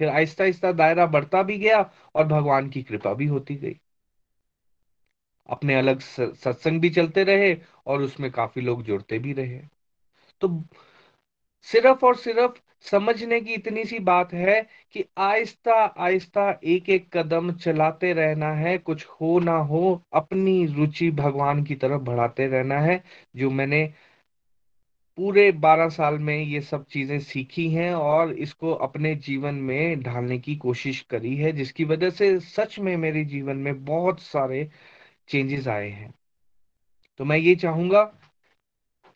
फिर 0.00 0.08
आहिस्ता 0.08 0.44
आहिस्ता 0.44 0.70
दायरा 0.72 1.06
बढ़ता 1.06 1.42
भी 1.42 1.58
गया 1.58 1.80
और 2.14 2.26
भगवान 2.26 2.68
की 2.70 2.82
कृपा 2.82 3.14
भी 3.14 3.26
होती 3.26 3.56
गई। 3.56 3.78
अपने 5.48 5.74
अलग 5.74 6.00
सत्संग 6.00 6.80
भी 6.80 6.90
चलते 6.90 7.24
रहे 7.24 7.56
और 7.86 8.02
उसमें 8.02 8.30
काफ़ी 8.32 8.62
लोग 8.62 8.82
जुड़ते 8.84 9.18
भी 9.18 9.32
रहे। 9.32 9.60
तो 10.42 10.48
सिर्फ़ 11.66 12.04
और 12.06 12.16
सिर्फ़ 12.16 12.58
समझने 12.84 13.40
की 13.40 13.54
इतनी 13.54 13.84
सी 13.84 13.98
बात 14.00 14.32
है 14.34 14.60
कि 14.92 15.04
आहिस्ता 15.18 15.74
आहिस्ता 15.74 16.48
एक 16.66 16.88
एक 16.88 17.08
कदम 17.16 17.52
चलाते 17.54 18.12
रहना 18.12 18.52
है, 18.54 18.76
कुछ 18.78 19.06
हो 19.20 19.38
ना 19.40 19.56
हो 19.64 20.02
अपनी 20.14 20.64
रुचि 20.66 21.10
भगवान 21.14 21.64
की 21.64 21.74
तरफ़ 21.76 22.02
बढ़ाते 22.02 22.46
रहना 22.46 22.80
है, 22.80 23.02
जो 23.36 23.50
मैंने 23.52 23.84
पूरे 25.18 25.50
बारह 25.54 25.88
साल 25.88 26.18
में 26.18 26.36
ये 26.38 26.60
सब 26.60 26.84
चीज़ें 26.86 27.18
सीखी 27.20 27.68
हैं 27.70 27.92
और 27.94 28.32
इसको 28.38 28.72
अपने 28.82 29.14
जीवन 29.18 29.54
में 29.62 30.02
ढालने 30.02 30.38
की 30.38 30.54
कोशिश 30.56 31.00
करी 31.10 31.34
है, 31.36 31.52
जिसकी 31.52 31.84
वजह 31.84 32.10
से 32.10 32.38
सच 32.40 32.78
में 32.78 32.96
मेरे 32.96 33.24
जीवन 33.24 33.56
में 33.58 33.84
बहुत 33.84 34.20
सारे 34.20 34.62
चेंजेस 35.28 35.68
आए 35.68 35.88
हैं। 35.88 36.14
तो 37.20 37.24
मैं 37.24 37.36
ये 37.36 37.54
चाहूँगा 37.54 38.02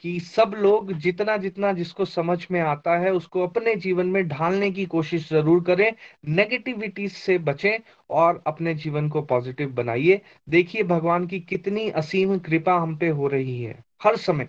कि 0.04 0.20
सब 0.20 0.54
लोग 0.56 0.92
जितना 0.92 1.36
जितना 1.36 1.72
जिसको 1.72 2.04
समझ 2.04 2.46
में 2.50 2.60
आता 2.60 2.96
है, 2.98 3.10
उसको 3.12 3.46
अपने 3.46 3.74
जीवन 3.76 4.06
में 4.06 4.28
ढालने 4.28 4.70
की 4.70 4.86
कोशिश 4.86 5.28
ज़रूर 5.28 5.62
करें 5.64 5.92
नेगेटिविटी 6.28 7.08
से 7.08 7.38
बचें 7.38 7.78
और 8.10 8.42
अपने 8.46 8.74
जीवन 8.74 9.08
को 9.08 9.22
पॉजिटिव 9.22 9.70
बनाइए। 9.72 10.20
देखिए 10.48 10.82
भगवान 10.82 11.26
की 11.26 11.40
कितनी 11.40 11.88
असीम 11.90 12.38
कृपा 12.38 12.74
हम 12.74 12.96
पे 12.96 13.08
हो 13.08 13.28
रही 13.28 13.62
है। 13.62 13.82
हर 14.02 14.16
समय 14.16 14.48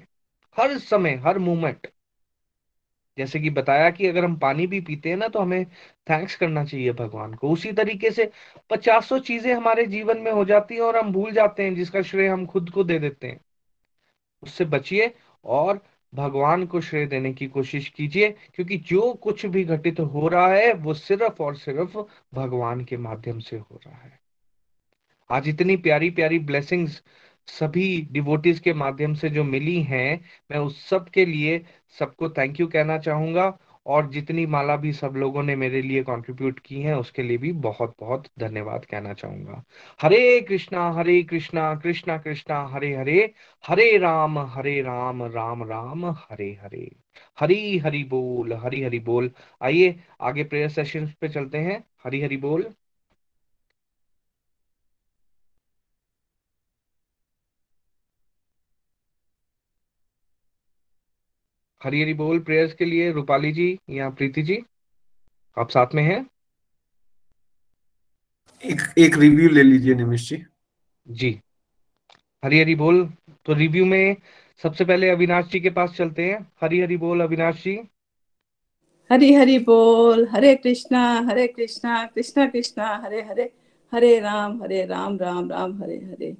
हर 0.58 0.78
समय, 0.78 1.16
हर 1.16 1.40
मोमेंट 1.40 1.88
जैसे 3.18 3.40
कि 3.40 3.50
बताया 3.50 3.90
कि 3.90 4.08
अगर 4.08 4.26
हम 4.26 4.36
पानी 4.38 4.68
भी 4.68 4.80
पीते 4.82 5.10
हैं 5.10 5.18
ना 5.18 5.28
तो 5.28 5.40
हमें 5.40 5.66
थैंक्स 6.10 6.36
करना 6.36 6.64
चाहिए 6.66 6.92
भगवान 6.94 7.34
को। 7.34 7.50
उसी 7.50 7.72
तरीके 7.72 8.12
से 8.12 8.30
पचासों 8.70 9.20
चीज़ें 9.20 9.54
हमारे 9.54 9.86
जीवन 9.86 10.18
में 10.18 10.32
हो 10.32 10.46
जाती 10.46 10.76
हैं 10.76 10.82
और 10.82 10.98
हम 10.98 11.12
भूल 11.14 11.32
जाते 11.32 11.64
हैं, 11.64 11.76
जिसका 11.76 12.02
श्रेय 12.02 12.28
हम 12.28 12.46
खुद 12.46 12.70
को 12.70 12.84
दे 12.84 13.00
देते 13.00 13.28
हैं। 13.28 13.40
उससे 14.44 14.66
बचिए 14.66 15.14
और 15.46 15.82
भगवान 16.14 16.66
को 16.66 16.82
श्रेय 16.82 17.06
देने 17.06 17.34
की 17.34 17.48
कोशिश 17.48 17.88
कीजिए, 17.90 18.30
क्योंकि 18.56 18.78
जो 18.78 19.14
कुछ 19.14 19.46
भी 19.46 19.64
घटित 19.64 20.00
हो 20.00 20.28
रहा 20.28 20.48
है, 20.48 20.74
वो 20.74 20.94
सिर्फ़ 20.94 21.42
और 21.44 21.56
सिर्फ़ 21.56 21.98
भगवान 22.34 22.84
के 22.86 22.98
माध्यम 22.98 23.40
से 23.40 23.58
हो 23.58 23.80
रहा 23.88 24.02
है। 24.04 24.20
आज 25.30 25.48
इतनी 25.48 25.78
प्यारी 25.78 26.10
प्यारी 26.10 26.40
ब्लेसिंग्स 26.40 27.02
सभी 27.48 28.02
डिवोटीज 28.12 28.60
के 28.60 28.74
माध्यम 28.74 29.14
से 29.14 29.30
जो 29.30 29.44
मिली 29.44 29.82
हैं, 29.82 30.22
मैं 30.52 30.60
उस 30.60 30.86
सब 30.90 31.10
के 31.10 31.26
लिए 31.26 31.66
सबको 32.00 32.30
थैंक 32.30 32.60
यू 32.60 32.68
कहना 32.68 32.98
चाहूँगा 32.98 33.58
और 33.86 34.10
जितनी 34.10 34.46
माला 34.46 34.76
भी 34.76 34.94
सब 34.94 35.14
लोगों 35.16 35.44
ने 35.44 35.56
मेरे 35.56 35.82
लिए 35.82 36.04
कंट्रीब्यूट 36.04 36.60
की 36.60 36.82
है, 36.82 36.98
उसके 37.00 37.24
लिए 37.24 37.38
भी 37.38 37.52
बहुत 37.52 37.96
बहुत 38.00 38.28
धन्यवाद 38.40 38.86
कहना 38.86 39.14
चाहूँगा। 39.14 39.64
हरे 40.02 40.40
कृष्णा 40.42 40.90
हरे 40.92 41.22
कृष्णा 41.24 41.76
कृष्णा 41.76 42.18
कृष्णा, 42.18 42.68
हरे 42.68 42.96
हरे 42.96 43.34
हरे 43.68 43.98
राम 43.98 44.40
हरे 44.40 44.82
राम 44.82 45.24
राम 45.24 45.64
राम, 45.64 46.06
हरे 46.06 46.52
हरे। 46.64 46.92
हरी 47.40 47.78
हरि 47.78 48.04
बोल, 48.04 48.54
हरी 48.54 48.82
हरि 48.84 49.00
बोल। 49.00 49.32
आइए, 49.62 49.96
आगे 50.22 50.44
प्रेयर 50.44 50.70
सेशन 50.70 51.08
पे 51.22 51.30
चलते 51.30 51.58
हैं। 51.58 51.84
हरी 52.04 52.22
हरि 52.22 52.38
बोल। 52.38 52.74
हरी 61.84 62.02
हरी 62.02 62.14
बोल 62.14 62.40
प्रेयर्स 62.40 62.74
के 62.74 62.86
लिए 62.86 63.12
रूपाली 63.12 63.52
जी 63.52 63.80
या 63.90 64.10
प्रीति 64.10 64.42
जी 64.42 64.64
आप 65.58 65.70
साथ 65.70 65.88
में 65.96 66.04
हैं? 66.04 66.28
एक 68.66 68.82
एक 68.98 69.18
रिव्यू 69.18 69.50
ले 69.50 69.64
लीजिए 69.64 69.96
निमिष 69.96 70.30
जी। 70.30 70.44
जी। 71.08 71.42
हरी 72.46 72.60
हरी 72.60 72.76
बोल 72.76 73.14
तो 73.46 73.54
रिव्यू 73.54 73.86
में 73.86 74.16
सबसे 74.64 74.86
पहले 74.86 75.10
अविनाश 75.10 75.46
जी 75.46 75.60
के 75.60 75.70
पास 75.70 75.92
चलते 75.92 76.24
हैं। 76.24 76.52
हरी 76.62 76.82
हरी 76.82 76.98
बोल 76.98 77.22
अविनाश 77.22 77.64
जी। 77.64 77.80
हरी 79.12 79.34
हरी 79.34 79.60
बोल 79.60 80.28
हरे 80.28 80.56
कृष्णा 80.56 81.20
हरे 81.20 81.48
कृष्णा 81.48 82.06
कृष्णा 82.06 82.46
कृष्णा 82.46 82.96
हरे 82.96 83.22
हरे 83.22 83.52
हरे 83.94 84.20
राम 84.20 84.64
हरे 84.64 84.86
राम 84.86 85.18
राम 85.18 85.50
राम 85.50 85.84
हरे 85.84 85.98
हरे। 85.98 86.38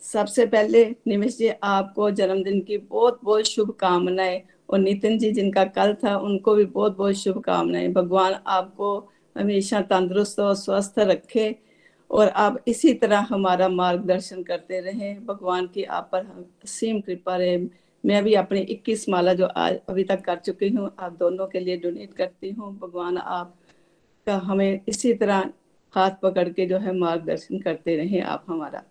सबसे 0.00 0.46
पहले 0.46 0.96
निमिष 1.06 1.36
जी 1.38 1.48
आपको 1.48 2.10
जन्मदिन 2.10 2.60
की 2.60 2.78
बहुत 2.78 3.20
बहुत 3.24 3.44
शुभकामनाएँ। 3.44 4.42
और 4.68 4.78
नितिन 4.78 5.18
जी 5.18 5.32
जिनका 5.32 5.64
कल 5.64 5.94
था, 5.94 6.16
उनको 6.16 6.54
भी 6.54 6.64
बहुत 6.64 6.96
बहुत 6.96 7.14
शुभकामनाएँ। 7.14 7.88
भगवान 7.88 8.34
आपको 8.46 9.10
हमेशा 9.36 9.80
तंदुरुस्त 9.80 10.40
और 10.40 10.54
स्वस्थ 10.54 10.98
रखे 10.98 11.54
और 12.10 12.28
आप 12.28 12.64
इसी 12.68 12.94
तरह 12.94 13.26
हमारा 13.30 13.68
मार्गदर्शन 13.68 14.42
करते 14.42 14.80
रहें। 14.80 15.26
भगवान 15.26 15.66
की 15.66 15.84
आप 15.84 16.08
पर 16.12 16.48
असीम 16.64 17.00
कृपा 17.00 17.36
रहे। 17.36 17.56
मैं 18.04 18.24
भी 18.24 18.34
अपनी 18.34 18.60
21 18.60 19.08
माला 19.08 19.34
जो 19.34 19.46
आज 19.46 19.78
अभी 19.88 20.04
तक 20.04 20.20
कर 20.20 20.36
चुकी 20.36 20.68
हूँ, 20.68 20.90
आप 20.98 21.16
दोनों 21.18 21.46
के 21.46 21.60
लिए 21.60 21.76
डोनेट 21.76 22.14
करती 22.14 22.50
हूँ। 22.50 22.78
भगवान 22.78 23.18
आप 23.18 23.54
का 24.26 24.36
हमें 24.36 24.80
इसी 24.88 25.14
तरह 25.14 25.50
हाथ 25.94 26.10
पकड़ 26.22 26.48
के 26.48 26.66
जो 26.66 26.78
है 26.78 26.98
मार्गदर्शन 26.98 27.58
करते 27.58 27.96
रहे 27.96 28.20
आप 28.20 28.44
हमारा। 28.48 28.82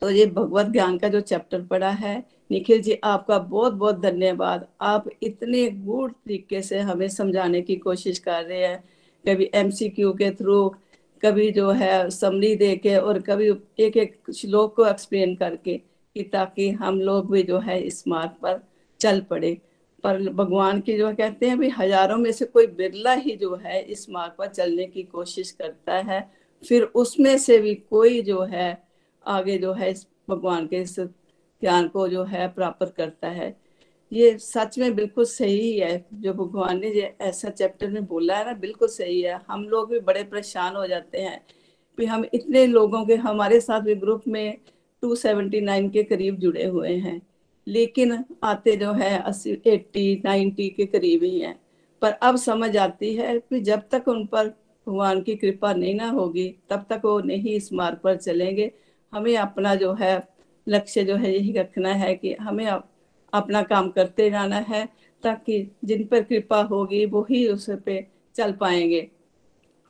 तो 0.00 0.10
ये 0.10 0.26
भगवत 0.26 0.66
ज्ञान 0.66 0.98
का 0.98 1.08
जो 1.08 1.20
चैप्टर 1.20 1.62
पढ़ा 1.62 1.90
है 1.90 2.35
निखिल 2.50 2.82
जी, 2.82 2.98
आपका 3.04 3.38
बहुत 3.38 3.72
बहुत 3.72 4.00
धन्यवाद। 4.00 4.66
आप 4.80 5.08
इतने 5.22 5.68
गुड 5.70 6.12
तरीके 6.12 6.62
से 6.62 6.78
हमें 6.80 7.08
समझाने 7.08 7.62
की 7.62 7.76
कोशिश 7.76 8.18
कर 8.18 8.44
रहे 8.44 8.66
हैं, 8.66 8.82
कभी 9.24 9.50
एमसीक्यू 9.54 10.12
के 10.12 10.30
थ्रू, 10.30 10.68
कभी 11.22 11.50
जो 11.50 11.70
है 11.70 12.08
समरी 12.10 12.54
दे 12.56 12.74
के 12.76 12.96
और 12.96 13.18
कभी 13.20 13.48
एक 13.78 13.96
एक 13.96 14.30
श्लोक 14.36 14.74
को 14.76 14.86
एक्सप्लेन 14.86 15.34
करके 15.36 15.76
कि 16.16 16.22
ताकि 16.22 16.70
हम 16.72 17.00
लोग 17.00 17.30
भी 17.32 17.42
जो 17.42 17.58
है 17.58 17.80
इस 17.80 18.06
मार्ग 18.08 18.30
पर 18.42 18.60
चल 19.00 19.20
पड़े। 19.20 19.56
पर 20.04 20.18
भगवान 20.30 20.80
की 20.80 20.96
जो 20.98 21.12
कहते 21.14 21.46
हैं 21.46 21.58
भी, 21.58 21.68
हज़ारों 21.68 22.16
में 22.16 22.30
से 22.32 22.44
कोई 22.44 22.66
बिरला 22.66 23.12
ही 23.14 23.36
जो 23.36 23.54
है 23.56 23.80
इस 23.82 24.08
मार्ग 24.10 24.32
पर 24.38 24.46
चलने 24.46 24.86
की 24.86 25.02
कोशिश 25.02 25.50
करता 25.50 25.94
है। 26.02 26.20
फिर 26.62 26.82
उसमें 26.82 27.36
से 27.38 27.58
भी 27.58 27.74
कोई 27.74 28.20
जो 28.22 28.42
है 28.42 28.68
आगे 29.26 29.58
जो 29.58 29.72
है 29.72 29.90
इस 29.90 30.06
भगवान 30.30 30.66
के 30.66 30.76
इस 30.76 30.98
ज्ञान 31.66 31.88
को 31.88 32.08
जो 32.08 32.24
है 32.24 32.48
प्राप्त 32.48 32.94
करता 32.96 33.28
है। 33.28 33.56
ये 34.12 34.38
सच 34.38 34.78
में 34.78 34.94
बिल्कुल 34.94 35.24
सही 35.24 35.78
है, 35.78 36.06
जो 36.14 36.32
भगवान 36.32 36.80
ने 36.80 36.86
ऐसा 37.20 37.50
चैप्टर 37.50 37.90
में 37.90 38.06
बोला 38.06 38.36
है 38.36 38.46
ना, 38.46 38.52
बिल्कुल 38.52 38.88
सही 38.88 39.20
है। 39.20 39.40
हम 39.48 39.64
लोग 39.64 39.90
भी 39.90 40.00
बड़े 40.00 40.22
परेशान 40.22 40.76
हो 40.76 40.86
जाते 40.86 41.18
हैं 41.18 41.44
कि 41.98 42.06
हम 42.06 42.24
इतने 42.34 42.66
लोगों 42.66 43.06
के, 43.06 43.14
हमारे 43.14 43.60
साथ 43.60 43.80
भी 43.80 43.94
ग्रुप 43.94 44.22
में 44.28 44.58
279 45.02 45.90
के 45.90 46.02
करीब 46.02 46.36
जुड़े 46.36 46.64
हुए 46.64 46.94
हैं। 46.96 47.22
लेकिन 47.66 48.24
आते 48.44 48.76
जो 48.76 48.92
है, 48.92 49.22
अस्सी 49.22 49.62
एट्टी 49.66 50.22
नाइन्टी 50.24 50.68
के 50.68 50.86
करीब 50.86 51.22
ही 51.22 51.40
हैं। 51.40 51.60
पर 52.02 52.12
अब 52.12 52.36
समझ 52.36 52.76
आती 52.76 53.14
है 53.14 53.38
कि 53.38 53.60
जब 53.60 53.82
तक 53.90 54.08
उन 54.08 54.26
पर 54.26 54.48
भगवान 54.88 55.22
की 55.22 55.36
कृपा 55.36 55.72
नहीं 55.72 55.94
ना 55.94 56.10
होगी, 56.10 56.54
तब 56.70 56.86
तक 56.90 57.02
वो 57.04 57.20
नहीं 57.20 57.50
इस 57.50 57.72
मार्ग 57.72 57.98
पर 57.98 58.16
चलेंगे। 58.16 58.72
हमें 59.12 59.36
अपना 59.36 59.74
जो 59.74 59.92
है 59.92 60.35
लक्ष्य 60.66 61.04
जो 61.04 61.16
है 61.16 61.32
यही 61.34 61.52
रखना 61.52 61.92
है 61.94 62.14
कि 62.14 62.32
हमें 62.34 62.66
अपना 62.66 63.62
काम 63.62 63.90
करते 63.90 64.30
जाना 64.30 64.56
है, 64.58 64.88
ताकि 65.22 65.70
जिन 65.84 66.04
पर 66.06 66.22
कृपा 66.22 66.62
होगी 66.62 67.04
वो 67.06 67.26
ही 67.30 67.46
उस 67.48 67.68
पे 67.86 68.06
चल 68.36 68.52
पाएँगे। 68.52 69.08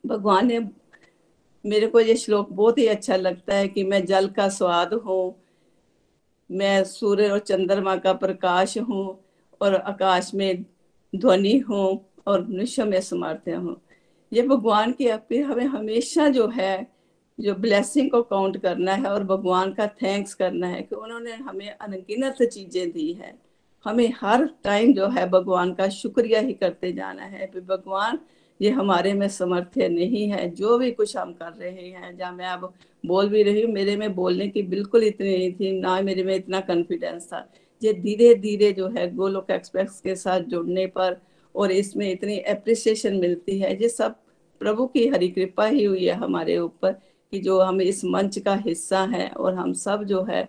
भगवान 0.04 0.46
ने 0.46 0.58
मेरे 1.64 1.86
को 1.86 2.00
ये 2.00 2.16
श्लोक 2.16 2.50
बहुत 2.52 2.78
ही 2.78 2.86
अच्छा 2.86 3.16
लगता 3.16 3.54
है 3.54 3.68
कि 3.68 3.84
मैं 3.84 4.04
जल 4.06 4.28
का 4.28 4.48
स्वाद 4.48 4.94
हूँ, 4.94 5.34
मैं 6.50 6.84
सूर्य 6.84 7.28
और 7.30 7.38
चंद्रमा 7.38 7.96
का 7.96 8.12
प्रकाश 8.14 8.76
हूँ 8.78 9.06
और 9.60 9.74
आकाश 9.74 10.30
में 10.34 10.64
ध्वनि 11.12 11.56
हूँ 11.58 11.88
और 12.26 12.46
मनुष्य 12.46 12.84
में 12.84 13.00
समर्थ 13.00 13.48
हूँ। 13.48 13.76
ये 14.32 14.42
भगवान 14.42 14.92
की 14.92 15.08
अपील 15.08 15.42
हमें 15.42 15.66
हमेशा 15.66 16.28
जो 16.28 16.46
है 16.48 16.86
जो 17.38 17.54
ब्लेसिंग 17.54 18.10
को 18.10 18.22
काउंट 18.22 18.56
करना 18.56 18.92
है 18.92 19.06
और 19.06 19.24
भगवान 19.24 19.72
का 19.72 19.86
थैंक्स 20.02 20.34
करना 20.34 20.66
है 20.66 20.82
कि 20.82 20.94
उन्होंने 20.94 21.32
हमें 21.32 21.68
अनगिनत 21.70 22.42
चीज़ें 22.42 22.90
दी 22.92 23.12
है। 23.12 23.34
हमें 23.86 24.12
हर 24.20 24.48
टाइम 24.64 24.92
जो 24.92 25.08
है 25.08 25.28
भगवान 25.30 25.72
का 25.74 25.88
शुक्रिया 25.88 26.40
ही 26.40 26.52
करते 26.52 26.92
जाना 26.92 27.22
है 27.22 27.46
कि 27.46 27.60
भगवान, 27.60 28.18
ये 28.60 28.70
हमारे 28.70 29.12
में 29.12 29.28
समर्थ्य 29.28 29.88
नहीं 29.88 30.28
है। 30.28 30.48
जो 30.50 30.78
भी 30.78 30.90
कुछ 30.90 31.16
हम 31.16 31.32
कर 31.32 31.52
रहे 31.52 31.88
हैं, 31.90 32.16
जहाँ 32.16 32.32
मैं 32.32 32.46
अब 32.46 32.72
बोल 33.04 33.28
भी 33.28 33.42
रही 33.42 33.62
हूँ, 33.62 33.72
मेरे 33.72 33.96
में 33.96 34.14
बोलने 34.14 34.48
की 34.48 34.62
बिल्कुल 34.62 35.04
इतनी 35.04 35.36
नहीं 35.36 35.52
थी, 35.52 35.80
ना 35.80 36.00
मेरे 36.00 36.24
में 36.24 36.34
इतना 36.34 36.60
कॉन्फिडेंस 36.60 37.26
था। 37.26 37.48
ये 37.82 37.92
धीरे 37.92 38.34
धीरे 38.34 38.72
जो 38.72 38.88
है 38.88 39.10
गोलोक 39.14 39.50
एक्सप्रेस 39.50 40.00
के 40.04 40.14
साथ 40.14 40.40
जुड़ने 40.40 40.86
पर 40.86 41.20
और 41.54 41.72
इसमें 41.72 42.10
इतनी 42.10 42.38
अप्रिसिएशन 42.38 43.16
मिलती 43.16 43.58
है। 43.58 43.80
ये 43.82 43.88
सब 43.88 44.14
प्रभु 44.60 44.86
की 44.86 45.06
हरी 45.08 45.28
कृपा 45.28 45.66
ही 45.66 45.84
हुई 45.84 46.04
है 46.04 46.14
हमारे 46.14 46.58
ऊपर। 46.58 46.96
कि 47.32 47.38
जो 47.38 47.60
हम 47.60 47.80
इस 47.80 48.04
मंच 48.04 48.38
का 48.38 48.54
हिस्सा 48.56 49.02
है 49.04 49.28
और 49.28 49.54
हम 49.54 49.72
सब 49.72 50.02
जो 50.04 50.22
है, 50.22 50.42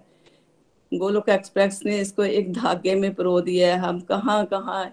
गोलोक 0.92 1.30
एक्सप्रेस 1.30 1.82
ने 1.86 2.00
इसको 2.00 2.24
एक 2.24 2.54
धागे 2.54 2.96
में 2.96 3.14
परो 3.14 3.40
दिया 3.42 3.76
है। 3.76 3.80
हम 3.80 4.00
कहाँ 4.02 4.46
कहाँ 4.46 4.86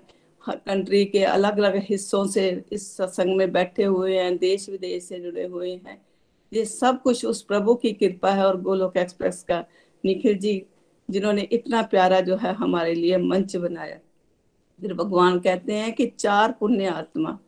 कंट्री 0.42 1.04
के 1.04 1.22
अलग 1.24 1.58
अलग 1.58 1.76
हिस्सों 1.84 2.26
से 2.26 2.48
इस 2.72 2.96
सत्संग 2.96 3.36
में 3.36 3.52
बैठे 3.52 3.84
हुए 3.84 4.16
हैं, 4.18 4.36
देश 4.38 4.68
विदेश 4.68 5.04
से 5.04 5.20
जुड़े 5.20 5.44
हुए 5.44 5.70
हैं। 5.70 6.00
ये 6.52 6.64
सब 6.64 7.00
कुछ 7.02 7.24
उस 7.26 7.42
प्रभु 7.42 7.74
की 7.74 7.92
कृपा 7.92 8.30
है 8.30 8.46
और 8.46 8.60
गोलोक 8.60 8.96
एक्सप्रेस 8.96 9.42
का 9.42 9.64
निखिल 10.04 10.38
जी, 10.38 10.66
जिन्होंने 11.08 11.42
इतना 11.42 11.82
प्यारा 11.82 12.20
जो 12.20 12.36
है 12.36 12.52
हमारे 12.54 12.94
लिए 12.94 13.16
मंच 13.18 13.56
बनाया। 13.56 13.98
फिर 14.80 14.94
भगवान 14.94 15.38
कहते 15.40 15.72
हैं 15.72 15.92
कि 15.92 16.06
चार 16.06 16.52
पुण्य 16.52 16.86
आत्मा 16.86 17.38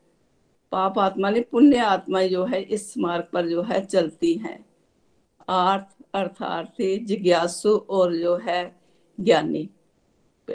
पाप 0.77 0.99
आत्मा 0.99 1.31
ने 1.31 1.41
पुण्य 1.41 1.77
आत्मा 1.77 2.23
जो 2.23 2.45
है, 2.45 2.63
इस 2.63 2.99
मार्ग 2.99 3.25
पर 3.33 3.49
जो 3.49 3.63
है 3.63 3.85
चलती 3.85 4.35
हैं। 4.35 4.67
आर्थ, 5.49 6.05
अर्थार्थी, 6.15 6.97
जिज्ञासु 6.99 7.77
और 7.77 8.17
जो 8.17 8.37
है 8.37 8.77
ज्ञानी। 9.21 9.71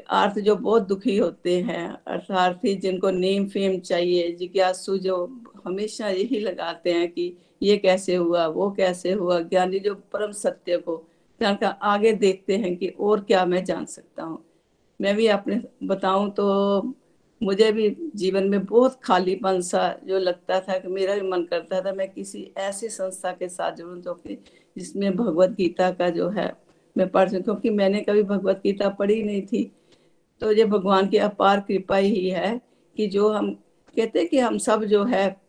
अर्थ 0.10 0.40
जो 0.40 0.56
बहुत 0.56 0.88
दुखी 0.88 1.18
होते 1.18 1.62
हैं, 1.62 1.98
अर्थार्थी 2.08 2.76
जिनको 2.76 3.10
नेम 3.10 3.48
फेम 3.48 3.80
चाहिए, 3.80 4.32
जिज्ञासु 4.32 4.98
जो 4.98 5.42
हमेशा 5.66 6.10
यही 6.10 6.40
लगाते 6.40 6.94
हैं 6.94 7.12
कि 7.12 7.38
ये 7.62 7.78
कैसे 7.78 8.16
हुआ, 8.16 8.48
वो 8.48 8.72
कैसे 8.72 9.12
हुआ, 9.12 9.40
ज्ञानी 9.40 9.80
जो 9.80 9.96
परम 9.96 10.32
सत्य 10.32 10.78
को 10.78 11.08
जानकर 11.42 11.66
आगे 11.66 12.14
देखते 12.14 12.58
हैं 12.58 12.78
कि 12.78 12.88
और 12.88 13.22
क्या 13.22 13.46
मैं 13.46 13.66
जान 13.66 13.86
सकता 13.86 14.24
हूँ। 14.24 14.46
मैं 15.02 15.16
भी 15.16 15.28
अपने 15.28 15.62
बताऊँ 15.84 16.32
तो 16.32 16.82
मुझे 17.42 17.72
भी 17.72 17.90
जीवन 18.16 18.48
में 18.50 18.64
बहुत 18.66 19.00
खालीपन 19.04 19.62
सा 19.62 19.88
जो 20.06 20.18
लगता 20.20 20.60
था 20.60 20.78
कि 20.78 20.88
मेरा 20.88 21.16
भी 21.16 21.30
मन 21.30 21.44
करता 21.44 21.82
था, 21.82 21.94
मैं 21.94 22.10
किसी 22.12 22.52
ऐसी 22.58 22.90
संस्था 22.90 23.32
के 23.32 23.48
साथ 23.50 23.76
जुड़ूं 23.76 24.00
जो 24.02 24.14
कि 24.14 24.38
जिसमें 24.76 25.16
भगवत 25.16 25.50
गीता 25.50 25.90
का 25.92 26.10
जो 26.10 26.30
है 26.30 26.52
मैं 26.96 27.10
पढ़ 27.10 27.30
सकूँ, 27.30 27.42
क्योंकि 27.44 27.70
मैंने 27.70 28.02
कभी 28.02 28.24
भगवत 28.24 28.62
गीता 28.64 28.90
पढ़ी 28.90 29.22
नहीं 29.24 29.42
थी। 29.42 29.72
तो 30.42 30.52
ये 30.52 30.66
भगवान 30.66 31.08
की 31.08 31.18
अपार 31.18 31.60
कृपा 31.60 31.96
ही 31.96 32.30
है 32.30 32.60
कि 32.96 33.08
जो 33.08 33.30
हम 33.30 33.52
कहते 33.96 34.26
कि 34.26 34.40
हम 34.40 34.58
सब 34.58 34.84
जो 34.84 35.04
है 35.04 35.42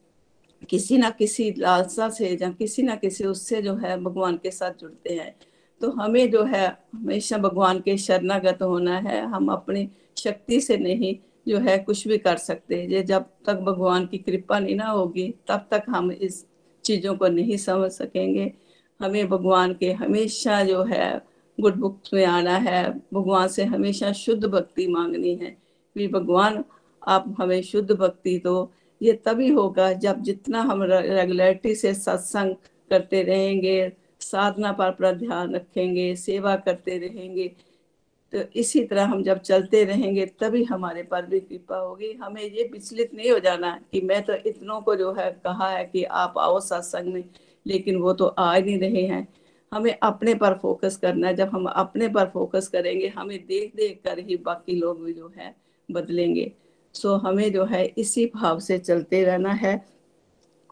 किसी 0.70 0.98
ना 0.98 1.10
किसी 1.10 1.52
लालसा 1.58 2.08
से 2.08 2.28
या 2.42 2.50
किसी 2.50 2.82
ना 2.82 2.94
किसी 2.94 3.24
उससे 3.24 3.62
जो 3.62 3.74
है 3.74 3.96
भगवान 4.02 4.36
के 4.36 4.50
साथ 4.50 4.80
जुड़ते 4.80 5.14
हैं। 5.14 5.34
तो 5.80 5.90
हमें 5.90 6.30
जो 6.30 6.42
है 6.44 6.66
हमेशा 6.94 7.38
भगवान 7.38 7.80
के 7.80 7.96
शरणागत 7.98 8.62
होना 8.62 8.98
है, 8.98 9.20
हम 9.26 9.48
अपनी 9.48 9.88
शक्ति 10.18 10.60
से 10.60 10.76
नहीं 10.76 11.14
जो 11.48 11.58
है 11.58 11.78
कुछ 11.78 12.08
भी 12.08 12.18
कर 12.18 12.36
सकते 12.36 12.82
हैं। 12.82 12.88
ये 12.88 13.02
जब 13.02 13.24
तक 13.46 13.54
भगवान 13.54 14.06
की 14.06 14.18
कृपा 14.18 14.58
नहीं 14.58 14.76
ना 14.76 14.88
होगी, 14.88 15.34
तब 15.48 15.66
तक 15.70 15.82
हम 15.88 16.12
इस 16.12 16.46
चीज़ों 16.84 17.16
को 17.16 17.28
नहीं 17.28 17.56
समझ 17.56 17.90
सकेंगे। 17.90 18.52
हमें 19.00 19.28
भगवान 19.28 19.74
के 19.74 19.92
हमेशा 19.92 20.64
जो 20.64 20.82
है 20.82 21.22
गुड 21.60 21.74
बुक्स 21.74 22.14
में 22.14 22.24
आना 22.24 22.56
है। 22.56 22.90
भगवान 23.14 23.48
से 23.48 23.64
हमेशा 23.64 24.12
शुद्ध 24.12 24.44
भक्ति 24.44 24.86
मांगनी 24.86 25.34
है। 25.34 25.56
भी 25.96 26.08
भगवान, 26.08 26.64
आप 27.08 27.34
हमें 27.38 27.62
शुद्ध 27.62 27.92
भक्ति 27.92 28.38
दो। 28.44 28.72
ये 29.02 29.12
तभी 29.12 29.48
होगा 29.48 29.92
जब 29.92 30.20
जितना 30.20 30.60
हम 30.60 30.82
रेगुलरिटी 30.82 31.74
से 31.74 31.94
सत्संग 31.94 32.54
करते 32.90 33.22
रहेंगे, 33.22 33.92
साधना 34.20 34.72
पर 34.72 34.86
अपना 34.86 35.12
ध्यान 35.12 35.54
रखेंगे, 35.54 36.14
सेवा 36.16 36.56
करते 36.56 36.98
रहेंगे 36.98 37.52
तो 38.32 38.38
इसी 38.56 38.84
तरह 38.84 39.04
हम 39.04 39.22
जब 39.22 39.38
चलते 39.38 39.84
रहेंगे, 39.84 40.26
तभी 40.26 40.64
हमारे 40.64 41.02
पर 41.02 41.26
भी 41.26 41.40
कृपा 41.40 41.76
होगी। 41.76 42.12
हमें 42.12 42.42
ये 42.42 42.68
विचलित 42.72 43.14
नहीं 43.14 43.30
हो 43.30 43.38
जाना 43.38 43.80
कि 43.92 44.00
मैं 44.00 44.22
तो 44.22 44.34
इतनों 44.34 44.80
को 44.80 44.94
जो 44.96 45.12
है 45.12 45.30
कहा 45.44 45.68
है 45.70 45.84
कि 45.84 46.04
आप 46.04 46.34
आओ 46.38 46.60
सत्संग 46.60 47.12
में, 47.14 47.24
लेकिन 47.66 47.96
वो 47.96 48.12
तो 48.12 48.26
आ 48.26 48.58
नहीं 48.58 48.78
रहे 48.78 49.02
हैं। 49.02 49.28
हमें 49.72 49.98
अपने 50.02 50.34
पर 50.34 50.54
फोकस 50.54 50.96
करना 50.96 51.28
है। 51.28 51.34
जब 51.34 51.48
हम 51.48 51.66
अपने 51.66 52.08
पर 52.08 52.26
फोकस 52.26 52.68
करेंगे, 52.68 53.08
हमें 53.08 53.46
देख 53.46 53.76
देख 53.76 54.00
कर 54.04 54.18
ही 54.18 54.36
बाकी 54.36 54.74
लोग 54.74 55.04
भी 55.04 55.12
जो 55.12 55.32
है 55.36 55.54
बदलेंगे। 55.90 56.52
सो 56.94 57.14
हमें 57.16 57.52
जो 57.52 57.64
है 57.64 57.84
इसी 57.98 58.26
भाव 58.26 58.58
से 58.60 58.78
चलते 58.78 59.24
रहना 59.24 59.52
है। 59.52 59.84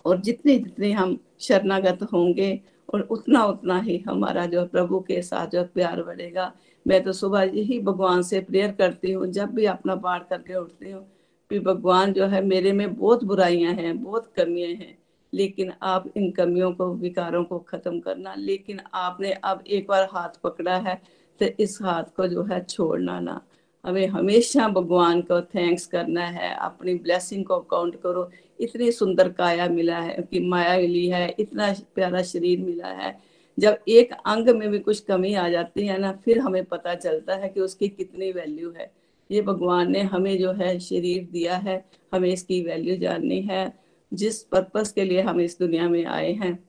और 0.04 0.20
जितने 0.20 0.56
जितने 0.58 0.92
हम 0.92 1.18
शरणागत 1.40 2.02
होंगे 2.02 2.60
और 2.94 3.00
उतना 3.10 3.44
उतना 3.44 3.78
ही 3.80 3.98
हमारा 3.98 4.46
जो 4.46 4.64
प्रभु 4.66 5.00
के 5.00 5.20
साथ 5.22 5.46
जो 5.46 5.64
प्यार 5.64 6.02
बढ़ेगा। 6.02 6.52
मैं 6.86 7.02
तो 7.04 7.12
सुबह 7.12 7.42
यही 7.44 7.78
भगवान 7.80 8.22
से 8.22 8.40
प्रेयर 8.40 8.72
करती 8.72 9.12
हूँ, 9.12 9.26
जब 9.26 9.54
भी 9.54 9.64
अपना 9.66 9.94
पाठ 9.96 10.28
करके 10.28 10.54
उठती 10.54 10.90
हूँ, 10.90 11.02
कि 11.50 11.58
भगवान 11.60 12.12
जो 12.12 12.26
है 12.26 12.44
मेरे 12.44 12.72
में 12.72 12.94
बहुत 12.94 13.24
बुराइयाँ 13.24 13.72
हैं, 13.74 14.02
बहुत 14.02 14.32
कमियाँ 14.36 14.70
हैं, 14.70 14.96
लेकिन 15.32 15.72
आप 15.82 16.04
इन 16.16 16.30
कमियों 16.30 16.72
को, 16.72 16.92
विकारों 16.94 17.44
को 17.44 17.58
खत्म 17.58 18.00
करना। 18.00 18.34
लेकिन 18.34 18.80
आपने 18.94 19.32
अब 19.32 19.62
एक 19.66 19.86
बार 19.88 20.08
हाथ 20.12 20.40
पकड़ा 20.44 20.76
है 20.78 21.00
तो 21.40 21.46
इस 21.60 21.78
हाथ 21.82 22.04
को 22.16 22.26
जो 22.26 22.42
है 22.44 22.60
छोड़ना 22.64 23.18
ना। 23.20 23.40
हमें 23.84 24.06
हमेशा 24.08 24.66
भगवान 24.68 25.20
को 25.22 25.40
थैंक्स 25.42 25.86
करना 25.86 26.24
है, 26.24 26.54
अपनी 26.54 26.94
ब्लेसिंग 26.94 27.44
को 27.44 27.58
काउंट 27.60 27.94
करो। 28.02 28.30
इतनी 28.60 28.92
सुंदर 28.92 29.28
काया 29.28 29.68
मिला 29.68 29.98
है, 29.98 30.28
कि 30.30 30.40
माया 30.40 30.76
मिली 30.76 31.08
है, 31.08 31.34
इतना 31.38 31.74
प्यारा 31.94 32.22
शरीर 32.22 32.60
मिला 32.60 32.88
है। 32.88 33.18
जब 33.58 33.78
एक 33.88 34.12
अंग 34.12 34.48
में 34.48 34.70
भी 34.70 34.78
कुछ 34.78 35.00
कमी 35.00 35.34
आ 35.34 35.48
जाती 35.48 35.86
है 35.86 35.98
ना, 35.98 36.12
फिर 36.12 36.38
हमें 36.38 36.64
पता 36.64 36.94
चलता 36.94 37.34
है 37.34 37.48
कि 37.48 37.60
उसकी 37.60 37.88
कितनी 37.88 38.32
वैल्यू 38.32 38.70
है। 38.70 38.90
ये 39.30 39.42
भगवान 39.42 39.90
ने 39.90 40.00
हमें 40.00 40.38
जो 40.38 40.52
है 40.52 40.78
शरीर 40.80 41.28
दिया 41.32 41.56
है, 41.56 41.84
हमें 42.14 42.28
इसकी 42.28 42.62
वैल्यू 42.62 42.96
जाननी 42.96 43.40
है। 43.40 43.72
जिस 44.12 44.42
पर्पस 44.42 44.92
के 44.92 45.04
लिए 45.04 45.20
हम 45.20 45.40
इस 45.40 45.58
दुनिया 45.58 45.88
में 45.88 46.04
आए 46.04 46.32
हैं, 46.32 46.64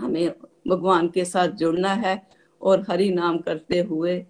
हमें 0.00 0.32
भगवान 0.68 1.08
के 1.08 1.24
साथ 1.24 1.48
जुड़ना 1.48 1.92
है 1.94 2.22
और 2.62 2.84
हरि 2.88 3.08
नाम 3.10 3.38
करते 3.38 3.80
हुए 3.80 4.26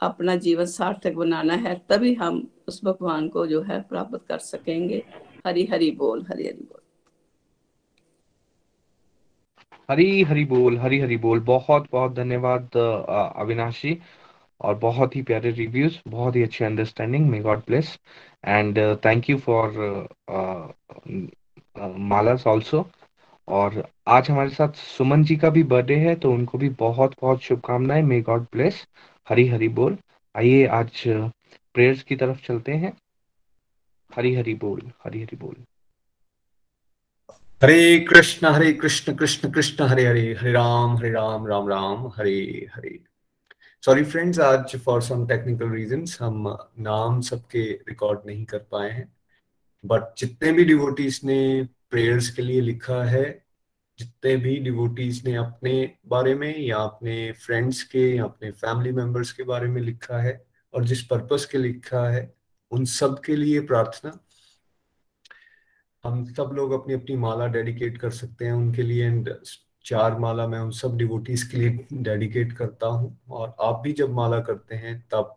अपना 0.00 0.36
जीवन 0.36 0.66
सार्थक 0.66 1.12
बनाना 1.12 1.54
है, 1.54 1.82
तभी 1.88 2.14
हम 2.14 2.50
उस 2.68 2.84
भगवान 2.84 3.28
को 3.28 3.46
जो 3.46 3.60
है 3.62 3.80
प्राप्त 3.80 4.20
कर 4.28 4.38
सकेंगे। 4.38 5.02
हरी 5.44 5.64
हरी 5.66 5.90
बोल, 5.90 6.24
हरी 6.30 6.46
हरी 6.46 6.62
बोल। 6.62 6.80
हरी 9.90 10.22
हरी 10.22 10.44
बोल, 10.44 10.76
हरी 10.78 10.98
हरी 11.00 11.16
बोल। 11.16 11.40
बहुत 11.40 11.86
बहुत 11.92 12.12
धन्यवाद 12.14 12.76
अविनाशी। 13.36 13.98
और 14.60 14.74
बहुत 14.78 15.14
ही 15.16 15.22
प्यारे 15.22 15.50
रिव्यूज़, 15.50 15.98
बहुत 16.08 16.36
ही 16.36 16.42
अच्छी 16.42 16.64
understanding 16.64 17.28
may 17.30 17.40
God 17.40 17.58
bless 17.58 17.98
and 18.44 18.78
thank 19.04 19.30
you 19.30 19.38
for 19.38 20.08
malas 22.12 22.46
also 22.48 22.84
और 23.48 23.86
आज 24.08 24.30
हमारे 24.30 24.50
साथ 24.50 24.72
सुमन 24.78 25.24
जी 25.24 25.36
का 25.36 25.50
भी 25.50 25.62
बर्थडे 25.64 25.96
है 25.96 26.14
तो 26.16 26.32
उनको 26.32 26.58
भी 26.58 26.68
बहुत 26.78 27.14
बहुत 27.22 27.40
शुभकामनाएँ। 27.42 28.02
मे 28.02 28.20
गॉड 28.22 28.42
ब्लेस 28.52 28.86
हरी 29.28 29.46
हरी 29.48 29.68
बोल। 29.80 29.96
आइए, 30.36 30.66
आज 30.66 31.02
प्रेयर्स 31.74 32.02
की 32.02 32.16
तरफ़ 32.16 32.46
चलते 32.46 32.72
हैं। 32.74 32.92
हरी 34.16 34.34
हरी 34.34 34.54
बोल 34.54 34.80
हरी 35.04 35.20
हरी 35.22 35.36
बोल। 35.36 35.54
हरे 37.62 37.98
कृष्ण 38.00 38.46
हरे 38.46 38.72
कृष्ण 38.72 39.14
कृष्ण 39.14 39.50
कृष्ण, 39.50 39.84
हरे 39.84 40.04
हरे 40.06 40.22
हरे 40.40 40.52
राम 40.52 40.96
हरे 40.96 41.10
राम 41.10 41.46
राम 41.46 41.68
राम, 41.68 42.06
हरे 42.16 42.68
हरे। 42.74 42.98
सॉरी 43.82 44.04
फ्रेंड्स 44.04 44.40
आज 44.40 44.76
फॉर 44.76 45.02
सम 45.02 45.26
टेक्निकल 45.26 45.70
रीजंस 45.70 46.18
हम 46.20 46.48
नाम 46.78 47.20
सबके 47.20 47.62
रिकॉर्ड 47.88 48.20
नहीं 48.26 48.44
कर 48.44 48.58
पाए 48.72 48.90
हैं। 48.90 49.12
बट 49.84 50.14
जितने 50.18 50.52
भी 50.52 50.64
डिवोटीज 50.64 51.20
ने 51.24 51.68
प्रेयर्स 51.90 52.30
के 52.30 52.42
लिए 52.42 52.60
लिखा 52.60 53.02
है, 53.04 53.24
जितने 53.98 54.36
भी 54.36 54.56
डिवोटीज 54.58 55.24
ने 55.26 55.34
अपने 55.36 55.90
बारे 56.06 56.34
में 56.34 56.58
या 56.58 56.76
अपने 56.76 57.32
फ्रेंड्स 57.46 57.82
के 57.82 58.08
या 58.16 58.24
अपने 58.24 58.50
फैमिली 58.50 58.92
मेंबर्स 58.92 59.32
के 59.32 59.42
बारे 59.42 59.68
में 59.68 59.82
लिखा 59.82 60.18
है, 60.18 60.44
और 60.74 60.84
जिस 60.84 61.02
पर्पस 61.06 61.44
के 61.44 61.58
लिखा 61.58 62.08
है 62.10 62.22
उन 62.72 62.84
सब 62.84 63.20
के 63.20 63.36
लिए 63.36 63.60
प्रार्थना। 63.60 64.18
हम 66.04 66.24
सब 66.34 66.50
लोग 66.54 66.72
अपनी 66.72 66.94
अपनी 66.94 67.16
माला 67.16 67.46
डेडिकेट 67.46 67.98
कर 67.98 68.10
सकते 68.10 68.44
हैं 68.44 68.52
उनके 68.52 68.82
लिए 68.82 69.06
एंड 69.06 69.34
चार 69.84 70.18
माला 70.18 70.46
मैं 70.46 70.58
उन 70.58 70.70
सब 70.70 70.96
डिवोटीज 70.96 71.42
के 71.42 71.56
लिए 71.56 71.86
डेडिकेट 71.92 72.52
करता 72.52 72.86
हूँ। 72.86 73.18
और 73.30 73.54
आप 73.60 73.80
भी 73.84 73.92
जब 73.92 74.12
माला 74.12 74.40
करते 74.40 74.74
हैं, 74.74 74.98
तब 75.12 75.36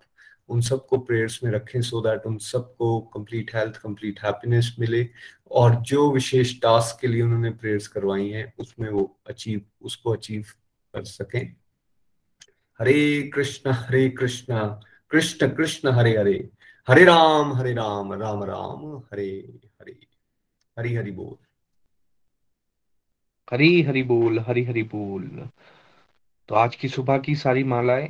उन 0.50 0.62
सबको 0.62 0.98
प्रेयर्स 0.98 1.44
में 1.44 1.52
रखें 1.52 1.82
सो 1.82 2.02
दैट 2.02 2.26
उन 2.26 2.38
सबको 2.38 3.00
कंप्लीट 3.14 3.56
हेल्थ 3.56 3.78
कंप्लीट 3.78 4.20
हैप्पीनेस 4.24 4.76
मिले। 4.80 5.08
और 5.52 5.76
जो 5.76 6.12
विशेष 6.12 6.54
टास्क 6.62 7.00
के 7.02 7.08
लिए 7.08 7.22
उन्होंने 7.22 7.50
प्रेयर्स 7.50 7.88
करवाई 7.88 8.30
हैं, 8.30 8.54
उसमें 8.60 8.90
वो 8.90 9.20
अचीव 9.30 9.62
उसको 9.82 10.14
अचीव 10.14 10.46
कर 10.94 11.04
सकें। 11.04 11.56
हरे 12.80 13.32
कृष्ण 13.34 13.72
हरे 13.72 14.10
कृष्ण 14.10 14.68
कृष्ण 15.12 15.48
कृष्ण, 15.50 15.90
हरे 15.90 16.18
हरे। 16.18 16.50
हरे 16.90 17.06
राम 17.06 17.54
हरे 17.54 17.74
राम 17.74 18.14
राम 18.14 18.44
राम, 18.44 18.98
हरे 18.98 19.54
हरे, 19.82 19.98
हरी, 20.80 20.96
हरि 20.96 21.12
बोल। 21.12 21.46
हरी, 23.54 23.82
हरि 23.82 24.04
बोल, 24.04 24.40
हरी, 24.40 24.64
हरि 24.64 24.84
बोल। 24.84 25.50
तो 26.50 26.56
आज 26.56 26.76
की 26.76 26.88
सुबह 26.88 27.18
की 27.18 27.36
सारी 27.36 27.64
मालाएँ 27.64 28.10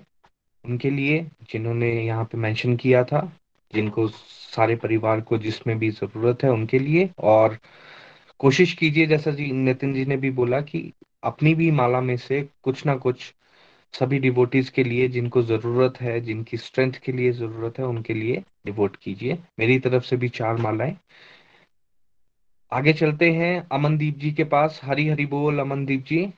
उनके 0.66 0.90
लिए, 0.90 1.32
जिन्होंने 1.52 2.06
यहाँ 2.06 2.26
पे 2.26 2.38
मेंशन 2.38 2.76
किया 2.76 3.04
था, 3.04 3.34
जिनको 3.76 4.08
सारे 4.56 4.76
परिवार 4.76 5.22
को 5.22 5.38
जिसमें 5.38 5.80
भी 5.80 5.90
ज़रूरत 5.90 6.44
है 6.44 6.50
उनके 6.50 6.80
लिए। 6.80 7.10
और 7.20 7.58
कोशिश 8.40 8.74
कीजिए, 8.74 9.06
जैसा 9.06 9.32
जी 9.32 9.52
नितिन 9.52 9.94
जी 9.94 10.06
ने 10.06 10.18
भी 10.18 10.32
बोला 10.32 10.62
कि 10.62 10.94
अपनी 11.24 11.56
भी 11.56 11.72
माला 11.72 12.02
में 12.02 12.18
से 12.18 12.50
कुछ 12.64 12.86
ना 12.86 12.96
कुछ 12.96 13.34
सभी 14.00 14.20
डिवोटीज 14.20 14.70
के 14.70 14.84
लिए 14.84 15.08
जिनको 15.08 15.42
ज़रूरत 15.42 16.02
है, 16.02 16.22
जिनकी 16.22 16.58
स्ट्रेंथ 16.58 16.94
के 16.94 17.12
लिए 17.12 17.32
ज़रूरत 17.32 17.80
है, 17.80 17.86
उनके 17.86 18.14
लिए 18.14 18.44
डिवोट 18.66 18.96
कीजिए। 18.96 19.38
मेरी 19.60 19.80
तरफ़ 19.80 20.04
से 20.04 20.18
भी 20.18 20.30
चार 20.30 20.56
मालाएँ। 20.56 20.98
आगे 22.72 22.94
चलते 22.94 23.32
हैं 23.32 23.68
अमनदीप 23.72 24.18
जी 24.18 24.32
के 24.32 24.44
पास। 24.44 24.82
हरी 24.84 25.08
हरी 25.08 25.26
बोल 25.26 25.60
अमनदीप 25.60 26.06
जी। 26.06 26.34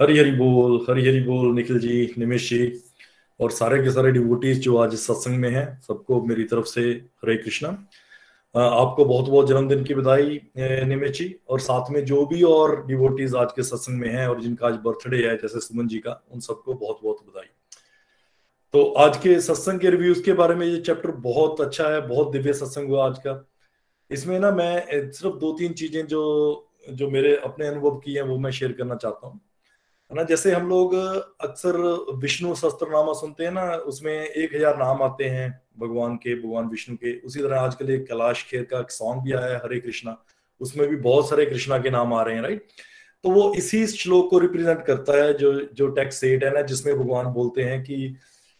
हरी 0.00 0.18
हरी 0.18 0.30
बोल, 0.30 0.86
हरी 0.90 1.08
हरी 1.08 1.20
बोल 1.20 1.54
निखिल 1.54 1.78
जी, 1.78 2.14
निमेश 2.18 2.50
जी 2.50 2.82
और 3.40 3.50
सारे 3.50 3.82
के 3.82 3.90
सारे 3.90 4.12
डिवोटीज 4.12 4.58
जो 4.58 4.76
आज 4.76 4.94
सत्संग 4.94 5.36
में 5.36 5.50
हैं, 5.50 5.80
सबको 5.80 6.22
मेरी 6.26 6.44
तरफ़ 6.44 6.66
से 6.66 6.80
हरे 7.22 7.36
कृष्णा। 7.36 7.88
आपको 8.56 9.04
बहुत 9.04 9.28
बहुत 9.28 9.48
जन्मदिन 9.48 9.82
की 9.84 9.94
बधाई 9.94 10.40
निमेश 10.86 11.18
जी 11.18 11.34
और 11.48 11.60
साथ 11.60 11.90
में 11.90 12.04
जो 12.04 12.24
भी 12.26 12.42
और 12.42 12.84
डिवोटीज 12.86 13.34
आज 13.34 13.52
के 13.52 13.62
सत्संग 13.62 13.98
में 14.00 14.08
हैं 14.08 14.26
और 14.28 14.40
जिनका 14.42 14.66
आज 14.66 14.78
बर्थडे 14.84 15.16
है, 15.16 15.36
जैसे 15.36 15.60
सुमन 15.60 15.88
जी 15.88 15.98
का, 15.98 16.22
उन 16.32 16.40
सबको 16.40 16.74
बहुत 16.74 17.00
बहुत 17.02 17.16
बधाई। 17.26 17.48
तो 18.74 18.84
आज 18.98 19.16
के 19.16 19.38
सत्संग 19.40 19.80
के 19.80 19.90
रिव्यूज़ 19.90 20.22
के 20.22 20.32
बारे 20.32 20.54
में 20.54 20.66
ये 20.66 20.78
चैप्टर 20.78 21.10
बहुत 21.10 21.60
अच्छा 21.60 21.88
है, 21.88 22.00
बहुत 22.08 22.30
दिव्य 22.32 22.52
सत्संग 22.52 22.88
हुआ 22.88 23.06
आज 23.06 23.18
का। 23.18 23.44
इसमें 24.10 24.38
ना 24.40 24.50
मैं 24.50 25.10
सिर्फ़ 25.12 25.36
दो 25.36 25.52
तीन 25.52 25.72
चीज़ें 25.72 26.06
जो 26.06 26.62
जो 26.88 27.08
मेरे 27.10 27.36
अपने 27.36 27.66
अनुभव 27.66 27.96
की 27.98 28.14
हैं, 28.14 28.22
वो 28.22 28.38
मैं 28.38 28.50
शेयर 28.50 28.72
करना 28.72 28.94
चाहता 28.94 29.26
हूँ। 29.26 29.40
है 30.10 30.16
ना, 30.16 30.22
जैसे 30.22 30.52
हम 30.52 30.68
लोग 30.68 30.94
अक्सर 30.94 31.76
विष्णु 32.22 32.54
शस्त्र 32.54 32.88
नामा 32.88 33.12
सुनते 33.12 33.44
हैं 33.44 33.52
ना, 33.52 33.70
उसमें 33.74 34.12
एक 34.12 34.54
हज़ार 34.54 34.76
नाम 34.78 35.02
आते 35.02 35.24
हैं। 35.24 35.48
भगवान 35.78 36.16
के, 36.16 36.34
भगवान 36.36 36.68
विष्णु 36.68 36.96
के। 36.96 37.18
उसी 37.20 37.40
तरह 37.40 37.60
आजकल 37.60 37.90
एक 37.90 38.06
कैलाश 38.08 38.44
खेर 38.50 38.62
का 38.64 38.80
एक 38.80 38.90
सॉन्ग 38.92 39.22
भी 39.22 39.32
आया 39.32 39.46
है, 39.46 39.56
हरे 39.56 39.80
कृष्णा। 39.80 40.16
उसमें 40.60 40.86
भी 40.88 40.96
बहुत 40.98 41.28
सारे 41.28 41.46
कृष्णा 41.46 41.78
के 41.78 41.90
नाम 41.90 42.14
आ 42.14 42.22
रहे 42.22 42.34
हैं 42.34 42.42
राइट 42.42 42.66
तो 43.24 43.30
वो 43.30 43.52
इसी 43.54 43.86
श्लोक 43.88 44.28
को 44.30 44.38
रिप्रेजेंट 44.38 44.82
करता 44.84 45.12
है, 45.14 45.32
जो 45.34 45.52
जो 45.72 45.86
टेक्स्ट 45.88 46.20
सेट 46.20 46.44
है 46.44 46.52
ना, 46.54 46.60
जिसमें 46.62 46.98
भगवान 46.98 47.26
बोलते 47.34 47.62
हैं 47.62 47.82
कि 47.82 48.16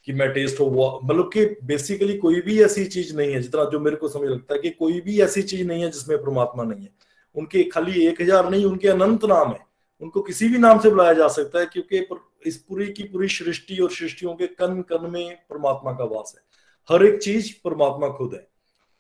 कि 0.07 0.13
मैं 0.13 0.29
टेस्ट 0.33 0.61
हो 0.61 1.01
मतलब 1.05 1.31
कि 1.33 1.45
बेसिकली 1.65 2.17
कोई 2.19 2.41
भी 2.41 2.61
ऐसी 2.63 2.85
चीज़ 2.87 3.17
नहीं 3.17 3.33
है, 3.33 3.41
जितना 3.43 3.65
जो 3.71 3.79
मेरे 3.81 3.97
को 3.97 4.09
समझ 4.09 4.29
लगता 4.29 4.55
है 4.55 4.61
कि 4.61 4.71
कोई 4.73 5.01
भी 5.01 5.21
ऐसी 5.21 5.43
चीज़ 5.43 5.67
नहीं 5.69 5.83
है 5.83 5.91
जिसमें 5.91 6.19
परमात्मा 6.19 6.65
नहीं 6.65 6.83
है। 6.83 6.91
उनके 7.37 7.63
खाली 7.65 8.07
एक 8.07 8.21
हज़ार 8.21 8.51
नहीं, 8.51 8.65
उनके 8.65 8.89
अनंत 8.89 9.25
नाम 9.25 9.51
है। 9.51 9.59
उनको 10.03 10.21
किसी 10.23 10.49
भी 10.49 10.59
नाम 10.59 10.81
से 10.81 10.91
बुलाया 10.91 11.13
जा 11.13 11.29
सकता 11.31 11.61
है, 11.61 11.67
क्योंकि 11.67 12.07
इस 12.47 12.57
पूरी 12.59 12.87
की 12.93 13.05
पूरी 13.05 13.29
सृष्टि 13.29 13.79
और 13.79 13.91
सृष्टियों 13.91 14.35
के 14.35 14.47
कन 14.47 14.81
कन 14.91 15.11
में 15.11 15.37
परमात्मा 15.51 15.93
का 15.93 16.05
वास 16.07 16.35
है। 16.37 16.43
हर 16.91 17.05
एक 17.05 17.23
चीज़ 17.23 17.55
परमात्मा 17.65 18.09
खुद 18.09 18.35
है। 18.35 18.49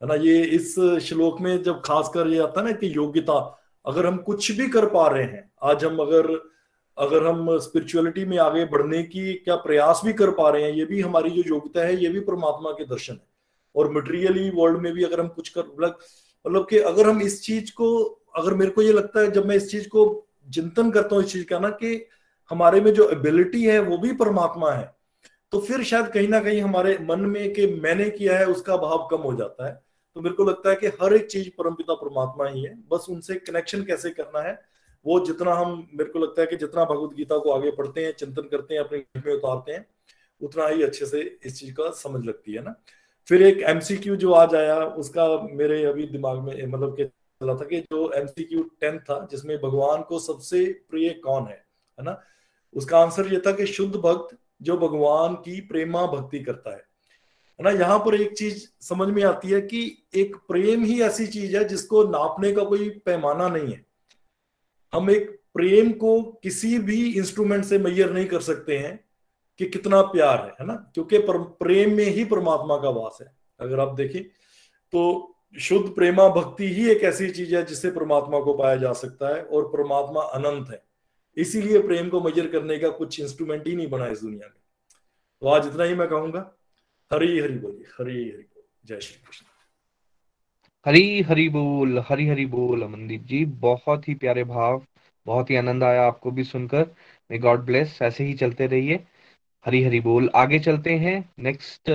है 0.02 0.08
ना? 0.08 0.14
ये 0.14 0.44
इस 0.44 0.80
श्लोक 1.02 1.40
में 1.40 1.62
जब 1.62 1.82
खासकर 1.84 2.26
ये 2.26 2.38
आता 2.38 2.60
है 2.60 2.66
ना 2.66 2.72
कि 2.72 2.96
योग्यता, 2.96 3.62
अगर 3.86 4.06
हम 4.06 4.16
कुछ 4.16 4.52
भी 4.52 4.68
कर 4.68 4.86
पा 4.86 5.08
रहे 5.08 5.22
हैं, 5.22 5.52
आज 5.62 5.84
हम 5.84 5.98
अगर 5.98 6.50
अगर 6.98 7.26
हम 7.26 7.58
स्पिरिचुअलिटी 7.58 8.24
में 8.24 8.38
आगे 8.38 8.64
बढ़ने 8.64 9.02
की 9.02 9.34
क्या 9.34 9.56
प्रयास 9.56 10.00
भी 10.04 10.12
कर 10.12 10.30
पा 10.30 10.50
रहे 10.50 10.62
हैं, 10.62 10.72
ये 10.72 10.84
भी 10.84 11.00
हमारी 11.00 11.30
जो 11.30 11.42
योग्यता 11.46 11.80
है, 11.80 12.02
ये 12.02 12.08
भी 12.08 12.20
परमात्मा 12.20 12.70
के 12.70 12.84
दर्शन 12.84 13.12
है। 13.12 13.26
और 13.76 13.92
मटेरियली 13.92 14.50
वर्ल्ड 14.50 14.78
में 14.78 14.92
भी 14.92 15.04
अगर 15.04 15.20
हम 15.20 15.28
कुछ 15.28 15.48
कर 15.48 15.60
मतलब 15.60 15.98
मतलब 16.46 16.66
कि 16.70 16.78
अगर 16.78 17.08
हम 17.08 17.22
इस 17.22 17.42
चीज़ 17.42 17.72
को, 17.72 18.04
अगर 18.36 18.54
मेरे 18.54 18.70
को 18.70 18.82
ये 18.82 18.92
लगता 18.92 19.20
है, 19.20 19.30
जब 19.30 19.46
मैं 19.46 19.56
इस 19.56 19.70
चीज़ 19.70 19.88
को 19.88 20.26
चिंतन 20.54 20.90
करता 20.90 21.16
हूँ, 21.16 21.24
इस 21.24 21.32
चीज़ 21.32 21.46
का 21.46 21.58
ना 21.58 21.70
कि 21.70 22.06
हमारे 22.50 22.80
में 22.80 22.94
जो 22.94 23.08
एबिलिटी 23.08 23.64
है, 23.64 23.78
वो 23.78 23.98
भी 23.98 24.12
परमात्मा 24.12 24.72
है। 24.72 24.95
तो 25.52 25.60
फिर 25.60 25.82
शायद 25.82 26.06
कहीं 26.06 26.28
ना 26.28 26.40
कहीं 26.40 26.60
हमारे 26.60 26.98
मन 27.00 27.20
में 27.20 27.52
कि 27.52 27.66
मैंने 27.66 28.10
किया 28.10 28.38
है, 28.38 28.46
उसका 28.46 28.76
भाव 28.76 29.08
कम 29.10 29.16
हो 29.16 29.34
जाता 29.34 29.66
है। 29.66 29.82
तो 30.14 30.20
मेरे 30.20 30.34
को 30.34 30.44
लगता 30.44 30.70
है 30.70 30.76
कि 30.76 30.86
हर 30.86 31.14
एक 31.14 31.26
चीज़ 31.26 31.48
परमपिता 31.58 31.94
परमात्मा 31.94 32.46
ही 32.48 32.62
है। 32.62 32.74
बस 32.88 33.06
उनसे 33.10 33.34
कनेक्शन 33.34 33.82
कैसे 33.82 34.10
करना 34.10 34.40
है, 34.40 34.60
वो 35.06 35.20
जितना 35.20 35.54
हम, 35.54 35.88
मेरे 35.94 36.10
को 36.10 36.18
लगता 36.18 36.40
है 36.40 36.46
कि 36.46 36.56
जितना 36.56 36.84
भगवत 36.84 37.14
गीता 37.16 37.38
को 37.38 37.50
आगे 37.50 37.70
पढ़ते 37.70 38.04
हैं, 38.04 38.12
चिंतन 38.12 38.42
करते 38.42 38.74
हैं, 38.74 38.80
अपने 38.80 38.98
घर 38.98 39.22
में 39.26 39.34
उतारते 39.34 39.72
हैं, 39.72 39.86
उतना 40.40 40.66
ही 40.68 40.82
अच्छे 40.82 41.06
से 41.06 41.38
इस 41.44 41.60
चीज़ 41.60 41.74
का 41.74 41.90
समझ 41.90 42.24
लगती 42.24 42.52
है 42.52 42.62
ना। 42.62 42.74
फिर 43.28 43.42
एक 43.42 43.62
एमसीक्यू 43.62 44.16
जो 44.16 44.32
आज 44.32 44.54
आया, 44.54 44.80
उसका 44.84 45.28
मेरे 45.42 45.84
अभी 45.84 46.06
दिमाग 46.06 46.38
में 46.38 46.66
मतलब 46.66 46.96
के 46.96 47.04
चला 47.04 47.54
था 47.54 47.64
कि 47.64 47.80
जो 47.80 48.12
एमसीक्यू 48.12 48.62
टेंथ 48.80 49.00
था, 49.00 49.26
जिसमें 49.30 49.58
भगवान 49.58 50.02
को 50.02 50.18
सबसे 50.18 50.64
प्रिय 50.90 51.10
कौन 51.10 51.46
है 51.46 51.66
है 51.98 52.04
ना? 52.04 52.20
उसका 52.74 52.98
आंसर 52.98 53.32
ये 53.32 53.40
था 53.46 53.52
कि 53.52 53.66
शुद्ध 53.66 53.96
भक्त 53.96 54.36
जो 54.62 54.76
भगवान 54.76 55.34
की 55.34 55.60
प्रेमा 55.60 56.06
भक्ति 56.06 56.40
करता 56.40 56.70
है। 56.70 56.76
है 56.76 57.64
ना, 57.64 57.70
यहाँ 57.70 57.98
पर 57.98 58.20
एक 58.20 58.32
चीज़ 58.32 58.66
समझ 58.80 59.08
में 59.08 59.22
आती 59.24 59.48
है 59.48 59.60
कि 59.60 60.02
एक 60.14 60.36
प्रेम 60.36 60.84
ही 60.84 61.00
ऐसी 61.02 61.26
चीज़ 61.26 61.56
है 61.56 61.64
जिसको 61.64 62.04
नापने 62.04 62.52
का 62.52 62.64
कोई 62.64 62.88
पैमाना 62.90 63.48
नहीं 63.48 63.72
है। 63.72 63.86
हम 64.94 65.10
एक 65.10 65.30
प्रेम 65.54 65.92
को 65.92 66.22
किसी 66.42 66.78
भी 66.78 67.12
इंस्ट्रूमेंट 67.12 67.64
से 67.64 67.78
मैयर 67.78 68.12
नहीं 68.12 68.26
कर 68.26 68.40
सकते 68.40 68.78
हैं 68.78 69.04
कि 69.58 69.66
कितना 69.66 70.02
प्यार 70.02 70.44
है 70.44 70.50
है 70.60 70.66
ना? 70.66 70.74
क्योंकि 70.94 71.18
प्रेम 71.28 71.96
में 71.96 72.04
ही 72.04 72.24
परमात्मा 72.24 72.76
का 72.76 72.90
वास 72.90 73.18
है। 73.20 73.36
अगर 73.60 73.80
आप 73.80 73.94
देखें 73.94 74.22
तो 74.92 75.32
शुद्ध 75.60 75.90
प्रेमा 75.90 76.28
भक्ति 76.28 76.68
ही 76.68 76.90
एक 76.90 77.02
ऐसी 77.02 77.30
चीज़ 77.30 77.54
है 77.56 77.64
जिससे 77.66 77.90
परमात्मा 77.90 78.40
को 78.40 78.54
पाया 78.54 78.76
जा 78.76 78.92
सकता 78.92 79.34
है 79.34 79.42
और 79.42 79.68
परमात्मा 79.68 80.20
अनंत 80.20 80.70
है। 80.70 80.85
इसीलिए 81.36 81.80
प्रेम 81.82 82.08
को 82.08 82.20
मैयर 82.20 82.46
करने 82.46 82.78
का 82.78 82.88
कुछ 82.88 83.20
इंस्ट्रूमेंट 83.20 83.66
ही 83.66 83.76
नहीं 83.76 83.88
बना 83.88 84.06
इस 84.06 84.20
दुनिया 84.20 84.46
में। 84.46 84.56
तो 85.40 85.48
आज 85.48 85.66
इतना 85.66 85.84
ही 85.84 85.94
मैं 85.94 86.08
कहूँगा। 86.08 86.40
हरी 87.12 87.38
हरी 87.40 87.58
बोलिए 87.58 87.84
हरी 87.98 88.22
हरी 88.22 88.42
बोल। 88.42 88.62
जय 88.86 89.00
श्री 89.00 89.18
कृष्ण। 89.26 89.44
हरी 90.86 91.22
हरी 91.22 91.48
बोल 91.48 91.98
हरी 92.08 92.26
हरी 92.26 92.46
बोल 92.46 92.82
अमनदीप 92.82 93.22
जी। 93.22 93.44
बहुत 93.44 94.08
ही 94.08 94.14
प्यारे 94.14 94.44
भाव 94.44 94.84
बहुत 95.26 95.50
ही 95.50 95.56
आनंद 95.56 95.84
आया 95.84 96.06
आपको 96.06 96.30
भी 96.30 96.44
सुनकर। 96.44 96.86
मे 97.30 97.38
गॉड 97.38 97.60
ब्लेस 97.60 97.98
ऐसे 98.02 98.24
ही 98.24 98.34
चलते 98.34 98.66
रहिए। 98.66 99.04
हरी 99.66 99.82
हरी 99.82 100.00
बोल। 100.00 100.30
आगे 100.34 100.58
चलते 100.58 100.94
हैं। 100.94 101.18
नेक्स्ट 101.38 101.90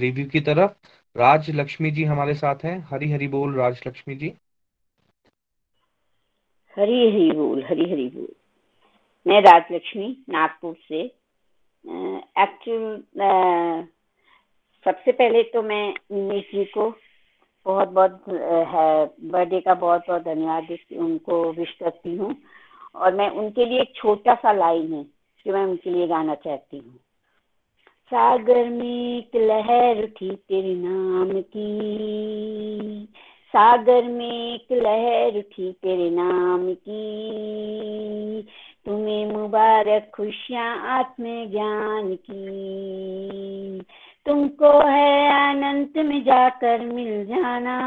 रिव्यू 0.00 0.26
की 0.26 0.40
तरफ़। 0.40 0.70
राज 1.16 1.50
लक्ष्मी 1.50 1.90
जी 1.90 2.04
हमारे 2.04 2.34
साथ 2.34 2.64
हैं। 2.64 2.78
हरी 2.90 3.10
हरी 3.12 3.28
बोल 3.28 3.54
राज 3.54 3.80
लक्ष्मी 3.86 4.14
जी। 4.16 4.32
हरी 6.76 7.00
हरी 7.10 7.30
बोल 7.32 7.64
हरी 7.64 7.90
हरी 7.92 8.08
बोल। 8.08 8.32
मैं 9.26 9.40
राजलक्ष्मी 9.42 10.06
नागपुर 10.30 10.74
से। 10.88 11.00
एक्चुअल 12.42 13.86
सबसे 14.86 15.12
पहले 15.12 15.42
तो 15.42 15.62
मैं 15.62 15.94
निमेश 16.12 16.50
जी 16.54 16.64
को 16.64 16.88
बहुत 17.66 17.88
बहुत 17.88 18.24
है 18.28 19.04
बर्थडे 19.30 19.60
का 19.60 19.74
बहुत 19.74 20.02
बहुत 20.08 20.22
धन्यवाद 20.22 20.76
उनको 20.98 21.42
विश 21.52 21.70
करती 21.80 22.14
हूँ। 22.16 22.34
और 22.94 23.14
मैं 23.14 23.28
उनके 23.30 23.64
लिए 23.64 23.80
एक 23.80 23.94
छोटा 23.96 24.34
सा 24.34 24.52
लाइन 24.52 24.92
है, 24.92 25.02
जो 25.46 25.52
मैं 25.52 25.64
उनके 25.64 25.90
लिए 25.90 26.06
गाना 26.06 26.34
चाहती 26.34 26.78
हूँ। 26.78 26.98
सागर 28.12 28.68
में 28.70 29.18
एक 29.18 29.36
लहर 29.36 30.02
उठी 30.04 30.30
तेरे 30.30 30.74
नाम 30.74 31.30
की। 31.56 33.08
सागर 33.54 34.02
में 34.08 34.54
एक 34.54 34.72
लहर 34.72 35.38
उठी 35.38 35.72
तेरे 35.72 36.10
नाम 36.10 36.72
की। 36.74 38.42
तुम्हें 38.86 39.26
मुबारक 39.26 40.10
खुशियाँ 40.14 40.98
आत्म 40.98 41.24
ज्ञान 41.24 42.14
की। 42.30 43.82
तुमको 44.26 44.86
है 44.86 45.28
अनंत 45.50 45.96
में 45.96 46.24
जाकर 46.24 46.80
मिल 46.80 47.26
जाना। 47.26 47.78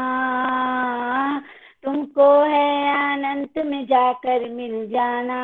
तुमको 1.84 2.42
है 2.42 2.88
अनंत 3.14 3.66
में 3.66 3.84
जाकर 3.84 4.48
मिल 4.48 4.88
जाना। 4.88 5.38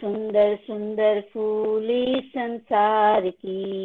सुंदर 0.00 0.56
सुंदर 0.56 1.22
फूली 1.34 2.32
संसार 2.36 3.20
की। 3.20 3.78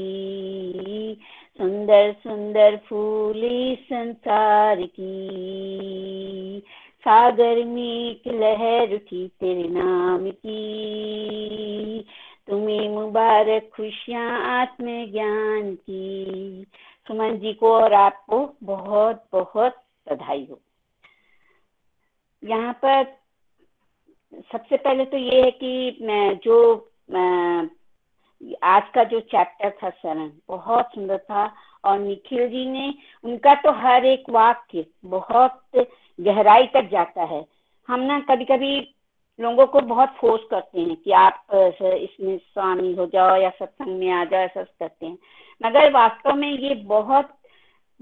सुंदर 1.61 2.11
सुंदर 2.11 2.79
फूली 2.89 3.75
संसार 3.75 4.81
की। 4.81 6.63
सागर 7.03 7.63
में 7.65 8.09
एक 8.09 8.27
लहर 8.27 8.93
उठी 8.95 9.27
तेरे 9.39 9.63
नाम 9.69 10.29
की। 10.29 12.05
तुम्हें 12.47 12.89
मुबारक 12.89 13.69
खुशियाँ 13.75 14.29
आत्म 14.61 14.85
ज्ञान 15.11 15.73
की। 15.75 16.65
सुमन 17.07 17.37
जी 17.37 17.53
को 17.53 17.73
और 17.73 17.93
आपको 17.93 18.37
बहुत 18.63 19.23
बहुत 19.33 19.75
बधाई 20.09 20.47
हो। 20.51 20.59
यहाँ 22.43 22.73
पर 22.85 23.03
सबसे 24.51 24.77
पहले 24.77 25.05
तो 25.05 25.17
ये 25.17 25.41
है 25.41 25.51
कि 25.51 25.97
जो 26.43 26.55
आज 28.63 28.83
का 28.95 29.03
जो 29.03 29.19
चैप्टर 29.19 29.69
था 29.83 29.89
शरण 29.89 30.29
बहुत 30.47 30.85
सुंदर 30.85 31.17
था। 31.17 31.51
और 31.85 31.99
निखिल 31.99 32.47
जी 32.49 32.65
ने, 32.65 32.93
उनका 33.23 33.53
तो 33.55 33.71
हर 33.71 34.05
एक 34.05 34.29
वाक्य 34.29 34.85
बहुत 35.05 35.61
गहराई 36.19 36.67
तक 36.67 36.89
जाता 36.91 37.23
है। 37.23 37.45
हम 37.89 37.99
ना 37.99 38.19
कभी 38.19 38.45
कभी 38.45 38.95
लोगों 39.39 39.65
को 39.67 39.81
बहुत 39.81 40.15
फोर्स 40.17 40.41
करते 40.51 40.81
हैं 40.81 40.95
कि 40.95 41.11
आप 41.11 41.45
इसमें 41.53 42.37
स्वामी 42.37 42.93
हो 42.93 43.05
जाओ 43.05 43.35
या 43.35 43.49
सत्संग 43.49 43.99
में 43.99 44.09
आ 44.11 44.23
जाओ, 44.25 44.41
ऐसा 44.41 44.63
करते 44.63 45.05
हैं। 45.05 45.17
मगर 45.61 45.91
वास्तव 45.91 46.35
में 46.35 46.49
ये 46.49 46.75
बहुत 46.75 47.29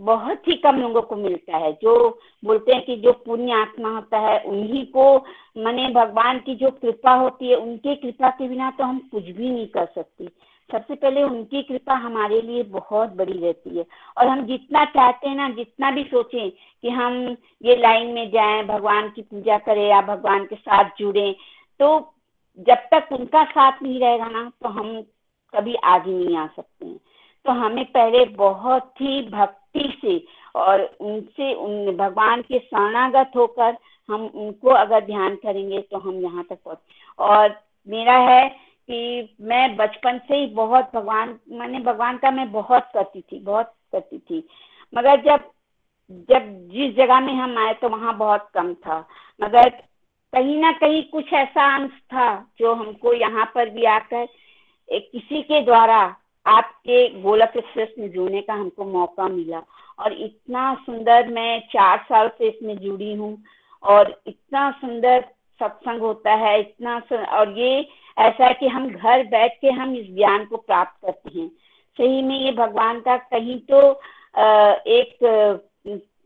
बहुत 0.02 0.48
ही 0.48 0.56
कम 0.56 0.76
लोगों 0.76 1.02
को 1.02 1.16
मिलता 1.16 1.58
है, 1.58 1.72
जो 1.74 2.20
बोलते 2.46 2.74
हैं 2.74 2.86
कि 2.86 2.96
जो 2.96 3.12
पुण्य 3.12 3.52
आत्मा 3.52 3.90
होता 3.90 4.18
है, 4.18 4.40
उन्हीं 4.44 4.86
को 4.86 5.18
मने 5.58 5.88
भगवान 5.90 6.40
की 6.40 6.56
जो 6.56 6.72
कृपा 6.72 7.14
होती 7.14 7.50
है, 7.50 7.56
उनके 7.56 7.96
कृपा 7.96 8.30
के 8.30 8.48
बिना 8.48 8.72
तो 8.72 8.84
हम 8.84 9.00
कुछ 9.12 9.24
भी 9.24 9.50
नहीं 9.50 9.68
कर 9.68 9.86
सकते। 9.86 10.28
सबसे 10.72 10.96
पहले 10.96 11.24
उनकी 11.24 11.62
कृपा 11.64 11.94
हमारे 11.94 12.42
लिए 12.42 12.64
बहुत 12.64 13.10
बड़ी 13.10 13.34
रहती 13.34 13.78
है। 13.78 13.86
और 14.18 14.28
हम 14.28 14.46
जितना 14.46 14.86
चाहते 14.86 15.30
हैं 15.30 15.36
ना, 15.36 15.50
जितना 15.50 15.92
भी 15.92 16.04
सोचें 16.04 16.50
कि 16.52 16.90
हम 16.90 17.38
ये 17.66 17.76
लाइन 17.76 18.08
में 18.08 18.32
जाएँ, 18.32 18.64
भगवान 18.64 19.10
की 19.10 19.22
पूजा 19.22 19.58
करें 19.58 19.88
या 19.90 20.02
भगवान 20.02 20.46
के 20.46 20.56
साथ 20.56 20.90
जुड़े 21.00 21.36
तो 21.80 22.14
जब 22.60 22.88
तक 22.94 23.08
उनका 23.12 23.44
साथ 23.44 23.84
नहीं 23.84 24.00
रहेगा 24.00 24.28
ना 24.28 24.52
तो 24.64 24.70
हम 24.70 25.02
कभी 25.54 25.76
आगे 25.76 26.12
नहीं 26.12 26.38
आ 26.38 26.48
सकते 26.48 26.86
हैं। 26.86 27.00
तो 27.46 27.52
हमें 27.52 27.86
पहले 27.86 28.26
बहुत 28.26 29.02
ही 29.02 29.22
भक्ति 29.30 29.61
से 29.76 30.24
और 30.56 30.82
उनसे 31.00 31.54
उन 31.54 31.96
भगवान 31.98 32.42
के 32.42 32.60
शरणागत 32.60 33.32
होकर 33.36 33.78
हम 34.10 34.26
उनको 34.26 34.70
अगर 34.70 35.06
ध्यान 35.06 35.36
करेंगे 35.36 35.80
तो 35.82 35.98
हम 35.98 36.16
यहाँ 36.16 36.44
तक 36.50 36.58
पहुँच 36.66 36.78
और 37.20 37.56
मेरा 37.88 38.14
है 38.14 38.48
कि 38.90 39.36
मैं 39.42 39.76
बचपन 39.78 40.18
से 40.18 40.36
ही 40.36 40.46
बहुत 40.46 40.92
भगवान, 40.96 41.40
मैंने 41.50 41.80
भगवान 41.80 42.18
का 42.18 42.32
मैं 42.32 42.52
बहुत 42.52 42.90
करती 42.94 43.22
थी, 43.22 43.40
बहुत 43.40 43.74
करती 43.92 44.18
थी। 44.20 44.44
मगर 44.94 45.22
जब 45.22 45.50
जब 46.30 46.70
जिस 46.70 46.96
जगह 46.96 47.20
में 47.20 47.34
हम 47.34 47.58
आए 47.58 47.74
तो 47.74 47.90
वहाँ 47.90 48.18
बहुत 48.18 48.50
कम 48.54 48.74
था। 48.74 49.08
मगर 49.42 49.70
कहीं 50.34 50.60
ना 50.62 50.72
कहीं 50.72 51.04
कुछ 51.04 51.34
ऐसा 51.34 51.76
अंश 51.76 51.92
था 51.92 52.48
जो 52.60 52.74
हमको 52.74 53.14
यहाँ 53.14 53.52
पर 53.56 53.70
भी 53.70 53.86
आकर 53.86 54.26
किसी 54.90 55.42
के 55.42 55.62
द्वारा 55.66 56.16
आपके 56.46 57.08
गोलक 57.22 57.54
एक्सप्रेस 57.58 57.90
में 58.00 58.12
जुड़ने 58.12 58.42
का 58.42 58.54
हमको 58.54 58.86
मौका 58.86 59.28
मिला। 59.30 59.62
और 60.00 60.14
इतना 60.14 60.74
सुंदर 60.86 61.28
मैं 61.30 61.60
चार 61.72 61.98
साल 62.04 62.28
से 62.38 62.48
इसमें 62.48 62.78
जुड़ी 62.78 63.14
हूँ 63.16 63.38
और 63.84 64.16
इतना 64.28 64.70
सुंदर 64.72 65.26
सत्संग 65.62 66.02
होता 66.02 66.34
है, 66.36 66.60
इतना 66.60 67.02
और 67.32 67.58
ये 67.58 67.80
ऐसा 68.18 68.46
है 68.46 68.54
कि 68.54 68.68
हम 68.68 68.90
घर 68.90 69.24
बैठ 69.28 69.60
के 69.62 69.70
हम 69.72 69.96
इस 69.96 70.06
ज्ञान 70.16 70.46
को 70.46 70.58
प्राप्त 70.58 71.06
करते 71.06 71.40
हैं। 71.40 71.48
सही 72.00 72.22
में 72.22 72.38
ये 72.38 72.52
भगवान 72.54 73.00
का 73.00 73.18
कहीं 73.18 73.58
तो 73.72 73.80
एक 74.90 75.62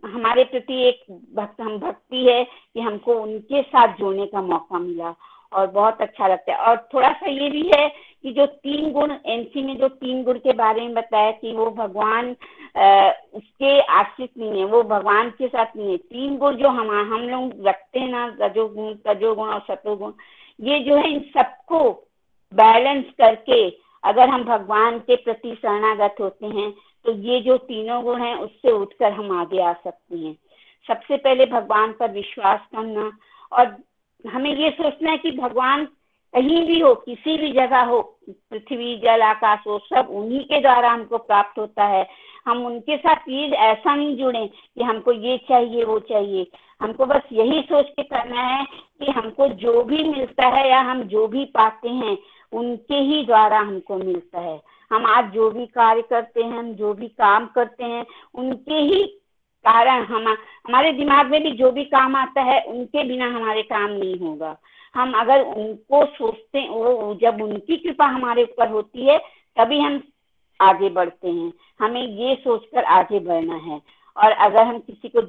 हमारे 0.04 0.44
प्रति 0.44 0.82
एक 0.88 1.04
भक्त, 1.36 1.62
हम 1.62 1.78
भक्ति 1.80 2.26
है 2.26 2.44
कि 2.44 2.82
हमको 2.82 3.14
उनके 3.14 3.62
साथ 3.64 3.98
जुड़ने 3.98 4.26
का 4.26 4.42
मौका 4.42 4.80
मिला 4.80 5.14
और 5.52 5.68
बहुत 5.68 6.02
अच्छा 6.02 6.28
लगता 6.28 6.52
है। 6.52 6.58
और 6.60 6.78
थोड़ा 6.94 7.12
सा 7.12 7.30
ये 7.30 7.50
भी 7.50 7.70
है 7.76 7.88
कि 8.26 8.32
जो 8.34 8.46
तीन 8.46 8.92
गुण 8.92 9.12
एमसी 9.26 9.62
ने 9.64 9.74
जो 9.76 9.88
तीन 9.88 10.24
गुण 10.24 10.38
के 10.40 10.54
बारे 10.54 10.82
में 10.82 10.94
बताया 10.94 11.32
कि 11.32 11.52
वो 11.54 11.66
भगवान 11.72 12.36
आ, 12.78 13.12
उसके 13.34 13.80
आश्रित 13.82 14.32
नहीं 14.38 14.60
है 14.60 14.66
वो 14.66 14.82
भगवान 14.84 15.30
के 15.30 15.48
साथ 15.48 15.76
नहीं 15.78 15.92
है। 15.92 15.98
तीन 15.98 16.38
गुण 16.38 16.56
जो 16.56 16.70
हम 16.70 16.90
हम 17.14 17.28
लोग 17.30 17.68
रखते 17.68 18.00
हैं 18.00 18.10
ना 18.10 18.26
रजोगुण 18.42 18.94
तजोगुण 19.06 19.50
और 19.50 19.60
सतोगुण 19.68 20.14
ये 20.60 20.80
जो 20.80 20.96
है 20.96 21.10
इन 21.10 21.20
सबको 21.38 21.80
बैलेंस 22.54 23.06
करके 23.18 23.58
अगर 24.04 24.30
हम 24.30 24.44
भगवान 24.44 25.00
के 25.00 25.16
प्रति 25.16 25.56
शरणागत 25.56 26.16
होते 26.20 26.48
हैं 26.48 26.72
तो 27.06 27.12
ये 27.12 27.40
जो 27.42 27.58
तीनों 27.70 28.04
गुण 28.04 28.22
हैं 28.22 28.36
उससे 28.36 28.72
उठकर 28.72 29.12
हम 29.12 29.32
आगे 29.40 29.62
आ 29.62 29.74
सकते 29.74 30.18
हैं। 30.18 30.36
सबसे 30.88 31.18
पहले 31.18 31.46
भगवान 31.46 31.94
पर 31.94 32.12
विश्वास 32.12 32.60
करना 32.72 33.12
और 33.52 33.76
हमें 34.26 34.54
ये 34.56 34.70
सोचना 34.72 35.12
है 35.12 35.18
कि 35.18 35.32
भगवान 35.32 35.88
कहीं 36.36 36.68
भी 36.68 36.80
हो, 36.80 36.96
किसी 36.96 37.38
भी 37.38 37.52
जगह 37.52 37.82
हो, 37.82 38.20
पृथ्वी, 38.30 38.98
जल, 38.98 39.22
आकाश 39.22 39.60
हो 39.68 39.80
सब 39.80 40.08
उन्हीं 40.10 40.46
के 40.46 40.62
द्वारा 40.62 40.90
हमको 40.90 41.18
प्राप्त 41.18 41.60
होता 41.60 41.84
है। 41.84 42.08
हम 42.48 42.66
उनके 42.66 42.98
साथ 42.98 43.16
ये 43.30 43.48
ऐसा 43.48 43.96
नहीं 43.96 44.18
जुड़े 44.18 44.48
कि 44.48 44.84
हमको 44.84 45.12
ये 45.12 45.38
चाहिए, 45.38 45.84
वो 45.84 46.00
चाहिए। 46.00 46.48
हमको 46.82 47.06
बस 47.06 47.22
यही 47.32 47.62
सोच 47.62 47.90
के 47.90 48.04
करना 48.04 48.42
है 48.42 48.66
कि 49.00 49.12
हमको 49.12 49.48
जो 49.48 49.84
भी 49.84 50.04
मिलता 50.04 50.48
है 50.48 50.70
या 50.70 50.82
हम 50.82 51.04
जो 51.04 51.28
भी 51.28 51.46
पाते 51.46 51.90
हैं, 51.90 52.18
उनके 52.52 52.96
ही 52.96 53.26
द्वारा 53.26 53.60
हमको 53.60 53.98
मिलता 53.98 54.40
है। 54.40 54.62
हम 54.94 55.06
आज 55.06 55.32
जो 55.32 55.52
भी 55.52 55.66
कार्य 55.66 56.02
करते 56.02 56.44
हैं, 56.44 56.60
हम 56.60 56.74
जो 56.74 56.94
भी 56.94 57.08
काम 57.08 57.46
करते 57.46 57.84
हैं, 57.84 58.06
उनके 58.36 58.74
ही 58.74 59.04
कारण 59.66 60.06
हम, 60.06 60.28
हमारे 60.68 60.92
दिमाग 60.92 61.32
में 61.32 61.44
भी 61.44 61.52
जो 61.52 61.72
भी 61.72 61.86
काम 61.86 62.16
आता 62.16 62.42
है, 62.42 62.62
उनके 62.62 63.04
बिना 63.04 63.26
हमारे 63.26 63.62
काम 63.62 63.90
नहीं 63.90 64.20
होगा। 64.20 64.58
हम 64.96 65.14
अगर 65.20 65.42
उनको 65.42 66.06
सोचते 66.06 66.68
वो 66.70 67.14
जब 67.22 67.42
उनकी 67.42 67.78
कृपा 67.78 68.06
हमारे 68.06 68.44
ऊपर 68.44 68.70
होती 68.70 69.06
है, 69.06 69.18
तभी 69.58 69.80
हम 69.80 70.02
आगे 70.60 70.90
बढ़ते 70.90 71.30
हैं। 71.30 71.52
हमें 71.82 72.02
ये 72.02 72.36
सोचकर 72.36 72.84
आगे 72.84 73.20
बढ़ना 73.20 73.56
है। 73.56 73.82
और 74.18 74.32
अगर 74.32 74.64
हम 74.64 74.80
किसी 74.80 75.10
को, 75.16 75.22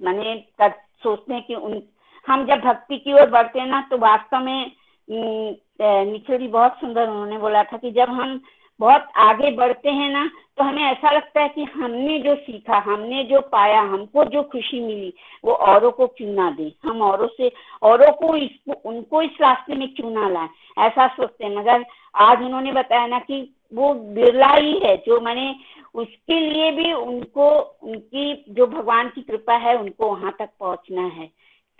मैंने 0.00 0.34
सोचते 0.62 1.34
हैं 1.34 1.46
कि 1.46 1.54
उन, 1.54 1.82
हम 2.28 2.46
जब 2.46 2.60
भक्ति 2.60 2.98
की 2.98 3.12
ओर 3.12 3.30
बढ़ते 3.30 3.60
हैं 3.60 3.66
ना 3.66 3.80
तो 3.90 3.98
वास्तव 3.98 4.38
में 4.40 4.72
निखिल 5.10 6.38
जी 6.38 6.48
बहुत 6.48 6.78
सुंदर 6.80 7.08
उन्होंने 7.08 7.38
बोला 7.38 7.62
था 7.64 7.76
कि 7.76 7.90
जब 7.90 8.10
हम 8.10 8.40
बहुत 8.80 9.08
आगे 9.16 9.50
बढ़ते 9.50 9.90
हैं 9.90 10.10
ना 10.10 10.30
तो 10.58 10.64
हमें 10.64 10.82
ऐसा 10.82 11.10
लगता 11.10 11.40
है 11.40 11.48
कि 11.48 11.64
हमने 11.64 12.18
जो 12.18 12.34
सीखा, 12.34 12.78
हमने 12.78 13.24
जो 13.24 13.40
पाया, 13.40 13.80
हमको 13.80 14.24
जो 14.24 14.42
खुशी 14.42 14.80
मिली, 14.80 15.14
वो 15.44 15.52
औरों 15.52 15.90
को 15.90 16.06
क्यों 16.06 16.28
ना 16.28 16.50
दे? 16.50 16.72
हम 16.84 17.02
औरों 17.02 17.26
से, 17.26 17.52
औरों 17.82 18.12
को 18.12 18.36
इसको 18.36 18.72
उनको 18.88 19.22
इस 19.22 19.30
रास्ते 19.40 19.74
में 19.74 19.94
क्यों 19.94 20.10
ना 20.10 20.28
लाए? 20.28 20.48
ऐसा 20.78 21.08
सोचते 21.08 21.44
हैं। 21.44 21.56
मगर 21.56 21.84
आज 22.14 22.42
उन्होंने 22.42 22.72
बताया 22.72 23.06
ना 23.06 23.18
कि 23.18 23.54
वो 23.74 23.94
बिरला 23.94 24.54
ही 24.54 24.80
है, 24.84 24.96
जो 24.96 25.20
मैंने 25.20 25.56
उसके 25.94 26.40
लिए 26.40 26.72
भी 26.72 26.92
उनको, 26.92 27.50
उनकी 27.82 28.44
जो 28.48 28.66
भगवान 28.66 29.08
की 29.08 29.22
कृपा 29.22 29.54
है, 29.54 29.78
उनको 29.78 30.08
वहाँ 30.08 30.36
तक 30.38 30.50
पहुँचना 30.60 31.02
है। 31.02 31.26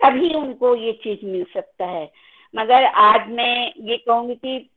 तभी 0.03 0.33
उनको 0.33 0.75
ये 0.75 0.91
चीज़ 0.91 1.25
मिल 1.25 1.45
सकता 1.53 1.85
है। 1.85 2.11
मगर 2.55 2.83
आज 2.85 3.29
मैं 3.29 3.73
ये 3.79 3.97
कहूँगी 3.97 4.35
कि 4.35 4.69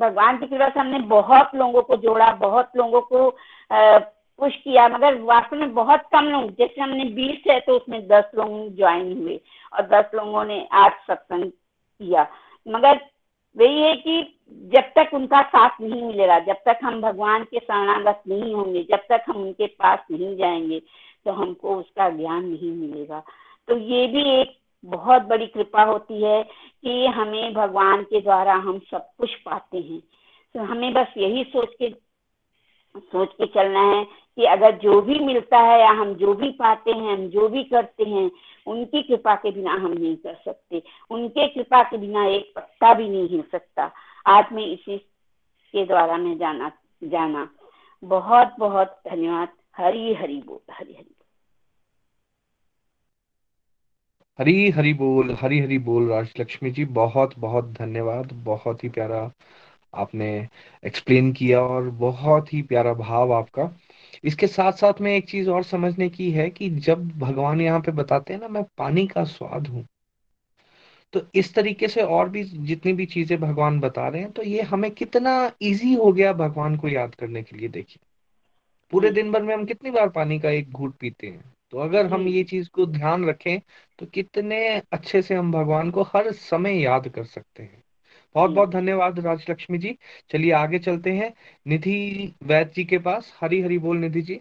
भगवान 0.00 0.38
की 0.38 0.46
कृपा 0.46 0.68
से 0.68 0.80
हमने 0.80 0.98
बहुत 1.08 1.54
लोगों 1.54 1.82
को 1.82 1.96
जोड़ा, 1.96 2.30
बहुत 2.32 2.70
लोगों 2.76 3.00
को 3.02 3.30
पुश 3.70 4.56
किया, 4.56 4.86
मगर 4.88 5.20
वास्तव 5.22 5.56
में 5.56 5.74
बहुत 5.74 6.02
कम 6.12 6.24
लोग, 6.24 6.50
जैसे 6.50 6.80
हमने 6.80 7.04
बीस 7.10 7.42
है 7.48 7.58
तो 7.60 7.76
उसमें 7.76 8.06
दस 8.08 8.30
लोग 8.34 8.76
ज्वाइन 8.76 9.12
हुए 9.18 9.40
और 9.72 9.86
दस 9.88 10.10
लोगों 10.14 10.44
ने 10.44 10.66
आज 10.74 10.92
सत्संग 11.08 11.50
किया। 11.50 12.26
मगर 12.66 13.00
वही 13.56 13.82
है 13.82 13.94
कि 13.96 14.22
जब 14.74 14.90
तक 14.96 15.14
उनका 15.14 15.40
साथ 15.42 15.80
नहीं 15.80 16.02
मिलेगा, 16.02 16.38
जब 16.40 16.56
तक 16.66 16.78
हम 16.82 17.00
भगवान 17.02 17.44
के 17.44 17.58
शरणागत 17.58 18.22
नहीं 18.28 18.54
होंगे, 18.54 18.82
जब 18.82 19.06
तक 19.08 19.24
हम 19.28 19.36
उनके 19.36 19.66
पास 19.66 19.98
नहीं 20.10 20.36
जाएँगे 20.36 20.80
तो 21.26 21.32
हमको 21.32 21.76
उसका 21.76 22.08
ज्ञान 22.10 22.44
नहीं 22.44 22.72
मिलेगा। 22.72 23.22
तो 23.68 23.76
ये 23.76 24.06
भी 24.06 24.28
एक 24.40 24.56
बहुत 24.86 25.22
बड़ी 25.22 25.46
कृपा 25.46 25.82
होती 25.82 26.22
है 26.22 26.42
कि 26.82 27.06
हमें 27.06 27.54
भगवान 27.54 28.02
के 28.02 28.20
द्वारा 28.20 28.54
हम 28.54 28.78
सब 28.90 29.08
कुछ 29.18 29.34
पाते 29.34 29.78
हैं। 29.78 30.00
तो 30.54 30.60
हमें 30.60 30.92
बस 30.92 31.06
यही 31.16 31.44
सोच 31.44 31.74
के 31.74 32.06
सोच 32.96 33.32
के 33.32 33.46
चलना 33.46 33.80
है 33.80 34.04
कि 34.04 34.44
अगर 34.44 34.70
जो 34.70 35.00
भी 35.00 35.18
मिलता 35.18 35.58
है 35.58 35.80
या 35.80 35.90
हम 35.90 36.14
जो 36.14 36.34
भी 36.34 36.50
पाते 36.50 36.92
हैं, 36.92 37.14
हम 37.14 37.28
जो 37.28 37.48
भी 37.48 37.64
करते 37.64 38.04
हैं, 38.04 38.30
उनकी 38.66 39.02
कृपा 39.02 39.34
के 39.34 39.50
बिना 39.50 39.72
हम 39.72 39.92
नहीं 39.92 40.16
कर 40.16 40.34
सकते। 40.44 40.82
उनके 41.10 41.48
कृपा 41.48 41.82
के 41.82 41.98
बिना 41.98 42.26
एक 42.26 42.52
पत्ता 42.56 42.94
भी 42.94 43.08
नहीं 43.08 43.28
हिल 43.28 43.44
सकता। 43.52 43.90
आज 44.26 44.46
मैं 44.52 44.66
इसी 44.66 44.98
के 45.72 45.86
द्वारा 45.86 46.16
मैं 46.16 46.38
जाना 46.38 46.72
जाना। 47.04 47.50
बहुत 48.04 48.54
बहुत 48.58 49.00
धन्यवाद। 49.08 49.48
हरी 49.76 50.14
हरी 50.14 50.42
बोल, 50.46 50.72
हरी 50.72 50.92
हरी। 50.92 51.15
हरी 54.38 54.70
हरी 54.70 54.92
बोल 54.94 55.30
हरी 55.40 55.58
हरी 55.60 55.78
बोल 55.78 56.08
राजलक्ष्मी 56.08 56.70
जी 56.70 56.84
बहुत 56.94 57.34
बहुत 57.38 57.70
धन्यवाद। 57.72 58.32
बहुत 58.44 58.84
ही 58.84 58.88
प्यारा 58.88 59.20
आपने 59.94 60.28
एक्सप्लेन 60.82 61.32
किया 61.32 61.60
और 61.60 61.88
बहुत 62.00 62.52
ही 62.54 62.62
प्यारा 62.62 62.92
भाव 62.94 63.32
आपका। 63.32 63.70
इसके 64.24 64.46
साथ 64.46 64.72
साथ 64.72 65.00
में 65.00 65.12
एक 65.16 65.28
चीज़ 65.30 65.50
और 65.50 65.62
समझने 65.64 66.08
की 66.08 66.30
है 66.30 66.48
कि 66.50 66.70
जब 66.80 67.08
भगवान 67.18 67.60
यहाँ 67.60 67.80
पे 67.80 67.92
बताते 67.92 68.34
हैं 68.34 68.40
ना 68.40 68.48
मैं 68.48 68.64
पानी 68.78 69.06
का 69.06 69.24
स्वाद 69.26 69.66
हूँ 69.66 69.86
तो 71.14 71.20
इस 71.34 71.54
तरीके 71.54 71.88
से 71.88 72.02
और 72.02 72.28
भी 72.28 72.42
जितनी 72.44 72.92
भी 72.92 73.06
चीज़ें 73.06 73.38
भगवान 73.40 73.80
बता 73.80 74.08
रहे 74.08 74.20
हैं 74.22 74.30
तो 74.32 74.42
ये 74.42 74.62
हमें 74.62 74.90
कितना 74.90 75.32
इजी 75.62 75.94
हो 75.94 76.12
गया 76.12 76.32
भगवान 76.34 76.76
को 76.76 76.88
याद 76.88 77.14
करने 77.14 77.42
के 77.42 77.56
लिए 77.56 77.68
देखिए। 77.68 78.06
पूरे 78.92 79.10
दिन 79.10 79.32
भर 79.32 79.42
में 79.42 79.54
हम 79.54 79.64
कितनी 79.66 79.90
बार 79.90 80.08
पानी 80.10 80.38
का 80.40 80.50
एक 80.50 80.72
घूट 80.72 80.96
पीते 80.96 81.26
हैं? 81.26 81.55
तो 81.76 81.80
अगर 81.80 82.06
हम 82.06 82.28
ये 82.28 82.44
चीज़ 82.44 82.68
को 82.70 82.86
ध्यान 82.86 83.24
रखें 83.24 83.60
तो 83.98 84.06
कितने 84.06 84.58
अच्छे 84.92 85.22
से 85.22 85.34
हम 85.34 85.52
भगवान 85.52 85.90
को 85.90 86.02
हर 86.02 86.30
समय 86.32 86.80
याद 86.82 87.08
कर 87.08 87.24
सकते 87.24 87.62
हैं। 87.62 87.82
बहुत 88.34 88.50
बहुत 88.50 88.70
धन्यवाद 88.70 89.18
राजलक्ष्मी 89.20 89.78
जी। 89.78 89.98
चलिए 90.30 90.52
आगे 90.52 90.78
चलते 90.78 91.12
हैं। 91.12 91.32
निधि 91.66 92.34
वैद 92.42 92.72
जी 92.76 92.84
के 92.84 92.98
पास। 92.98 93.38
हरी 93.40 93.60
हरी 93.60 93.78
बोल 93.78 93.96
निधि 93.96 94.22
जी। 94.22 94.40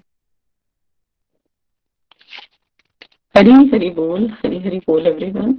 हरी 3.38 3.52
हरी 3.52 3.90
बोल 3.90 4.30
हरी 4.30 4.60
हरी 4.60 4.80
बोल 4.80 5.07
एवरीवन 5.07 5.53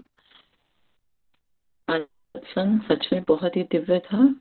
सत्संग 1.90 2.80
सच 2.80 3.08
में 3.12 3.22
बहुत 3.28 3.56
ही 3.56 3.62
दिव्य 3.62 3.98
था। 3.98 4.34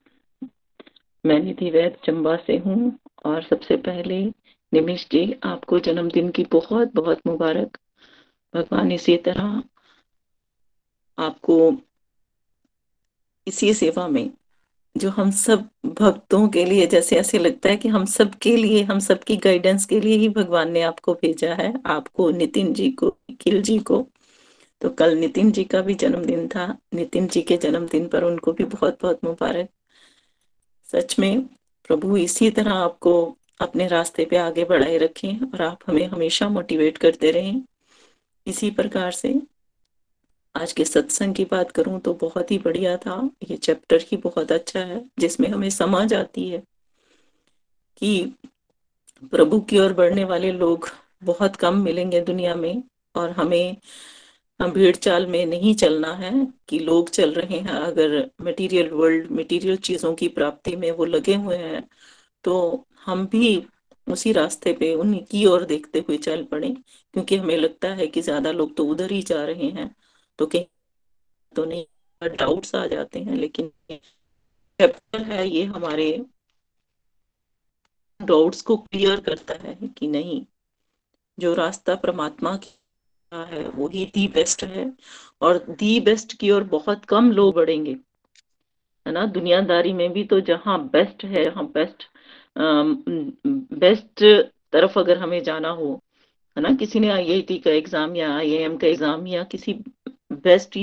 मैं 1.26 1.40
निधि 1.40 1.70
वैद 1.70 1.98
चंबा 2.06 2.36
से 2.38 2.58
हूँ 2.58 3.00
और 3.26 3.44
सबसे 3.44 3.78
पहले 3.78 4.24
निमिष 4.74 5.06
जी, 5.12 5.36
आपको 5.44 5.80
जन्मदिन 5.80 6.30
की 6.30 6.44
बहुत 6.44 6.92
बहुत 6.94 7.20
मुबारक। 7.28 7.78
भगवान 8.56 8.92
इसी 8.92 9.18
तरह 9.18 9.64
आपको 11.20 11.74
इसी 13.48 13.74
सेवा 13.74 14.08
में, 14.08 14.32
जो 14.98 15.10
हम 15.10 15.32
सब 15.32 15.70
भक्तों 15.86 16.50
के 16.50 16.66
लिए, 16.66 16.88
जैसे 16.88 17.16
ऐसे 17.16 17.40
लगता 17.40 17.70
है 17.70 17.78
कि 17.78 17.88
हम 17.88 18.06
सब 18.06 18.36
के 18.36 18.58
लिए, 18.58 18.84
हम 18.84 19.00
सबकी 19.00 19.38
गाइडेंस 19.38 19.86
के 19.86 20.00
लिए 20.00 20.18
ही 20.18 20.30
भगवान 20.30 20.72
ने 20.72 20.82
आपको 20.82 21.14
भेजा 21.14 21.54
है। 21.54 21.74
आपको, 21.86 22.32
नितिन 22.32 22.74
जी 22.74 22.92
को, 22.92 23.08
निखिल 23.08 23.62
जी 23.62 23.80
को। 23.80 24.08
तो 24.82 24.90
कल 24.90 25.18
नितिन 25.18 25.52
जी 25.52 25.64
का 25.64 25.82
भी 25.82 25.94
जन्मदिन 25.94 26.48
था। 26.48 26.78
नितिन 26.94 27.28
जी 27.28 27.42
के 27.42 27.58
जन्मदिन 27.58 28.08
पर 28.08 28.24
उनको 28.24 28.52
भी 28.52 28.64
बहुत 28.64 28.98
बहुत 29.02 29.24
मुबारक। 29.24 29.70
सच 30.92 31.20
में, 31.20 31.42
प्रभु 31.88 32.18
इसी 32.18 32.50
तरह 32.50 32.72
आपको 32.72 33.38
अपने 33.60 33.88
रास्ते 33.88 34.26
पे 34.26 34.38
आगे 34.38 34.64
बढ़ाए 34.66 34.98
रखें 34.98 35.52
और 35.52 35.62
आप 35.62 35.80
हमें 35.88 36.06
हमेशा 36.06 36.50
मोटिवेट 36.50 36.98
करते 36.98 37.32
रहें। 37.32 37.62
इसी 38.48 38.70
प्रकार 38.72 39.12
से 39.12 39.34
आज 40.56 40.72
के 40.72 40.86
सत्संग 40.86 41.36
की 41.36 41.46
बात 41.46 41.72
करूँ 41.72 42.00
तो 42.00 42.14
बहुत 42.14 42.52
ही 42.52 42.58
बढ़िया 42.58 42.96
था। 42.98 43.18
ये 43.50 43.58
चैप्टर 43.58 44.02
ही 44.02 44.18
बहुत 44.18 44.52
अच्छा 44.52 44.80
है, 44.80 45.04
जिसमें 45.20 45.48
हमें 45.50 45.70
समझ 45.70 46.14
आती 46.14 46.50
है 46.50 46.62
कि 48.02 48.34
प्रभु 49.32 49.60
की 49.60 49.80
ओर 49.80 49.94
बढ़ने 49.94 50.24
वाले 50.24 50.52
लोग 50.52 50.90
बहुत 51.24 51.56
कम 51.56 51.82
मिलेंगे 51.84 52.22
दुनिया 52.22 52.56
में 52.56 52.84
और 53.16 53.32
हमें 53.32 53.78
भीड़ 54.60 54.96
चाल 54.96 55.26
में 55.28 55.46
नहीं 55.46 55.74
चलना 55.76 56.14
है 56.14 56.32
कि 56.70 56.80
लोग 56.80 57.10
चल 57.10 57.34
रहे 57.34 57.60
हैं। 57.60 57.70
अगर 57.70 58.30
मटेरियल 58.42 58.90
वर्ल्ड 58.90 59.32
मटेरियल 59.32 59.78
चीज़ों 59.78 60.14
की 60.16 60.28
प्राप्ति 60.28 60.76
में 60.76 60.90
वो 60.92 61.06
लगे 61.06 61.36
हुए 61.36 61.58
हैं 61.58 61.84
तो 62.44 62.86
हम 63.06 63.26
भी 63.28 63.66
उसी 64.08 64.32
रास्ते 64.34 64.74
पे 64.74 64.94
उनकी 64.96 65.46
ओर 65.46 65.64
देखते 65.66 66.00
हुए 66.00 66.18
चल 66.20 66.44
पड़े, 66.44 66.70
क्योंकि 67.14 67.36
हमें 67.38 67.56
लगता 67.58 67.88
है 67.94 68.08
कि 68.08 68.22
ज़्यादा 68.22 68.52
लोग 68.52 68.76
तो 68.78 68.86
उधर 68.86 69.12
ही 69.12 69.22
जा 69.24 69.44
रहे 69.46 69.70
हैं। 69.72 69.94
तो 70.40 70.46
कहीं 70.46 70.66
तो 71.54 71.66
नहीं 71.66 71.86
डाउट्स 72.22 72.76
आ 72.76 72.86
जाते 72.88 73.20
हैं, 73.20 73.36
लेकिन 73.36 73.72
चैप्टर 73.92 75.24
है 75.24 75.48
ये 75.48 75.64
हमारे 75.66 76.26
डाउट्स 78.20 78.62
को 78.62 78.78
क्लियर 78.78 79.20
करता 79.20 79.54
है 79.62 79.76
कि 79.90 80.08
नहीं। 80.08 80.46
जो 81.38 81.54
रास्ता 81.54 81.96
परमात्मा 81.96 82.56
की 82.58 82.70
है 83.32 83.68
वही 83.70 84.06
दी 84.06 84.28
बेस्ट 84.28 84.64
है, 84.64 84.92
और 85.42 85.58
दी 85.70 86.00
बेस्ट 86.00 86.34
की 86.40 86.52
ओर 86.52 86.64
बहुत 86.66 87.06
कम 87.06 87.32
लोग 87.32 87.54
बढ़ेंगे। 87.56 87.92
है 89.06 89.12
ना? 89.12 89.26
दुनियादारी 89.28 89.94
में 89.94 90.12
भी 90.14 90.24
तो 90.24 90.40
जहाँ 90.42 90.80
बेस्ट 90.88 91.24
है 91.26 91.44
जहाँ 91.46 91.66
बेस्ट 91.68 92.04
बेस्ट 92.56 94.24
तरफ़ 94.74 95.00
अगर 95.00 95.18
हमें 95.18 95.42
जाना 95.44 95.70
हो, 95.72 95.92
है 96.58 96.62
ना? 96.64 96.74
किसी 96.76 97.00
ने 97.00 97.10
आईआईटी 97.10 97.58
का 97.58 97.72
एग्ज़ाम 97.72 98.16
या 98.16 98.34
आईआईएम 98.36 98.78
का 98.78 98.88
एग्ज़ाम 98.88 99.28
या 99.28 99.44
किसी 99.46 99.74
बेस्ट 100.34 100.78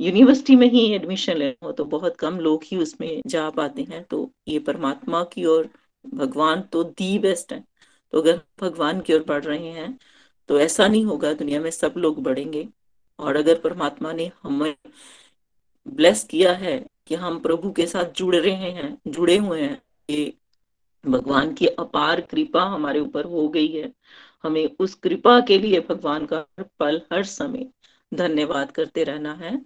यूनिवर्सिटी 0.00 0.56
में 0.56 0.66
ही 0.70 0.84
एडमिशन 0.94 1.36
लेना 1.36 1.66
हो 1.66 1.72
तो 1.72 1.84
बहुत 1.86 2.16
कम 2.16 2.38
लोग 2.40 2.62
ही 2.64 2.76
उसमें 2.76 3.20
जा 3.26 3.48
पाते 3.50 3.82
हैं। 3.82 4.02
तो 4.04 4.30
ये 4.48 4.58
परमात्मा 4.58 5.22
की 5.24 5.44
ओर, 5.46 5.68
भगवान 6.04 6.60
तो 6.72 6.82
दी 6.84 7.18
बेस्ट 7.18 7.52
है। 7.52 7.62
तो 8.12 8.20
अगर 8.20 8.40
भगवान 8.60 9.00
की 9.00 9.14
ओर 9.14 9.24
बढ़ 9.28 9.44
रहे 9.44 9.70
हैं 9.70 9.98
तो 10.48 10.58
ऐसा 10.60 10.86
नहीं 10.88 11.04
होगा, 11.04 11.32
दुनिया 11.32 11.60
में 11.60 11.70
सब 11.70 11.94
लोग 11.96 12.22
बढ़ेंगे। 12.22 12.66
और 13.18 13.36
अगर 13.36 13.58
परमात्मा 13.60 14.12
ने 14.12 14.30
हमें 14.42 14.74
ब्लेस 15.86 16.24
किया 16.24 16.52
है 16.54 16.78
कि 17.06 17.14
हम 17.14 17.38
प्रभु 17.40 17.70
के 17.72 17.86
साथ 17.86 18.12
जुड़ 18.16 18.34
रहे 18.36 18.52
हैं, 18.52 18.96
जुड़े 19.08 19.36
हुए 19.38 19.60
हैं, 19.62 19.80
ये 20.08 20.32
भगवान 21.04 21.52
की 21.54 21.66
अपार 21.66 22.20
कृपा 22.20 22.62
हमारे 22.64 23.00
ऊपर 23.00 23.24
हो 23.24 23.48
गई 23.48 23.68
है। 23.68 23.92
हमें 24.44 24.76
उस 24.80 24.94
कृपा 24.94 25.40
के 25.40 25.58
लिए 25.58 25.80
भगवान 25.80 26.26
का 26.26 26.38
हर 26.38 26.64
पल, 26.78 27.00
हर 27.12 27.24
समय 27.24 27.68
धन्यवाद 28.12 28.70
करते 28.70 29.04
रहना 29.04 29.32
है। 29.34 29.60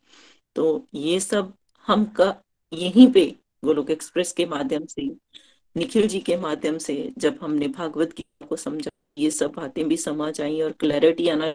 तो 0.56 0.86
ये 0.94 1.19
सब 1.20 1.52
हम 1.86 2.05
का 2.16 2.35
यहीं 2.73 3.11
पे 3.12 3.24
गोलोक 3.65 3.90
एक्सप्रेस 3.90 4.32
के 4.32 4.47
माध्यम 4.47 4.86
से, 4.86 5.02
निखिल 5.77 6.09
जी 6.09 6.20
के 6.20 6.36
माध्यम 6.36 6.78
से 6.78 7.12
जब 7.19 7.39
हमने 7.43 7.69
भागवत 7.69 8.15
गीता 8.16 8.47
को 8.47 8.56
समझा, 8.56 8.90
ये 9.19 9.31
सब 9.31 9.52
बातें 9.52 9.89
भी 9.89 9.97
समझ 9.97 10.40
आई 10.40 10.61
और 10.61 10.73
क्लैरिटी 10.73 11.28
आना 11.28 11.51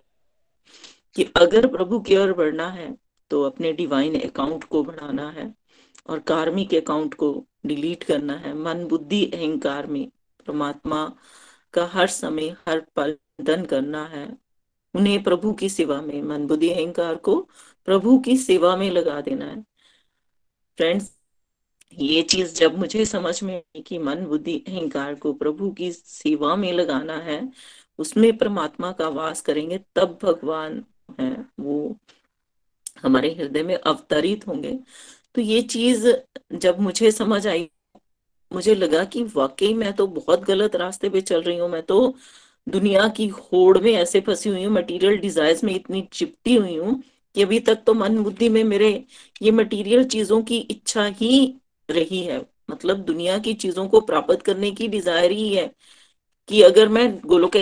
कि 1.16 1.24
अगर 1.36 1.68
प्रभु 1.68 2.00
की 2.00 2.18
ओर 2.18 2.34
बढ़ना 2.34 2.68
है 2.70 2.96
तो 3.32 3.42
अपने 3.44 3.72
डिवाइन 3.74 4.20
अकाउंट 4.22 4.64
को 4.64 4.84
बढ़ाना 4.84 5.30
है। 5.30 5.54
और 6.08 6.20
कार्मिक 6.20 6.74
अकाउंट 6.74 7.14
को 7.14 7.46
डिलीट 7.66 8.04
करना 8.04 8.34
है। 8.34 8.54
मन 8.54 8.86
बुद्धि 8.86 9.26
अहंकार 9.26 9.88
में 9.88 10.12
परमात्मा 10.48 11.14
का 11.74 11.86
हर 11.86 12.08
समय 12.08 12.56
हर 12.68 12.80
पल 12.96 13.18
धन 13.42 13.66
करना 13.66 14.06
है। 14.06 14.38
उन्हें 14.94 15.24
प्रभु 15.24 15.54
की 15.54 15.70
सेवा 15.70 16.02
में, 16.02 16.24
मन 16.24 16.48
बुद्धि 16.48 16.70
अहंकार 16.70 17.16
को 17.16 17.50
प्रभु 17.86 18.20
की 18.20 18.38
सेवा 18.38 18.76
में 18.76 18.92
लगा 18.92 19.22
देना 19.22 19.46
है। 19.46 19.62
फ्रेंड्स 20.78 21.20
ये 21.98 22.22
चीज़ 22.22 22.56
जब 22.56 22.78
मुझे 22.78 23.06
समझ 23.06 23.44
में 23.44 23.58
आई 23.58 23.82
कि 23.82 23.98
मन 23.98 24.26
बुद्धि 24.26 24.64
अहंकार 24.68 25.16
को 25.16 25.34
प्रभु 25.34 25.72
की 25.72 25.92
सेवा 25.92 26.56
में 26.56 26.74
लगाना 26.74 27.14
है, 27.14 27.52
उसमें 27.98 28.38
परमात्मा 28.38 28.92
का 28.92 29.08
वास 29.08 29.42
करेंगे, 29.42 29.80
तब 29.96 30.20
भगवान 30.24 30.86
है। 31.20 31.46
वो 31.60 31.98
हमारे 33.04 33.34
हृदय 33.34 33.64
में 33.64 33.76
अवतरित 33.76 34.48
होंगे। 34.48 34.80
तो 35.36 35.42
ये 35.42 35.62
चीज़ 35.64 36.08
जब 36.56 36.80
मुझे 36.80 37.12
समझ 37.12 37.46
आई, 37.48 37.70
मुझे 38.52 38.76
लगा 38.76 39.04
कि 39.06 39.24
वाकई 39.36 39.74
मैं 39.74 39.94
तो 39.94 40.08
बहुत 40.10 40.44
गलत 40.44 40.76
रास्ते 40.76 41.10
पे 41.10 41.22
चल 41.22 41.42
रही 41.42 41.58
हूँ, 41.58 41.70
मैं 41.70 41.82
तो 41.84 42.16
दुनिया 42.68 43.08
की 43.08 43.28
होड़ 43.28 43.78
में 43.78 43.92
ऐसे 43.94 44.20
फंसी 44.22 44.50
हुई 44.50 44.64
हूँ 44.64 44.74
मटेरियल 44.74 45.18
डिजायर्स 45.20 45.64
में 45.64 45.74
इतनी 45.76 46.02
चिपटी 46.14 46.56
हुई 46.56 46.76
हूँ 46.78 47.02
कि 47.36 47.42
अभी 47.44 47.60
तक 47.60 47.84
तो 47.88 47.94
मन 47.94 48.18
बुद्धि 48.24 48.50
में 48.50 48.64
मेरे 48.64 48.90
ये 49.42 49.52
मटेरियल 49.52 50.04
चीज़ों 50.08 50.42
की 50.44 50.58
इच्छा 50.72 51.06
ही 51.18 51.32
रही 51.90 52.24
है। 52.24 52.46
मतलब 52.72 52.98
दुनिया 53.06 53.38
की 53.40 53.54
चीज़ों 53.54 53.88
को 53.90 54.02
प्राप्त 54.02 54.42
करने 54.42 54.72
की 54.72 54.88
डिज़ायर 54.88 55.32
ही 55.32 55.54
है 55.56 55.70
कि 56.50 56.62
अगर 56.62 56.90
मैं 56.90 57.10
गोलोक 57.22 57.56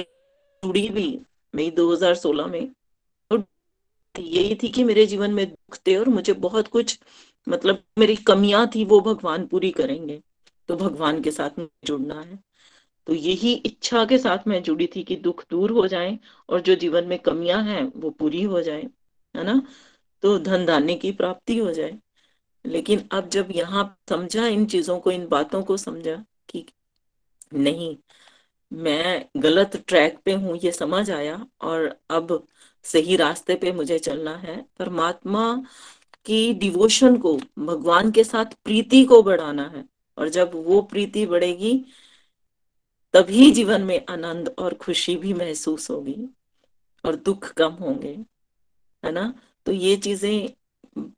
जुड़ी 0.64 0.88
भी 0.90 1.08
मई 1.54 1.70
2016 1.72 2.48
में 2.48 2.68
तो 3.32 3.44
यही 4.16 4.56
थी 4.64 4.68
कि 4.70 4.84
मेरे 4.84 5.06
जीवन 5.06 5.34
में 5.34 5.46
दुख 5.50 5.78
थे 5.88 5.96
और 5.98 6.10
मुझे 6.10 6.34
बहुत 6.46 6.68
कुछ 6.68 7.00
मतलब 7.48 7.84
मेरी 8.00 8.16
कमियाँ 8.16 8.70
थी, 8.76 8.86
वो 8.86 9.02
भगवान 9.02 9.48
पूरी 9.48 9.72
करेंगे। 9.72 10.22
तो 10.68 10.76
भगवान 10.76 11.22
के 11.22 11.32
साथ 11.32 11.50
में 11.60 11.68
जुड़ना 11.86 12.22
है। 12.22 12.40
तो 13.08 13.14
यही 13.14 13.54
इच्छा 13.54 14.06
के 14.06 14.18
साथ 14.18 14.48
मैं 14.48 14.64
जुड़ी 14.64 14.90
थी 14.96 15.04
कि 15.04 15.16
दुख 15.16 15.46
दूर 15.50 15.72
हो 15.72 15.88
जाए 15.88 16.20
और 16.50 16.62
जो 16.62 16.76
जीवन 16.76 17.08
में 17.08 17.20
कमियाँ 17.20 17.64
हैं, 17.64 17.92
वो 17.96 18.10
पूरी 18.10 18.44
हो 18.44 18.62
जाए, 18.62 18.84
है 19.36 19.44
ना? 19.44 19.62
तो 20.22 20.40
धन 20.40 20.66
धान्य 20.66 20.96
की 20.96 21.12
प्राप्ति 21.12 21.58
हो 21.58 21.72
जाए। 21.72 22.00
लेकिन 22.66 23.10
अब 23.12 23.30
जब 23.30 23.48
यहाँ 23.52 23.98
समझा 24.10 24.48
इन 24.48 24.66
चीज़ों 24.66 25.00
को, 25.00 25.12
इन 25.12 25.28
बातों 25.28 25.64
को 25.64 25.78
समझा 25.78 26.26
कि 26.50 26.66
नहीं, 27.54 27.98
मैं 28.74 29.30
गलत 29.38 29.84
ट्रैक 29.88 30.20
पे 30.26 30.34
हूँ, 30.34 30.58
ये 30.64 30.72
समझ 30.72 31.12
आया 31.12 31.48
और 31.62 32.00
अब 32.10 32.48
सही 32.84 33.16
रास्ते 33.16 33.56
पे 33.56 33.72
मुझे 33.72 34.00
चलना 34.00 34.36
है। 34.36 34.66
परमात्मा 34.80 35.64
की 36.28 36.54
डिवोशन 36.54 37.18
को, 37.18 37.36
भगवान 37.60 38.12
के 38.12 38.24
साथ 38.24 38.46
प्रीति 38.64 39.04
को 39.06 39.22
बढ़ाना 39.24 39.68
है। 39.68 39.86
और 40.18 40.30
जब 40.30 40.52
वो 40.56 40.82
प्रीति 40.82 41.26
बढ़ेगी, 41.26 41.74
तभी 43.14 43.52
जीवन 43.52 43.82
में 43.82 44.06
आनंद 44.10 44.56
और 44.60 44.74
खुशी 44.74 45.16
भी 45.16 45.34
महसूस 45.34 45.90
होगी 45.90 46.18
और 47.04 47.16
दुख 47.16 47.52
कम 47.54 47.74
होंगे, 47.74 48.18
है 49.04 49.12
ना? 49.12 49.34
तो 49.66 49.72
ये 49.72 49.96
चीज़ें 49.98 50.50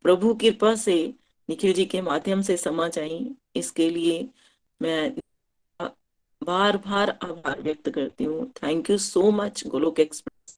प्रभु 0.04 0.34
कृपा 0.34 0.76
से, 0.76 1.14
निखिल 1.50 1.74
जी 1.74 1.86
के 1.86 2.02
माध्यम 2.02 2.42
से 2.42 2.58
समझ 2.58 2.98
आई। 3.00 3.36
इसके 3.56 3.90
लिए 3.90 4.28
मैं 4.82 5.14
बार 6.42 6.78
बार 6.78 7.10
आभार 7.24 7.62
व्यक्त 7.62 7.90
करती 7.90 8.24
हूँ। 8.24 8.46
Thank 8.64 8.90
you 8.90 8.98
so 8.98 9.32
much 9.32 9.64
Golok 9.68 10.00
express 10.00 10.58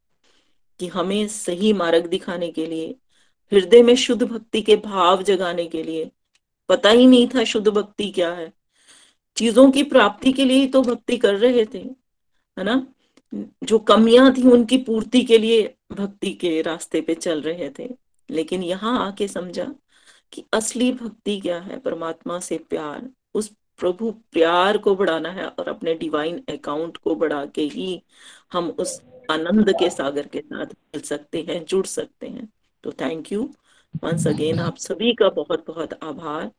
कि 0.80 0.88
हमें 0.88 1.28
सही 1.28 1.72
मार्ग 1.74 2.06
दिखाने 2.06 2.52
के 2.52 2.66
लिए 2.66 2.96
हृदय 3.52 3.82
में 3.84 3.96
शुद्ध 3.96 4.24
भक्ति 4.24 4.62
के 4.62 4.76
भाव 4.76 5.24
जगाने 5.24 5.66
के 5.66 5.84
लिए। 5.84 6.10
पता 6.70 6.90
ही 6.90 7.08
नहीं 7.08 7.28
था 7.28 7.44
शुद्ध 7.44 7.68
भक्ति 7.68 8.10
क्या 8.10 8.32
है। 8.34 8.52
चीज़ों 9.38 9.70
की 9.72 9.84
प्राप्ति 9.84 10.32
के 10.34 10.46
लिए 10.46 10.58
ही 10.58 10.68
तो 10.68 10.82
भक्ति 10.82 11.18
कर 11.18 11.36
रहे 11.36 11.66
थे, 11.66 11.80
है 12.58 12.64
ना? 12.64 12.88
जो 13.64 13.80
कमियाँ 13.80 14.34
थी 14.34 14.44
उनकी 14.44 14.78
पूर्ति 14.78 15.22
के 15.22 15.38
लिए 15.38 15.74
भक्ति 15.92 16.32
के 16.32 16.62
रास्ते 16.62 17.02
पे 17.02 17.14
चल 17.14 17.42
रहे 17.42 17.70
थे। 17.80 17.90
लेकिन 18.30 18.64
यहाँ 18.64 19.08
आके 19.08 19.28
समझा 19.28 19.74
कि 20.32 20.44
असली 20.54 20.92
भक्ति 20.92 21.40
क्या 21.40 21.60
है, 21.60 21.80
परमात्मा 21.80 22.40
से 22.40 22.58
प्यार। 22.70 23.10
उस 23.34 23.52
प्रभु 23.80 24.12
प्यार 24.32 24.78
को 24.78 24.96
बढ़ाना 24.96 25.30
है 25.30 25.48
और 25.48 25.70
अपने 25.70 25.94
डिवाइन 25.94 26.44
अकाउंट 26.50 26.98
को 26.98 27.16
बढ़ा 27.16 27.46
के 27.46 27.62
ही 27.62 28.02
हम 28.52 28.70
उस 28.70 29.02
आनंद 29.32 29.72
के 29.80 29.90
सागर 29.90 30.28
के 30.28 30.40
साथ 30.40 30.66
मिल 30.66 31.02
सकते 31.02 31.46
हैं, 31.50 31.66
जुड़ 31.66 31.86
सकते 31.86 32.28
हैं। 32.28 32.50
तो 32.84 32.92
थैंक 32.92 33.32
यू 33.32 33.54
वंस 34.04 34.28
अगेन 34.28 34.60
आप 34.60 34.78
सभी 34.78 35.14
का 35.14 35.30
बहुत 35.30 35.68
बहुत 35.68 35.94
आभार। 36.04 36.52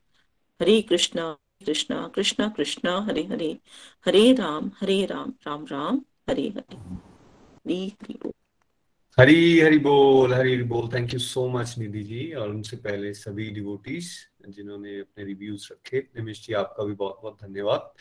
हरे 0.62 0.82
कृष्णा 0.82 1.38
कृष्णा 1.66 2.08
कृष्णा 2.14 2.48
कृष्णा, 2.48 3.00
हरे 3.00 3.24
हरे। 3.24 3.58
हरे 4.06 4.32
राम 4.32 4.70
हरे 4.80 5.06
राम 5.06 5.32
राम 5.46 5.66
राम, 5.66 6.04
हरे 6.30 6.48
हरे। 6.48 6.76
हरी 6.76 7.88
हरि 7.88 8.14
बोल। 8.14 8.32
हरी 9.20 9.60
हरी 9.60 9.78
बोल, 9.78 10.34
हरी 10.34 10.54
हरी 10.54 10.62
बोल। 10.62 10.88
Thank 10.94 11.12
you 11.14 11.18
so 11.18 11.48
much 11.48 11.74
Nidhi 11.78 12.02
ji, 12.02 12.32
और 12.32 12.50
उनसे 12.50 12.76
पहले 12.76 13.14
सभी 13.14 13.50
डिवोटीज 13.50 14.10
जिन्होंने 14.48 15.00
अपने 15.00 15.24
रिव्यूज़ 15.24 15.68
रखे। 15.72 15.98
निमिश 15.98 16.46
जी, 16.46 16.52
आपका 16.52 16.84
भी 16.84 16.92
बहुत 16.92 17.20
बहुत 17.22 17.38
धन्यवाद। 17.44 17.92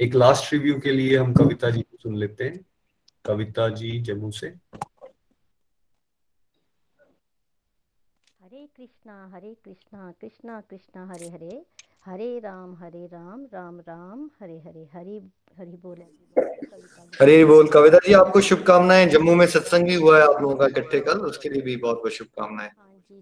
एक 0.00 0.14
लास्ट 0.14 0.52
रिव्यू 0.52 0.80
के 0.80 0.92
लिए 0.92 1.16
हम 1.16 1.34
कविता 1.34 1.70
जी 1.70 1.82
को 1.82 1.96
सुन 1.96 2.16
लेते 2.16 2.44
हैं। 2.44 2.66
कविता 3.24 3.68
जी, 3.68 3.98
जम्मू 3.98 4.30
से। 4.30 4.54
हरे 8.54 8.66
कृष्णा 8.76 9.14
हरे 9.34 9.52
कृष्णा 9.64 10.12
कृष्णा 10.20 10.60
कृष्णा 10.70 11.04
हरे 11.06 11.28
हरे। 11.28 11.64
हरे 12.04 12.38
राम 12.38 12.74
हरे 12.74 13.06
राम 13.06 13.40
राम 13.54 13.80
राम 13.80 14.30
हरे 14.40 14.58
हरे। 14.66 14.86
हरि 14.94 15.18
हरि 15.58 15.76
बोल। 15.82 16.02
हरे 17.20 17.44
बोल। 17.44 17.68
कविता 17.68 17.98
जी 18.06 18.12
आपको 18.12 18.40
शुभकामनाएँ। 18.40 19.06
जम्मू 19.06 19.34
में 19.34 19.46
सत्संग 19.46 19.88
भी 19.88 19.94
हुआ 19.94 20.18
है 20.18 20.24
आप 20.24 20.40
लोगों 20.42 20.54
का 20.56 20.66
इकट्ठे 20.66 21.00
कल 21.00 21.26
उसके 21.30 21.48
लिए 21.48 21.62
भी 21.62 21.76
बहुत 21.76 21.96
बहुत 21.96 22.12
शुभकामनाएँ। 22.12 22.70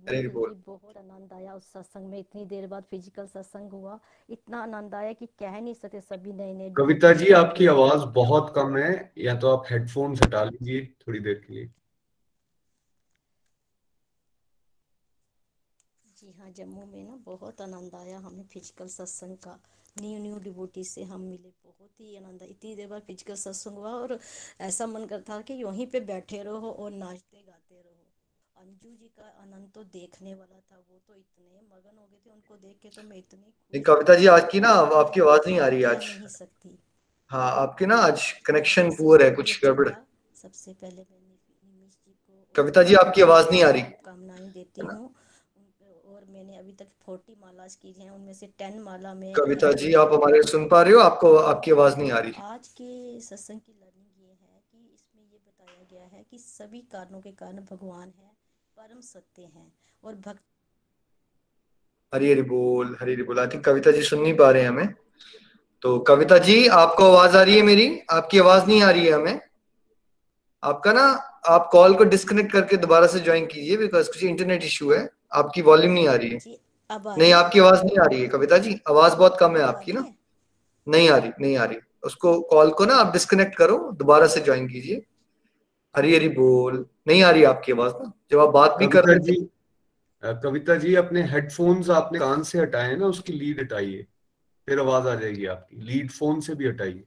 हरे 0.09 0.29
बोल। 0.29 0.55
बहुत 0.67 0.97
आनंद 0.97 1.33
आया 1.33 1.55
उस 1.55 1.73
सत्संग 1.73 2.11
में। 2.11 2.19
इतनी 2.19 2.45
देर 2.47 2.67
बाद 2.67 2.85
फ़िज़िकल 2.91 3.27
सत्संग 3.27 3.71
हुआ। 3.71 3.99
इतना 4.31 4.63
आनंद 4.63 4.95
आया 4.95 5.13
कि 5.13 5.27
कह 5.27 5.61
नहीं 5.61 5.75
सकते 5.75 6.01
सभी 6.03 6.33
नए 6.33 6.55
नए 6.55 6.71
कविता 6.77 7.13
जी 7.13 7.33
आपकी 7.43 7.67
आवाज़ 7.67 8.05
बहुत 8.15 8.53
कम 8.57 8.77
है। 8.77 9.13
या 9.19 9.35
तो 9.37 9.57
आप 9.57 9.65
हेडफोन्स 9.71 10.23
हटा 10.23 10.45
लीजिए 10.45 10.89
थोड़ी 11.07 11.21
देर 11.21 11.45
के 11.47 11.55
लिए। 11.55 11.71
जी 16.43 16.63
हाँ 16.63 16.67
जम्मू 16.67 16.87
में 16.87 17.05
ना 17.05 17.17
बहुत 17.25 17.61
आनंद 17.61 17.95
आया 17.95 18.19
हमें 18.19 18.45
फ़िज़िकल 18.45 18.87
सत्संग 18.87 19.37
का। 19.37 19.59
न्यू 20.01 20.19
न्यू 20.19 20.39
डिबोटी 20.39 20.85
से 20.85 21.03
हम 21.03 21.21
मिले 21.21 21.49
बहुत 21.65 22.01
ही 22.01 22.17
आनंद 22.17 22.43
इतनी 22.43 22.75
देर 22.75 22.89
बाद 22.89 23.03
फ़िज़िकल 23.03 23.35
सत्संग 23.35 23.77
हुआ 23.77 23.91
और 23.91 24.19
ऐसा 24.61 24.87
मन 24.87 25.05
करता 25.05 25.41
कि 25.41 25.55
यहीं 25.55 25.87
पे 25.87 26.01
बैठे 26.01 26.43
रहो 26.43 26.71
और 26.71 26.91
नाचते 26.91 27.39
गाते 27.39 27.75
रहो। 27.75 28.63
अंजू 28.63 28.91
जी 28.91 29.09
का 29.19 29.25
आनंद 29.43 29.71
तो 29.75 29.85
देखने 29.85 30.35
वाला 30.35 30.61
था 30.61 30.77
वो 30.77 31.01
तो 31.07 31.15
इतने 31.15 31.61
मगन 31.61 31.99
हो 31.99 32.07
गए 32.07 32.19
थे 32.27 32.31
उनको 32.31 32.57
देख 32.57 32.79
के 32.83 32.89
तो 32.89 33.03
मैं 33.03 33.17
इतनी 33.17 33.81
कविता 33.81 34.15
जी 34.15 34.27
आज 34.27 34.49
की 34.53 34.61
ना 34.61 34.69
आपकी 34.69 35.21
आवाज़ 35.21 35.49
नहीं 35.49 35.61
आ 35.61 35.69
रही 35.69 35.83
आज। 35.83 36.05
नहीं 36.05 36.27
सकती। 36.29 36.79
हाँ 37.31 37.51
आपकी 37.53 37.87
ना 37.87 37.97
आज 37.97 38.33
कनेक्शन 38.33 38.91
पुअर 38.91 39.23
है 39.23 39.31
कुछ 39.31 39.65
गड़बड़। 39.65 39.89
सबसे 39.89 40.73
पहले 40.73 41.05
कविता 42.55 42.83
जी 42.83 42.95
आपकी 42.95 43.23
आवाज़ 43.23 43.51
नहीं 43.51 43.65
आ 43.65 43.71
रही। 43.71 43.83
कामनाएँ 43.83 44.51
देती 44.51 44.81
हूँ। 44.81 45.15
मैंने 46.43 46.59
अभी 46.59 46.73
तक 46.73 46.87
फोर्टी 47.07 47.35
मालाज 47.41 47.75
की 47.75 47.91
हैं 47.93 48.11
उनमें 48.11 48.33
से 48.35 48.47
टेन 48.59 48.81
माला 48.83 49.13
में 49.15 49.33
कविता 49.33 49.73
जी 49.73 49.93
आप 49.95 50.13
हमारे 50.13 50.43
सुन 50.43 50.67
पा 50.69 50.81
रहे 50.83 50.93
हो? 50.93 51.01
आपको 51.01 51.35
आपकी 51.37 51.71
आवाज़ 51.71 51.97
नहीं 51.97 52.11
आ 52.13 52.19
रही। 52.19 52.33
आज 52.43 52.69
के 52.69 53.21
सत्संग 53.21 53.61
की 53.61 53.73
लर्निंग 53.73 54.25
ये 54.25 54.33
है 54.33 54.63
कि 54.73 54.79
इसमें 54.95 55.23
ये 55.23 55.39
बताया 55.39 55.85
गया 55.93 56.09
है 56.17 56.25
कि 56.31 56.39
सभी 56.39 56.81
कारणों 56.93 57.21
के 57.21 57.31
कारण 57.31 57.59
भगवान 57.71 58.09
है 58.09 58.33
परम 58.77 59.01
सत्य 59.01 59.43
हैं 59.43 59.73
और 60.05 60.15
भक्त 60.15 60.43
हरी 62.13 62.33
हरी 62.33 62.43
बोल 62.51 62.97
हरी 63.01 63.13
हरी 63.13 63.23
बोल। 63.23 63.39
आई 63.41 63.47
थिंक 63.47 63.65
कविता 63.65 63.91
जी 63.91 64.03
सुन 64.03 64.23
नहीं 64.23 64.37
पा 64.37 64.51
रहे 64.51 64.63
हैं 64.63 64.69
हमें। 64.69 64.95
तो 65.83 65.99
कविता 65.99 66.39
जी 66.39 66.67
आपको 66.81 67.05
आवाज़ 67.05 67.37
आ 67.37 67.43
रही 67.43 67.57
है 67.57 67.63
मेरी? 67.63 67.89
आपकी 68.11 68.39
आवाज़ 68.39 68.67
नहीं 68.67 68.83
आ 68.83 68.91
रही 68.91 69.07
है 69.07 69.13
हमें? 69.13 69.41
आपका 70.63 70.93
ना 70.93 71.09
आप 71.47 71.69
कॉल 71.73 71.95
को 71.95 72.05
डिस्कनेक्ट 72.05 72.53
करके 72.53 72.77
दोबारा 72.77 73.07
से 73.07 73.21
ज्वाइन 73.21 73.47
कीजिए 73.47 73.77
बिकॉज़ 73.77 74.09
कुछ 74.09 74.23
इंटरनेट 74.25 74.65
इशू 74.65 74.93
है। 74.93 75.09
आपकी 75.33 75.63
वॉल्यूम 75.63 75.93
नहीं 75.93 76.09
आ 76.09 76.15
रही 76.15 76.31
है। 76.31 76.39
नहीं 77.19 77.33
आपकी 77.33 77.61
आवाज़ 77.61 77.85
नहीं 77.85 77.99
आ 77.99 78.05
रही 78.05 78.21
है 78.23 78.29
कविता 78.29 78.59
जी। 78.59 78.81
आवाज़ 78.89 79.15
बहुत 79.17 79.37
कम 79.41 79.57
है 79.57 79.63
आपकी 79.63 79.93
ना। 79.93 80.05
नहीं 80.87 81.09
आ 81.11 81.17
रही 81.17 81.31
नहीं 81.41 81.57
आ 81.57 81.65
रही। 81.65 81.79
उसको 82.05 82.41
कॉल 82.41 82.71
को 82.71 82.85
ना 82.85 82.95
आप 82.95 83.13
डिस्कनेक्ट 83.13 83.57
करो 83.57 83.77
दोबारा 83.93 84.27
से 84.27 84.41
ज्वाइन 84.41 84.69
कीजिए। 84.69 85.03
हरी 85.97 86.15
हरी 86.17 86.29
बोल। 86.29 86.87
नहीं 87.07 87.23
आ 87.23 87.31
रही 87.31 87.45
आपकी 87.45 87.73
आवाज़ 87.73 87.93
ना। 87.93 88.13
जब 88.31 88.39
आप 88.39 88.49
बात 88.49 88.77
भी 88.79 88.87
कर 88.87 89.05
रहे 89.05 89.19
जी 89.19 89.35
कविता 90.23 90.75
जी 90.75 90.95
अपने 90.95 91.23
हेडफोन्स 91.23 91.91
आपने 91.91 92.19
कान 92.19 92.43
से 92.43 92.59
हटाए 92.59 92.95
ना 92.97 93.07
उसकी 93.07 93.33
लीड 93.33 93.61
हटाइए। 93.61 94.07
फिर 94.69 94.81
आवाज़ 94.81 95.09
आ 95.09 95.15
जाएगी 95.15 95.47
आपकी। 95.47 95.77
लीड 95.77 96.11
फ़ोन 96.11 96.41
से 96.41 96.55
भी 96.55 96.69
हटाइए। 96.69 97.05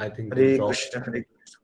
I 0.00 0.10
think 0.10 0.32
Hare 0.32 0.58
Krishna 0.58 1.00
Hare 1.00 1.20
Krishna. 1.20 1.58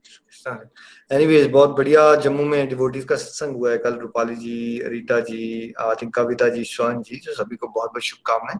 Anyways 1.10 1.46
बहुत 1.50 1.76
बढ़िया। 1.76 2.14
जम्मू 2.16 2.44
में 2.44 2.68
डिवोटीज 2.68 3.04
का 3.04 3.16
सत्संग 3.16 3.56
हुआ 3.56 3.70
है 3.70 3.78
कल। 3.78 3.94
रूपाली 3.98 4.34
जी, 4.36 4.80
रीता 4.84 5.20
जी 5.22 5.72
आई 5.80 5.94
थिंक 6.02 6.14
कविता 6.14 6.48
जी 6.48 6.64
स्वर्ण 6.66 7.02
जी 7.02 7.16
तो 7.16 7.34
सभी 7.34 7.56
को 7.56 7.68
बहुत 7.68 7.90
बहुत 7.90 8.02
शुभकामनाएँ। 8.04 8.58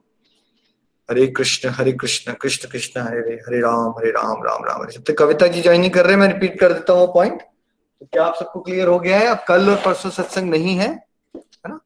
हरे 1.09 1.27
कृष्ण 1.29 1.69
हरे 1.71 1.93
कृष्ण 1.95 2.33
कृष्ण 2.43 2.69
कृष्ण, 2.69 3.01
हरे 3.01 3.19
हरे 3.19 3.35
हरे 3.43 3.61
राम 3.61 3.91
हरे 3.99 4.11
राम 4.13 4.43
राम 4.45 4.65
राम, 4.65 4.83
हरे 4.83 5.03
तक 5.03 5.19
कविता 5.19 5.47
जी 5.47 5.61
ज्वाइन 5.63 5.81
नहीं 5.81 5.91
कर 5.91 6.07
रहे, 6.07 6.17
मैं 6.17 6.29
रिपीट 6.29 6.59
कर 6.61 6.73
देता 6.73 6.93
हूँ 6.93 7.01
वो 7.01 7.13
पॉइंट 7.13 7.41
तो 7.41 8.07
क्या 8.07 8.25
आप 8.25 8.35
सबको 8.35 8.61
क्लियर 8.61 8.89
हो 8.89 8.99
गया 9.01 9.19
है? 9.19 9.27
अब 9.27 9.45
कल 9.49 9.71
और 9.71 9.77
परसों 9.85 10.11
सत्संग 10.13 10.51
नहीं 10.51 10.77
है 10.77 10.89
है 10.89 11.69
ना? 11.69 11.79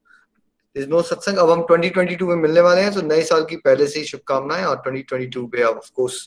इज़ 0.76 0.88
नो 0.88 1.02
सत्संग। 1.02 1.38
अब 1.38 1.50
हम 1.50 1.62
2022 1.70 2.22
में 2.22 2.36
मिलने 2.36 2.60
वाले 2.60 2.80
हैं 2.80 2.92
तो 2.94 3.02
नए 3.02 3.22
साल 3.24 3.44
की 3.44 3.56
पहले 3.58 3.86
से 3.86 3.98
ही 3.98 4.04
शुभकामनाएँ, 4.06 4.64
और 4.64 4.82
2022 4.86 5.46
पे 5.52 5.62
ऑफ़ 5.64 5.90
कोर्स 5.94 6.26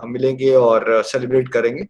हम 0.00 0.12
मिलेंगे 0.12 0.54
और 0.56 1.02
सेलिब्रेट 1.04 1.48
करेंगे। 1.48 1.86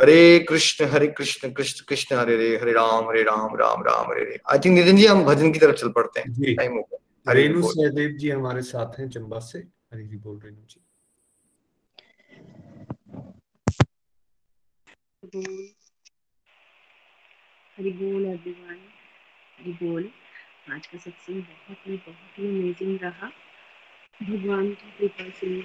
हरे 0.00 0.38
कृष्ण 0.48 0.84
हरे 0.86 1.06
कृष्ण 1.08 1.50
कृष्ण 1.52 1.84
कृष्ण 1.88 2.16
हरे 2.16 2.34
हरे 2.34 2.48
हरे 2.56 2.72
राम 2.72 3.08
हरे 3.08 3.22
राम 3.22 3.54
राम 3.56 3.82
राम 3.82 4.10
हरे 4.10 4.20
हरे 4.20 4.38
आई 4.52 4.58
थिंक 4.58 4.78
नितिन 4.78 4.96
जी 4.96 5.06
हम 5.06 5.24
भजन 5.24 5.52
की 5.52 5.58
तरफ़ 5.58 5.76
चल 5.76 5.88
पड़ते 5.88 6.20
हैं। 6.20 6.54
टाइम 6.56 6.72
हो 6.72 6.82
गया। 6.82 6.98
हरी 7.28 7.42
रेणु 7.42 7.62
सहदेव 7.62 8.10
जी 8.10 8.30
हमारे 8.30 8.62
साथ 8.62 9.00
हैं 9.00 9.08
चंबा 9.10 9.38
से। 9.38 9.58
हरी 9.58 10.06
जी 10.08 10.16
बोल 10.16 10.38
रेणु 10.44 10.66
जी। 10.70 10.80
हरी 17.78 17.90
बोल 17.92 18.24
एवरीवन 18.26 18.78
हरी 19.58 19.72
बोल। 19.82 20.08
आज 20.72 20.86
का 20.86 20.98
सत्संग 20.98 21.42
बहुत 21.42 21.86
ही 21.86 21.96
बहुत 21.96 22.38
ही 22.38 22.48
अमेजिंग 22.48 22.98
रहा। 23.02 23.30
भगवान 24.20 24.70
की 24.72 24.90
कृपा 24.98 25.30
से। 25.30 25.60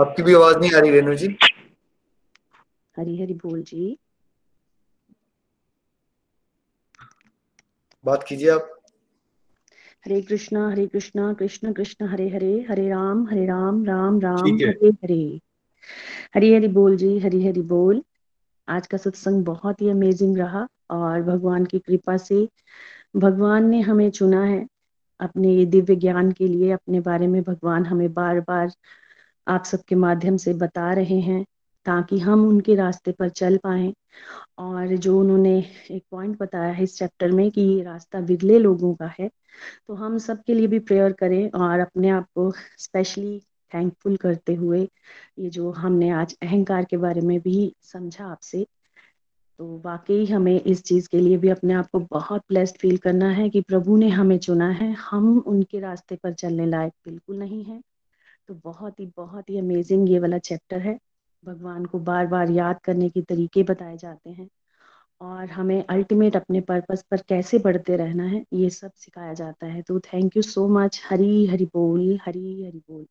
आपकी 0.00 0.22
भी 0.22 0.34
आवाज़ 0.34 0.58
नहीं 0.58 0.72
आ 0.72 0.78
रही 0.78 0.90
रेणु 0.90 1.14
जी। 1.14 1.28
हरी 3.00 3.22
हरी 3.22 3.34
बोल 3.34 3.62
जी। 3.62 3.98
बात 8.04 8.24
कीजिए 8.28 8.50
आप। 8.50 8.76
हरे 10.06 10.22
कृष्णा 10.22 10.70
हरे 10.70 10.86
कृष्णा 10.86 11.32
कृष्ण 11.32 11.72
कृष्ण 11.72 12.06
हरे 12.06 12.28
हरे 12.28 12.66
हरे 12.70 12.88
राम 12.88 13.26
हरे 13.28 13.46
राम 13.46 13.84
राम 13.84 14.20
राम 14.20 14.54
हरे 14.54 14.88
हरे 14.88 14.88
हरी। 14.88 15.40
हरी 16.34 16.68
बोल 16.68 16.96
जी 16.96 17.18
हरी 17.18 17.46
हरी 17.46 17.62
बोल। 17.62 18.02
आज 18.68 18.86
का 18.86 18.98
सत्संग 18.98 19.44
बहुत 19.44 19.80
ही 19.80 19.88
अमेजिंग 19.88 20.38
रहा 20.38 20.68
और 20.90 21.22
भगवान 21.22 21.64
की 21.64 21.78
कृपा 21.78 22.16
से 22.16 22.48
भगवान 23.16 23.68
ने 23.68 23.80
हमें 23.80 24.10
चुना 24.10 24.44
है 24.44 24.66
अपने 25.20 25.64
दिव्य 25.66 25.96
ज्ञान 25.96 26.32
के 26.32 26.48
लिए 26.48 26.70
अपने 26.70 27.00
बारे 27.00 27.26
में 27.26 27.42
भगवान 27.42 27.86
हमें 27.86 28.12
बार 28.12 28.40
बार 28.40 28.72
आप 29.48 29.64
सबके 29.64 29.94
माध्यम 29.94 30.36
से 30.36 30.54
बता 30.54 30.92
रहे 30.92 31.20
हैं। 31.20 31.46
ताकि 31.86 32.18
हम 32.18 32.46
उनके 32.48 32.74
रास्ते 32.74 33.12
पर 33.12 33.28
चल 33.30 33.56
पाए। 33.56 33.92
और 34.58 34.96
जो 34.96 35.18
उन्होंने 35.20 35.58
एक 35.90 36.02
पॉइंट 36.10 36.36
बताया 36.38 36.72
है 36.72 36.84
इस 36.84 36.96
चैप्टर 36.98 37.32
में 37.32 37.50
कि 37.50 37.60
ये 37.60 37.82
रास्ता 37.82 38.18
विरले 38.20 38.58
लोगों 38.58 38.94
का 38.94 39.06
है 39.18 39.28
तो 39.88 39.94
हम 39.94 40.18
सबके 40.18 40.54
लिए 40.54 40.66
भी 40.66 40.78
प्रेयर 40.80 41.12
करें 41.12 41.50
और 41.50 41.80
अपने 41.80 42.08
आप 42.10 42.26
को 42.34 42.50
स्पेशली 42.78 43.38
थैंकफुल 43.72 44.16
करते 44.16 44.54
हुए 44.54 44.80
ये 45.38 45.50
जो 45.50 45.70
हमने 45.70 46.10
आज 46.10 46.36
अहंकार 46.42 46.84
के 46.84 46.96
बारे 46.96 47.20
में 47.20 47.38
भी 47.40 47.72
समझा 47.82 48.26
आपसे 48.26 48.66
तो 49.58 49.80
वाकई 49.84 50.24
हमें 50.26 50.60
इस 50.60 50.82
चीज़ 50.82 51.08
के 51.08 51.18
लिए 51.20 51.36
भी 51.36 51.48
अपने 51.48 51.74
आप 51.74 51.88
को 51.92 51.98
बहुत 52.10 52.42
ब्लेस्ड 52.48 52.76
फील 52.76 52.96
करना 52.98 53.28
है 53.30 53.48
कि 53.50 53.60
प्रभु 53.60 53.96
ने 53.96 54.08
हमें 54.08 54.38
चुना 54.38 54.68
है। 54.70 54.92
हम 55.00 55.38
उनके 55.38 55.80
रास्ते 55.80 56.16
पर 56.16 56.32
चलने 56.34 56.66
लायक 56.66 56.92
बिल्कुल 57.04 57.38
नहीं 57.38 57.64
है। 57.64 57.80
तो 58.48 58.54
बहुत 58.64 59.00
ही 59.00 59.06
बहुत 59.16 59.50
ही 59.50 59.58
अमेजिंग 59.58 60.08
ये 60.10 60.18
वाला 60.18 60.38
चैप्टर 60.40 60.80
है। 60.80 60.98
भगवान 61.44 61.84
को 61.84 61.98
बार 61.98 62.26
बार 62.26 62.50
याद 62.50 62.80
करने 62.84 63.08
के 63.08 63.22
तरीके 63.22 63.62
बताए 63.62 63.96
जाते 63.96 64.30
हैं 64.30 64.48
और 65.20 65.46
हमें 65.46 65.84
अल्टीमेट 65.90 66.36
अपने 66.36 66.60
पर्पस 66.60 67.04
पर 67.10 67.16
कैसे 67.28 67.58
बढ़ते 67.58 67.96
रहना 67.96 68.24
है, 68.24 68.44
ये 68.52 68.70
सब 68.70 68.92
सिखाया 68.96 69.34
जाता 69.34 69.66
है। 69.66 69.82
तो 69.82 70.00
thank 70.00 70.36
you 70.36 70.42
so 70.42 70.68
much 70.68 71.02
Hari 71.10 71.46
Hari 71.46 71.64
बोल, 71.64 72.18
हरी 72.24 72.64
हरि 72.64 72.78
बोल। 72.78 73.06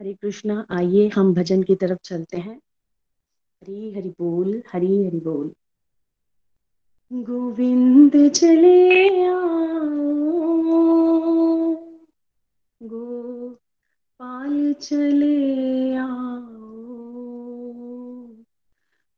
हरे 0.00 0.14
कृष्णा, 0.14 0.66
आइए 0.70 1.08
हम 1.08 1.34
भजन 1.34 1.62
की 1.62 1.74
तरफ़ 1.74 1.98
चलते 2.04 2.36
हैं। 2.36 2.56
हरी 3.62 3.92
हरि 3.92 4.08
बोल, 4.08 4.62
हरी 4.72 5.06
हरि 5.06 5.20
बोल। 5.20 5.52
गोविंद 7.12 8.30
चले 8.30 9.26
आओ। 9.26 9.82
गोपाल 12.82 14.72
चले 14.72 15.94
आओ। 15.96 16.51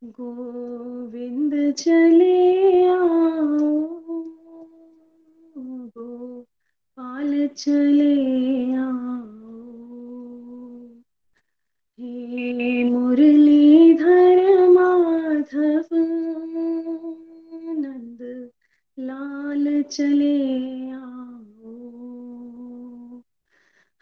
गोविंद 0.05 1.53
चले 1.73 2.37
आओ 2.89 3.71
गोपाल 5.95 7.47
चले 7.47 8.15
आओ। 8.75 9.23
हे 11.99 12.83
मुरलीधर 12.83 14.39
माधव 14.69 15.87
नंद 17.79 18.21
लाल 18.97 19.83
चले 19.91 20.37
आओ। 20.91 21.73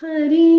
हरि 0.02 0.53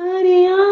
हरे 0.00 0.36
आ 0.46 0.71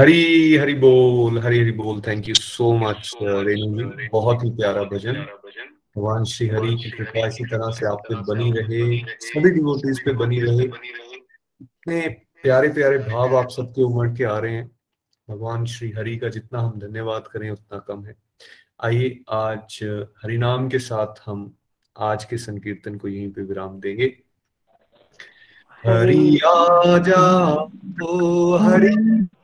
हरी 0.00 0.56
हरी 0.56 0.74
बोल, 0.74 1.38
हरी 1.38 1.60
हरी 1.60 1.72
बोल। 1.72 2.00
Thank 2.00 2.28
you 2.28 2.34
so 2.34 2.76
much 2.76 3.12
Renu 3.22 3.92
ji. 3.92 4.08
बहुत 4.08 4.44
ही 4.44 4.50
प्यारा 4.50 4.82
भजन। 4.82 5.12
भगवान 5.12 6.24
श्री 6.24 6.48
हरि 6.48 6.74
की 6.74 6.90
कृपा 6.90 7.26
इसी 7.26 7.44
तरह 7.44 7.70
से 7.70 7.86
आप 7.86 7.98
पे 8.08 8.14
बनी 8.14 8.52
रहे। 8.52 8.98
सभी 9.20 9.50
डिवोटीज 9.50 10.04
पे 10.04 10.12
बनी 10.12 10.40
रहे। 10.40 10.64
इतने 11.62 12.08
प्यारे 12.42 12.68
प्यारे 12.68 12.98
भाव 12.98 13.36
आप 13.36 13.48
सबके 13.48 13.82
उमड़ 13.82 14.16
के 14.16 14.24
आ 14.24 14.38
रहे 14.38 14.52
हैं। 14.52 14.70
भगवान 15.30 15.64
श्री 15.64 15.90
हरि 15.90 16.16
का 16.16 16.28
जितना 16.28 16.60
हम 16.60 16.78
धन्यवाद 16.78 17.26
करें, 17.26 17.50
उतना 17.50 17.78
कम 17.78 18.04
है। 18.04 18.14
आइए 18.84 19.20
आज 19.30 19.80
uh, 19.82 20.04
हरिनाम 20.22 20.68
के 20.68 20.78
साथ 20.78 21.14
हम 21.26 21.54
आज 21.98 22.24
के 22.24 22.38
संकीर्तन 22.38 22.98
को 22.98 23.08
यहीं 23.08 23.30
पे 23.30 23.42
विराम 23.42 23.80
देंगे। 23.80 24.18
हरि 25.86 26.38
आजा 26.46 27.54
ओ 27.54 27.68
तो 27.68 28.56
हरि 28.56 29.26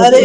हरे 0.00 0.24